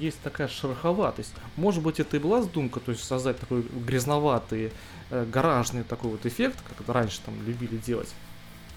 есть 0.00 0.20
такая 0.22 0.48
шероховатость. 0.48 1.34
Может 1.56 1.82
быть, 1.82 2.00
это 2.00 2.16
и 2.16 2.20
была 2.20 2.42
задумка, 2.42 2.80
то 2.80 2.92
есть 2.92 3.04
создать 3.04 3.38
такой 3.38 3.62
грязноватый, 3.62 4.72
э, 5.10 5.26
гаражный 5.30 5.84
такой 5.84 6.10
вот 6.10 6.26
эффект, 6.26 6.58
как 6.68 6.80
это 6.80 6.92
раньше 6.92 7.20
там 7.24 7.34
любили 7.46 7.76
делать. 7.76 8.12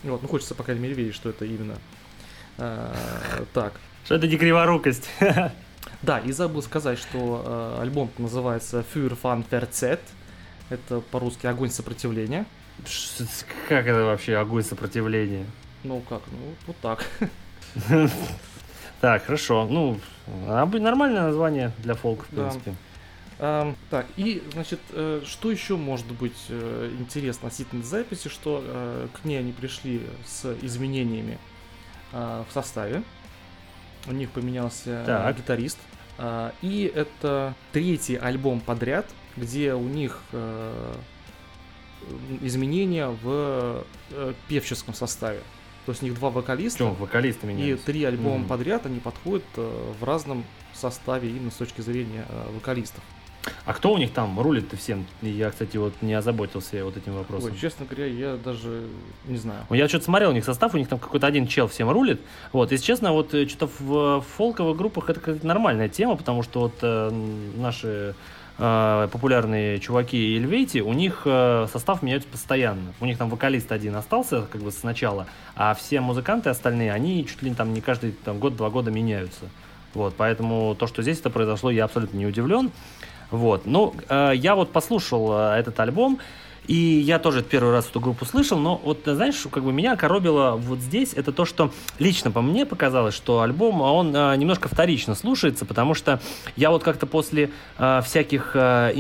Вот, 0.04 0.22
ну 0.22 0.28
хочется, 0.28 0.54
по 0.54 0.64
крайней 0.64 0.82
мере, 0.82 0.96
верить, 0.96 1.16
что 1.16 1.30
это 1.30 1.46
именно 1.46 1.78
э, 2.58 2.94
так. 3.54 3.74
Что 4.06 4.16
это 4.16 4.28
не 4.28 4.38
криворукость? 4.38 5.10
Да, 6.02 6.20
и 6.20 6.32
забыл 6.32 6.62
сказать, 6.62 6.98
что 7.00 7.44
э, 7.46 7.82
альбом 7.82 8.10
называется 8.18 8.84
Für 8.94 9.18
Fun 9.22 9.46
Verzet. 9.50 10.00
Это 10.70 11.00
по-русски 11.00 11.46
огонь 11.48 11.70
сопротивления. 11.70 12.46
Как 13.70 13.86
это 13.86 14.04
вообще 14.04 14.36
огонь 14.36 14.64
сопротивления? 14.64 15.46
Ну 15.84 16.02
как, 16.02 16.22
ну 16.32 16.56
вот 16.68 16.78
так. 16.82 17.06
Так, 19.04 19.26
хорошо. 19.26 19.68
Ну, 19.70 20.00
нормальное 20.48 21.24
название 21.24 21.74
для 21.80 21.94
фолка, 21.94 22.24
в 22.32 22.36
Да. 22.36 22.44
принципе. 22.50 22.74
Ам, 23.38 23.76
так, 23.90 24.06
и, 24.16 24.42
значит, 24.54 24.80
э, 24.92 25.24
что 25.26 25.52
еще 25.52 25.76
может 25.76 26.06
быть 26.06 26.38
э, 26.48 26.90
интересно 26.98 27.48
относительно 27.48 27.84
записи, 27.84 28.30
что 28.30 28.64
э, 28.64 29.08
к 29.12 29.26
ней 29.26 29.40
они 29.40 29.52
пришли 29.52 30.08
с 30.26 30.56
изменениями 30.62 31.38
э, 32.14 32.44
в 32.50 32.54
составе. 32.54 33.04
У 34.08 34.14
них 34.14 34.30
поменялся 34.30 34.90
э, 35.02 35.04
Так. 35.06 35.38
гитарист. 35.38 35.80
А, 36.18 36.54
и 36.62 36.90
это 36.96 37.56
третий 37.74 38.16
альбом 38.16 38.62
подряд, 38.62 39.06
где 39.36 39.74
у 39.74 39.84
них 39.84 40.22
э, 40.32 40.94
изменения 42.42 43.08
в 43.10 43.84
э, 44.12 44.34
певческом 44.48 44.94
составе. 44.94 45.42
То 45.86 45.92
есть 45.92 46.02
у 46.02 46.06
них 46.06 46.16
два 46.16 46.30
вокалиста. 46.30 46.80
Чем 46.80 46.94
вокалисты 46.96 47.46
И 47.46 47.50
менялись? 47.50 47.82
три 47.82 48.04
альбома 48.06 48.38
Мгм. 48.40 48.48
подряд 48.48 48.86
они 48.86 49.00
подходят 49.00 49.44
э, 49.58 49.92
в 50.00 50.04
разном 50.04 50.44
составе 50.74 51.30
именно 51.30 51.52
с 51.52 51.56
точки 51.56 51.82
зрения 51.82 52.26
э, 52.30 52.52
вокалистов. 52.54 53.04
А 53.66 53.74
кто 53.74 53.92
у 53.92 53.98
них 53.98 54.12
там 54.12 54.40
рулит-то 54.40 54.78
всем? 54.78 55.06
Я, 55.22 55.50
кстати, 55.52 55.76
вот 55.76 55.94
не 56.02 56.14
озаботился 56.14 56.86
вот 56.86 56.96
этим 56.96 57.14
вопросом. 57.14 57.52
Ой, 57.52 57.58
честно 57.60 57.86
говоря, 57.86 58.06
я 58.06 58.38
даже 58.38 58.88
не 59.26 59.36
знаю. 59.36 59.66
Ну, 59.70 59.76
Я 59.76 59.90
что-то 59.90 60.06
смотрел 60.06 60.30
у 60.30 60.34
них 60.34 60.46
состав, 60.46 60.74
у 60.74 60.78
них 60.78 60.88
там 60.88 60.98
какой-то 60.98 61.28
один 61.28 61.48
чел 61.48 61.68
всем 61.68 61.90
рулит. 61.90 62.22
Вот, 62.54 62.72
если 62.72 62.86
честно, 62.86 63.12
вот 63.12 63.30
что-то 63.32 63.68
в 63.80 64.20
э, 64.20 64.22
фолковых 64.38 64.78
группах 64.78 65.10
это 65.10 65.46
нормальная 65.46 65.90
тема, 65.90 66.16
потому 66.16 66.42
что 66.44 66.62
вот 66.62 66.76
э, 66.82 67.10
наши 67.58 67.88
э, 67.88 68.14
популярные 68.58 69.80
чуваки 69.80 70.38
Эльвейти, 70.38 70.82
у 70.82 70.94
них 70.94 71.24
э, 71.26 71.68
состав 71.72 72.04
меняется 72.04 72.30
постоянно. 72.30 72.94
У 73.02 73.06
них 73.06 73.18
там 73.18 73.30
вокалист 73.30 73.72
один 73.72 73.96
остался 73.96 74.44
как 74.44 74.62
бы 74.62 74.72
сначала, 74.72 75.28
а 75.56 75.74
все 75.74 76.02
музыканты 76.02 76.50
остальные, 76.50 76.94
они 76.94 77.26
чуть 77.26 77.42
ли 77.42 77.50
не 77.50 77.56
там 77.56 77.74
не 77.74 77.82
каждый 77.82 78.12
там, 78.12 78.40
год-два 78.40 78.70
года 78.70 78.92
меняются. 78.92 79.46
Вот, 79.94 80.16
поэтому 80.18 80.76
то, 80.76 80.88
что 80.88 81.02
здесь 81.02 81.20
это 81.20 81.30
произошло, 81.30 81.70
я 81.72 81.86
абсолютно 81.86 82.18
не 82.18 82.26
удивлен. 82.26 82.72
Вот, 83.32 83.66
ну, 83.66 83.96
э, 84.10 84.34
я 84.36 84.56
вот 84.56 84.72
послушал 84.72 85.32
э, 85.34 85.56
этот 85.58 85.80
альбом, 85.80 86.20
и 86.68 86.76
я 86.76 87.20
тоже 87.20 87.44
первый 87.44 87.72
раз 87.72 87.90
эту 87.90 88.00
группу 88.00 88.26
слышал, 88.26 88.58
но 88.58 88.80
вот, 88.84 89.02
знаешь, 89.06 89.36
как 89.52 89.64
бы 89.64 89.74
меня 89.74 89.96
коробило 89.96 90.56
вот 90.56 90.80
здесь, 90.80 91.14
это 91.14 91.32
то, 91.32 91.46
что 91.46 91.72
лично 92.00 92.32
по 92.32 92.42
мне 92.42 92.66
показалось, 92.66 93.16
что 93.16 93.42
альбом, 93.42 93.82
а 93.82 93.92
он 93.92 94.16
э, 94.16 94.36
немножко 94.38 94.68
вторично 94.68 95.16
слушается, 95.16 95.66
потому 95.66 95.94
что 95.94 96.20
я 96.56 96.70
вот 96.70 96.84
как-то 96.84 97.06
после 97.06 97.52
э, 97.78 98.02
всяких 98.04 98.52
э, 98.56 98.94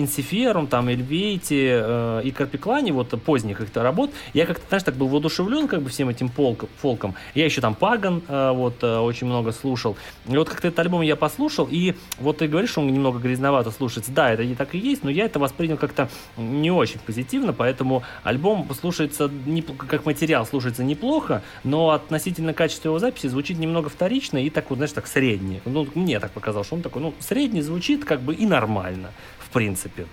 там, 0.70 0.88
Эльвейти 0.88 1.70
э, 1.72 2.22
и 2.24 2.32
Карпиклани, 2.32 2.92
вот 2.92 3.10
поздних 3.24 3.62
их 3.62 3.70
работ, 3.76 4.12
я 4.34 4.46
как-то, 4.46 4.66
знаешь, 4.68 4.84
так 4.84 4.96
был 4.96 5.08
воодушевлен 5.08 5.68
как 5.68 5.82
бы 5.82 5.90
всем 5.90 6.10
этим 6.10 6.28
полк- 6.28 6.68
фолком. 6.82 7.16
Я 7.34 7.46
еще 7.46 7.62
там 7.62 7.76
Паган 7.76 8.22
э, 8.28 8.52
вот 8.54 8.84
э, 8.84 8.98
очень 8.98 9.28
много 9.28 9.52
слушал. 9.52 9.96
И 10.28 10.38
вот 10.38 10.50
как-то 10.50 10.68
этот 10.68 10.80
альбом 10.80 11.02
я 11.02 11.16
послушал, 11.16 11.68
и 11.70 11.96
вот 12.20 12.40
ты 12.40 12.48
говоришь, 12.48 12.72
что 12.72 12.82
он 12.82 12.88
немного 12.88 13.20
грязновато 13.20 13.72
слушается. 13.72 14.12
Да, 14.12 14.32
это 14.32 14.44
и 14.44 14.56
так 14.56 14.76
и 14.76 14.78
есть, 14.78 15.04
но 15.04 15.10
я 15.10 15.26
это 15.26 15.40
воспринял 15.40 15.78
как-то 15.78 16.10
не 16.38 16.72
очень 16.72 17.00
позитивно, 17.00 17.53
поэтому 17.54 18.04
альбом 18.24 18.68
слушается, 18.80 19.26
неп- 19.26 19.76
как 19.76 20.06
материал 20.06 20.46
слушается 20.46 20.84
неплохо, 20.84 21.44
но 21.64 21.92
относительно 21.92 22.54
качества 22.54 22.90
его 22.90 23.00
записи 23.00 23.28
звучит 23.28 23.58
немного 23.58 23.90
вторично 23.90 24.38
и 24.38 24.50
так 24.50 24.70
вот, 24.70 24.78
знаешь, 24.78 24.92
так 24.92 25.08
средний. 25.08 25.62
Ну, 25.66 25.88
мне 25.96 26.20
так 26.20 26.32
показалось, 26.32 26.68
что 26.68 26.76
он 26.76 26.82
такой, 26.82 27.02
ну, 27.02 27.14
средний 27.20 27.62
звучит 27.62 28.06
как 28.06 28.22
бы 28.22 28.34
и 28.36 28.46
нормально, 28.46 29.12
в 29.40 29.50
принципе. 29.50 30.06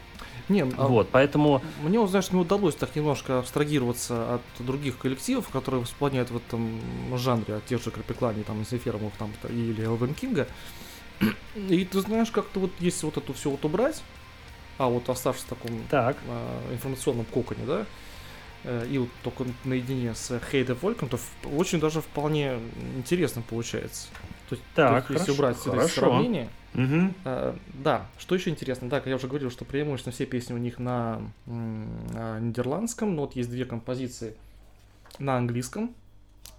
Не, 0.51 0.62
а 0.62 0.89
Вот, 0.89 1.09
поэтому... 1.12 1.62
Мне, 1.81 2.05
знаешь, 2.09 2.33
не 2.33 2.41
удалось 2.41 2.75
так 2.75 2.97
немножко 2.97 3.39
абстрагироваться 3.39 4.35
от 4.35 4.43
других 4.59 4.99
коллективов, 4.99 5.49
которые 5.49 5.85
исполняют 5.85 6.31
в 6.33 6.37
этом 6.37 6.81
жанре, 7.17 7.55
от 7.55 7.67
тех 7.67 7.83
же 7.83 7.93
Крапеклани, 7.93 8.43
там, 8.43 8.65
Зефиромов, 8.69 9.12
там, 9.17 9.33
или 9.49 9.85
Элвен 9.85 10.12
Кинга. 10.12 10.49
И 11.55 11.85
ты 11.85 12.01
знаешь, 12.01 12.31
как-то 12.31 12.61
вот 12.61 12.73
если 12.81 13.07
вот 13.07 13.17
это 13.17 13.33
все 13.33 13.51
вот 13.51 13.65
убрать, 13.65 14.03
а 14.81 14.89
вот 14.89 15.11
оставшись 15.11 15.44
в 15.44 15.48
таком 15.48 15.70
Так. 15.90 16.16
а, 16.27 16.73
информационном 16.73 17.27
коконе, 17.27 17.66
да, 17.66 17.86
э, 18.65 18.86
и 18.90 18.97
вот 18.97 19.11
только 19.23 19.44
наедине 19.65 20.15
с 20.15 20.40
Хейда 20.51 20.74
Вольком, 20.74 21.11
то 21.11 21.19
очень 21.55 21.81
даже 21.81 22.01
вполне 22.01 22.59
интересно 22.97 23.43
получается. 23.43 24.09
То 24.48 24.55
есть, 24.55 24.62
то 24.73 24.81
Так, 24.82 25.11
есть 25.11 25.11
если 25.11 25.32
хорошо, 25.32 25.35
убрать 25.35 25.57
хорошо. 25.59 26.01
сравнения, 26.01 26.48
Мгм. 26.73 27.15
а, 27.27 27.59
да, 27.74 28.07
что 28.19 28.35
еще 28.35 28.48
интересно, 28.48 28.89
да, 28.89 29.01
как 29.01 29.09
я 29.09 29.16
уже 29.16 29.28
говорил, 29.28 29.51
что 29.51 29.66
преимущественно 29.66 30.15
все 30.15 30.24
песни 30.24 30.55
у 30.55 30.59
них 30.59 30.78
на, 30.78 31.20
м, 31.47 31.90
а, 32.15 32.39
нидерландском, 32.40 33.15
но 33.15 33.23
вот 33.23 33.36
есть 33.36 33.51
две 33.51 33.66
композиции 33.66 34.35
на 35.19 35.36
английском. 35.36 35.94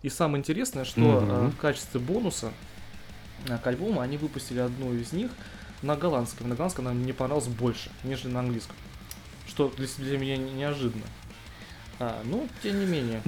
И 0.03 0.10
самое 0.10 0.41
интересное, 0.41 0.85
что 0.85 1.02
Мгм. 1.02 1.27
а, 1.31 1.49
в 1.49 1.57
качестве 1.57 1.99
бонуса 1.99 2.52
а, 3.49 3.57
к 3.57 3.65
альбому 3.65 3.99
они 3.99 4.18
выпустили 4.18 4.60
одну 4.60 4.93
из 4.93 5.11
них 5.11 5.31
на 5.82 5.95
голландском. 5.95 6.49
На 6.49 6.56
голландском 6.56 6.86
нам 6.86 6.98
мне 6.98 7.14
понравилось 7.14 7.48
больше, 7.48 7.91
нежели 8.03 8.32
на 8.32 8.40
английском. 8.41 8.76
Что 9.48 9.70
для, 9.76 9.88
для 9.98 10.18
меня 10.18 10.38
не- 10.38 10.52
неожиданно. 10.52 11.06
А, 11.99 12.22
ну, 12.26 12.48
тем 12.64 12.80
не 12.80 12.86
менее. 12.86 13.22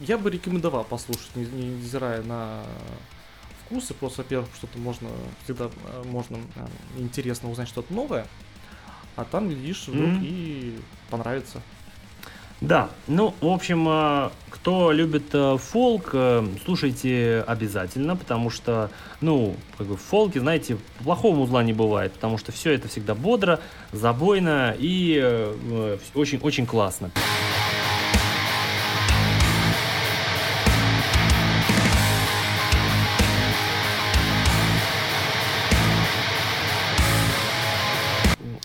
Я 0.00 0.18
бы 0.18 0.30
рекомендовал 0.30 0.84
послушать, 0.84 1.34
не, 1.36 1.44
не 1.46 1.66
невзирая 1.76 2.22
на 2.22 2.62
вкусы. 3.64 3.94
Просто, 3.94 4.22
во-первых, 4.22 4.48
что-то 4.56 4.78
можно, 4.78 5.08
всегда 5.44 5.70
э, 5.86 6.02
можно 6.04 6.36
э, 6.56 6.66
интересно 6.98 7.50
узнать 7.50 7.68
что-то 7.68 7.92
новое. 7.94 8.26
А 9.16 9.24
там, 9.24 9.48
глядишь, 9.48 9.86
вдруг 9.86 10.08
Мгм. 10.08 10.20
и 10.24 10.78
понравится. 11.10 11.62
Да, 12.60 12.88
ну, 13.08 13.34
в 13.40 13.48
общем, 13.48 13.86
э, 13.88 14.30
кто 14.48 14.92
любит 14.92 15.34
э, 15.34 15.58
фолк, 15.58 16.10
э, 16.12 16.46
слушайте 16.64 17.44
обязательно, 17.46 18.16
потому 18.16 18.48
что, 18.48 18.90
ну, 19.20 19.56
как 19.76 19.86
бы 19.86 19.96
в 19.96 20.00
фолке, 20.00 20.40
знаете, 20.40 20.78
плохого 21.02 21.40
узла 21.40 21.62
не 21.62 21.72
бывает, 21.72 22.12
потому 22.12 22.38
что 22.38 22.52
все 22.52 22.72
это 22.72 22.88
всегда 22.88 23.14
бодро, 23.14 23.60
забойно 23.92 24.74
и 24.78 25.52
очень-очень 26.14 26.66
классно. 26.66 27.10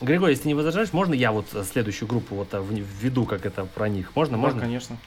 Григорий, 0.02 0.34
если 0.34 0.48
не 0.48 0.54
возражаешь, 0.54 0.94
можно 0.94 1.14
я 1.14 1.32
вот 1.32 1.46
следующую 1.72 2.08
группу 2.08 2.36
вот 2.36 2.54
в- 2.54 2.72
введу, 2.74 3.26
как 3.26 3.46
это 3.46 3.66
про 3.66 3.90
них? 3.90 4.16
Можно? 4.16 4.38
Да, 4.38 4.42
можно? 4.42 4.62
конечно. 4.62 4.98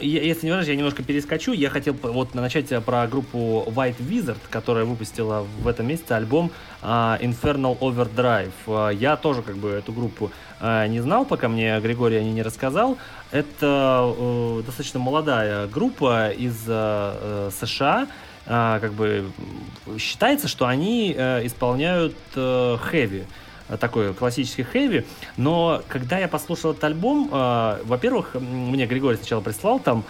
Если 0.00 0.46
не 0.46 0.50
возражаешь, 0.52 0.68
я 0.68 0.76
немножко 0.76 1.02
перескочу. 1.02 1.52
Я 1.52 1.68
хотел 1.68 1.94
вот 2.02 2.34
начать 2.34 2.70
э, 2.70 2.80
про 2.80 3.06
группу 3.08 3.64
White 3.66 3.96
Wizard, 3.98 4.36
которая 4.48 4.84
выпустила 4.84 5.44
в 5.60 5.66
этом 5.66 5.86
месяце 5.88 6.12
альбом 6.12 6.52
а, 6.82 7.18
Infernal 7.20 7.76
Overdrive. 7.80 8.52
А, 8.68 8.90
Я 8.90 9.16
тоже 9.16 9.42
как 9.42 9.56
бы 9.56 9.70
эту 9.70 9.92
группу 9.92 10.30
а, 10.60 10.86
не 10.86 11.00
знал, 11.00 11.24
пока 11.24 11.48
мне 11.48 11.80
Григорий 11.80 12.16
о 12.16 12.22
ней 12.22 12.32
не 12.32 12.42
рассказал. 12.42 12.96
Это 13.32 14.14
э, 14.16 14.62
достаточно 14.66 15.00
молодая 15.00 15.66
группа 15.66 16.30
из 16.30 16.62
э, 16.68 16.68
э, 16.68 17.50
США. 17.58 18.06
А, 18.46 18.78
Как 18.78 18.92
бы 18.92 19.24
считается, 19.98 20.46
что 20.48 20.66
они 20.66 21.10
исполняют 21.12 22.14
хэви 22.34 23.20
э, 23.20 23.24
такой 23.78 24.14
классический 24.14 24.62
хэви, 24.62 25.06
но 25.36 25.82
когда 25.88 26.18
я 26.18 26.28
послушал 26.28 26.72
этот 26.72 26.84
альбом, 26.84 27.28
э, 27.32 27.78
во-первых, 27.84 28.34
мне 28.34 28.86
Григорий 28.86 29.16
сначала 29.16 29.40
прислал 29.40 29.78
там 29.78 30.04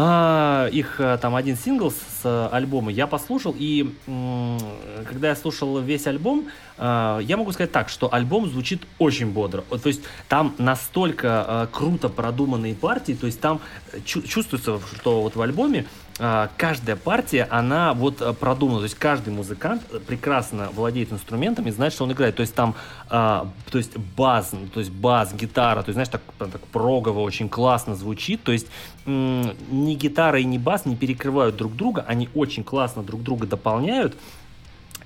а, 0.00 0.68
их 0.68 1.00
э, 1.00 1.18
там 1.20 1.34
один 1.34 1.56
сингл 1.56 1.90
с 1.90 2.20
э, 2.22 2.48
альбома, 2.52 2.92
я 2.92 3.08
послушал, 3.08 3.52
и 3.58 3.92
м, 4.06 4.56
когда 5.04 5.30
я 5.30 5.34
слушал 5.34 5.80
весь 5.80 6.06
альбом, 6.06 6.46
э, 6.76 7.18
я 7.22 7.36
могу 7.36 7.50
сказать 7.50 7.72
так, 7.72 7.88
что 7.88 8.12
альбом 8.14 8.48
звучит 8.48 8.82
очень 9.00 9.32
бодро. 9.32 9.62
То 9.62 9.88
есть 9.88 10.02
там 10.28 10.54
настолько 10.58 11.44
э, 11.48 11.66
круто 11.72 12.08
продуманные 12.08 12.76
партии, 12.76 13.14
то 13.14 13.26
есть 13.26 13.40
там 13.40 13.60
э, 13.92 13.98
чу- 14.04 14.22
чувствуется, 14.22 14.78
что 14.94 15.22
вот 15.22 15.34
в 15.34 15.42
альбоме 15.42 15.84
каждая 16.18 16.96
партия, 16.96 17.46
она 17.48 17.94
вот 17.94 18.20
а, 18.22 18.32
продумана, 18.32 18.78
то 18.78 18.84
есть 18.84 18.96
каждый 18.96 19.32
музыкант 19.32 19.82
э, 19.92 20.00
прекрасно 20.00 20.68
владеет 20.74 21.12
инструментом 21.12 21.68
и 21.68 21.70
знает, 21.70 21.92
что 21.92 22.04
он 22.04 22.12
играет. 22.12 22.34
То 22.34 22.40
есть 22.40 22.56
там, 22.56 22.74
а, 23.08 23.48
то 23.70 23.78
есть 23.78 23.96
бас, 24.16 24.52
то 24.74 24.80
есть 24.80 24.90
бас, 24.90 25.32
гитара, 25.32 25.82
то 25.82 25.90
есть 25.90 25.94
знаешь, 25.94 26.08
так, 26.08 26.22
так 26.38 26.60
прогово 26.72 27.20
очень 27.20 27.48
классно 27.48 27.94
звучит. 27.94 28.42
То 28.42 28.50
есть 28.50 28.66
ни 29.06 29.94
гитара 29.94 30.40
и 30.40 30.44
ни 30.44 30.58
бас 30.58 30.86
не 30.86 30.96
перекрывают 30.96 31.56
друг 31.56 31.76
друга, 31.76 32.04
они 32.06 32.28
очень 32.34 32.64
классно 32.64 33.02
друг 33.04 33.22
друга 33.22 33.46
дополняют. 33.46 34.16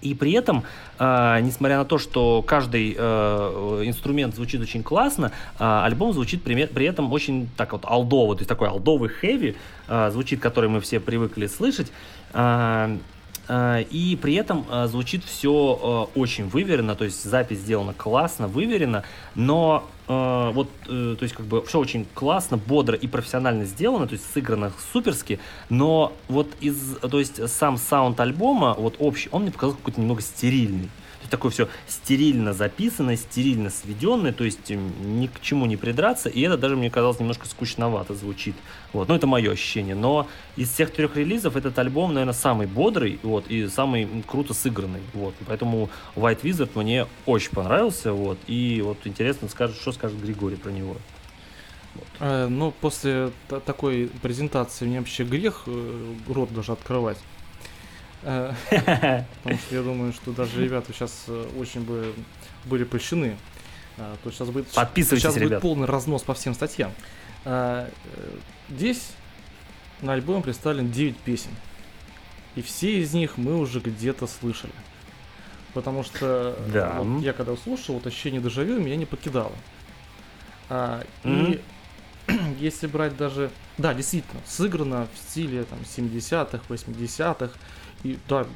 И 0.03 0.15
при 0.15 0.33
этом, 0.33 0.65
э, 0.99 1.39
несмотря 1.41 1.79
на 1.79 1.85
то, 1.85 1.97
что 1.97 2.43
каждый 2.43 2.95
э, 2.99 3.83
инструмент 3.85 4.35
звучит 4.35 4.61
очень 4.61 4.83
классно, 4.83 5.33
э, 5.59 5.81
альбом 5.85 6.13
звучит 6.13 6.43
при, 6.43 6.85
этом 6.85 7.13
очень 7.13 7.49
так 7.57 7.73
вот 7.73 7.85
алдово, 7.85 8.35
то 8.35 8.41
есть 8.41 8.49
такой 8.49 8.69
алдовый 8.69 9.09
хэви 9.09 9.57
э, 9.89 10.11
звучит, 10.11 10.41
который 10.41 10.69
мы 10.69 10.81
все 10.81 10.99
привыкли 11.01 11.47
слышать. 11.47 11.93
Э, 12.35 12.99
э, 13.49 13.83
и 13.91 14.19
при 14.21 14.35
этом 14.35 14.67
э, 14.69 14.87
звучит 14.89 15.25
все 15.25 16.09
очень 16.17 16.49
выверенно, 16.49 16.97
то 16.97 17.05
есть 17.05 17.23
запись 17.23 17.59
сделана 17.59 17.95
классно, 17.95 18.49
выверенно, 18.49 19.05
но 19.37 19.89
э, 20.13 20.53
вот, 20.53 20.69
э, 20.89 21.17
то 21.19 21.23
есть 21.23 21.35
как 21.35 21.47
бы 21.47 21.65
все 21.65 21.79
очень 21.79 22.07
классно, 22.15 22.57
бодро 22.57 22.97
и 22.97 23.07
профессионально 23.07 23.65
сделано, 23.65 24.07
то 24.07 24.15
есть 24.15 24.25
сыграно 24.33 24.73
суперски, 24.93 25.39
но 25.69 26.13
вот 26.29 26.49
из, 26.61 26.97
то 26.99 27.19
есть 27.19 27.49
сам 27.51 27.77
саунд 27.77 28.21
альбома, 28.21 28.75
вот 28.79 28.97
общий, 28.99 29.29
он 29.33 29.43
мне 29.43 29.53
показался 29.53 29.79
какой-то 29.79 30.01
немного 30.01 30.23
стерильный. 30.23 30.89
Такое 31.33 31.51
все 31.51 31.69
стерильно 31.89 32.53
записанное, 32.53 33.17
стерильно 33.17 33.71
сведенное, 33.71 34.35
то 34.35 34.45
есть 34.45 34.69
ни 34.69 35.29
к 35.29 35.41
чему 35.41 35.65
не 35.65 35.79
придраться, 35.79 36.29
и 36.29 36.43
это 36.43 36.59
даже 36.59 36.77
мне 36.77 36.91
казалось 36.91 37.21
немножко 37.21 37.49
скучновато 37.49 38.15
звучит. 38.15 38.55
Вот, 38.93 39.09
ну 39.09 39.15
это 39.15 39.27
мое 39.27 39.51
ощущение. 39.53 39.95
Но 39.95 40.29
из 40.57 40.71
всех 40.71 40.93
трех 40.93 41.17
релизов 41.17 41.57
этот 41.57 41.79
альбом, 41.79 42.13
наверное, 42.13 42.35
самый 42.35 42.67
бодрый, 42.67 43.19
вот, 43.23 43.47
и 43.49 43.67
самый 43.69 44.07
круто 44.27 44.53
сыгранный. 44.53 45.01
Вот, 45.15 45.35
поэтому 45.47 45.89
White 46.17 46.43
Wizard 46.43 46.71
мне 46.75 47.07
очень 47.25 47.53
понравился, 47.53 48.13
вот, 48.13 48.39
и 48.47 48.83
вот 48.85 48.99
интересно, 49.05 49.49
скажет, 49.49 49.77
что 49.77 49.93
скажет 49.93 50.21
Григорий 50.21 50.57
про 50.57 50.71
него. 50.71 50.97
Э, 52.21 52.47
ну, 52.47 52.75
после 52.79 53.31
та- 53.49 53.61
такой 53.61 54.11
презентации 54.21 54.85
мне 54.85 54.99
вообще 54.99 55.25
грех 55.25 55.63
э, 55.67 56.15
рот 56.29 56.53
даже 56.53 56.73
открывать. 56.73 57.17
Э, 58.23 58.53
Потому 59.43 59.59
что 59.59 59.75
я 59.75 59.83
думаю, 59.83 60.13
что 60.13 60.33
даже 60.33 60.63
ребята 60.63 60.93
сейчас 60.93 61.25
э, 61.29 61.49
очень 61.59 61.83
бы 61.83 62.15
были 62.65 62.85
польщены. 62.85 63.37
А, 63.99 64.17
То 64.23 64.31
сейчас 64.31 64.49
будет, 64.49 64.69
Подписывайтесь, 64.69 65.23
сейчас 65.25 65.35
будет 65.35 65.43
ребят. 65.45 65.63
полный 65.63 65.87
разнос 65.87 66.23
по 66.23 66.35
всем 66.35 66.55
статьям. 66.55 66.93
Э, 67.45 67.89
Здесь 68.71 69.13
на 70.01 70.15
альбоме 70.15 70.43
представлен 70.43 70.91
9 70.91 71.17
песен. 71.19 71.51
И 72.55 72.63
все 72.63 73.01
из 73.01 73.13
них 73.13 73.37
мы 73.37 73.59
уже 73.59 73.81
где-то 73.81 74.27
слышали. 74.27 74.73
Потому 75.75 76.03
что 76.05 76.55
э, 76.59 76.71
Да. 76.73 77.01
вот 77.01 77.23
я 77.23 77.33
когда 77.33 77.57
слушал, 77.57 77.95
вот 77.97 78.07
ощущение 78.07 78.41
дежавю 78.41 78.79
меня 78.81 78.97
не 78.97 79.07
покидало. 79.07 79.53
А, 80.69 81.05
Мгм. 81.25 81.53
И 81.53 81.61
если 82.61 82.87
брать 82.87 83.17
даже... 83.17 83.51
Да, 83.79 83.95
действительно, 83.95 84.41
сыграно 84.47 85.09
в 85.15 85.19
стиле 85.19 85.65
там, 85.65 85.79
70-х, 85.81 86.61
80-х. 86.69 87.51
И 88.05 88.19
да, 88.29 88.47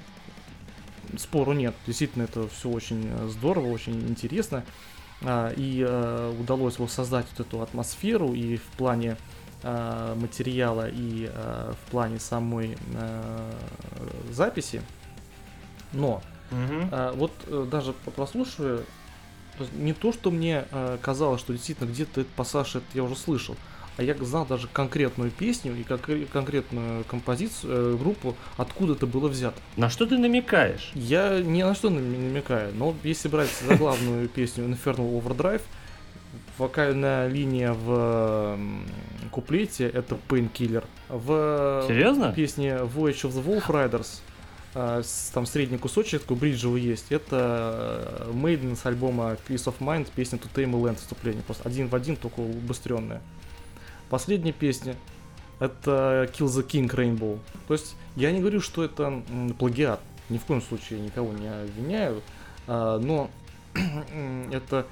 спору 1.19 1.53
нет. 1.53 1.75
Действительно, 1.87 2.25
это 2.25 2.49
все 2.49 2.69
очень 2.69 3.09
э, 3.11 3.29
здорово, 3.29 3.69
очень 3.69 4.09
интересно. 4.09 4.65
А, 5.23 5.53
И 5.57 5.85
э, 5.87 6.35
удалось 6.39 6.79
воссоздать 6.79 7.27
вот 7.37 7.47
эту 7.47 7.63
атмосферу 7.63 8.35
и 8.35 8.57
в 8.57 8.65
плане 8.77 9.17
э, 9.63 10.15
материала, 10.17 10.89
и 10.89 11.31
в 11.33 11.91
плане 11.91 12.19
самой 12.19 12.77
записи. 14.31 14.83
Но 15.93 16.23
а, 16.91 17.13
вот 17.13 17.33
даже 17.71 17.93
прослушивая, 17.93 18.81
не 19.75 19.95
то, 19.95 20.13
что 20.13 20.31
мне 20.31 20.65
казалось, 21.01 21.41
что 21.41 21.53
действительно 21.55 21.89
где-то 21.89 22.21
этот 22.21 22.33
пассаж 22.35 22.77
это 22.77 22.85
я 22.93 23.03
уже 23.03 23.17
слышал, 23.17 23.57
а 23.97 24.03
я 24.03 24.15
знал 24.21 24.45
даже 24.47 24.69
конкретную 24.73 25.31
песню 25.31 25.75
и 25.75 25.83
конкре- 25.83 26.27
конкретную 26.27 27.05
композицию, 27.05 27.95
э, 27.95 27.97
группу, 27.97 28.37
откуда 28.57 28.93
это 28.93 29.07
было 29.07 29.29
взято. 29.29 29.57
На 29.77 29.89
что 29.91 30.07
ты 30.07 30.19
намекаешь? 30.19 30.91
Я 30.95 31.41
ни 31.41 31.63
на 31.63 31.75
что 31.75 31.89
намекаю, 31.91 32.75
но 32.75 32.95
если 33.03 33.29
брать 33.29 33.49
заглавную 33.67 34.29
песню 34.35 34.65
Infernal 34.65 35.21
Overdrive, 35.23 35.63
вокальная 36.59 37.29
линия 37.29 37.73
в 37.73 38.59
куплете 39.31 39.89
это 39.89 40.17
Painkiller. 40.29 40.85
В 41.09 41.85
Серьезно? 41.89 42.33
песне 42.33 42.71
Voyage 42.83 43.23
of 43.25 43.33
the 43.33 43.45
Wolf 43.45 43.67
Riders, 43.69 44.21
с- 45.03 45.31
там 45.33 45.47
средний 45.47 45.79
кусочек 45.79 46.23
такой 46.23 46.37
бриджевый 46.37 46.83
есть, 46.83 47.07
это 47.11 48.27
э, 48.29 48.31
Maiden 48.33 48.77
с 48.77 48.85
альбома 48.87 49.37
Peace 49.49 49.65
of 49.67 49.75
Mind, 49.81 50.09
песня 50.15 50.39
To 50.39 50.49
Tame 50.55 50.73
Land 50.83 50.97
вступление, 50.97 51.43
просто 51.43 51.67
один 51.69 51.89
в 51.89 51.95
один, 51.95 52.17
только 52.17 52.41
убыстренная. 52.41 53.21
Последняя 54.09 54.53
песня 54.53 54.97
это 55.59 56.31
Kill 56.37 56.47
the 56.47 56.67
King 56.67 56.89
Rainbow. 56.89 57.39
То 57.67 57.75
есть 57.75 57.97
я 58.15 58.31
не 58.33 58.41
говорю, 58.41 58.61
что 58.61 58.85
это 58.85 59.23
плагиат, 59.59 60.01
ни 60.29 60.39
в 60.39 60.45
коем 60.45 60.63
случае 60.63 61.01
никого 61.01 61.33
не 61.33 61.49
обвиняю, 61.49 62.23
а, 62.67 62.99
но 62.99 63.31
это 64.53 64.87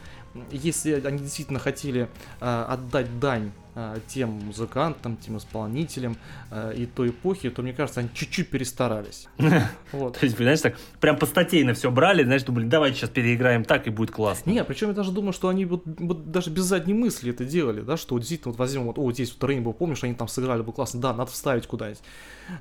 если 0.51 1.01
они 1.05 1.19
действительно 1.19 1.59
хотели 1.59 2.09
а, 2.41 2.67
отдать 2.67 3.21
дань 3.21 3.53
а, 3.77 3.99
тем 4.09 4.31
музыкантам, 4.31 5.17
тем 5.17 5.39
исполнителям 5.39 6.17
а, 6.51 6.71
и 6.71 6.87
той 6.87 7.11
эпохи, 7.11 7.51
то 7.51 7.63
мне 7.63 7.73
кажется, 7.73 8.01
они 8.01 8.09
чуть-чуть 8.15 8.51
перестарались. 8.51 9.29
Вот. 9.93 10.19
То 10.19 10.27
есть, 10.27 10.37
понимаешь, 10.37 10.61
так 10.61 10.77
прям 11.01 11.17
по 11.17 11.27
статейно 11.27 11.75
все 11.75 11.91
брали, 11.91 12.25
знаешь, 12.25 12.43
думали, 12.43 12.67
давайте 12.67 12.99
сейчас 12.99 13.11
переиграем 13.11 13.65
так 13.65 13.87
и 13.87 13.91
будет 13.91 14.11
классно. 14.11 14.51
Не, 14.51 14.65
причем 14.65 14.89
я 14.89 14.95
даже 14.95 15.13
думаю, 15.13 15.33
что 15.33 15.49
они 15.49 15.65
вот, 15.65 15.85
вот 15.87 16.33
даже 16.33 16.51
без 16.51 16.65
задней 16.65 16.95
мысли 16.95 17.31
это 17.31 17.45
делали, 17.45 17.81
да, 17.81 17.97
что 17.97 18.15
вот 18.15 18.21
действительно 18.21 18.53
вот 18.53 18.59
возьмем 18.59 18.85
вот, 18.85 18.99
о, 18.99 19.13
здесь 19.13 19.37
вот 19.39 19.49
Rainbow, 19.49 19.73
помнишь, 19.73 20.03
они 20.03 20.15
там 20.15 20.27
сыграли 20.27 20.63
бы 20.63 20.73
классно, 20.73 21.01
да, 21.01 21.13
надо 21.15 21.31
вставить 21.31 21.67
куда-нибудь. 21.67 22.03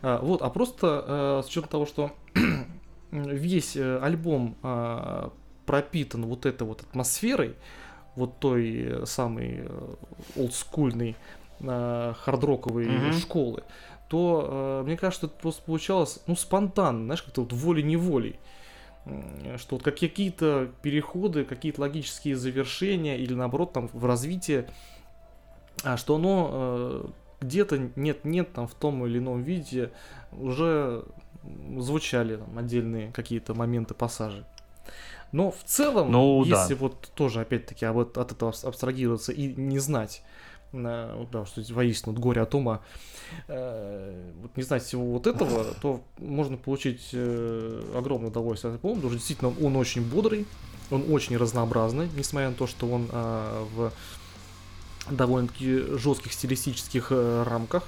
Вот, 0.02 0.42
а 0.42 0.50
просто 0.50 1.06
э, 1.08 1.42
с 1.44 1.50
учетом 1.50 1.70
того, 1.70 1.86
что 1.86 2.12
весь 3.12 3.76
э, 3.76 4.00
альбом 4.02 4.56
пропитан 5.66 6.26
вот 6.26 6.46
этой 6.46 6.66
вот 6.68 6.82
атмосферой, 6.82 7.56
вот 8.16 8.40
той 8.40 8.84
э, 8.84 9.06
самой 9.06 9.66
э, 9.66 9.96
олдскульной 10.36 11.16
э, 11.60 12.14
хардроковой 12.18 12.86
Мгм. 12.86 13.14
школы, 13.14 13.64
то 14.10 14.84
мне 14.86 14.96
кажется, 14.96 15.26
это 15.26 15.36
просто 15.36 15.64
получалось, 15.64 16.20
ну, 16.28 16.36
спонтанно, 16.36 17.06
знаешь, 17.06 17.24
как-то 17.24 17.42
вот 17.42 17.54
волей-неволей. 17.54 18.40
Что 19.58 19.76
вот 19.76 19.84
как 19.84 20.00
какие-то 20.00 20.70
переходы, 20.82 21.44
какие-то 21.44 21.82
логические 21.82 22.38
завершения 22.38 23.18
или 23.18 23.34
наоборот 23.34 23.74
там 23.74 23.90
в 23.92 24.06
развитии, 24.06 24.66
а 25.84 25.98
что 25.98 26.16
оно 26.16 26.50
э, 26.52 27.06
где-то 27.42 27.90
нет-нет 27.96 28.54
там 28.54 28.68
в 28.68 28.74
том 28.74 29.06
или 29.06 29.18
ином 29.18 29.42
виде 29.42 29.92
уже 30.32 31.04
звучали 31.78 32.38
там 32.38 32.58
отдельные 32.58 33.12
какие-то 33.12 33.54
моменты, 33.54 33.94
пассажи. 33.94 34.46
Но 35.34 35.52
в 35.52 35.64
целом, 35.66 36.12
Ну, 36.12 36.46
да. 36.46 36.62
если 36.62 36.76
вот 36.76 37.12
тоже 37.16 37.42
опять-таки 37.42 37.86
об- 37.86 37.98
от 37.98 38.32
этого 38.32 38.52
абс- 38.52 38.64
абстрагироваться 38.64 39.32
и 39.34 39.48
не 39.54 39.80
знать, 39.80 40.24
вот, 40.72 41.28
да, 41.32 41.46
что 41.46 41.62
воистину 41.74 42.14
вот 42.14 42.22
горе 42.22 42.42
от 42.42 42.56
ума, 42.56 42.82
э, 43.48 44.32
вот 44.42 44.56
не 44.58 44.64
знать 44.64 44.84
всего 44.84 45.04
вот 45.12 45.28
этого, 45.28 45.66
то 45.82 46.02
можно 46.20 46.56
получить 46.58 47.10
э, 47.14 47.84
огромное 47.96 48.30
удовольствие 48.30 48.70
от 48.74 48.78
альбома, 48.78 48.96
потому 48.96 49.10
что 49.12 49.18
действительно 49.18 49.54
он 49.66 49.76
очень 49.76 50.04
бодрый, 50.04 50.46
он 50.92 51.12
очень 51.12 51.36
разнообразный, 51.38 52.10
несмотря 52.16 52.50
на 52.50 52.56
то, 52.56 52.68
что 52.68 52.88
он 52.88 53.08
а, 53.12 53.66
в 53.76 53.92
довольно-таки 55.10 55.98
жестких 55.98 56.32
стилистических 56.34 57.08
э, 57.12 57.44
рамках. 57.44 57.84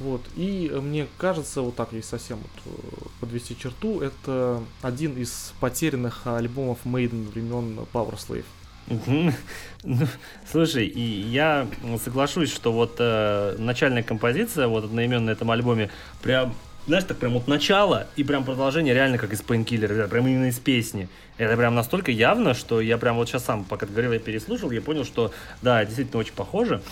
Вот. 0.00 0.22
И 0.34 0.70
э, 0.72 0.80
мне 0.80 1.06
кажется, 1.18 1.60
вот 1.60 1.76
так, 1.76 1.92
если 1.92 2.08
совсем 2.08 2.38
вот, 2.38 2.74
э, 2.74 3.06
подвести 3.20 3.56
черту, 3.56 4.00
это 4.00 4.62
один 4.82 5.16
из 5.16 5.52
потерянных 5.60 6.26
альбомов 6.26 6.78
Maiden 6.84 7.30
времен 7.30 7.78
Power 7.92 8.16
Slave. 8.16 8.44
Мгм. 8.86 9.32
Ну, 9.82 10.06
Слушай, 10.50 10.86
и 10.86 11.00
я 11.00 11.66
соглашусь, 12.02 12.52
что 12.52 12.72
вот 12.72 12.96
э, 12.98 13.56
начальная 13.58 14.02
композиция, 14.02 14.66
вот 14.66 14.84
одноименная 14.84 15.26
на 15.26 15.30
этом 15.30 15.50
альбоме, 15.50 15.90
прям, 16.22 16.54
знаешь, 16.86 17.04
так 17.04 17.16
прям 17.16 17.32
вот 17.32 17.46
начало 17.46 18.08
и 18.16 18.24
прям 18.24 18.44
продолжение 18.44 18.92
реально 18.92 19.16
как 19.16 19.32
из 19.32 19.40
Painkiller, 19.40 20.08
прям 20.08 20.26
именно 20.26 20.46
из 20.46 20.58
песни. 20.58 21.08
Это 21.38 21.56
прям 21.56 21.74
настолько 21.74 22.10
явно, 22.10 22.52
что 22.52 22.80
я 22.82 22.98
прям 22.98 23.16
вот 23.16 23.28
сейчас 23.28 23.44
сам, 23.44 23.64
пока 23.64 23.86
ты 23.86 23.92
говорил, 23.92 24.12
я 24.12 24.18
переслушал, 24.18 24.70
я 24.70 24.82
понял, 24.82 25.04
что 25.04 25.32
да, 25.62 25.82
действительно 25.84 26.20
очень 26.20 26.34
похоже. 26.34 26.82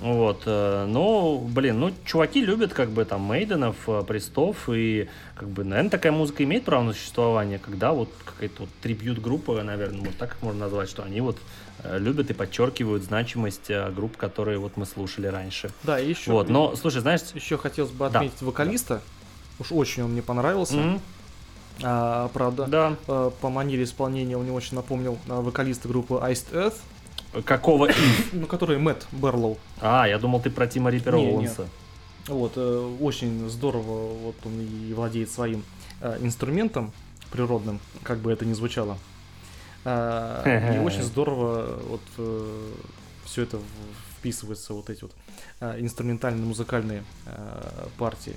Вот, 0.00 0.42
э, 0.46 0.86
но, 0.88 1.38
блин, 1.38 1.80
ну, 1.80 1.92
чуваки 2.04 2.40
любят, 2.40 2.72
как 2.72 2.90
бы, 2.90 3.04
там, 3.04 3.22
Мейденов, 3.22 3.74
э, 3.88 4.04
Престов, 4.06 4.68
и, 4.68 5.08
как 5.34 5.48
бы, 5.48 5.64
наверное, 5.64 5.90
такая 5.90 6.12
музыка 6.12 6.44
имеет 6.44 6.64
право 6.64 6.84
на 6.84 6.92
существование, 6.92 7.58
когда 7.58 7.92
вот 7.92 8.08
какая-то 8.24 8.62
вот 8.62 8.68
трибьют-группа, 8.80 9.60
наверное, 9.64 10.02
вот 10.02 10.16
так 10.16 10.36
их 10.36 10.42
можно 10.42 10.60
назвать, 10.66 10.88
что 10.88 11.02
они 11.02 11.20
вот 11.20 11.36
э, 11.82 11.98
любят 11.98 12.30
и 12.30 12.32
подчеркивают 12.32 13.02
значимость 13.02 13.70
групп, 13.96 14.16
которые 14.16 14.58
вот 14.58 14.76
мы 14.76 14.86
слушали 14.86 15.26
раньше. 15.26 15.70
Да, 15.82 15.98
и 15.98 16.08
еще, 16.10 16.30
Вот, 16.30 16.48
но, 16.48 16.76
слушай, 16.76 17.00
знаешь, 17.00 17.22
еще 17.34 17.58
хотелось 17.58 17.90
бы 17.90 18.08
Да, 18.08 18.20
отметить 18.20 18.40
вокалиста. 18.42 19.00
Уж 19.58 19.72
очень 19.72 20.04
он 20.04 20.12
мне 20.12 20.22
понравился. 20.22 20.76
м, 20.76 21.00
А, 21.82 22.28
правда, 22.32 22.66
да, 22.66 22.96
по 23.40 23.48
манере 23.50 23.82
исполнения 23.84 24.36
он 24.36 24.44
мне 24.44 24.52
очень 24.52 24.74
напомнил 24.76 25.16
а, 25.28 25.40
вокалиста 25.40 25.86
группы 25.88 26.14
Iced 26.14 26.52
Earth, 26.52 26.74
какого... 27.44 27.88
ну, 28.32 28.46
который 28.46 28.78
Мэтт 28.78 29.06
Берлоу. 29.12 29.58
А, 29.80 30.06
я 30.06 30.18
думал, 30.18 30.40
ты 30.40 30.50
про 30.50 30.66
Тима 30.66 30.90
Риппера 30.90 31.16
Не. 31.16 31.50
Вот, 32.26 32.52
э, 32.56 32.96
очень 33.00 33.48
здорово, 33.48 34.12
вот 34.12 34.36
он 34.44 34.60
и 34.60 34.92
владеет 34.92 35.30
своим 35.30 35.64
э, 36.00 36.18
инструментом 36.20 36.92
природным, 37.30 37.80
как 38.02 38.18
бы 38.18 38.30
это 38.30 38.44
ни 38.44 38.52
звучало. 38.52 38.98
А, 39.84 40.74
И 40.74 40.78
очень 40.84 41.02
здорово 41.02 41.80
вот 41.88 42.00
все 43.24 43.42
это 43.42 43.58
вписывается, 44.18 44.74
вот 44.74 44.90
эти 44.90 45.02
вот 45.02 45.12
а, 45.60 45.78
инструментальные 45.80 46.44
музыкальные 46.44 47.04
а, 47.26 47.88
партии. 47.98 48.34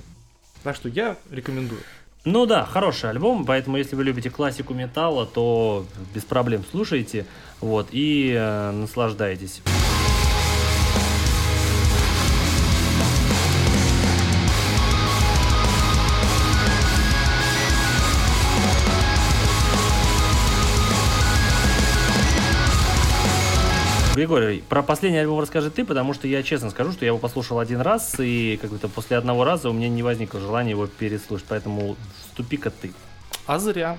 Так 0.64 0.76
что 0.76 0.90
я 0.90 1.18
рекомендую. 1.32 1.82
Ну 2.24 2.46
да, 2.46 2.66
хороший 2.66 3.10
альбом, 3.10 3.46
поэтому 3.46 3.78
если 3.78 3.96
вы 3.96 4.04
любите 4.04 4.30
классику 4.30 4.76
металла, 4.76 5.26
то 5.26 5.86
без 6.14 6.24
проблем 6.24 6.64
слушайте, 6.70 7.26
вот, 7.62 7.88
и 7.92 8.36
э, 8.38 8.72
наслаждайтесь. 8.72 9.62
Григорий, 24.22 24.62
про 24.70 24.84
последний 24.84 25.18
альбом 25.18 25.40
расскажи 25.40 25.72
ты, 25.72 25.84
потому 25.84 26.14
что 26.14 26.28
я 26.28 26.44
честно 26.44 26.70
скажу, 26.70 26.92
что 26.92 27.06
я 27.06 27.08
его 27.08 27.18
послушал 27.18 27.58
один 27.58 27.82
раз, 27.82 28.20
и 28.20 28.60
как-то 28.62 28.88
после 28.88 29.18
одного 29.18 29.44
раза 29.44 29.68
у 29.68 29.74
меня 29.74 29.90
не 29.90 30.04
возникло 30.04 30.40
желания 30.40 30.70
его 30.70 30.86
переслушать, 30.86 31.48
поэтому 31.50 31.96
вступи-ка 32.30 32.70
ты. 32.70 32.94
А 33.48 33.58
зря. 33.58 33.98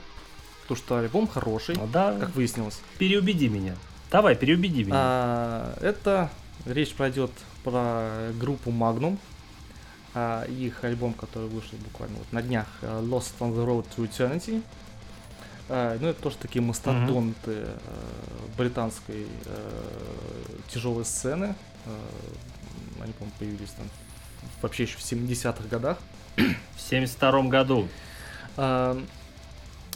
Потому 0.61 0.77
что 0.79 0.99
альбом 0.99 1.27
хороший, 1.27 1.75
Ну 1.75 1.89
да, 1.89 2.17
как 2.21 2.37
выяснилось. 2.37 2.79
переубеди 2.99 3.49
меня. 3.49 3.75
Давай, 4.13 4.37
переубеди 4.37 4.85
меня. 4.85 4.95
А, 4.95 5.75
это 5.81 6.31
речь 6.67 6.93
пройдет 6.95 7.33
про 7.65 8.31
группу 8.39 8.71
Magnum. 8.71 9.19
а, 10.15 10.45
их 10.45 10.85
альбом, 10.85 11.15
который 11.15 11.49
вышел 11.49 11.77
буквально 11.83 12.19
вот 12.19 12.33
на 12.33 12.43
днях, 12.43 12.67
э, 12.83 13.01
Lost 13.03 13.33
on 13.41 13.53
the 13.57 13.67
Road 13.67 13.87
to 13.97 14.09
Eternity. 14.09 14.63
А, 15.75 15.97
ну, 15.99 16.09
это 16.09 16.23
тоже 16.23 16.37
такие 16.37 16.61
мастодонты 16.63 17.51
э, 17.67 17.77
британской 18.59 19.27
тяжелой 20.69 21.05
сцены. 21.07 21.55
Э, 21.87 23.03
Они, 23.03 23.13
по-моему, 23.15 23.35
появились 23.39 23.71
там 23.71 23.87
вообще 24.61 24.83
еще 24.85 24.99
в 24.99 25.01
70-х 25.01 25.67
годах. 25.69 25.99
В 26.37 26.81
72 26.81 27.43
году. 27.45 27.89
А, 28.57 29.01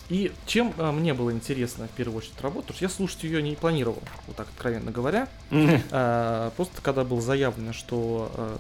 И 0.08 0.32
чем 0.46 0.72
а, 0.78 0.92
мне 0.92 1.12
было 1.14 1.30
интересно 1.30 1.88
в 1.88 1.90
первую 1.90 2.18
очередь 2.18 2.40
работать, 2.40 2.68
потому 2.68 2.76
что 2.76 2.84
я 2.84 2.88
слушать 2.88 3.24
ее 3.24 3.42
не 3.42 3.54
планировал, 3.56 4.02
вот 4.26 4.36
так 4.36 4.48
откровенно 4.48 4.90
говоря. 4.90 5.28
А, 5.90 6.50
Просто 6.56 6.80
когда 6.82 7.04
было 7.04 7.20
заявлено, 7.20 7.72
что 7.72 8.30
а, 8.34 8.58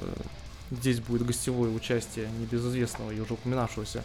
здесь 0.70 1.00
будет 1.00 1.24
гостевое 1.26 1.70
участие 1.70 2.28
небезызвестного 2.40 3.10
и 3.12 3.20
уже 3.20 3.34
упоминавшегося 3.34 4.02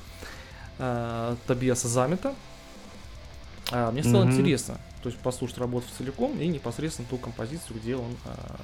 а, 0.80 1.36
Тобиаса 1.48 1.88
Замета, 1.88 2.36
а, 3.72 3.92
мне 3.92 4.04
стало 4.04 4.24
Мгм. 4.26 4.34
интересно, 4.34 4.78
то 5.02 5.10
есть 5.10 5.20
послушать 5.22 5.58
работу 5.58 5.88
целиком 5.98 6.40
и 6.40 6.48
непосредственно 6.48 7.08
ту 7.10 7.18
композицию, 7.18 7.78
где 7.80 7.96
он 7.96 8.16
а, 8.26 8.60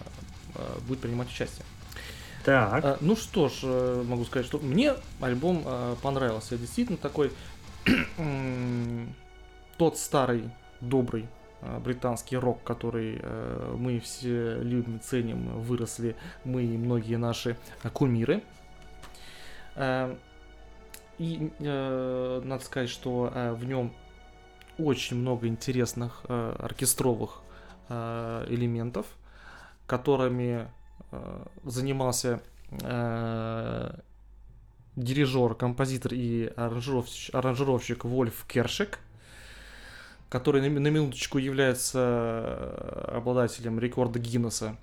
а, 0.55 0.79
будет 0.87 0.99
принимать 0.99 1.29
участие. 1.29 1.65
Так. 2.43 2.85
А, 2.85 2.97
ну 3.01 3.15
что 3.15 3.49
ж, 3.49 3.59
э, 3.63 4.03
могу 4.07 4.23
сказать, 4.25 4.45
что 4.45 4.57
мне 4.59 4.93
альбом 5.19 5.63
э, 5.65 5.95
понравился. 6.01 6.57
Действительно 6.57 6.97
такой 6.97 7.31
тот 9.77 9.97
старый 9.97 10.49
добрый 10.81 11.25
э, 11.61 11.79
британский 11.79 12.37
рок, 12.37 12.63
который 12.63 13.19
э, 13.21 13.75
мы 13.77 13.99
все 13.99 14.61
любим, 14.61 14.99
ценим, 15.01 15.59
выросли 15.61 16.15
мы 16.45 16.63
и 16.63 16.77
многие 16.77 17.17
наши 17.17 17.57
кумиры. 17.93 18.43
Э, 19.75 20.15
И 21.17 21.51
э, 21.59 22.41
надо 22.43 22.63
сказать, 22.63 22.89
что 22.89 23.31
э, 23.33 23.53
в 23.53 23.65
нем 23.65 23.91
очень 24.77 25.17
много 25.17 25.47
интересных 25.47 26.21
э, 26.27 26.55
оркестровых 26.59 27.41
э, 27.89 28.45
элементов, 28.49 29.05
которыми 29.85 30.67
э, 31.11 31.45
занимался 31.63 32.41
э, 32.69 33.99
дирижер, 34.95 35.55
композитор 35.55 36.13
и 36.13 36.51
аранжировщик, 36.55 37.33
аранжировщик 37.33 38.05
Вольф 38.05 38.45
Кершек, 38.47 38.99
который 40.29 40.67
на, 40.67 40.79
на 40.79 40.87
минуточку 40.87 41.37
является 41.37 41.99
э, 41.99 43.15
обладателем 43.17 43.79
рекорда 43.79 44.19
Гиннесса 44.19 44.75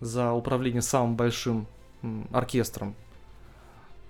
за 0.00 0.32
управление 0.32 0.82
самым 0.82 1.16
большим 1.16 1.66
оркестром. 2.32 2.94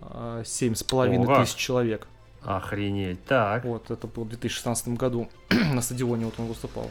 Э, 0.01 0.43
Семь 0.45 0.75
с 0.75 0.83
половиной 0.83 1.45
тысяч 1.45 1.57
человек. 1.57 2.09
Охренеть. 2.45 3.25
Так. 3.25 3.65
Вот, 3.65 3.91
это 3.91 4.07
было 4.07 4.25
в 4.25 4.29
2016 4.29 4.89
году 4.89 5.29
на 5.51 5.81
стадионе 5.81 6.25
вот 6.25 6.35
он 6.39 6.47
выступал. 6.47 6.91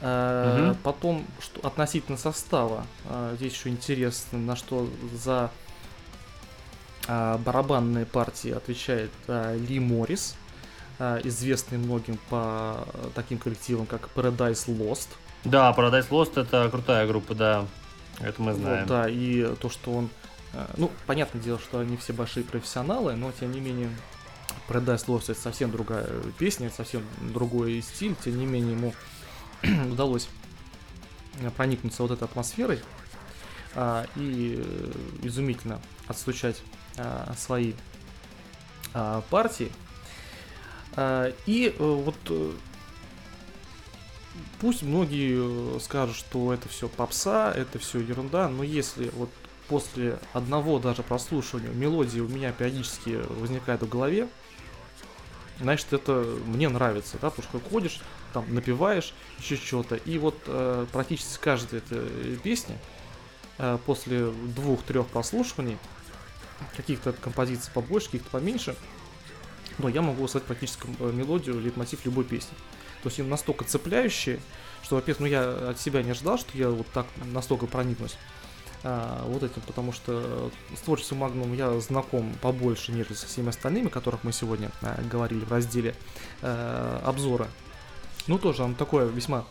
Мгм. 0.00 0.76
Потом, 0.82 1.24
что 1.40 1.64
относительно 1.66 2.18
состава, 2.18 2.84
э, 3.08 3.34
здесь 3.36 3.52
еще 3.52 3.68
интересно, 3.68 4.38
на 4.38 4.56
что 4.56 4.88
за 5.14 5.50
э, 7.06 7.38
барабанные 7.38 8.04
партии 8.04 8.50
отвечает 8.50 9.10
Ли 9.28 9.78
Моррис, 9.78 10.34
известный 11.24 11.78
многим 11.78 12.18
по 12.30 12.86
таким 13.14 13.38
коллективам, 13.38 13.86
как 13.86 14.08
Paradise 14.14 14.66
Lost. 14.66 15.08
Да, 15.44 15.72
Paradise 15.76 16.08
Lost 16.10 16.40
это 16.40 16.68
крутая 16.70 17.06
группа, 17.08 17.34
да. 17.34 17.64
Это 18.20 18.40
мы 18.40 18.52
Вот, 18.52 18.60
знаем. 18.60 18.86
да, 18.86 19.08
и 19.08 19.54
то, 19.56 19.68
что 19.68 19.92
он... 19.92 20.10
Ну, 20.76 20.90
понятное 21.06 21.42
дело, 21.42 21.58
что 21.58 21.80
они 21.80 21.96
все 21.96 22.12
большие 22.12 22.44
профессионалы, 22.44 23.14
но 23.16 23.32
тем 23.32 23.50
не 23.52 23.60
менее 23.60 23.88
Paradise 24.68 25.06
Lost 25.06 25.30
это 25.30 25.40
совсем 25.40 25.70
другая 25.70 26.08
песня, 26.38 26.68
это 26.68 26.76
совсем 26.76 27.02
другой 27.20 27.82
стиль, 27.82 28.14
тем 28.24 28.38
не 28.38 28.46
менее 28.46 28.72
ему 28.72 28.94
удалось 29.92 30.28
проникнуться 31.56 32.02
вот 32.02 32.12
этой 32.12 32.24
атмосферой 32.24 32.80
а, 33.74 34.06
и 34.16 34.56
э, 34.58 34.92
изумительно 35.22 35.80
отстучать 36.06 36.60
а, 36.98 37.32
свои 37.36 37.72
а, 38.94 39.22
партии. 39.30 39.72
А, 40.94 41.32
и 41.46 41.74
э, 41.76 41.82
вот 41.82 42.16
э, 42.28 42.52
пусть 44.60 44.82
многие 44.82 45.78
скажут, 45.80 46.16
что 46.16 46.52
это 46.52 46.68
все 46.68 46.88
попса, 46.88 47.52
это 47.52 47.78
все 47.78 48.00
ерунда, 48.00 48.48
но 48.48 48.62
если 48.62 49.08
вот 49.10 49.30
после 49.68 50.18
одного 50.34 50.78
даже 50.78 51.02
прослушивания 51.02 51.70
мелодии 51.70 52.20
у 52.20 52.28
меня 52.28 52.52
периодически 52.52 53.22
возникает 53.40 53.82
в 53.82 53.88
голове, 53.88 54.28
значит, 55.60 55.92
это 55.92 56.12
мне 56.46 56.68
нравится, 56.68 57.18
да, 57.20 57.30
потому 57.30 57.48
что 57.48 57.70
ходишь, 57.70 58.00
там 58.32 58.52
напиваешь 58.52 59.14
еще 59.38 59.56
что-то, 59.56 59.96
и 59.96 60.18
вот 60.18 60.36
э, 60.46 60.86
практически 60.92 61.32
с 61.32 61.38
каждой 61.38 61.78
этой 61.80 62.36
песни 62.42 62.78
э, 63.58 63.78
после 63.86 64.30
двух-трех 64.30 65.06
прослушиваний 65.08 65.78
каких-то 66.76 67.12
композиций 67.12 67.70
побольше, 67.72 68.06
каких-то 68.06 68.30
поменьше, 68.30 68.76
но 69.78 69.88
я 69.88 70.02
могу 70.02 70.26
сказать 70.28 70.46
практически 70.46 70.86
э, 70.98 71.12
мелодию, 71.12 71.60
лейтмотив 71.60 72.04
любой 72.04 72.24
песни. 72.24 72.56
То 73.02 73.08
есть 73.08 73.18
они 73.18 73.28
настолько 73.28 73.64
цепляющие, 73.64 74.40
что, 74.82 74.96
во-первых, 74.96 75.20
ну 75.20 75.26
я 75.26 75.70
от 75.70 75.80
себя 75.80 76.02
не 76.02 76.12
ожидал, 76.12 76.38
что 76.38 76.56
я 76.56 76.70
вот 76.70 76.86
так 76.88 77.06
настолько 77.24 77.66
проникнусь 77.66 78.16
а, 78.84 79.24
вот 79.26 79.42
этим, 79.42 79.62
потому 79.62 79.92
что 79.92 80.50
с 80.76 80.80
творчеством 80.80 81.22
Magnum 81.22 81.54
я 81.54 81.78
знаком 81.80 82.34
побольше, 82.40 82.92
нежели 82.92 83.14
со 83.14 83.26
всеми 83.26 83.50
остальными, 83.50 83.86
о 83.86 83.90
которых 83.90 84.24
мы 84.24 84.32
сегодня 84.32 84.70
а, 84.80 85.00
говорили 85.02 85.44
в 85.44 85.52
разделе 85.52 85.94
а, 86.40 87.00
обзора. 87.04 87.46
Ну, 88.26 88.38
тоже 88.38 88.64
оно 88.64 88.74
такое 88.74 89.06
весьма 89.06 89.44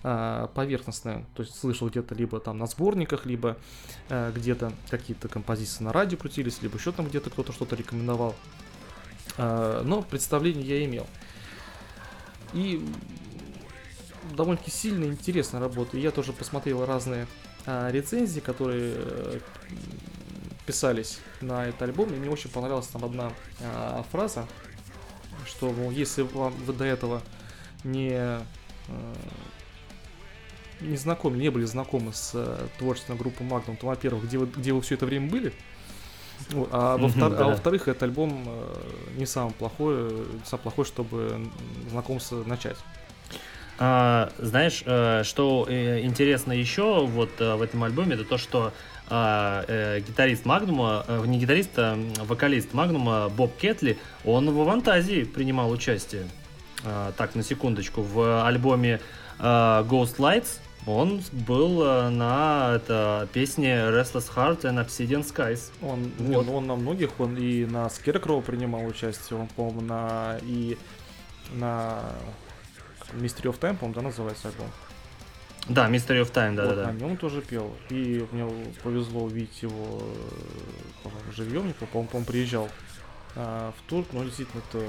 поверхностное, 0.00 1.24
то 1.34 1.42
есть 1.42 1.58
слышал 1.58 1.88
где-то 1.88 2.14
либо 2.14 2.38
там 2.38 2.56
на 2.56 2.66
сборниках, 2.66 3.26
либо 3.26 3.56
где-то 4.08 4.72
какие-то 4.90 5.26
композиции 5.26 5.82
на 5.82 5.92
радио 5.92 6.16
крутились, 6.16 6.62
либо 6.62 6.78
еще 6.78 6.92
там 6.92 7.08
где-то 7.08 7.30
кто-то 7.30 7.52
что-то 7.52 7.74
рекомендовал. 7.74 8.36
Но 9.36 10.06
представление 10.08 10.64
я 10.64 10.84
имел. 10.84 11.04
И 12.52 12.86
довольно-таки 14.34 14.70
сильно 14.70 15.06
интересная 15.06 15.60
работа. 15.60 15.96
Я 15.96 16.12
тоже 16.12 16.32
посмотрел 16.32 16.86
разные 16.86 17.26
а, 17.66 17.90
рецензии, 17.90 18.40
которые 18.40 18.94
э, 18.96 19.40
писались 20.66 21.18
на 21.40 21.66
этот 21.66 21.82
альбом, 21.82 22.12
и 22.12 22.16
мне 22.16 22.30
очень 22.30 22.50
понравилась 22.50 22.86
там 22.88 23.04
одна 23.04 23.32
а, 23.62 24.04
фраза, 24.10 24.46
что, 25.46 25.70
мол, 25.72 25.90
если 25.90 26.22
вам 26.22 26.52
вы 26.64 26.72
до 26.72 26.84
этого 26.84 27.22
не 27.84 28.10
э, 28.12 28.40
не 30.80 30.96
знакомы, 30.96 31.36
не 31.38 31.50
были 31.50 31.64
знакомы 31.64 32.12
с 32.12 32.32
э, 32.34 32.66
творчеством 32.78 33.16
группы 33.16 33.42
Magnum, 33.42 33.76
то, 33.76 33.86
во-первых, 33.86 34.24
где 34.24 34.38
вы, 34.38 34.46
где 34.46 34.72
вы 34.72 34.80
все 34.80 34.94
это 34.94 35.06
время 35.06 35.28
были, 35.30 35.52
Вот, 36.50 36.68
а, 36.70 36.96
Мгм, 36.96 37.06
во-втор- 37.06 37.32
а 37.34 37.36
да. 37.38 37.44
во-вторых, 37.46 37.88
этот 37.88 38.04
альбом 38.04 38.44
э, 38.46 38.74
не 39.16 39.26
самый 39.26 39.52
плохой, 39.54 39.94
э, 39.98 40.24
самый 40.44 40.62
плохой, 40.62 40.84
чтобы 40.84 41.50
знакомство 41.90 42.44
начать. 42.44 42.76
А, 43.80 44.32
знаешь, 44.38 44.82
э, 44.84 45.22
что 45.24 45.64
э, 45.68 46.00
интересно 46.00 46.52
еще 46.52 47.06
вот 47.06 47.30
э, 47.38 47.54
в 47.54 47.62
этом 47.62 47.84
альбоме, 47.84 48.14
это 48.14 48.24
то, 48.24 48.36
что 48.36 48.72
а, 49.08 49.64
э, 49.68 50.00
гитарист 50.00 50.44
Магнума, 50.44 51.04
э, 51.06 51.22
не 51.26 51.38
гитарист, 51.38 51.70
а 51.76 51.96
вокалист 52.24 52.74
Магнума 52.74 53.28
Боб 53.28 53.56
Кетли, 53.56 53.96
он 54.24 54.50
в 54.50 54.60
Авантазии 54.60 55.22
принимал 55.22 55.70
участие. 55.70 56.24
А, 56.84 57.12
так, 57.16 57.36
на 57.36 57.42
секундочку, 57.44 58.02
в 58.02 58.44
альбоме 58.44 59.00
а, 59.38 59.84
Ghost 59.84 60.16
Lights 60.16 60.58
он 60.86 61.22
был 61.32 61.84
на 62.10 62.72
это, 62.76 63.28
песне 63.32 63.74
Restless 63.74 64.24
Heart 64.34 64.62
and 64.62 64.84
Obsidian 64.84 65.22
Skies. 65.22 65.70
Он, 65.82 66.10
Вот. 66.18 66.46
ну, 66.46 66.56
он 66.56 66.66
на 66.66 66.76
многих, 66.76 67.20
он 67.20 67.36
и 67.36 67.66
на 67.66 67.86
Scarecrow 67.86 68.40
принимал 68.40 68.86
участие, 68.86 69.38
он, 69.38 69.48
по-моему, 69.48 69.82
на 69.82 70.38
и 70.42 70.78
на 71.52 72.00
Mystery 73.12 73.50
of 73.52 73.58
Time, 73.58 73.76
по-моему, 73.76 73.94
да, 73.94 74.02
называется 74.02 74.48
альбом. 74.48 74.70
Да, 75.68 75.88
Mystery 75.90 76.22
of 76.22 76.32
Time, 76.32 76.50
Вот, 76.50 76.56
да-да-да. 76.56 76.92
на 76.92 76.96
нем 76.96 77.16
тоже 77.16 77.42
пел. 77.42 77.74
И 77.90 78.26
мне 78.32 78.50
повезло 78.82 79.24
увидеть 79.24 79.62
его 79.62 80.02
э, 81.04 81.08
живьем, 81.32 81.72
по-моему, 81.74 82.08
по-моему, 82.08 82.24
приезжал 82.24 82.70
а, 83.36 83.72
в 83.72 83.88
тур, 83.88 84.06
но 84.12 84.24
действительно 84.24 84.62
это 84.70 84.84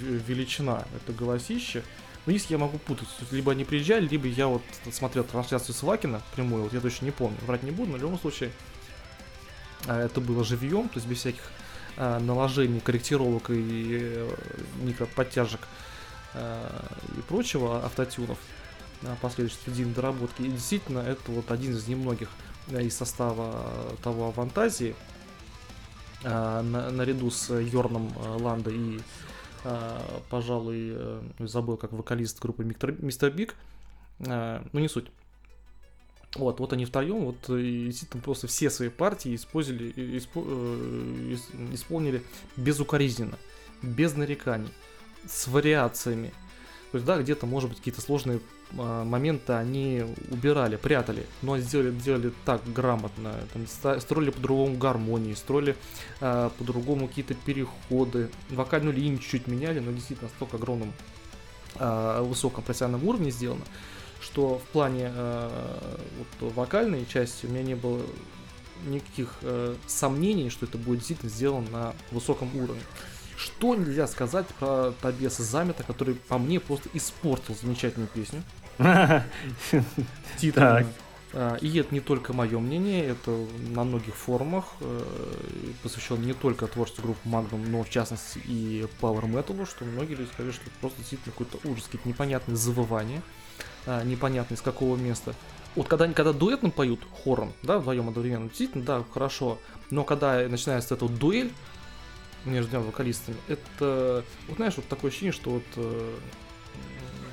величина, 0.00 0.84
это 0.96 1.12
голосище. 1.12 1.82
Но 2.26 2.32
если 2.32 2.54
я 2.54 2.58
могу 2.58 2.78
путать, 2.78 3.08
либо 3.30 3.52
они 3.52 3.64
приезжали, 3.64 4.06
либо 4.06 4.26
я 4.26 4.48
вот 4.48 4.62
смотрел 4.92 5.24
трансляцию 5.24 5.74
с 5.74 5.82
Вакина 5.82 6.20
прямую, 6.34 6.64
вот 6.64 6.72
я 6.72 6.80
точно 6.80 7.06
не 7.06 7.10
помню, 7.12 7.38
врать 7.46 7.62
не 7.62 7.70
буду, 7.70 7.92
но 7.92 7.98
в 7.98 8.00
любом 8.00 8.18
случае 8.18 8.50
а, 9.86 10.04
это 10.04 10.20
было 10.20 10.44
живьем, 10.44 10.88
то 10.88 10.96
есть 10.96 11.06
без 11.06 11.18
всяких 11.18 11.42
наложений, 11.96 12.78
корректировок 12.78 13.50
и 13.50 13.98
э, 14.00 14.36
микроподтяжек 14.82 15.60
а, 15.62 15.66
и 17.16 17.20
прочего 17.22 17.84
автотюнов 17.84 18.38
на 19.02 19.14
последующей 19.16 19.56
студийной 19.56 19.94
доработке. 19.94 20.44
И 20.44 20.48
действительно, 20.50 20.98
это 21.00 21.30
вот 21.30 21.50
один 21.50 21.72
из 21.72 21.86
немногих 21.88 22.28
э, 22.68 22.82
из 22.82 22.96
состава 22.96 23.64
того 24.02 24.32
Фантазии, 24.32 24.94
на- 26.24 26.62
наряду 26.90 27.30
с 27.30 27.52
Йорном 27.54 28.12
э, 28.16 28.28
Ландо 28.40 28.70
и, 28.70 28.98
пожалуй, 30.30 30.92
э, 30.94 31.20
забыл, 31.40 31.76
как 31.76 31.92
вокалист 31.92 32.40
группы 32.40 32.64
Мистер, 32.64 33.30
Биг, 33.30 33.54
ну 34.18 34.80
не 34.80 34.88
суть. 34.88 35.06
Вот, 36.34 36.60
вот 36.60 36.72
они 36.72 36.84
втроем, 36.84 37.24
вот 37.24 37.48
и 37.48 37.86
действительно 37.86 38.22
просто 38.22 38.46
все 38.48 38.68
свои 38.68 38.88
партии 38.90 39.34
использовали, 39.34 39.90
испо- 39.94 40.44
э, 40.46 41.34
ис- 41.34 41.74
исполнили 41.74 42.22
безукоризненно, 42.56 43.38
без 43.82 44.14
нареканий, 44.14 44.68
с 45.28 45.46
вариациями. 45.48 46.32
То 46.90 46.96
есть, 46.96 47.06
да, 47.06 47.20
где-то, 47.20 47.46
может 47.46 47.68
быть, 47.68 47.78
какие-то 47.78 48.00
сложные 48.00 48.40
а, 48.78 49.04
моменты 49.04 49.52
они 49.52 50.04
убирали, 50.30 50.76
прятали, 50.76 51.26
но 51.42 51.58
сделали, 51.58 51.90
делали 51.90 52.32
так 52.44 52.62
грамотно, 52.72 53.34
там, 53.52 54.00
строили 54.00 54.30
по-другому 54.30 54.76
гармонии, 54.76 55.34
строили 55.34 55.76
а, 56.20 56.50
по-другому 56.50 57.08
какие-то 57.08 57.34
переходы, 57.34 58.30
вокальную 58.48 58.96
линию 58.96 59.18
чуть-чуть 59.18 59.46
меняли, 59.46 59.80
но 59.80 59.92
действительно 59.92 60.30
настолько 60.30 60.56
огромном 60.56 60.92
а, 61.76 62.22
высоком 62.22 62.64
профессиональном 62.64 63.06
уровне 63.06 63.30
сделано, 63.30 63.64
что 64.20 64.58
в 64.58 64.64
плане 64.64 65.10
а, 65.14 65.98
вот, 66.40 66.52
вокальной 66.54 67.06
части 67.06 67.46
у 67.46 67.50
меня 67.50 67.62
не 67.62 67.74
было 67.74 68.02
никаких 68.86 69.34
э, 69.42 69.74
сомнений, 69.86 70.50
что 70.50 70.66
это 70.66 70.78
будет 70.78 70.98
действительно 70.98 71.30
сделано 71.30 71.68
на 71.70 71.94
высоком 72.12 72.54
уровне. 72.56 72.82
Что 73.38 73.76
нельзя 73.76 74.08
сказать 74.08 74.46
про 74.58 74.92
Табеса 75.00 75.44
Замета, 75.44 75.84
который 75.84 76.16
по 76.16 76.38
мне 76.38 76.58
просто 76.58 76.88
испортил 76.92 77.54
замечательную 77.54 78.08
песню. 78.08 78.42
Так. 80.54 80.86
А, 81.34 81.56
И 81.60 81.78
это 81.78 81.94
не 81.94 82.00
только 82.00 82.32
мое 82.32 82.58
мнение, 82.58 83.04
это 83.04 83.30
на 83.70 83.84
многих 83.84 84.14
форумах, 84.16 84.64
э, 84.80 85.02
посвящен 85.82 86.20
не 86.22 86.32
только 86.32 86.66
творчеству 86.66 87.02
группы 87.02 87.28
Magnum, 87.28 87.68
но 87.68 87.84
в 87.84 87.90
частности 87.90 88.40
и 88.44 88.86
Power 89.00 89.24
Metal, 89.24 89.68
что 89.68 89.84
многие 89.84 90.14
люди 90.14 90.30
сказали, 90.32 90.52
что 90.52 90.62
это 90.62 90.72
просто 90.80 90.98
действительно 90.98 91.32
какой-то 91.32 91.68
ужас, 91.68 91.84
какие-то 91.84 92.08
непонятные 92.08 92.56
завывания, 92.56 93.22
а, 93.86 94.02
непонятно 94.04 94.54
из 94.54 94.62
какого 94.62 94.96
места. 94.96 95.34
Вот 95.76 95.86
когда, 95.86 96.08
когда 96.08 96.32
дуэтно 96.32 96.70
поют 96.70 97.00
хором, 97.22 97.52
да, 97.62 97.78
вдвоем 97.78 98.08
одновременно, 98.08 98.48
действительно, 98.48 98.84
да, 98.84 99.04
хорошо, 99.12 99.58
но 99.90 100.02
когда 100.02 100.48
начинается 100.48 100.94
эта 100.94 101.04
вот 101.04 101.18
дуэль 101.18 101.52
между 102.44 102.70
двумя 102.70 102.86
вокалистами, 102.86 103.36
это, 103.48 104.24
вот 104.48 104.56
знаешь, 104.56 104.74
вот 104.76 104.86
такое 104.88 105.10
ощущение, 105.10 105.32
что 105.32 105.50
вот, 105.50 105.64
э, 105.76 106.16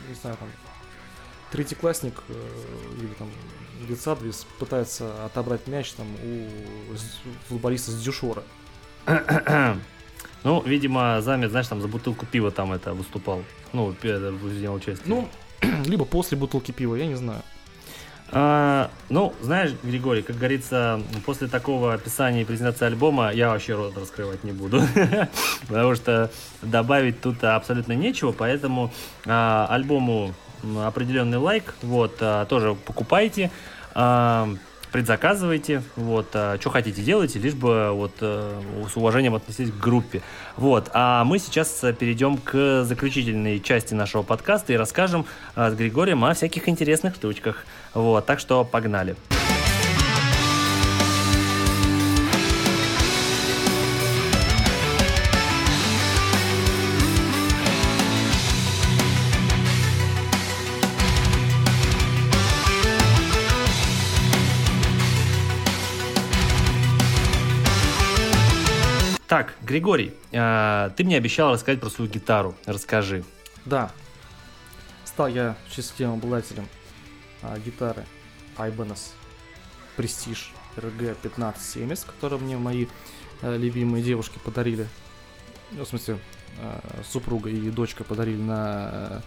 не 0.10 0.16
знаю, 0.16 0.38
там, 0.38 0.50
третьеклассник 1.52 2.22
э, 2.30 2.34
или 3.00 3.14
там 3.18 3.30
Лицадвис 3.88 4.46
пытается 4.60 5.26
отобрать 5.26 5.68
мяч 5.68 5.92
там 5.92 6.08
у 6.24 6.48
футболиста 7.50 7.92
с 7.92 8.02
Дюшора. 8.02 8.44
Ну, 10.44 10.62
видимо, 10.62 11.22
Замет, 11.22 11.50
знаешь, 11.50 11.68
там 11.68 11.82
за 11.82 11.88
бутылку 11.88 12.28
пива 12.28 12.52
там 12.52 12.72
это 12.72 12.94
выступал. 12.94 13.44
Ну, 13.74 13.94
принял 13.94 14.76
участие. 14.76 15.06
Ну, 15.06 15.28
либо 15.86 16.06
после 16.06 16.38
бутылки 16.38 16.72
пива, 16.72 16.96
я 16.96 17.08
не 17.08 17.16
знаю. 17.16 17.42
А, 18.32 18.90
ну, 19.10 19.34
знаешь, 19.42 19.72
Григорий, 19.84 20.22
как 20.22 20.38
говорится, 20.38 21.00
после 21.26 21.48
такого 21.48 21.94
описания 21.94 22.42
и 22.42 22.46
презентации 22.46 22.86
альбома 22.86 23.32
я 23.32 23.50
вообще 23.50 23.76
рот 23.76 23.98
раскрывать 23.98 24.44
не 24.44 24.52
буду. 24.52 24.82
Потому 25.68 25.96
что 25.96 26.32
добавить 26.62 27.22
тут 27.22 27.44
абсолютно 27.44 27.94
нечего, 27.94 28.32
поэтому 28.32 28.92
а, 29.26 29.68
альбому 29.70 30.34
определенный 30.84 31.38
лайк. 31.38 31.76
Вот, 31.82 32.18
а, 32.20 32.46
тоже 32.46 32.76
покупайте. 32.76 33.52
а, 33.94 34.50
предзаказывайте, 34.92 35.84
вот, 35.98 36.30
что 36.30 36.70
хотите 36.70 37.02
делайте, 37.02 37.38
лишь 37.38 37.54
бы 37.54 37.92
вот 37.92 38.14
э, 38.22 38.62
с 38.90 38.96
уважением 38.96 39.36
относитесь 39.36 39.70
к 39.70 39.78
группе. 39.78 40.22
Вот, 40.56 40.90
а 40.94 41.26
мы 41.26 41.38
сейчас 41.38 41.84
перейдем 42.00 42.38
к 42.38 42.86
заключительной 42.86 43.60
части 43.60 43.94
нашего 43.94 44.24
подкаста 44.24 44.72
и 44.72 44.78
расскажем 44.78 45.26
э, 45.58 45.70
с 45.70 45.74
Григорием 45.74 46.24
о 46.24 46.34
всяких 46.34 46.70
интересных 46.70 47.16
штучках. 47.16 47.66
Вот, 47.96 48.26
так 48.26 48.40
что 48.40 48.66
погнали. 48.66 49.16
Так, 69.28 69.54
Григорий, 69.64 70.14
э, 70.32 70.92
ты 70.96 71.04
мне 71.04 71.18
обещал 71.18 71.52
рассказать 71.52 71.80
про 71.80 71.90
свою 71.90 72.12
гитару. 72.12 72.56
Расскажи. 72.66 73.24
Да, 73.66 73.90
стал 75.06 75.28
я 75.28 75.56
счастливым 75.70 76.16
обладателем 76.16 76.68
а, 77.46 77.60
гитары 77.60 78.06
Ibanez 78.58 79.12
Prestige 79.98 80.52
RG 80.78 81.16
1570, 81.24 82.06
которую 82.06 82.42
мне 82.42 82.58
мои 82.58 82.88
э, 83.42 83.58
любимые 83.58 84.04
девушки 84.04 84.40
подарили. 84.44 84.88
Ну, 85.72 85.86
в 85.86 85.88
смысле, 85.88 86.20
э, 86.60 86.80
супруга 87.10 87.50
и 87.50 87.70
дочка 87.70 88.04
подарили 88.04 88.42
на 88.42 88.90
э, 88.92 89.22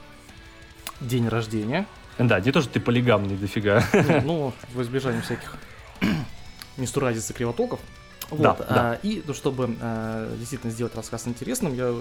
день 1.01 1.29
рождения. 1.29 1.87
Да, 2.19 2.41
не 2.41 2.53
то, 2.53 2.61
что 2.61 2.71
ты 2.71 2.81
полигамный 2.81 3.37
дофига. 3.37 3.83
Не, 3.93 4.21
Ну, 4.21 4.53
в 4.75 4.83
избежание 4.83 5.23
всяких 5.23 5.57
нестуразиц 6.77 7.31
и 7.31 7.33
кривотолков. 7.33 7.81
Вот, 8.31 8.43
Да, 8.43 8.57
а, 8.61 8.75
да. 8.75 8.95
и 9.03 9.23
ну, 9.27 9.33
чтобы 9.33 9.75
а, 9.81 10.37
действительно 10.37 10.71
сделать 10.71 10.95
рассказ 10.95 11.27
интересным, 11.27 11.75
я 11.75 11.95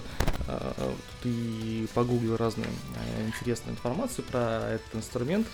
а, 0.47 0.93
тут 1.21 1.31
и 1.31 1.87
погуглил 1.93 2.35
разную 2.35 2.67
а, 2.67 3.27
интересную 3.27 3.75
информацию 3.75 4.25
про 4.25 4.71
этот 4.73 4.95
инструмент. 4.95 5.47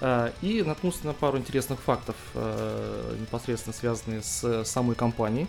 А, 0.00 0.32
и 0.42 0.62
наткнулся 0.62 1.06
на 1.06 1.12
пару 1.12 1.38
интересных 1.38 1.80
фактов, 1.80 2.16
а, 2.34 3.16
непосредственно 3.18 3.74
связанные 3.74 4.22
с 4.22 4.64
самой 4.64 4.96
компанией. 4.96 5.46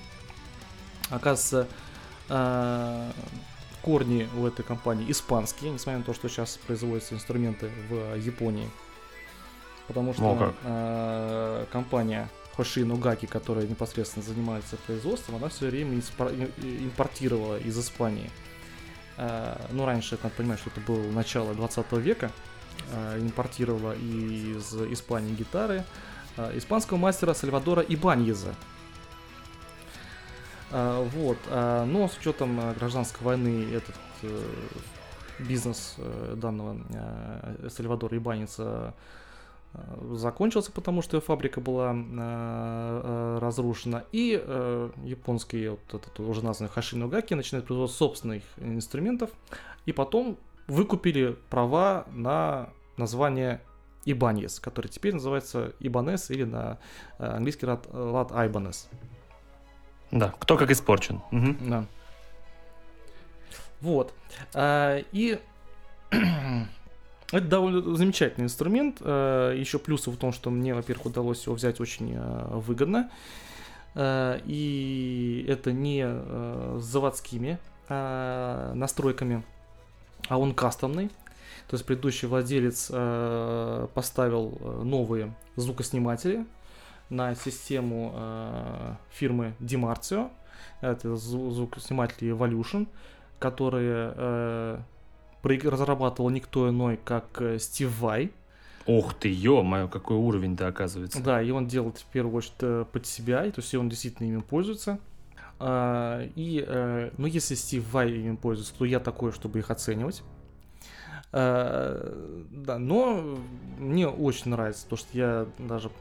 Оказывается, 1.09 1.67
а, 2.29 3.11
корни 3.81 4.29
у 4.37 4.45
этой 4.45 4.63
компании 4.63 5.09
испанские, 5.11 5.71
несмотря 5.71 5.99
на 5.99 6.05
то, 6.05 6.13
что 6.13 6.29
сейчас 6.29 6.57
производятся 6.67 7.15
инструменты 7.15 7.71
в 7.89 8.15
Японии. 8.15 8.69
Потому 9.87 10.13
что 10.13 10.53
э, 10.63 11.65
компания 11.71 12.29
Hoshino 12.57 12.97
Gaki, 12.97 13.27
которая 13.27 13.67
непосредственно 13.67 14.23
занимается 14.23 14.77
производством, 14.77 15.35
она 15.35 15.49
все 15.49 15.67
время 15.67 16.01
импортировала 16.61 17.59
из 17.59 17.77
Испании. 17.77 18.29
Э, 19.17 19.57
ну, 19.71 19.85
раньше, 19.85 20.17
надо 20.21 20.35
понимать, 20.35 20.59
что 20.59 20.69
это 20.69 20.79
было 20.81 21.11
начало 21.11 21.53
20 21.53 21.91
века. 21.93 22.31
Э, 22.93 23.18
импортировала 23.19 23.93
из 23.93 24.73
Испании 24.73 25.34
гитары 25.34 25.85
э, 26.35 26.57
испанского 26.57 26.98
мастера 26.98 27.34
Сальвадора 27.34 27.81
Ибаньеза. 27.88 28.53
А, 30.72 31.07
Вот, 31.15 31.38
а, 31.48 31.85
но 31.85 32.10
с 32.10 32.18
учетом 32.18 32.60
а, 32.60 32.73
гражданской 32.73 33.26
войны 33.26 33.65
этот 33.73 33.95
э, 34.23 34.49
бизнес 35.39 35.95
э, 35.98 36.34
данного 36.35 36.77
Сальвадора 37.69 38.18
Ибаница 38.18 38.93
э, 39.73 39.80
закончился, 40.15 40.73
потому 40.73 41.02
что 41.02 41.22
фабрика 41.22 41.61
была 41.61 41.91
разрушена, 43.39 44.03
и 44.11 44.41
э, 44.41 44.89
японский 45.06 45.69
вот 45.69 45.80
этот 45.93 46.19
уже 46.19 46.43
названный 46.43 46.72
Хашиногаки 46.72 47.35
начинает 47.35 47.65
производство 47.68 48.06
собственных 48.06 48.43
инструментов, 48.57 49.30
и 49.85 49.93
потом 49.93 50.38
выкупили 50.67 51.38
права 51.49 52.05
на 52.11 52.69
название 52.97 53.61
Ибаньес, 54.05 54.59
который 54.59 54.88
теперь 54.88 55.13
называется 55.13 55.73
Ибанес 55.79 56.31
или 56.31 56.43
на 56.43 56.79
э, 57.19 57.25
английский 57.25 57.65
лад, 57.65 57.88
лад 57.91 58.31
Айбанес. 58.31 58.89
Да, 60.11 60.33
кто 60.39 60.57
как 60.57 60.71
испорчен. 60.71 61.21
Мгм. 61.31 61.69
Да. 61.69 61.85
Вот. 63.79 64.13
А, 64.53 64.97
и 65.11 65.39
это 66.11 67.47
довольно 67.47 67.95
замечательный 67.95 68.45
инструмент. 68.45 68.97
А, 69.01 69.53
Еще 69.53 69.79
плюсы 69.79 70.11
в 70.11 70.17
том, 70.17 70.31
что 70.33 70.49
мне, 70.49 70.73
во-первых, 70.73 71.07
удалось 71.07 71.45
его 71.45 71.55
взять 71.55 71.79
очень 71.79 72.15
а, 72.17 72.57
выгодно. 72.57 73.09
И 73.93 75.45
это 75.49 75.73
не 75.73 76.05
с 76.79 76.81
заводскими 76.81 77.59
а, 77.89 78.73
настройками, 78.73 79.43
а 80.30 80.38
он 80.38 80.53
кастомный. 80.53 81.10
То 81.68 81.76
есть 81.76 81.85
предыдущий 81.85 82.27
владелец 82.27 82.89
а, 82.91 83.88
поставил 83.93 84.57
а, 84.60 84.84
новые 84.84 85.34
звукосниматели 85.56 86.45
на 87.10 87.35
систему 87.35 88.11
а, 88.15 88.98
фирмы 89.11 89.53
Dimartio. 89.60 90.30
Это 90.81 91.15
зву- 91.15 91.52
звукосниматели 91.52 92.34
Evolution, 92.34 92.88
которые 93.39 94.14
э, 94.15 94.80
разрабатывал 95.43 96.30
никто 96.30 96.69
иной, 96.69 96.99
как 97.03 97.41
э, 97.41 97.60
Стив 97.60 97.99
Вай. 97.99 98.31
Ух 98.85 99.14
ты, 99.14 99.30
ё-моё, 99.31 99.88
какой 99.88 100.18
уровень-то 100.18 100.68
оказывается. 100.68 101.22
Да, 101.22 101.41
и 101.41 101.52
он 101.52 101.68
делает 101.68 101.98
в 101.99 102.06
первую 102.06 102.35
очередь 102.35 102.56
э, 102.61 102.85
под 102.91 103.06
себя, 103.06 103.45
и 103.45 103.52
то 103.52 103.61
есть 103.61 103.73
он 103.76 103.89
действительно 103.89 104.27
ими 104.27 104.41
пользуется. 104.41 104.99
А, 105.63 106.27
и, 106.35 106.65
э, 106.67 107.11
ну, 107.17 107.27
если 107.27 107.53
Стив 107.53 107.88
Вай 107.93 108.11
ими 108.11 108.35
пользуется, 108.35 108.73
то 108.75 108.83
я 108.83 108.99
такой, 108.99 109.31
чтобы 109.31 109.59
их 109.59 109.69
оценивать. 109.69 110.23
А, 111.31 112.47
да, 112.49 112.79
но 112.79 113.38
мне 113.77 114.07
очень 114.07 114.49
нравится 114.49 114.88
то, 114.88 114.95
что 114.95 115.07
я 115.13 115.47
даже 115.59 115.91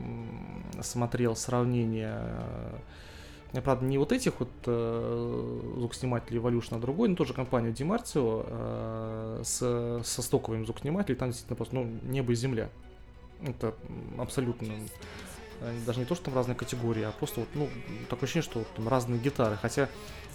смотрел 0.81 1.37
сравнение, 1.37 2.23
э, 3.53 3.61
правда, 3.61 3.85
не 3.85 3.99
вот 3.99 4.13
этих 4.13 4.41
вот 4.41 4.49
э, 4.65 5.61
звукоснимателей 5.77 6.41
Evolution, 6.41 6.77
а 6.77 6.79
другой, 6.79 7.11
но 7.11 7.17
тоже 7.17 7.35
Dimartio 7.35 8.47
э, 8.49 9.43
с, 9.45 10.03
со 10.05 10.23
стоковыми 10.23 10.65
звукоснимателями, 10.65 11.19
там 11.19 11.29
действительно 11.29 11.57
просто, 11.57 11.75
ну, 11.75 11.85
небо 12.05 12.33
и 12.33 12.35
земля. 12.35 12.71
Это 13.43 13.75
абсолютно 14.19 14.67
э, 14.67 14.79
даже 15.87 15.99
не 15.99 16.05
то, 16.05 16.15
что 16.15 16.27
там 16.27 16.35
разные 16.35 16.55
категории, 16.55 17.03
а 17.03 17.13
просто 17.13 17.41
вот, 17.41 17.49
ну, 17.55 17.69
такое 18.09 18.25
ощущение, 18.25 18.49
что 18.49 18.61
вот 18.61 18.69
там 18.75 18.89
разные 18.89 19.21
гитары, 19.21 19.59
хотя 19.61 19.89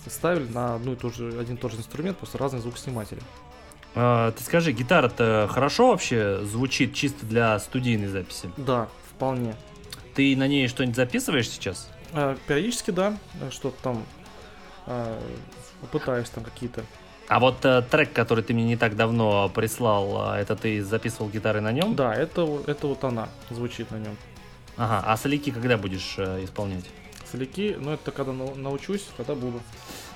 ставили 0.08 0.48
на 0.52 0.76
одну 0.76 0.94
и 0.94 0.96
ту 0.96 1.12
же, 1.12 1.40
один 1.40 1.56
и 1.56 1.58
тот 1.58 1.72
же 1.72 1.78
инструмент, 1.78 2.18
просто 2.18 2.38
разные 2.38 2.62
звукосниматели. 2.62 3.22
А, 3.96 4.32
ты 4.32 4.44
скажи, 4.44 4.72
гитара-то 4.72 5.50
хорошо 5.52 5.90
вообще 5.90 6.44
звучит 6.44 6.94
чисто 6.94 7.26
для 7.26 7.58
студийной 7.60 8.08
записи? 8.08 8.50
Да, 8.58 8.90
вполне. 9.10 9.56
Ты 10.14 10.36
на 10.36 10.48
ней 10.48 10.68
что-нибудь 10.68 10.96
записываешь 10.96 11.50
сейчас? 11.50 11.90
А, 12.14 12.38
периодически, 12.48 12.92
да, 12.92 13.18
э, 13.42 13.50
что-то 13.52 13.82
там 13.82 14.06
а, 14.86 15.20
пытаюсь 15.92 16.30
там 16.30 16.44
какие-то. 16.44 16.84
А 17.28 17.40
вот 17.40 17.66
э, 17.66 17.82
трек, 17.90 18.14
который 18.14 18.44
ты 18.44 18.54
мне 18.54 18.66
не 18.66 18.78
так 18.78 18.96
давно 18.96 19.50
прислал, 19.50 20.30
а, 20.30 20.38
это 20.38 20.56
ты 20.56 20.84
записывал 20.84 21.30
гитары 21.30 21.62
на 21.62 21.72
нем? 21.72 21.96
Да, 21.96 22.14
это, 22.14 22.48
это 22.68 22.88
вот 22.88 23.04
она 23.04 23.30
звучит 23.50 23.90
на 23.92 23.98
нем. 23.98 24.16
Ага, 24.78 25.04
а 25.06 25.18
соляки 25.18 25.52
когда 25.52 25.78
будешь 25.78 26.16
э, 26.18 26.44
исполнять? 26.44 26.86
Соляки, 27.32 27.76
ну 27.80 27.92
это 27.92 28.12
когда 28.12 28.34
нау- 28.34 28.56
научусь, 28.56 29.06
тогда 29.18 29.34
буду. 29.36 29.62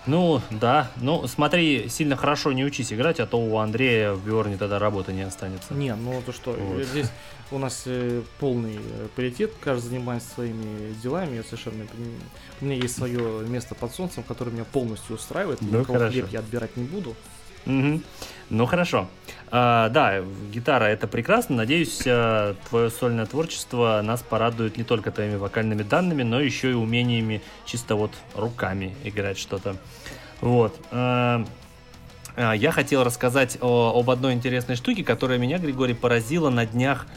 Ну, 0.05 0.41
да. 0.49 0.91
Ну, 0.97 1.27
смотри, 1.27 1.87
сильно 1.89 2.15
хорошо 2.15 2.51
не 2.51 2.63
учись 2.65 2.91
играть, 2.93 3.19
а 3.19 3.25
то 3.27 3.37
у 3.39 3.57
Андрея 3.57 4.13
в 4.13 4.25
Бьорне 4.25 4.57
тогда 4.57 4.79
работы 4.79 5.11
не 5.13 5.21
останется. 5.21 5.73
Не, 5.73 5.93
ну 5.95 6.21
то 6.25 6.31
что, 6.31 6.51
Вот. 6.51 6.83
здесь 6.83 7.07
у 7.51 7.57
нас 7.57 7.83
э, 7.85 8.21
полный 8.39 8.77
э, 8.77 9.07
паритет, 9.15 9.51
каждый 9.61 9.89
занимается 9.89 10.29
своими 10.33 10.93
делами, 11.03 11.35
я 11.37 11.43
совершенно... 11.43 11.85
У 12.61 12.65
меня 12.65 12.75
есть 12.75 12.95
свое 12.95 13.45
место 13.47 13.75
под 13.75 13.93
солнцем, 13.93 14.23
которое 14.23 14.51
меня 14.51 14.65
полностью 14.65 15.15
устраивает, 15.15 15.61
Ну, 15.61 15.69
ни 15.69 15.81
у 15.81 15.85
кого 15.85 15.97
хорошо. 15.99 16.13
хлеб 16.13 16.27
я 16.31 16.39
отбирать 16.39 16.75
не 16.77 16.83
буду. 16.85 17.15
Мгм. 17.65 18.01
Ну 18.49 18.65
хорошо. 18.65 19.07
А, 19.51 19.89
да, 19.89 20.21
гитара 20.51 20.85
это 20.85 21.07
прекрасно. 21.07 21.55
Надеюсь, 21.57 22.03
а, 22.05 22.55
твое 22.69 22.89
сольное 22.89 23.25
творчество 23.25 24.01
нас 24.03 24.21
порадует 24.21 24.77
не 24.77 24.83
только 24.83 25.11
твоими 25.11 25.35
вокальными 25.35 25.83
данными, 25.83 26.23
но 26.23 26.39
еще 26.39 26.71
и 26.71 26.73
умениями 26.73 27.41
чисто 27.65 27.95
вот 27.95 28.11
руками 28.35 28.95
играть 29.03 29.39
что-то. 29.39 29.75
Вот. 30.41 30.79
А, 30.91 31.45
а, 32.35 32.53
я 32.53 32.71
хотел 32.71 33.03
рассказать 33.03 33.57
о- 33.61 33.99
об 33.99 34.09
одной 34.09 34.33
интересной 34.33 34.75
штуке, 34.75 35.03
которая 35.03 35.39
меня, 35.39 35.57
Григорий, 35.57 35.95
поразила 35.95 36.49
на 36.49 36.65
днях 36.65 37.07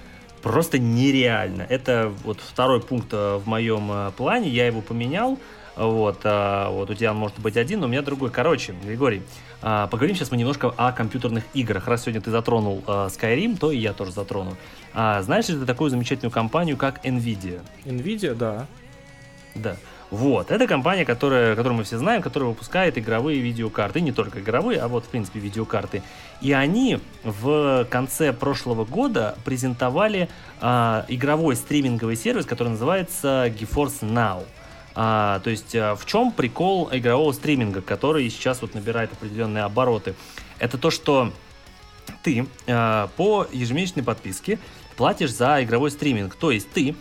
просто 0.43 0.79
нереально. 0.79 1.63
Это 1.69 2.13
вот 2.25 2.41
второй 2.41 2.81
пункт 2.81 3.09
э, 3.13 3.37
в 3.37 3.47
моем 3.47 3.91
э, 3.93 4.11
плане, 4.17 4.49
я 4.49 4.67
его 4.67 4.81
поменял. 4.81 5.39
Вот, 5.77 6.21
а, 6.25 6.71
вот 6.71 6.91
у 6.91 6.95
тебя 6.95 7.13
он 7.13 7.17
может 7.17 7.39
быть 7.39 7.57
один, 7.57 7.81
но 7.81 7.87
у 7.87 7.89
меня 7.89 8.03
другой. 8.03 8.31
Короче, 8.31 8.75
Григорий, 8.85 9.23
а, 9.63 9.87
поговорим 9.87 10.15
сейчас 10.15 10.31
мы 10.31 10.37
немножко 10.37 10.73
о 10.77 10.93
компьютерных 10.93 11.45
играх. 11.55 11.87
Раз 11.87 12.03
сегодня 12.03 12.21
ты 12.21 12.31
затронул 12.31 12.83
а, 12.87 13.07
Skyrim, 13.09 13.57
то 13.59 13.71
и 13.73 13.79
я 13.79 13.93
тоже 13.93 14.13
затрону. 14.13 14.57
А, 14.93 15.23
знаешь 15.23 15.49
ли 15.49 15.57
ты 15.57 15.65
такую 15.65 15.91
замечательную 15.91 16.33
компанию, 16.33 16.77
как 16.77 17.05
Nvidia? 17.05 17.63
Nvidia, 17.85 18.35
да. 18.35 18.67
Да. 19.55 19.77
Вот, 20.11 20.51
это 20.51 20.67
компания, 20.67 21.07
которая, 21.07 21.57
которую 21.57 21.79
мы 21.79 21.85
все 21.85 21.97
знаем, 21.97 22.21
которая 22.21 22.51
выпускает 22.51 22.99
игровые 22.99 23.41
видеокарты, 23.41 24.01
и 24.01 24.03
не 24.03 24.13
только 24.13 24.41
игровые, 24.41 24.79
а 24.79 24.89
вот, 24.89 25.07
в 25.07 25.09
принципе, 25.09 25.41
видеокарты. 25.41 26.03
И 26.43 26.53
они 26.53 27.01
в 27.25 27.87
конце 27.89 28.35
прошлого 28.35 28.85
года 28.85 29.39
презентовали 29.47 30.29
а, 30.61 31.07
игровой 31.09 31.57
стриминговый 31.57 32.17
сервис, 32.17 32.45
который 32.45 32.69
называется 32.69 33.47
GeForce 33.59 34.03
Now. 34.03 34.45
А, 34.95 35.41
то 35.41 35.51
есть, 35.51 35.75
а, 35.75 35.95
в 35.95 36.07
чем 36.07 36.33
прикол 36.33 36.89
игрового 36.93 37.33
стриминга, 37.33 37.81
который 37.81 38.29
сейчас 38.31 38.63
вот 38.63 38.75
набирает 38.75 39.13
определенные 39.13 39.65
обороты? 39.65 40.15
Это 40.59 40.79
то, 40.79 40.91
что 40.91 41.33
ты 42.23 42.47
э, 42.67 43.09
по 43.17 43.47
ежемесячной 43.53 44.03
подписке 44.03 44.59
платишь 44.97 45.33
за 45.33 45.63
игровой 45.63 45.91
стриминг. 45.91 46.35
То 46.35 46.51
есть 46.51 46.71
ты 46.71 46.91
э, 46.91 46.95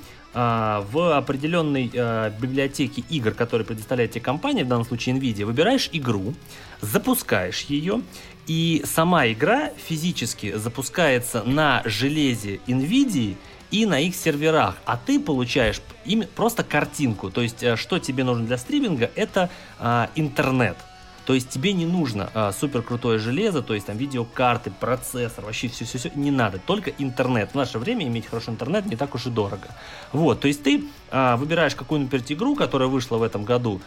в 0.91 1.17
определенной 1.17 1.89
э, 1.93 2.31
библиотеке 2.39 3.03
игр, 3.09 3.31
которые 3.31 3.65
предоставляет 3.65 4.11
тебе 4.11 4.21
компания, 4.21 4.63
в 4.63 4.67
данном 4.67 4.85
случае 4.85 5.15
Nvidia, 5.15 5.45
выбираешь 5.45 5.89
игру, 5.91 6.33
запускаешь 6.81 7.61
ее, 7.61 8.01
и 8.47 8.81
сама 8.85 9.27
игра 9.27 9.69
физически 9.87 10.53
запускается 10.53 11.43
на 11.43 11.83
железе 11.85 12.59
Nvidia 12.67 13.35
и 13.71 13.85
на 13.85 13.99
их 13.99 14.15
серверах, 14.15 14.75
а 14.85 14.97
ты 14.97 15.19
получаешь 15.19 15.81
им 16.05 16.25
просто 16.35 16.63
картинку. 16.63 17.31
То 17.31 17.41
есть, 17.41 17.63
э, 17.63 17.75
что 17.75 17.99
тебе 17.99 18.23
нужно 18.23 18.45
для 18.45 18.57
стриминга, 18.57 19.09
это 19.15 19.49
э, 19.79 20.07
интернет. 20.15 20.77
То 21.25 21.35
есть 21.35 21.49
тебе 21.49 21.73
не 21.73 21.85
нужно 21.85 22.29
а, 22.33 22.51
супер 22.51 22.81
крутое 22.81 23.19
железо, 23.19 23.61
то 23.61 23.73
есть 23.73 23.85
там 23.85 23.97
видеокарты, 23.97 24.71
процессор, 24.71 25.45
вообще 25.45 25.67
все-все-все, 25.67 26.11
не 26.15 26.31
надо. 26.31 26.59
Только 26.59 26.91
интернет. 26.97 27.51
В 27.51 27.55
наше 27.55 27.77
время 27.77 28.07
иметь 28.07 28.25
хороший 28.25 28.49
интернет 28.49 28.85
не 28.85 28.95
так 28.95 29.13
уж 29.13 29.27
и 29.27 29.29
дорого. 29.29 29.67
Вот, 30.11 30.39
то 30.41 30.47
есть 30.47 30.63
ты 30.63 30.83
а, 31.11 31.37
выбираешь 31.37 31.75
какую-нибудь 31.75 32.31
игру, 32.31 32.55
которая 32.55 32.89
вышла 32.89 33.17
в 33.17 33.23
этом 33.23 33.45
году, 33.45 33.81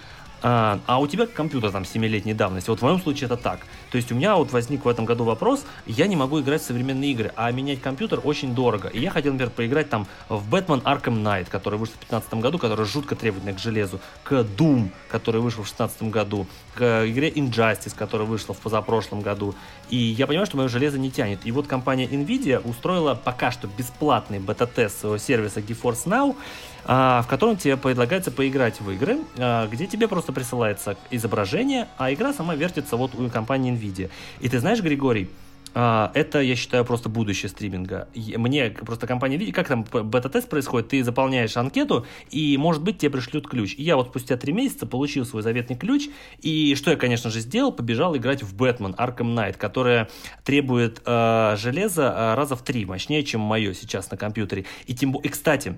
а, 0.46 0.78
а 0.86 1.00
у 1.00 1.06
тебя 1.06 1.26
компьютер 1.26 1.70
там 1.70 1.84
7-летней 1.84 2.34
давности. 2.34 2.68
Вот 2.68 2.80
в 2.80 2.82
моем 2.82 3.00
случае 3.00 3.26
это 3.26 3.38
так. 3.38 3.60
То 3.90 3.96
есть 3.96 4.12
у 4.12 4.14
меня 4.14 4.36
вот 4.36 4.52
возник 4.52 4.84
в 4.84 4.88
этом 4.88 5.06
году 5.06 5.24
вопрос, 5.24 5.64
я 5.86 6.06
не 6.06 6.16
могу 6.16 6.38
играть 6.42 6.60
в 6.60 6.66
современные 6.66 7.12
игры, 7.12 7.32
а 7.34 7.50
менять 7.50 7.80
компьютер 7.80 8.20
очень 8.22 8.54
дорого. 8.54 8.88
И 8.88 9.00
я 9.00 9.10
хотел, 9.10 9.32
например, 9.32 9.50
поиграть 9.54 9.88
там 9.88 10.06
в 10.28 10.54
Batman 10.54 10.82
Arkham 10.82 11.22
Knight, 11.22 11.48
который 11.48 11.78
вышел 11.78 11.94
в 11.94 12.00
2015 12.00 12.34
году, 12.34 12.58
который 12.58 12.84
жутко 12.84 13.16
требовательный 13.16 13.54
к 13.54 13.58
железу, 13.58 14.00
к 14.22 14.32
Doom, 14.32 14.90
который 15.08 15.40
вышел 15.40 15.62
в 15.62 15.74
2016 15.74 16.02
году, 16.10 16.46
к 16.74 17.08
игре 17.08 17.30
Injustice, 17.30 17.96
которая 17.96 18.28
вышла 18.28 18.54
в 18.54 18.58
позапрошлом 18.58 19.22
году. 19.22 19.54
И 19.88 19.96
я 19.96 20.26
понимаю, 20.26 20.44
что 20.44 20.58
мое 20.58 20.68
железо 20.68 20.98
не 20.98 21.10
тянет. 21.10 21.38
И 21.44 21.52
вот 21.52 21.66
компания 21.66 22.04
Nvidia 22.04 22.60
устроила 22.68 23.14
пока 23.14 23.50
что 23.50 23.66
бесплатный 23.66 24.40
бета-тест 24.40 25.00
своего 25.00 25.16
сервиса 25.16 25.60
GeForce 25.60 26.04
Now, 26.04 26.36
в 26.84 27.26
котором 27.28 27.56
тебе 27.56 27.76
предлагается 27.76 28.30
поиграть 28.30 28.80
в 28.80 28.90
игры, 28.90 29.18
а, 29.38 29.66
где 29.66 29.86
тебе 29.86 30.08
просто 30.08 30.32
присылается 30.32 30.96
изображение, 31.10 31.88
а 31.96 32.12
игра 32.12 32.32
сама 32.32 32.54
вертится 32.54 32.96
вот 32.96 33.14
у 33.14 33.28
компании 33.30 33.72
Nvidia. 33.72 34.10
И 34.40 34.48
ты 34.48 34.58
знаешь, 34.58 34.80
Григорий, 34.80 35.28
а, 35.76 36.12
это, 36.14 36.40
я 36.40 36.54
считаю, 36.54 36.84
просто 36.84 37.08
будущее 37.08 37.48
стриминга. 37.48 38.08
Мне 38.14 38.70
просто 38.70 39.06
компания 39.06 39.36
Nvidia, 39.36 39.52
как 39.52 39.68
там 39.68 39.84
бета-тест 39.84 40.48
происходит, 40.48 40.88
ты 40.88 41.02
заполняешь 41.02 41.56
анкету, 41.56 42.06
и, 42.30 42.56
может 42.56 42.82
быть, 42.82 42.98
тебе 42.98 43.10
пришлют 43.10 43.48
ключ. 43.48 43.74
И 43.76 43.82
я 43.82 43.96
вот 43.96 44.08
спустя 44.08 44.36
три 44.36 44.52
месяца 44.52 44.86
получил 44.86 45.26
свой 45.26 45.42
заветный 45.42 45.76
ключ, 45.76 46.08
и 46.40 46.74
что 46.76 46.90
я, 46.90 46.96
конечно 46.96 47.30
же, 47.30 47.40
сделал, 47.40 47.72
побежал 47.72 48.16
играть 48.16 48.42
в 48.42 48.54
Бэтмен 48.54 48.92
Arkham 48.92 49.34
Knight, 49.34 49.56
которая 49.58 50.08
требует 50.44 51.02
э, 51.04 51.56
железа 51.58 52.34
раза 52.36 52.54
в 52.54 52.62
три 52.62 52.84
мощнее, 52.84 53.24
чем 53.24 53.40
мое 53.40 53.74
сейчас 53.74 54.10
на 54.10 54.16
компьютере. 54.16 54.66
И 54.86 54.94
тем 54.94 55.12
и, 55.16 55.28
кстати, 55.28 55.76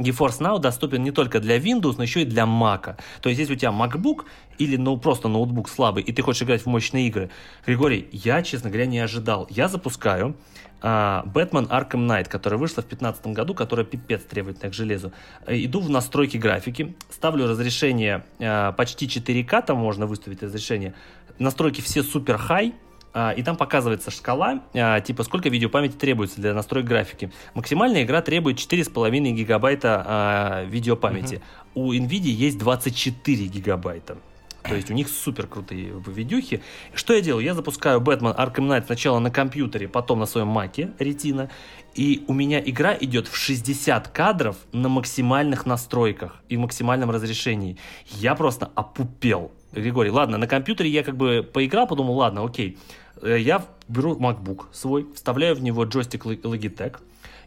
GeForce 0.00 0.40
Now 0.40 0.58
доступен 0.58 1.02
не 1.02 1.10
только 1.10 1.40
для 1.40 1.58
Windows, 1.58 1.94
но 1.96 2.02
еще 2.02 2.22
и 2.22 2.24
для 2.24 2.44
Mac. 2.44 2.96
То 3.20 3.28
есть, 3.28 3.38
если 3.38 3.54
у 3.54 3.56
тебя 3.56 3.70
MacBook 3.70 4.24
или 4.58 4.76
ну, 4.76 4.96
просто 4.96 5.28
ноутбук 5.28 5.68
слабый, 5.68 6.02
и 6.02 6.12
ты 6.12 6.22
хочешь 6.22 6.42
играть 6.42 6.62
в 6.62 6.66
мощные 6.66 7.06
игры, 7.08 7.30
Григорий, 7.66 8.08
я, 8.12 8.42
честно 8.42 8.70
говоря, 8.70 8.86
не 8.86 8.98
ожидал. 8.98 9.46
Я 9.50 9.68
запускаю 9.68 10.36
а, 10.82 11.24
Batman 11.26 11.68
Arkham 11.68 12.06
Knight, 12.06 12.28
которая 12.28 12.58
вышла 12.58 12.82
в 12.82 12.88
2015 12.88 13.26
году, 13.28 13.54
которая 13.54 13.84
пипец 13.84 14.22
требовательна 14.22 14.70
к 14.70 14.74
железу. 14.74 15.12
Э, 15.46 15.56
Иду 15.56 15.80
в 15.80 15.90
настройки 15.90 16.36
графики, 16.36 16.96
ставлю 17.10 17.46
разрешение 17.46 18.24
а, 18.40 18.72
почти 18.72 19.06
4К, 19.06 19.64
там 19.66 19.78
можно 19.78 20.06
выставить 20.06 20.42
разрешение. 20.42 20.94
Настройки 21.38 21.80
все 21.80 22.02
супер 22.02 22.38
хай, 22.38 22.68
а, 22.68 22.89
и 23.36 23.42
там 23.42 23.56
показывается 23.56 24.10
шкала, 24.10 24.62
а, 24.74 25.00
типа 25.00 25.24
сколько 25.24 25.48
видеопамяти 25.48 25.94
требуется 25.94 26.40
для 26.40 26.54
настроек 26.54 26.86
графики. 26.86 27.32
Максимальная 27.54 28.04
игра 28.04 28.22
требует 28.22 28.58
4,5 28.58 29.30
гигабайта 29.32 30.04
а, 30.06 30.64
видеопамяти. 30.64 31.42
У 31.74 31.92
Nvidia 31.92 32.30
есть 32.30 32.58
24 32.58 33.46
гигабайта. 33.46 34.18
То 34.62 34.74
есть 34.74 34.90
у 34.90 34.94
них 34.94 35.08
супер 35.08 35.46
крутые 35.46 35.92
видюхи. 36.06 36.62
Что 36.94 37.14
я 37.14 37.20
делаю? 37.20 37.44
Я 37.44 37.54
запускаю 37.54 38.00
Batman 38.00 38.36
Arkham 38.36 38.68
Knight 38.68 38.86
сначала 38.86 39.18
на 39.18 39.30
компьютере, 39.30 39.88
потом 39.88 40.20
на 40.20 40.26
своем 40.26 40.48
маке 40.48 40.92
Retina. 40.98 41.50
И 41.94 42.24
у 42.28 42.34
меня 42.34 42.60
игра 42.60 42.96
идет 43.00 43.26
в 43.26 43.36
60 43.36 44.08
кадров 44.08 44.56
на 44.72 44.88
максимальных 44.88 45.66
настройках 45.66 46.36
и 46.48 46.56
максимальном 46.56 47.10
разрешении. 47.10 47.78
Я 48.06 48.34
просто 48.34 48.70
опупел. 48.74 49.50
Григорий, 49.72 50.10
ладно, 50.10 50.36
на 50.36 50.46
компьютере 50.46 50.90
я 50.90 51.02
как 51.02 51.16
бы 51.16 51.48
поиграл, 51.52 51.86
подумал, 51.86 52.14
ладно, 52.14 52.44
окей. 52.44 52.78
Э, 53.22 53.38
Я 53.38 53.64
беру 53.88 54.16
MacBook 54.16 54.66
свой, 54.72 55.06
вставляю 55.14 55.56
в 55.56 55.62
него 55.62 55.84
джойстик 55.84 56.26
Logitech, 56.26 56.96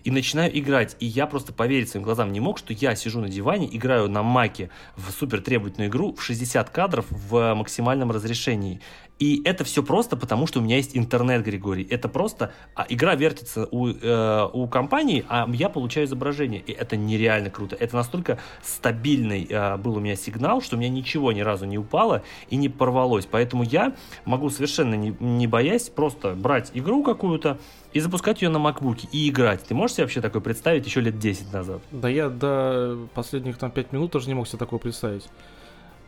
и 0.03 0.11
начинаю 0.11 0.57
играть. 0.57 0.95
И 0.99 1.05
я 1.05 1.27
просто 1.27 1.53
поверить 1.53 1.89
своим 1.89 2.03
глазам 2.03 2.31
не 2.31 2.39
мог, 2.39 2.57
что 2.57 2.73
я 2.73 2.95
сижу 2.95 3.21
на 3.21 3.29
диване, 3.29 3.69
играю 3.71 4.09
на 4.09 4.21
маке 4.21 4.69
в 4.95 5.11
супер 5.11 5.41
требовательную 5.41 5.89
игру 5.89 6.13
в 6.13 6.21
60 6.21 6.69
кадров 6.69 7.05
в 7.09 7.53
максимальном 7.53 8.11
разрешении. 8.11 8.81
И 9.19 9.41
это 9.45 9.63
все 9.63 9.83
просто 9.83 10.17
потому, 10.17 10.47
что 10.47 10.59
у 10.59 10.63
меня 10.63 10.77
есть 10.77 10.97
интернет, 10.97 11.43
Григорий. 11.43 11.87
Это 11.89 12.09
просто 12.09 12.51
а, 12.75 12.85
игра 12.89 13.15
вертится 13.15 13.67
у, 13.71 13.89
э, 13.89 14.49
у 14.51 14.67
компании, 14.67 15.23
а 15.29 15.47
я 15.53 15.69
получаю 15.69 16.07
изображение. 16.07 16.61
И 16.61 16.71
это 16.71 16.97
нереально 16.97 17.49
круто. 17.49 17.75
Это 17.79 17.95
настолько 17.95 18.39
стабильный 18.63 19.45
э, 19.49 19.77
был 19.77 19.97
у 19.97 19.99
меня 19.99 20.15
сигнал, 20.15 20.61
что 20.61 20.75
у 20.75 20.79
меня 20.79 20.89
ничего 20.89 21.31
ни 21.31 21.41
разу 21.41 21.65
не 21.65 21.77
упало 21.77 22.23
и 22.49 22.55
не 22.55 22.69
порвалось. 22.69 23.27
Поэтому 23.29 23.63
я 23.63 23.95
могу 24.25 24.49
совершенно 24.49 24.95
не, 24.95 25.15
не 25.19 25.47
боясь 25.47 25.89
просто 25.89 26.33
брать 26.33 26.71
игру 26.73 27.03
какую-то 27.03 27.59
и 27.93 27.99
запускать 27.99 28.41
ее 28.41 28.49
на 28.49 28.59
макбуке 28.59 29.07
и 29.11 29.29
играть. 29.29 29.63
Ты 29.63 29.75
можешь 29.75 29.95
себе 29.95 30.05
вообще 30.05 30.21
такое 30.21 30.41
представить 30.41 30.85
еще 30.85 31.01
лет 31.01 31.19
10 31.19 31.53
назад? 31.53 31.81
Да 31.91 32.09
я 32.09 32.29
до 32.29 33.07
последних 33.13 33.57
там 33.57 33.69
5 33.69 33.93
минут 33.93 34.11
даже 34.11 34.27
не 34.27 34.33
мог 34.33 34.47
себе 34.47 34.57
такого 34.57 34.79
представить. 34.79 35.29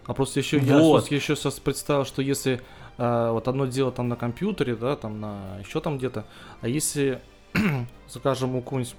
А 0.06 0.14
просто 0.14 0.40
еще 0.40 0.58
я 0.58 0.78
Вот. 0.78 0.92
просто 0.92 1.16
еще 1.16 1.36
сейчас 1.36 1.60
представил, 1.60 2.06
что 2.06 2.22
если 2.22 2.62
а, 2.98 3.32
вот 3.32 3.48
одно 3.48 3.66
дело 3.66 3.92
там 3.92 4.08
на 4.08 4.16
компьютере, 4.16 4.76
да, 4.76 4.96
там 4.96 5.20
на 5.20 5.58
еще 5.60 5.82
там 5.82 5.98
где-то, 5.98 6.26
а 6.62 6.68
если, 6.68 7.22
скажем, 8.08 8.56
у 8.56 8.62
какого-нибудь 8.62 8.96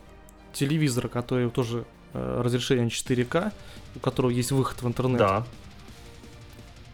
телевизора, 0.53 1.09
который 1.09 1.51
тоже 1.51 1.85
э, 2.15 2.41
разрешение 2.43 2.89
4К, 2.89 3.53
у 3.95 3.99
которого 3.99 4.31
есть 4.31 4.53
выход 4.53 4.83
в 4.83 4.87
интернет, 4.89 5.19
Да. 5.19 5.45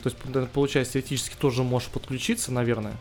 то 0.02 0.08
есть 0.10 0.16
получается 0.52 0.94
теоретически 0.94 1.36
тоже 1.36 1.62
можешь 1.62 1.88
подключиться, 1.88 2.52
наверное. 2.52 2.94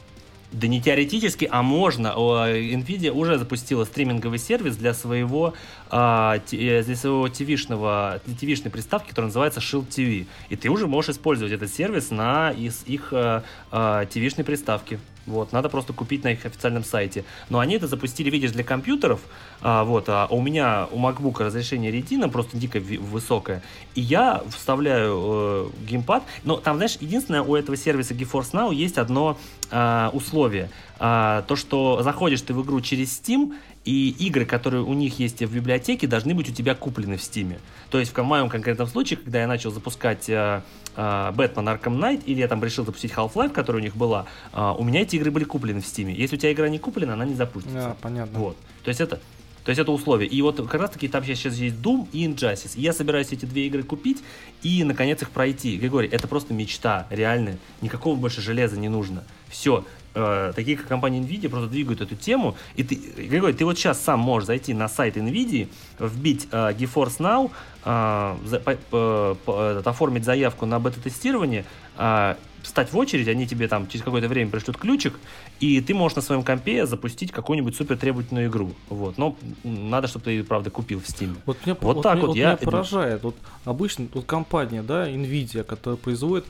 Да 0.52 0.68
не 0.68 0.82
теоретически, 0.82 1.48
а 1.50 1.62
можно. 1.62 2.08
Nvidia 2.08 3.12
уже 3.12 3.38
запустила 3.38 3.86
стриминговый 3.86 4.38
сервис 4.38 4.76
для 4.76 4.94
своего, 4.94 5.54
а, 5.90 6.40
э, 6.52 6.84
для 6.84 6.96
своего 6.96 7.28
TV-шного, 7.28 8.22
TV-шной 8.26 8.70
приставки, 8.70 9.10
которая 9.10 9.28
называется 9.28 9.62
Shield 9.62 9.88
TV. 9.88 10.26
И 10.50 10.58
ты 10.58 10.70
уже 10.70 10.88
можешь 10.88 11.12
использовать 11.12 11.54
этот 11.54 11.74
сервис 11.74 12.12
на 12.12 12.52
из 12.52 12.84
их 12.86 13.14
а, 13.14 13.44
а, 13.72 14.04
TV-шной 14.04 14.44
приставки. 14.44 15.00
Вот, 15.28 15.52
надо 15.52 15.70
просто 15.70 15.94
купить 15.94 16.24
на 16.24 16.30
их 16.30 16.46
официальном 16.46 16.84
сайте. 16.84 17.24
Но 17.50 17.60
они 17.60 17.76
это 17.76 17.88
запустили, 17.88 18.30
видишь, 18.30 18.52
для 18.52 18.64
компьютеров. 18.64 19.22
А, 19.62 19.84
вот, 19.84 20.06
а 20.08 20.28
у 20.30 20.42
меня 20.42 20.88
у 20.92 21.00
MacBook 21.00 21.44
разрешение 21.44 21.92
Retina 21.92 22.30
просто 22.30 22.58
дико 22.58 22.80
высокое. 22.80 23.62
И 23.94 24.02
я 24.02 24.42
вставляю 24.50 25.22
э, 25.24 25.70
геймпад. 25.88 26.24
Но 26.44 26.58
там, 26.58 26.78
знаешь, 26.78 26.98
единственное, 27.00 27.44
у 27.44 27.56
этого 27.56 27.78
сервиса 27.78 28.14
GeForce 28.14 28.52
Now 28.54 28.74
есть 28.74 28.98
одно 28.98 29.38
а, 29.70 30.10
условие. 30.14 30.70
А, 31.04 31.42
то, 31.48 31.56
что 31.56 32.04
заходишь 32.04 32.42
ты 32.42 32.54
в 32.54 32.64
игру 32.64 32.80
через 32.80 33.20
Steam, 33.20 33.56
и 33.86 34.12
игры, 34.20 34.46
которые 34.46 34.84
у 34.84 34.94
них 34.94 35.18
есть 35.18 35.42
в 35.42 35.52
библиотеке, 35.52 36.06
должны 36.06 36.36
быть 36.36 36.48
у 36.48 36.54
тебя 36.54 36.76
куплены 36.76 37.18
в 37.18 37.22
Steam. 37.22 37.58
То 37.90 38.00
есть 38.00 38.16
в 38.16 38.24
моем 38.24 38.50
конкретном 38.50 38.86
случае, 38.86 39.18
когда 39.18 39.42
я 39.42 39.48
начал 39.48 39.72
запускать 39.72 40.30
э, 40.30 40.62
э, 40.96 41.02
Batman 41.02 41.80
Arkham 41.80 41.98
Knight, 41.98 42.24
или 42.26 42.42
я 42.42 42.48
там 42.48 42.64
решил 42.64 42.86
запустить 42.86 43.14
Half-Life, 43.14 43.50
которая 43.50 43.82
у 43.82 43.84
них 43.84 43.96
была, 43.96 44.28
а, 44.54 44.74
у 44.74 44.84
меня 44.84 45.02
эти 45.02 45.16
игры 45.16 45.32
были 45.32 45.44
куплены 45.44 45.82
в 45.82 45.86
Steam. 45.86 46.12
Если 46.12 46.36
у 46.36 46.40
тебя 46.40 46.54
игра 46.54 46.70
не 46.70 46.78
куплена, 46.78 47.14
она 47.14 47.26
не 47.26 47.34
запустится. 47.34 47.92
А, 47.92 47.98
понятно. 48.00 48.38
Вот. 48.38 48.58
То 48.84 48.90
есть 48.90 49.02
это 49.02 49.20
то 49.64 49.70
есть 49.70 49.80
это 49.80 49.92
условие. 49.92 50.28
И 50.28 50.42
вот 50.42 50.58
как 50.58 50.82
раз 50.82 50.90
таки 50.90 51.08
там 51.08 51.24
сейчас 51.24 51.56
есть 51.56 51.76
Doom 51.76 52.08
и 52.12 52.26
Injustice. 52.26 52.72
И 52.76 52.82
я 52.82 52.94
собираюсь 52.94 53.32
эти 53.32 53.46
две 53.46 53.68
игры 53.68 53.84
купить 53.84 54.18
и, 54.64 54.84
наконец, 54.84 55.22
их 55.22 55.30
пройти. 55.30 55.78
Григорий, 55.78 56.08
это 56.08 56.28
просто 56.28 56.54
мечта, 56.54 57.06
реально. 57.12 57.58
Никакого 57.82 58.16
больше 58.16 58.42
железа 58.42 58.80
не 58.80 58.90
нужно. 58.90 59.24
Все. 59.50 59.86
Такие, 60.14 60.78
как 60.78 60.88
компания 60.88 61.20
Nvidia, 61.20 61.50
просто 61.50 61.68
двигают 61.70 62.02
эту 62.02 62.16
тему. 62.16 62.56
И 62.76 62.84
ты, 62.84 62.96
Григорий, 62.96 63.54
ты 63.54 63.64
вот 63.66 63.78
сейчас 63.78 64.02
сам 64.02 64.20
можешь 64.20 64.48
зайти 64.48 64.74
на 64.74 64.88
сайт 64.90 65.16
Nvidia, 65.18 65.68
вбить 66.00 66.48
э, 66.52 66.74
GeForce 66.74 67.18
Now, 67.20 67.52
э, 67.86 68.36
за- 68.46 68.60
по- 68.60 68.76
по- 68.90 69.38
по- 69.46 69.80
оформить 69.90 70.26
заявку 70.26 70.66
на 70.66 70.80
бета-тестирование, 70.80 71.64
э, 71.98 72.36
встать 72.62 72.92
в 72.94 72.98
очередь, 72.98 73.28
они 73.28 73.48
тебе 73.48 73.68
там 73.68 73.88
через 73.88 74.04
какое-то 74.04 74.28
время 74.28 74.52
пришлют 74.52 74.78
ключик, 74.78 75.14
и 75.60 75.82
ты 75.82 75.96
можешь 75.96 76.16
на 76.16 76.22
своем 76.22 76.44
компе 76.44 76.86
запустить 76.86 77.32
какую-нибудь 77.32 77.76
супер 77.76 77.98
требовательную 77.98 78.50
игру. 78.50 78.74
Вот. 78.90 79.18
Но 79.18 79.36
надо, 79.64 80.08
чтобы 80.08 80.26
ты, 80.26 80.44
правда, 80.44 80.70
купил 80.70 81.00
в 81.00 81.06
Steam. 81.06 81.38
Вот 81.46 81.58
меня, 81.66 81.76
Вот 81.82 82.04
так 82.04 82.18
меня- 82.18 82.28
вот 82.28 82.36
я- 82.36 82.46
меня 82.48 82.58
поражает. 82.58 83.24
Вот 83.24 83.36
обычно 83.66 84.08
вот 84.14 84.26
компания, 84.26 84.84
да, 84.84 85.10
Nvidia, 85.10 85.64
которая 85.64 85.98
производит 85.98 86.46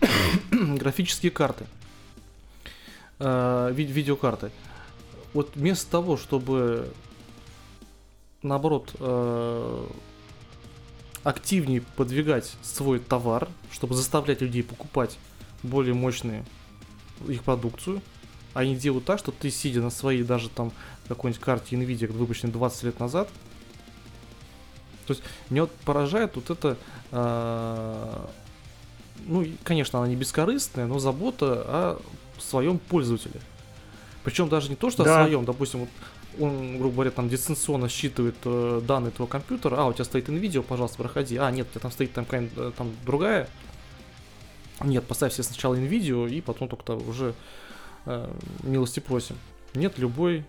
графические 0.50 1.30
карты, 1.30 1.64
э, 3.22 3.72
ви- 3.72 3.84
видеокарты. 3.84 4.50
Вот 5.32 5.52
вместо 5.54 5.90
того, 5.90 6.16
чтобы 6.16 6.92
наоборот 8.42 8.94
э, 8.98 9.86
активнее 11.22 11.82
подвигать 11.96 12.52
свой 12.62 12.98
товар, 12.98 13.48
чтобы 13.70 13.94
заставлять 13.94 14.40
людей 14.40 14.62
покупать 14.62 15.18
более 15.62 15.94
мощные 15.94 16.44
их 17.28 17.44
продукцию, 17.44 18.02
они 18.54 18.74
делают 18.76 19.04
так, 19.04 19.18
что 19.18 19.30
ты 19.30 19.50
сидя 19.50 19.80
на 19.80 19.90
своей 19.90 20.24
даже 20.24 20.48
там 20.48 20.72
какой-нибудь 21.08 21.40
карте 21.40 21.76
Nvidia, 21.76 22.12
выпущенной 22.12 22.52
20 22.52 22.82
лет 22.82 23.00
назад, 23.00 23.28
то 25.06 25.14
есть 25.14 25.22
меня 25.50 25.62
вот 25.62 25.72
поражает 25.84 26.36
вот 26.36 26.50
это, 26.50 26.76
э, 27.10 28.26
ну, 29.26 29.46
конечно, 29.64 29.98
она 29.98 30.08
не 30.08 30.16
бескорыстная, 30.16 30.86
но 30.86 30.98
забота 30.98 31.62
о 31.66 32.02
своем 32.40 32.78
пользователе. 32.78 33.40
Причем 34.24 34.48
даже 34.48 34.68
не 34.70 34.76
то, 34.76 34.90
что 34.90 35.04
Да. 35.04 35.20
о 35.20 35.24
своем, 35.24 35.44
допустим, 35.44 35.80
вот 35.80 35.88
он, 36.40 36.78
грубо 36.78 36.94
говоря, 36.94 37.10
там 37.10 37.28
дистанционно 37.28 37.88
считывает 37.88 38.36
э, 38.44 38.80
данные 38.86 39.10
твоего 39.10 39.26
компьютера, 39.26 39.76
а, 39.76 39.86
у 39.86 39.92
тебя 39.92 40.04
стоит 40.04 40.28
NVIDIA, 40.28 40.62
пожалуйста, 40.62 40.96
проходи, 40.98 41.36
а, 41.36 41.50
нет, 41.50 41.66
у 41.68 41.70
тебя 41.72 41.80
там 41.80 41.90
стоит 41.90 42.12
там 42.14 42.24
э, 42.30 42.72
там 42.76 42.90
другая, 43.04 43.48
нет, 44.82 45.04
поставь 45.04 45.32
себе 45.32 45.44
сначала 45.44 45.74
NVIDIA, 45.74 46.30
и 46.30 46.40
потом 46.40 46.68
только 46.68 46.92
уже 46.92 47.34
э, 48.06 48.30
милости 48.62 49.00
просим. 49.00 49.36
Нет, 49.74 49.98
любой. 49.98 50.44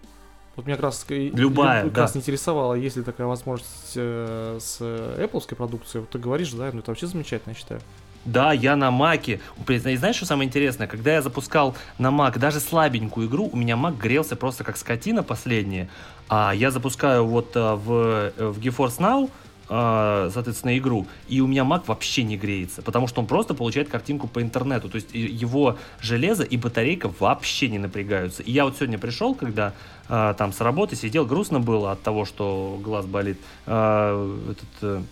Вот 0.56 0.66
меня 0.68 0.76
как 0.76 0.84
раз, 0.86 1.06
Любая, 1.10 1.84
люб- 1.84 1.92
как 1.94 1.98
раз 2.04 2.14
да. 2.14 2.20
интересовало, 2.20 2.76
есть 2.76 2.96
ли 2.96 3.04
такая 3.04 3.26
возможность 3.28 3.94
э, 3.96 4.58
с 4.62 4.80
Apple 4.82 5.56
продукцией. 5.56 6.02
Вот 6.02 6.12
ты 6.12 6.20
говоришь, 6.20 6.52
да, 6.52 6.70
ну 6.72 6.80
это 6.80 6.92
вообще 6.92 7.08
замечательно, 7.08 7.54
я 7.54 7.58
считаю. 7.58 7.82
Да, 8.26 8.54
я 8.54 8.76
на 8.76 8.90
Маке. 8.92 9.42
И 9.68 9.78
знаешь, 9.78 10.16
что 10.16 10.26
самое 10.26 10.48
интересное? 10.48 10.88
Когда 10.88 11.14
я 11.14 11.22
запускал 11.22 11.76
на 11.98 12.10
Мак 12.12 12.40
даже 12.40 12.60
слабенькую 12.60 13.28
игру, 13.28 13.50
у 13.52 13.58
меня 13.58 13.76
Мак 13.76 13.98
грелся 13.98 14.36
просто 14.36 14.64
как 14.64 14.78
скотина 14.78 15.24
последняя. 15.24 15.90
А 16.30 16.54
я 16.54 16.72
запускаю 16.72 17.26
вот 17.26 17.52
а, 17.56 17.76
в, 17.76 17.92
э, 18.38 18.48
в 18.48 18.60
GeForce 18.60 19.00
Now, 19.00 19.30
а, 19.70 20.30
соответственно, 20.34 20.78
игру, 20.78 21.08
и 21.28 21.42
у 21.42 21.48
меня 21.48 21.64
Mac 21.64 21.84
вообще 21.88 22.24
не 22.24 22.38
греется, 22.38 22.82
потому 22.82 23.08
что 23.08 23.22
он 23.22 23.28
просто 23.28 23.54
получает 23.54 23.90
картинку 23.90 24.28
по 24.28 24.42
интернету, 24.42 24.90
то 24.90 24.96
есть 24.96 25.14
его 25.14 25.78
железо 26.02 26.44
и 26.44 26.58
батарейка 26.58 27.10
вообще 27.20 27.70
не 27.70 27.80
напрягаются. 27.80 28.44
И 28.44 28.52
я 28.52 28.66
вот 28.66 28.76
сегодня 28.76 29.00
пришел, 29.00 29.34
когда 29.34 29.74
там 30.08 30.52
с 30.52 30.60
работы 30.60 30.96
сидел, 30.98 31.26
грустно 31.26 31.62
было 31.62 31.94
от 31.94 32.04
того, 32.04 32.26
что 32.26 32.78
глаз 32.84 33.06
болит, 33.06 33.40
этот... 33.66 35.06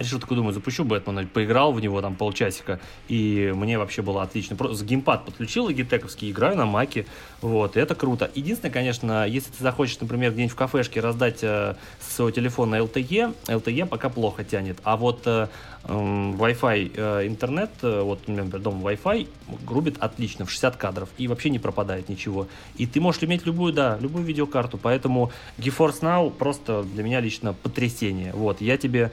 э, 0.00 0.02
Решил 0.02 0.18
такой, 0.18 0.36
думаю, 0.36 0.52
запущу 0.52 0.84
Бэтмена, 0.84 1.26
поиграл 1.26 1.72
в 1.72 1.80
него 1.80 2.00
там 2.00 2.16
полчасика, 2.16 2.80
и 3.08 3.52
мне 3.54 3.78
вообще 3.78 4.02
было 4.02 4.22
отлично. 4.22 4.56
Просто 4.56 4.84
геймпад 4.84 5.24
подключил 5.24 5.64
логитековский, 5.64 6.30
играю 6.30 6.56
на 6.56 6.66
маке, 6.66 7.06
вот, 7.42 7.76
и 7.76 7.80
это 7.80 7.94
круто. 7.94 8.30
Единственное, 8.34 8.72
конечно, 8.72 9.26
если 9.26 9.50
ты 9.50 9.62
захочешь, 9.62 9.98
например, 10.00 10.32
где-нибудь 10.32 10.52
в 10.52 10.56
кафешке 10.56 11.00
раздать 11.00 11.42
э, 11.42 11.74
со 12.00 12.14
своего 12.14 12.30
телефона 12.30 12.76
LTE, 12.76 13.34
LTE 13.46 13.86
пока 13.86 14.08
плохо 14.08 14.44
тянет, 14.44 14.78
а 14.84 14.96
вот 14.96 15.22
э, 15.26 15.48
эм, 15.84 16.34
Wi-Fi 16.36 16.92
э, 16.94 17.26
интернет, 17.26 17.70
э, 17.82 18.00
вот 18.02 18.26
например, 18.26 18.60
дома 18.60 18.90
Wi-Fi 18.90 19.28
грубит 19.66 19.96
отлично, 19.98 20.44
в 20.44 20.50
60 20.50 20.76
кадров, 20.76 21.08
и 21.18 21.28
вообще 21.28 21.50
не 21.50 21.58
пропадает 21.58 22.08
ничего. 22.08 22.46
И 22.76 22.86
ты 22.86 23.00
можешь 23.00 23.22
иметь 23.22 23.46
любую, 23.46 23.72
да, 23.72 23.98
любую 24.00 24.24
видеокарту, 24.24 24.78
поэтому 24.78 25.30
GeForce 25.58 26.00
Now 26.00 26.30
просто 26.30 26.82
для 26.82 27.02
меня 27.02 27.20
лично 27.20 27.52
потрясение. 27.52 28.32
Вот, 28.32 28.60
я 28.60 28.76
тебе 28.76 29.12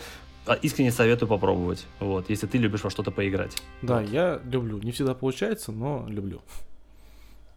искренне 0.53 0.91
советую 0.91 1.29
попробовать, 1.29 1.85
вот, 1.99 2.29
если 2.29 2.47
ты 2.47 2.57
любишь 2.57 2.83
во 2.83 2.89
что-то 2.89 3.11
поиграть. 3.11 3.57
Да, 3.81 4.01
я 4.01 4.39
люблю. 4.45 4.79
Не 4.79 4.91
всегда 4.91 5.13
получается, 5.13 5.71
но 5.71 6.05
люблю. 6.07 6.41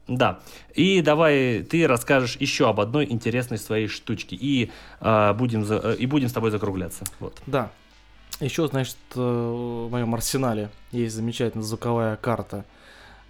Да. 0.09 0.41
И 0.75 1.03
давай 1.03 1.62
ты 1.62 1.87
расскажешь 1.87 2.37
еще 2.41 2.69
об 2.69 2.81
одной 2.81 3.07
интересной 3.11 3.59
своей 3.59 3.87
штучке. 3.87 4.35
И, 4.37 4.71
а, 5.01 5.35
будем, 5.35 5.65
за- 5.65 5.81
э, 5.83 5.97
и 5.97 6.07
будем 6.07 6.29
с 6.29 6.33
тобой 6.33 6.51
закругляться. 6.51 7.05
Вот. 7.21 7.41
Да. 7.47 7.71
Еще, 8.41 8.67
значит, 8.67 8.97
э, 9.15 9.21
в 9.21 9.89
моем 9.91 10.12
арсенале 10.15 10.71
есть 10.91 11.15
замечательная 11.15 11.65
звуковая 11.65 12.17
карта, 12.17 12.65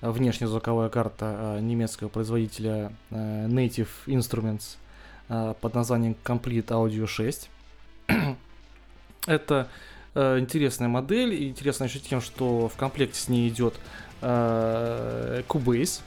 э, 0.01 0.11
внешняя 0.11 0.47
звуковая 0.47 0.89
карта 0.89 1.57
э, 1.59 1.61
немецкого 1.61 2.09
производителя 2.09 2.93
э, 3.11 3.47
Native 3.49 3.89
Instruments 4.07 4.77
э, 5.29 5.55
под 5.61 5.75
названием 5.75 6.17
Complete 6.25 6.67
Audio 6.69 7.07
6. 7.07 7.51
Это 9.27 9.69
э, 10.15 10.39
интересная 10.39 10.89
модель, 10.89 11.35
и 11.35 11.49
интересная 11.49 11.89
еще 11.89 11.99
тем, 11.99 12.21
что 12.21 12.69
в 12.69 12.77
комплекте 12.77 13.19
с 13.21 13.29
ней 13.29 13.49
идет 13.49 13.75
э, 14.23 15.43
Cubase. 15.49 16.01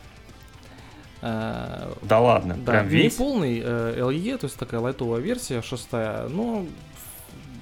Э, 1.21 1.91
Да 2.01 2.19
ладно, 2.19 2.55
Да, 2.57 2.71
прям 2.71 2.89
не 2.89 2.95
весь? 2.95 3.15
полный 3.15 3.61
э, 3.63 3.95
LE, 3.99 4.37
то 4.37 4.45
есть 4.45 4.57
такая 4.57 4.79
лайтовая 4.79 5.21
версия, 5.21 5.61
шестая, 5.61 6.27
но 6.27 6.65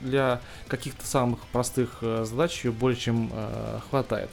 для 0.04 0.42
каких-то 0.68 1.06
самых 1.06 1.40
простых 1.48 1.98
э, 2.02 2.24
задач 2.26 2.64
ее 2.66 2.72
более 2.72 3.00
чем 3.00 3.30
э, 3.32 3.80
хватает. 3.90 4.30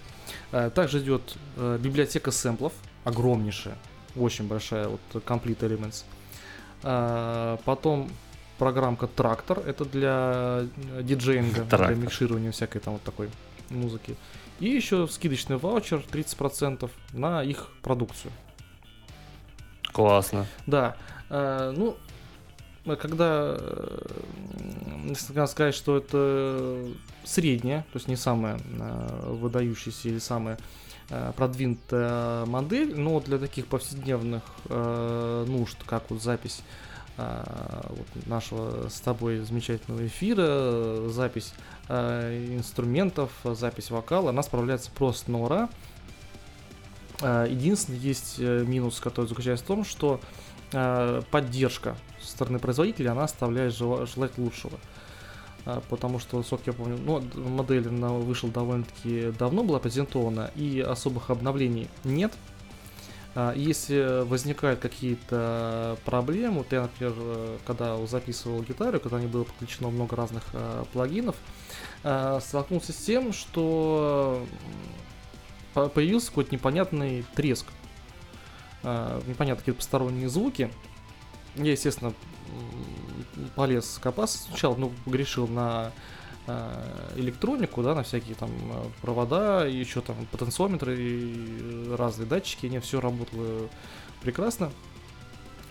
Э, 0.53 0.71
также 0.75 1.01
идет 1.01 1.37
э, 1.57 1.79
библиотека 1.81 2.31
сэмплов, 2.31 2.73
огромнейшая, 3.05 3.77
очень 4.17 4.47
большая, 4.47 4.89
вот 4.89 5.01
Complete 5.13 5.59
Elements. 5.61 6.05
Э, 6.85 7.59
потом 7.67 8.09
программка 8.59 9.07
Трактор, 9.07 9.61
это 9.61 9.85
для 9.85 10.65
э, 10.97 11.03
диджеинга, 11.03 11.63
для 11.63 11.65
Трактор. 11.65 11.97
микширования 11.97 12.51
всякой 12.51 12.81
там 12.81 12.95
вот 12.95 13.03
такой 13.03 13.31
музыки. 13.71 14.17
И 14.61 14.69
еще 14.69 15.07
скидочный 15.07 15.57
ваучер 15.57 16.05
30% 16.11 16.91
на 17.13 17.43
их 17.43 17.69
продукцию. 17.83 18.33
Классно. 19.93 20.47
Да. 20.67 20.97
э, 21.31 21.73
ну, 21.77 21.97
э, 22.85 22.97
когда 22.97 23.57
если 25.05 25.47
сказать, 25.47 25.75
что 25.75 25.97
это 25.97 26.85
средняя, 27.25 27.83
то 27.93 27.97
есть 27.97 28.09
не 28.09 28.17
самая 28.17 28.59
выдающаяся 29.25 30.09
или 30.09 30.19
самая 30.19 30.59
продвинутая 31.37 32.45
модель, 32.45 32.99
но 32.99 33.21
для 33.21 33.39
таких 33.39 33.67
повседневных 33.67 34.43
нужд, 34.69 35.79
как 35.87 36.11
вот 36.11 36.23
запись 36.23 36.63
вот 37.19 38.27
нашего 38.27 38.89
с 38.89 39.01
тобой 39.01 39.41
замечательного 39.41 40.07
эфира, 40.07 41.09
запись 41.09 41.53
э, 41.89 42.47
инструментов, 42.57 43.33
запись 43.45 43.91
вокала, 43.91 44.31
она 44.31 44.43
справляется 44.43 44.91
просто 44.93 45.31
на 45.33 45.41
ура. 45.43 45.69
Э, 47.21 47.47
Единственный 47.51 47.99
есть 47.99 48.37
э, 48.39 48.65
минус, 48.65 49.01
который 49.01 49.27
заключается 49.27 49.65
в 49.65 49.69
том, 49.69 49.85
что 49.85 50.21
поддержка 51.31 51.97
со 52.21 52.31
стороны 52.33 52.59
производителя, 52.59 53.13
она 53.13 53.25
оставляет 53.25 53.73
жела- 53.73 54.05
желать 54.05 54.37
лучшего. 54.37 54.79
А, 55.65 55.83
Потому 55.89 56.19
что, 56.19 56.43
сколько 56.43 56.65
я 56.67 56.73
помню, 56.73 56.99
ну, 56.99 57.23
модель 57.49 57.89
она 57.89 58.11
вышла 58.11 58.51
довольно-таки 58.51 59.33
давно, 59.39 59.63
была 59.65 59.79
презентована, 59.79 60.51
и 60.57 60.81
особых 60.81 61.31
обновлений 61.31 61.89
нет. 62.05 62.33
А, 63.41 63.55
Если 63.55 64.25
возникают 64.25 64.81
какие-то 64.81 65.97
проблемы, 66.05 66.59
вот 66.59 66.73
я, 66.73 66.83
например, 66.83 67.15
э, 67.17 67.59
когда 67.65 68.05
записывал 68.05 68.63
гитару, 68.65 68.99
когда 68.99 69.21
не 69.21 69.29
было 69.29 69.45
подключено 69.45 69.91
много 69.91 70.17
разных 70.17 70.43
э, 70.55 70.85
плагинов, 70.93 71.37
э, 72.03 72.41
столкнулся 72.43 72.93
с 72.93 72.97
тем, 72.97 73.33
что 73.33 74.45
появился 75.73 76.31
какой-то 76.31 76.53
непонятный 76.53 77.25
треск. 77.37 77.67
Непонятные 78.83 79.57
какие-то 79.57 79.79
посторонние 79.79 80.29
звуки. 80.29 80.73
Я, 81.55 81.71
естественно, 81.71 82.15
полез 83.55 84.01
копаться 84.03 84.39
сначала, 84.39 84.75
ну, 84.75 84.93
грешил 85.07 85.47
на 85.47 85.93
электронику, 87.17 87.83
да, 87.83 87.95
на 87.95 88.03
всякие 88.03 88.35
там 88.35 88.51
а, 88.71 88.91
провода, 89.03 89.67
еще 89.67 90.01
там 90.01 90.17
потенциометры 90.31 90.97
и 90.99 91.95
разные 91.97 92.27
датчики, 92.27 92.67
не 92.67 92.81
все 92.81 93.01
работало 93.01 93.69
прекрасно. 94.23 94.71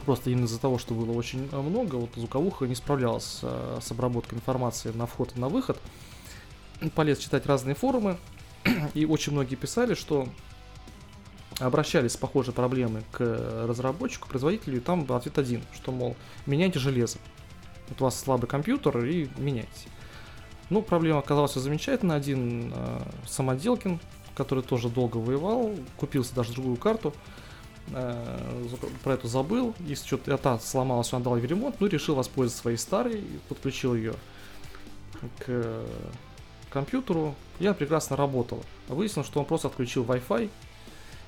Просто 0.05 0.29
именно 0.29 0.45
из-за 0.45 0.59
того, 0.59 0.77
что 0.77 0.93
было 0.93 1.11
очень 1.11 1.49
а, 1.51 1.61
много, 1.61 1.95
вот 1.95 2.11
звуковуха 2.15 2.65
не 2.67 2.75
справлялась 2.75 3.39
а, 3.43 3.79
с 3.81 3.91
обработкой 3.91 4.37
информации 4.37 4.91
на 4.91 5.05
вход 5.05 5.33
и 5.35 5.39
на 5.39 5.49
выход. 5.49 5.79
Полез 6.95 7.17
читать 7.17 7.45
разные 7.45 7.75
форумы, 7.75 8.17
и 8.93 9.05
очень 9.05 9.33
многие 9.33 9.55
писали, 9.55 9.93
что 9.95 10.27
обращались 11.59 12.13
с 12.13 12.17
похожей 12.17 12.53
проблемой 12.53 13.03
к 13.11 13.65
разработчику, 13.67 14.27
производителю, 14.27 14.77
и 14.77 14.79
там 14.79 15.11
ответ 15.11 15.39
один, 15.39 15.63
что, 15.73 15.91
мол, 15.91 16.15
меняйте 16.45 16.77
железо. 16.77 17.17
Вот 17.89 18.01
у 18.01 18.03
вас 18.03 18.19
слабый 18.19 18.47
компьютер, 18.47 19.03
и 19.05 19.27
меняйте. 19.37 19.87
Ну, 20.69 20.81
проблема 20.81 21.19
оказалась 21.19 21.53
замечательная. 21.53 22.17
Один 22.17 22.73
э, 22.75 23.01
самоделкин, 23.25 23.99
который 24.35 24.63
тоже 24.63 24.89
долго 24.89 25.17
воевал, 25.17 25.71
купился 25.95 26.35
даже 26.35 26.53
другую 26.53 26.75
карту, 26.75 27.13
э, 27.91 28.65
про 29.03 29.13
эту 29.13 29.27
забыл, 29.27 29.73
и 29.87 29.95
что-то 29.95 30.37
та 30.37 30.59
сломалась, 30.59 31.13
он 31.13 31.23
дал 31.23 31.37
ей 31.37 31.41
в 31.41 31.45
ремонт, 31.45 31.77
ну, 31.79 31.87
решил 31.87 32.15
воспользоваться 32.15 32.61
своей 32.61 32.77
старой, 32.77 33.19
и 33.19 33.39
подключил 33.47 33.95
ее 33.95 34.13
к 35.39 35.45
э, 35.47 35.85
компьютеру, 36.69 37.33
и 37.59 37.65
она 37.65 37.73
прекрасно 37.73 38.17
работала. 38.17 38.61
Выяснилось, 38.89 39.27
что 39.27 39.39
он 39.39 39.45
просто 39.45 39.69
отключил 39.69 40.03
Wi-Fi, 40.03 40.49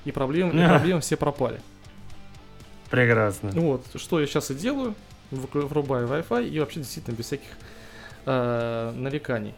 и 0.04 0.12
проблемы, 0.12 0.52
и 0.52 0.66
проблемы 0.68 1.00
все 1.00 1.16
пропали. 1.16 1.60
Прекрасно. 2.90 3.50
Вот, 3.54 3.86
что 3.94 4.20
я 4.20 4.26
сейчас 4.26 4.50
и 4.50 4.54
делаю, 4.54 4.94
врубаю 5.30 6.08
Wi-Fi 6.08 6.48
и 6.48 6.60
вообще 6.60 6.80
действительно 6.80 7.14
без 7.14 7.26
всяких 7.26 7.48
э, 8.26 8.92
нареканий. 8.94 9.54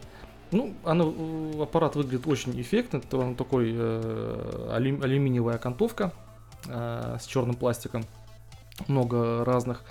Ну, 0.50 0.74
оно, 0.84 1.14
э, 1.16 1.62
аппарат 1.62 1.96
выглядит 1.96 2.26
очень 2.26 2.60
эффектно, 2.60 2.98
это 2.98 3.16
он 3.16 3.34
такой 3.34 3.72
э, 3.74 4.68
алю- 4.70 5.02
алюминиевая 5.02 5.56
окантовка 5.56 6.12
э, 6.68 7.16
с 7.20 7.24
черным 7.26 7.54
пластиком, 7.56 8.04
много 8.88 9.44
разных 9.44 9.82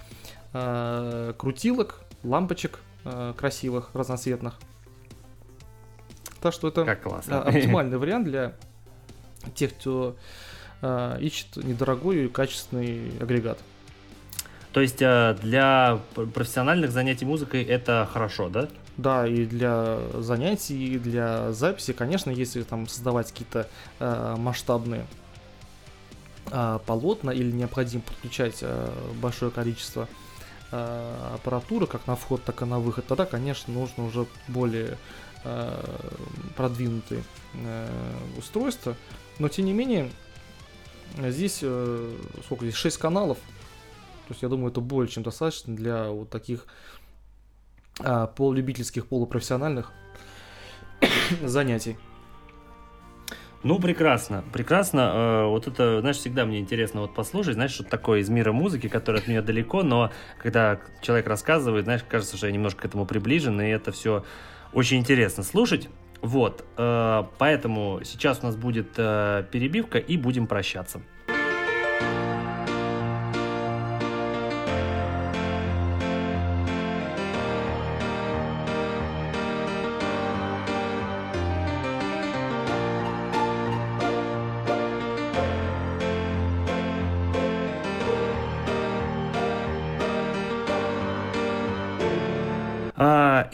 э, 0.54 1.34
крутилок, 1.38 2.02
лампочек 2.24 2.80
э, 3.06 3.34
красивых, 3.36 3.90
разноцветных. 3.94 4.60
Так 6.42 6.54
что 6.54 6.68
это 6.68 6.86
Как 6.86 7.02
классно. 7.04 7.42
оптимальный 7.44 7.98
вариант 7.98 8.26
для 8.26 8.54
тех, 9.54 9.74
кто 9.76 10.16
а, 10.82 11.18
ищет 11.20 11.56
недорогой 11.58 12.26
и 12.26 12.28
качественный 12.28 13.12
агрегат. 13.20 13.60
То 14.74 14.80
есть 14.80 15.02
э, 15.02 15.38
для 15.42 16.00
профессиональных 16.34 16.92
занятий 16.92 17.26
музыкой 17.26 17.64
это 17.64 18.08
хорошо, 18.12 18.50
да? 18.50 18.70
Да, 18.98 19.28
и 19.28 19.46
для 19.46 20.00
занятий, 20.20 20.96
и 20.96 21.00
для 21.00 21.52
записи, 21.54 21.94
конечно, 21.94 22.30
если 22.30 22.64
там 22.64 22.88
создавать 22.88 23.32
какие-то 23.32 23.68
а, 24.00 24.36
масштабные 24.36 25.08
а, 26.52 26.80
полотна 26.80 27.32
или 27.32 27.52
необходимо 27.52 28.04
подключать 28.04 28.60
а, 28.62 28.94
большое 29.22 29.50
количество 29.50 30.08
а, 30.72 31.36
аппаратуры, 31.36 31.88
как 31.88 32.06
на 32.06 32.16
вход, 32.16 32.44
так 32.44 32.62
и 32.62 32.66
на 32.66 32.80
выход, 32.80 33.08
тогда, 33.08 33.26
конечно, 33.26 33.74
нужно 33.74 34.06
уже 34.06 34.28
более 34.48 34.98
а, 35.44 35.84
продвинутые 36.56 37.24
а, 37.56 37.90
устройства. 38.38 38.96
Но 39.40 39.48
тем 39.48 39.66
не 39.66 39.74
менее, 39.74 40.12
здесь 41.18 41.60
э, 41.64 42.16
сколько 42.46 42.66
здесь 42.66 42.76
6 42.76 42.98
каналов. 42.98 43.38
То 44.32 44.34
есть 44.34 44.44
я 44.44 44.48
думаю, 44.48 44.72
это 44.72 44.80
более 44.80 45.12
чем 45.12 45.24
достаточно 45.24 45.76
для 45.76 46.08
вот 46.08 46.30
таких 46.30 46.66
а, 48.00 48.28
полулюбительских, 48.28 49.08
полупрофессиональных 49.08 49.92
занятий. 51.44 51.98
Ну, 53.64 53.78
прекрасно, 53.78 54.42
прекрасно. 54.54 55.00
Э, 55.00 55.46
Вот 55.48 55.68
это, 55.68 56.00
знаешь, 56.00 56.16
всегда 56.16 56.46
мне 56.46 56.62
интересно 56.62 57.02
вот 57.02 57.14
послушать, 57.14 57.56
знаешь, 57.56 57.72
что 57.72 57.84
такое 57.84 58.22
из 58.22 58.30
мира 58.30 58.54
музыки, 58.54 58.88
который 58.88 59.20
от 59.20 59.28
меня 59.28 59.42
далеко, 59.42 59.84
но 59.84 60.12
когда 60.38 60.80
человек 61.02 61.28
рассказывает, 61.28 61.84
знаешь, 61.84 62.06
кажется, 62.08 62.38
что 62.38 62.48
я 62.48 62.54
немножко 62.54 62.84
к 62.84 62.86
этому 62.86 63.06
приближен, 63.06 63.60
и 63.60 63.68
это 63.68 63.92
все 63.92 64.24
очень 64.72 65.00
интересно 65.00 65.44
слушать. 65.44 65.90
Вот, 66.22 66.64
э, 66.78 67.24
поэтому 67.38 68.00
сейчас 68.06 68.40
у 68.44 68.46
нас 68.46 68.56
будет 68.56 68.94
э, 68.96 69.44
перебивка, 69.52 69.98
и 69.98 70.16
будем 70.16 70.48
прощаться. 70.48 71.02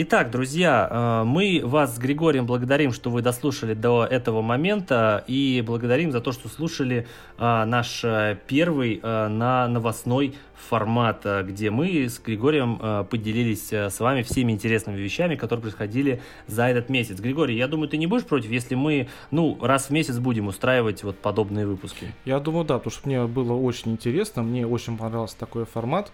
Итак, 0.09 0.31
друзья, 0.31 0.87
а, 0.89 1.23
мы 1.25 1.59
вас 1.65 1.97
с 1.97 1.99
Григорием 1.99 2.45
благодарим, 2.45 2.93
что 2.93 3.09
вы 3.09 3.21
дослушали 3.21 3.73
до 3.73 4.05
этого 4.05 4.41
момента 4.41 5.25
и 5.27 5.61
благодарим 5.67 6.13
за 6.13 6.21
то, 6.21 6.31
что 6.31 6.47
слушали 6.47 7.07
а, 7.37 7.65
наш 7.65 8.05
а, 8.05 8.35
первый 8.47 9.01
на 9.03 9.67
новостной 9.67 10.35
формат, 10.55 11.25
где 11.43 11.71
мы 11.71 12.05
с 12.05 12.19
Григорием 12.19 13.05
поделились 13.07 13.73
с 13.73 13.99
вами 13.99 14.21
всеми 14.21 14.53
интересными 14.53 14.95
вещами, 14.97 15.35
которые 15.35 15.63
происходили 15.63 16.21
за 16.47 16.67
этот 16.67 16.87
месяц. 16.87 17.19
Григорий, 17.19 17.57
я 17.57 17.67
думаю, 17.67 17.89
ты 17.89 17.97
не 17.97 18.07
будешь 18.07 18.23
против, 18.23 18.49
если 18.49 18.75
мы, 18.75 19.09
ну, 19.31 19.57
раз 19.61 19.87
в 19.87 19.89
месяц 19.89 20.19
будем 20.19 20.47
устраивать 20.47 21.03
вот 21.03 21.17
подобные 21.17 21.67
выпуски? 21.67 22.13
Я 22.23 22.39
думаю, 22.39 22.63
да, 22.63 22.77
потому 22.77 22.91
что 22.91 23.09
мне 23.09 23.25
было 23.25 23.51
очень 23.51 23.91
интересно, 23.91 24.41
мне 24.41 24.65
очень 24.65 24.97
понравился 24.97 25.37
такой 25.37 25.65
формат. 25.65 26.13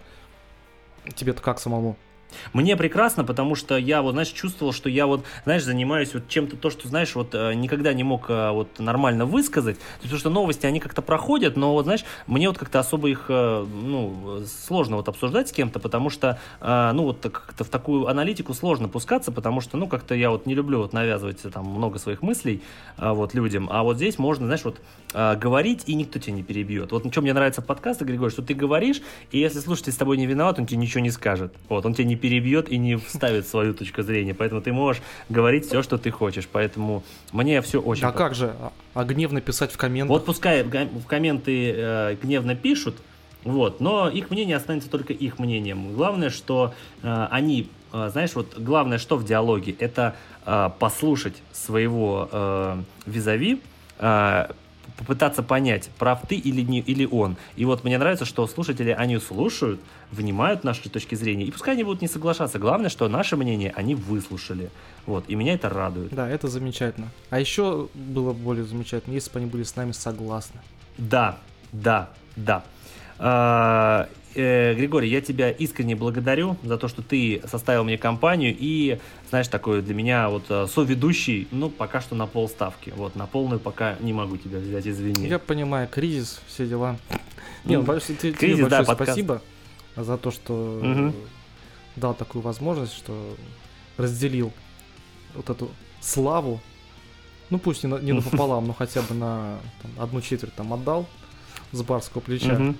Тебе-то 1.14 1.40
как 1.42 1.60
самому? 1.60 1.96
Мне 2.52 2.76
прекрасно, 2.76 3.24
потому 3.24 3.54
что 3.54 3.76
я 3.76 4.02
вот, 4.02 4.12
знаешь, 4.12 4.28
чувствовал, 4.28 4.72
что 4.72 4.88
я 4.88 5.06
вот, 5.06 5.24
знаешь, 5.44 5.64
занимаюсь 5.64 6.14
вот 6.14 6.28
чем-то, 6.28 6.56
то, 6.56 6.70
что, 6.70 6.88
знаешь, 6.88 7.14
вот 7.14 7.34
э, 7.34 7.54
никогда 7.54 7.92
не 7.92 8.04
мог 8.04 8.26
э, 8.28 8.50
вот 8.50 8.78
нормально 8.78 9.26
высказать, 9.26 9.78
потому 10.02 10.18
что 10.18 10.30
новости, 10.30 10.66
они 10.66 10.80
как-то 10.80 11.02
проходят, 11.02 11.56
но 11.56 11.72
вот, 11.72 11.84
знаешь, 11.84 12.04
мне 12.26 12.48
вот 12.48 12.58
как-то 12.58 12.80
особо 12.80 13.08
их, 13.08 13.26
э, 13.28 13.64
ну, 13.64 14.42
сложно 14.66 14.96
вот 14.96 15.08
обсуждать 15.08 15.48
с 15.48 15.52
кем-то, 15.52 15.78
потому 15.78 16.10
что, 16.10 16.38
ну, 16.60 17.04
вот 17.04 17.20
как-то 17.22 17.64
в 17.64 17.68
такую 17.68 18.08
аналитику 18.08 18.54
сложно 18.54 18.88
пускаться, 18.88 19.32
потому 19.32 19.60
что, 19.60 19.76
ну, 19.76 19.86
как-то 19.86 20.14
я 20.14 20.30
вот 20.30 20.46
не 20.46 20.54
люблю 20.54 20.78
вот 20.78 20.92
навязывать 20.92 21.42
там 21.52 21.66
много 21.66 21.98
своих 21.98 22.22
мыслей 22.22 22.62
вот 22.96 23.34
людям, 23.34 23.68
а 23.70 23.82
вот 23.82 23.96
здесь 23.96 24.18
можно, 24.18 24.46
знаешь, 24.46 24.64
вот 24.64 24.80
говорить, 25.38 25.84
и 25.86 25.94
никто 25.94 26.18
тебя 26.18 26.34
не 26.34 26.42
перебьет. 26.42 26.92
Вот 26.92 27.10
что 27.12 27.22
мне 27.22 27.32
нравится 27.32 27.62
в 27.62 27.66
подкастах, 27.66 28.08
Григорий, 28.08 28.32
что 28.32 28.42
ты 28.42 28.54
говоришь, 28.54 29.00
и 29.30 29.38
если 29.38 29.60
слушатель 29.60 29.92
с 29.92 29.96
тобой 29.96 30.16
не 30.16 30.26
виноват, 30.26 30.58
он 30.58 30.66
тебе 30.66 30.78
ничего 30.78 31.00
не 31.00 31.10
скажет. 31.10 31.54
Вот, 31.68 31.86
он 31.86 31.94
тебя 31.94 32.06
не 32.06 32.16
перебьет 32.24 32.70
и 32.70 32.78
не 32.78 32.96
вставит 32.96 33.46
свою 33.46 33.74
точку 33.74 34.00
зрения. 34.02 34.32
Поэтому 34.32 34.62
ты 34.62 34.72
можешь 34.72 35.02
говорить 35.28 35.66
все, 35.66 35.82
что 35.82 35.98
ты 35.98 36.10
хочешь. 36.10 36.48
Поэтому 36.50 37.02
мне 37.32 37.60
все 37.60 37.82
очень 37.82 38.06
А 38.06 38.12
как 38.12 38.34
же? 38.34 38.54
А, 38.58 38.72
а 38.94 39.04
гневно 39.04 39.42
писать 39.42 39.70
в 39.70 39.76
комментах? 39.76 40.08
вот 40.08 40.24
пускай 40.24 40.62
в 40.62 41.04
комменты 41.06 41.74
э, 41.76 42.16
гневно 42.22 42.54
пишут, 42.54 42.96
вот, 43.42 43.80
но 43.80 44.08
их 44.08 44.30
мнение 44.30 44.56
останется 44.56 44.88
только 44.88 45.12
их 45.12 45.38
мнением. 45.38 45.92
Главное, 45.92 46.30
что 46.30 46.72
э, 47.02 47.26
они, 47.30 47.68
э, 47.92 48.08
знаешь, 48.10 48.34
вот 48.34 48.58
главное, 48.58 48.96
что 48.96 49.18
в 49.18 49.24
диалоге, 49.26 49.76
это 49.78 50.16
э, 50.46 50.70
послушать 50.78 51.42
своего 51.52 52.30
э, 52.32 52.82
визави, 53.04 53.60
э, 53.98 54.46
попытаться 54.96 55.42
понять, 55.42 55.90
прав 55.98 56.20
ты 56.28 56.36
или, 56.36 56.62
не, 56.62 56.80
или 56.80 57.04
он. 57.04 57.36
И 57.56 57.64
вот 57.64 57.84
мне 57.84 57.98
нравится, 57.98 58.24
что 58.24 58.46
слушатели, 58.46 58.90
они 58.90 59.18
слушают, 59.18 59.80
внимают 60.10 60.64
наши 60.64 60.88
точки 60.88 61.14
зрения, 61.14 61.44
и 61.44 61.50
пускай 61.50 61.74
они 61.74 61.84
будут 61.84 62.02
не 62.02 62.08
соглашаться. 62.08 62.58
Главное, 62.58 62.90
что 62.90 63.08
наше 63.08 63.36
мнение 63.36 63.72
они 63.74 63.94
выслушали. 63.94 64.70
Вот, 65.06 65.24
и 65.28 65.34
меня 65.34 65.54
это 65.54 65.68
радует. 65.68 66.14
Да, 66.14 66.28
это 66.28 66.48
замечательно. 66.48 67.08
А 67.30 67.40
еще 67.40 67.88
было 67.94 68.32
бы 68.32 68.38
более 68.38 68.64
замечательно, 68.64 69.14
если 69.14 69.30
бы 69.30 69.38
они 69.38 69.46
были 69.46 69.62
с 69.64 69.76
нами 69.76 69.92
согласны. 69.92 70.60
Да, 70.96 71.38
да, 71.72 72.10
да. 72.36 72.64
Э, 74.34 74.74
Григорий, 74.74 75.08
я 75.08 75.20
тебя 75.20 75.50
искренне 75.50 75.94
благодарю 75.94 76.56
за 76.64 76.76
то, 76.76 76.88
что 76.88 77.02
ты 77.02 77.40
составил 77.46 77.84
мне 77.84 77.96
компанию 77.96 78.54
и, 78.58 78.98
знаешь, 79.30 79.48
такой 79.48 79.80
для 79.82 79.94
меня 79.94 80.28
вот 80.28 80.44
э, 80.48 80.66
соведущий, 80.66 81.46
ну, 81.52 81.70
пока 81.70 82.00
что 82.00 82.14
на 82.16 82.26
полставки. 82.26 82.92
Вот, 82.96 83.14
на 83.14 83.26
полную 83.26 83.60
пока 83.60 83.96
не 84.00 84.12
могу 84.12 84.36
тебя 84.36 84.58
взять, 84.58 84.86
извини. 84.86 85.28
Я 85.28 85.38
понимаю, 85.38 85.88
кризис, 85.88 86.40
все 86.48 86.66
дела. 86.66 86.96
Не, 87.64 87.76
ну, 87.76 87.84
большое- 87.84 88.16
тебе 88.18 88.32
кризис, 88.32 88.60
большое 88.62 88.82
да, 88.82 88.86
подкаст. 88.86 89.10
спасибо 89.12 89.42
за 89.96 90.18
то, 90.18 90.30
что 90.32 90.80
э, 90.82 91.12
дал 91.96 92.14
такую 92.14 92.42
возможность, 92.42 92.96
что 92.96 93.36
разделил 93.96 94.52
вот 95.34 95.48
эту 95.48 95.70
славу. 96.00 96.60
Ну 97.50 97.58
пусть 97.58 97.84
не, 97.84 97.88
на- 97.88 97.98
не 98.00 98.12
напополам, 98.14 98.66
но 98.66 98.72
хотя 98.72 99.02
бы 99.02 99.14
на 99.14 99.58
там, 99.82 99.92
одну 100.02 100.20
четверть 100.20 100.54
там 100.54 100.72
отдал 100.72 101.06
с 101.70 101.82
барского 101.82 102.20
плеча. 102.20 102.54
Мгм. 102.54 102.76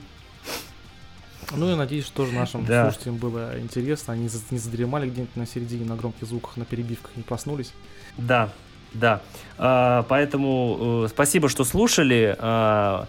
Ну 1.53 1.71
и 1.73 1.75
надеюсь, 1.75 2.05
что 2.07 2.17
тоже 2.19 2.33
нашим 2.33 2.65
Да. 2.65 2.85
слушателям 2.91 3.17
было 3.17 3.59
интересно. 3.61 4.13
Они 4.15 4.29
не 4.51 4.59
задремали 4.59 5.09
где-нибудь 5.09 5.37
на 5.37 5.47
середине 5.47 5.85
на 5.85 5.97
громких 5.97 6.27
звуках, 6.27 6.57
на 6.57 6.65
перебивках, 6.65 7.11
не 7.17 7.23
проснулись. 7.23 7.73
Да, 8.17 8.51
да. 8.93 9.21
А, 9.59 10.05
поэтому 10.09 11.05
э, 11.05 11.09
спасибо, 11.09 11.49
что 11.49 11.65
слушали. 11.65 12.37
А, 12.39 13.07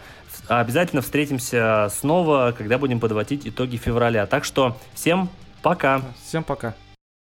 обязательно 0.47 1.01
встретимся 1.01 1.89
снова, 1.95 2.53
когда 2.57 2.77
будем 2.77 2.99
подводить 2.99 3.47
итоги 3.47 3.77
февраля. 3.77 4.25
Так 4.25 4.43
что 4.45 4.77
всем 4.93 5.29
пока. 5.61 6.01
Всем 6.27 6.43
пока. 6.43 6.73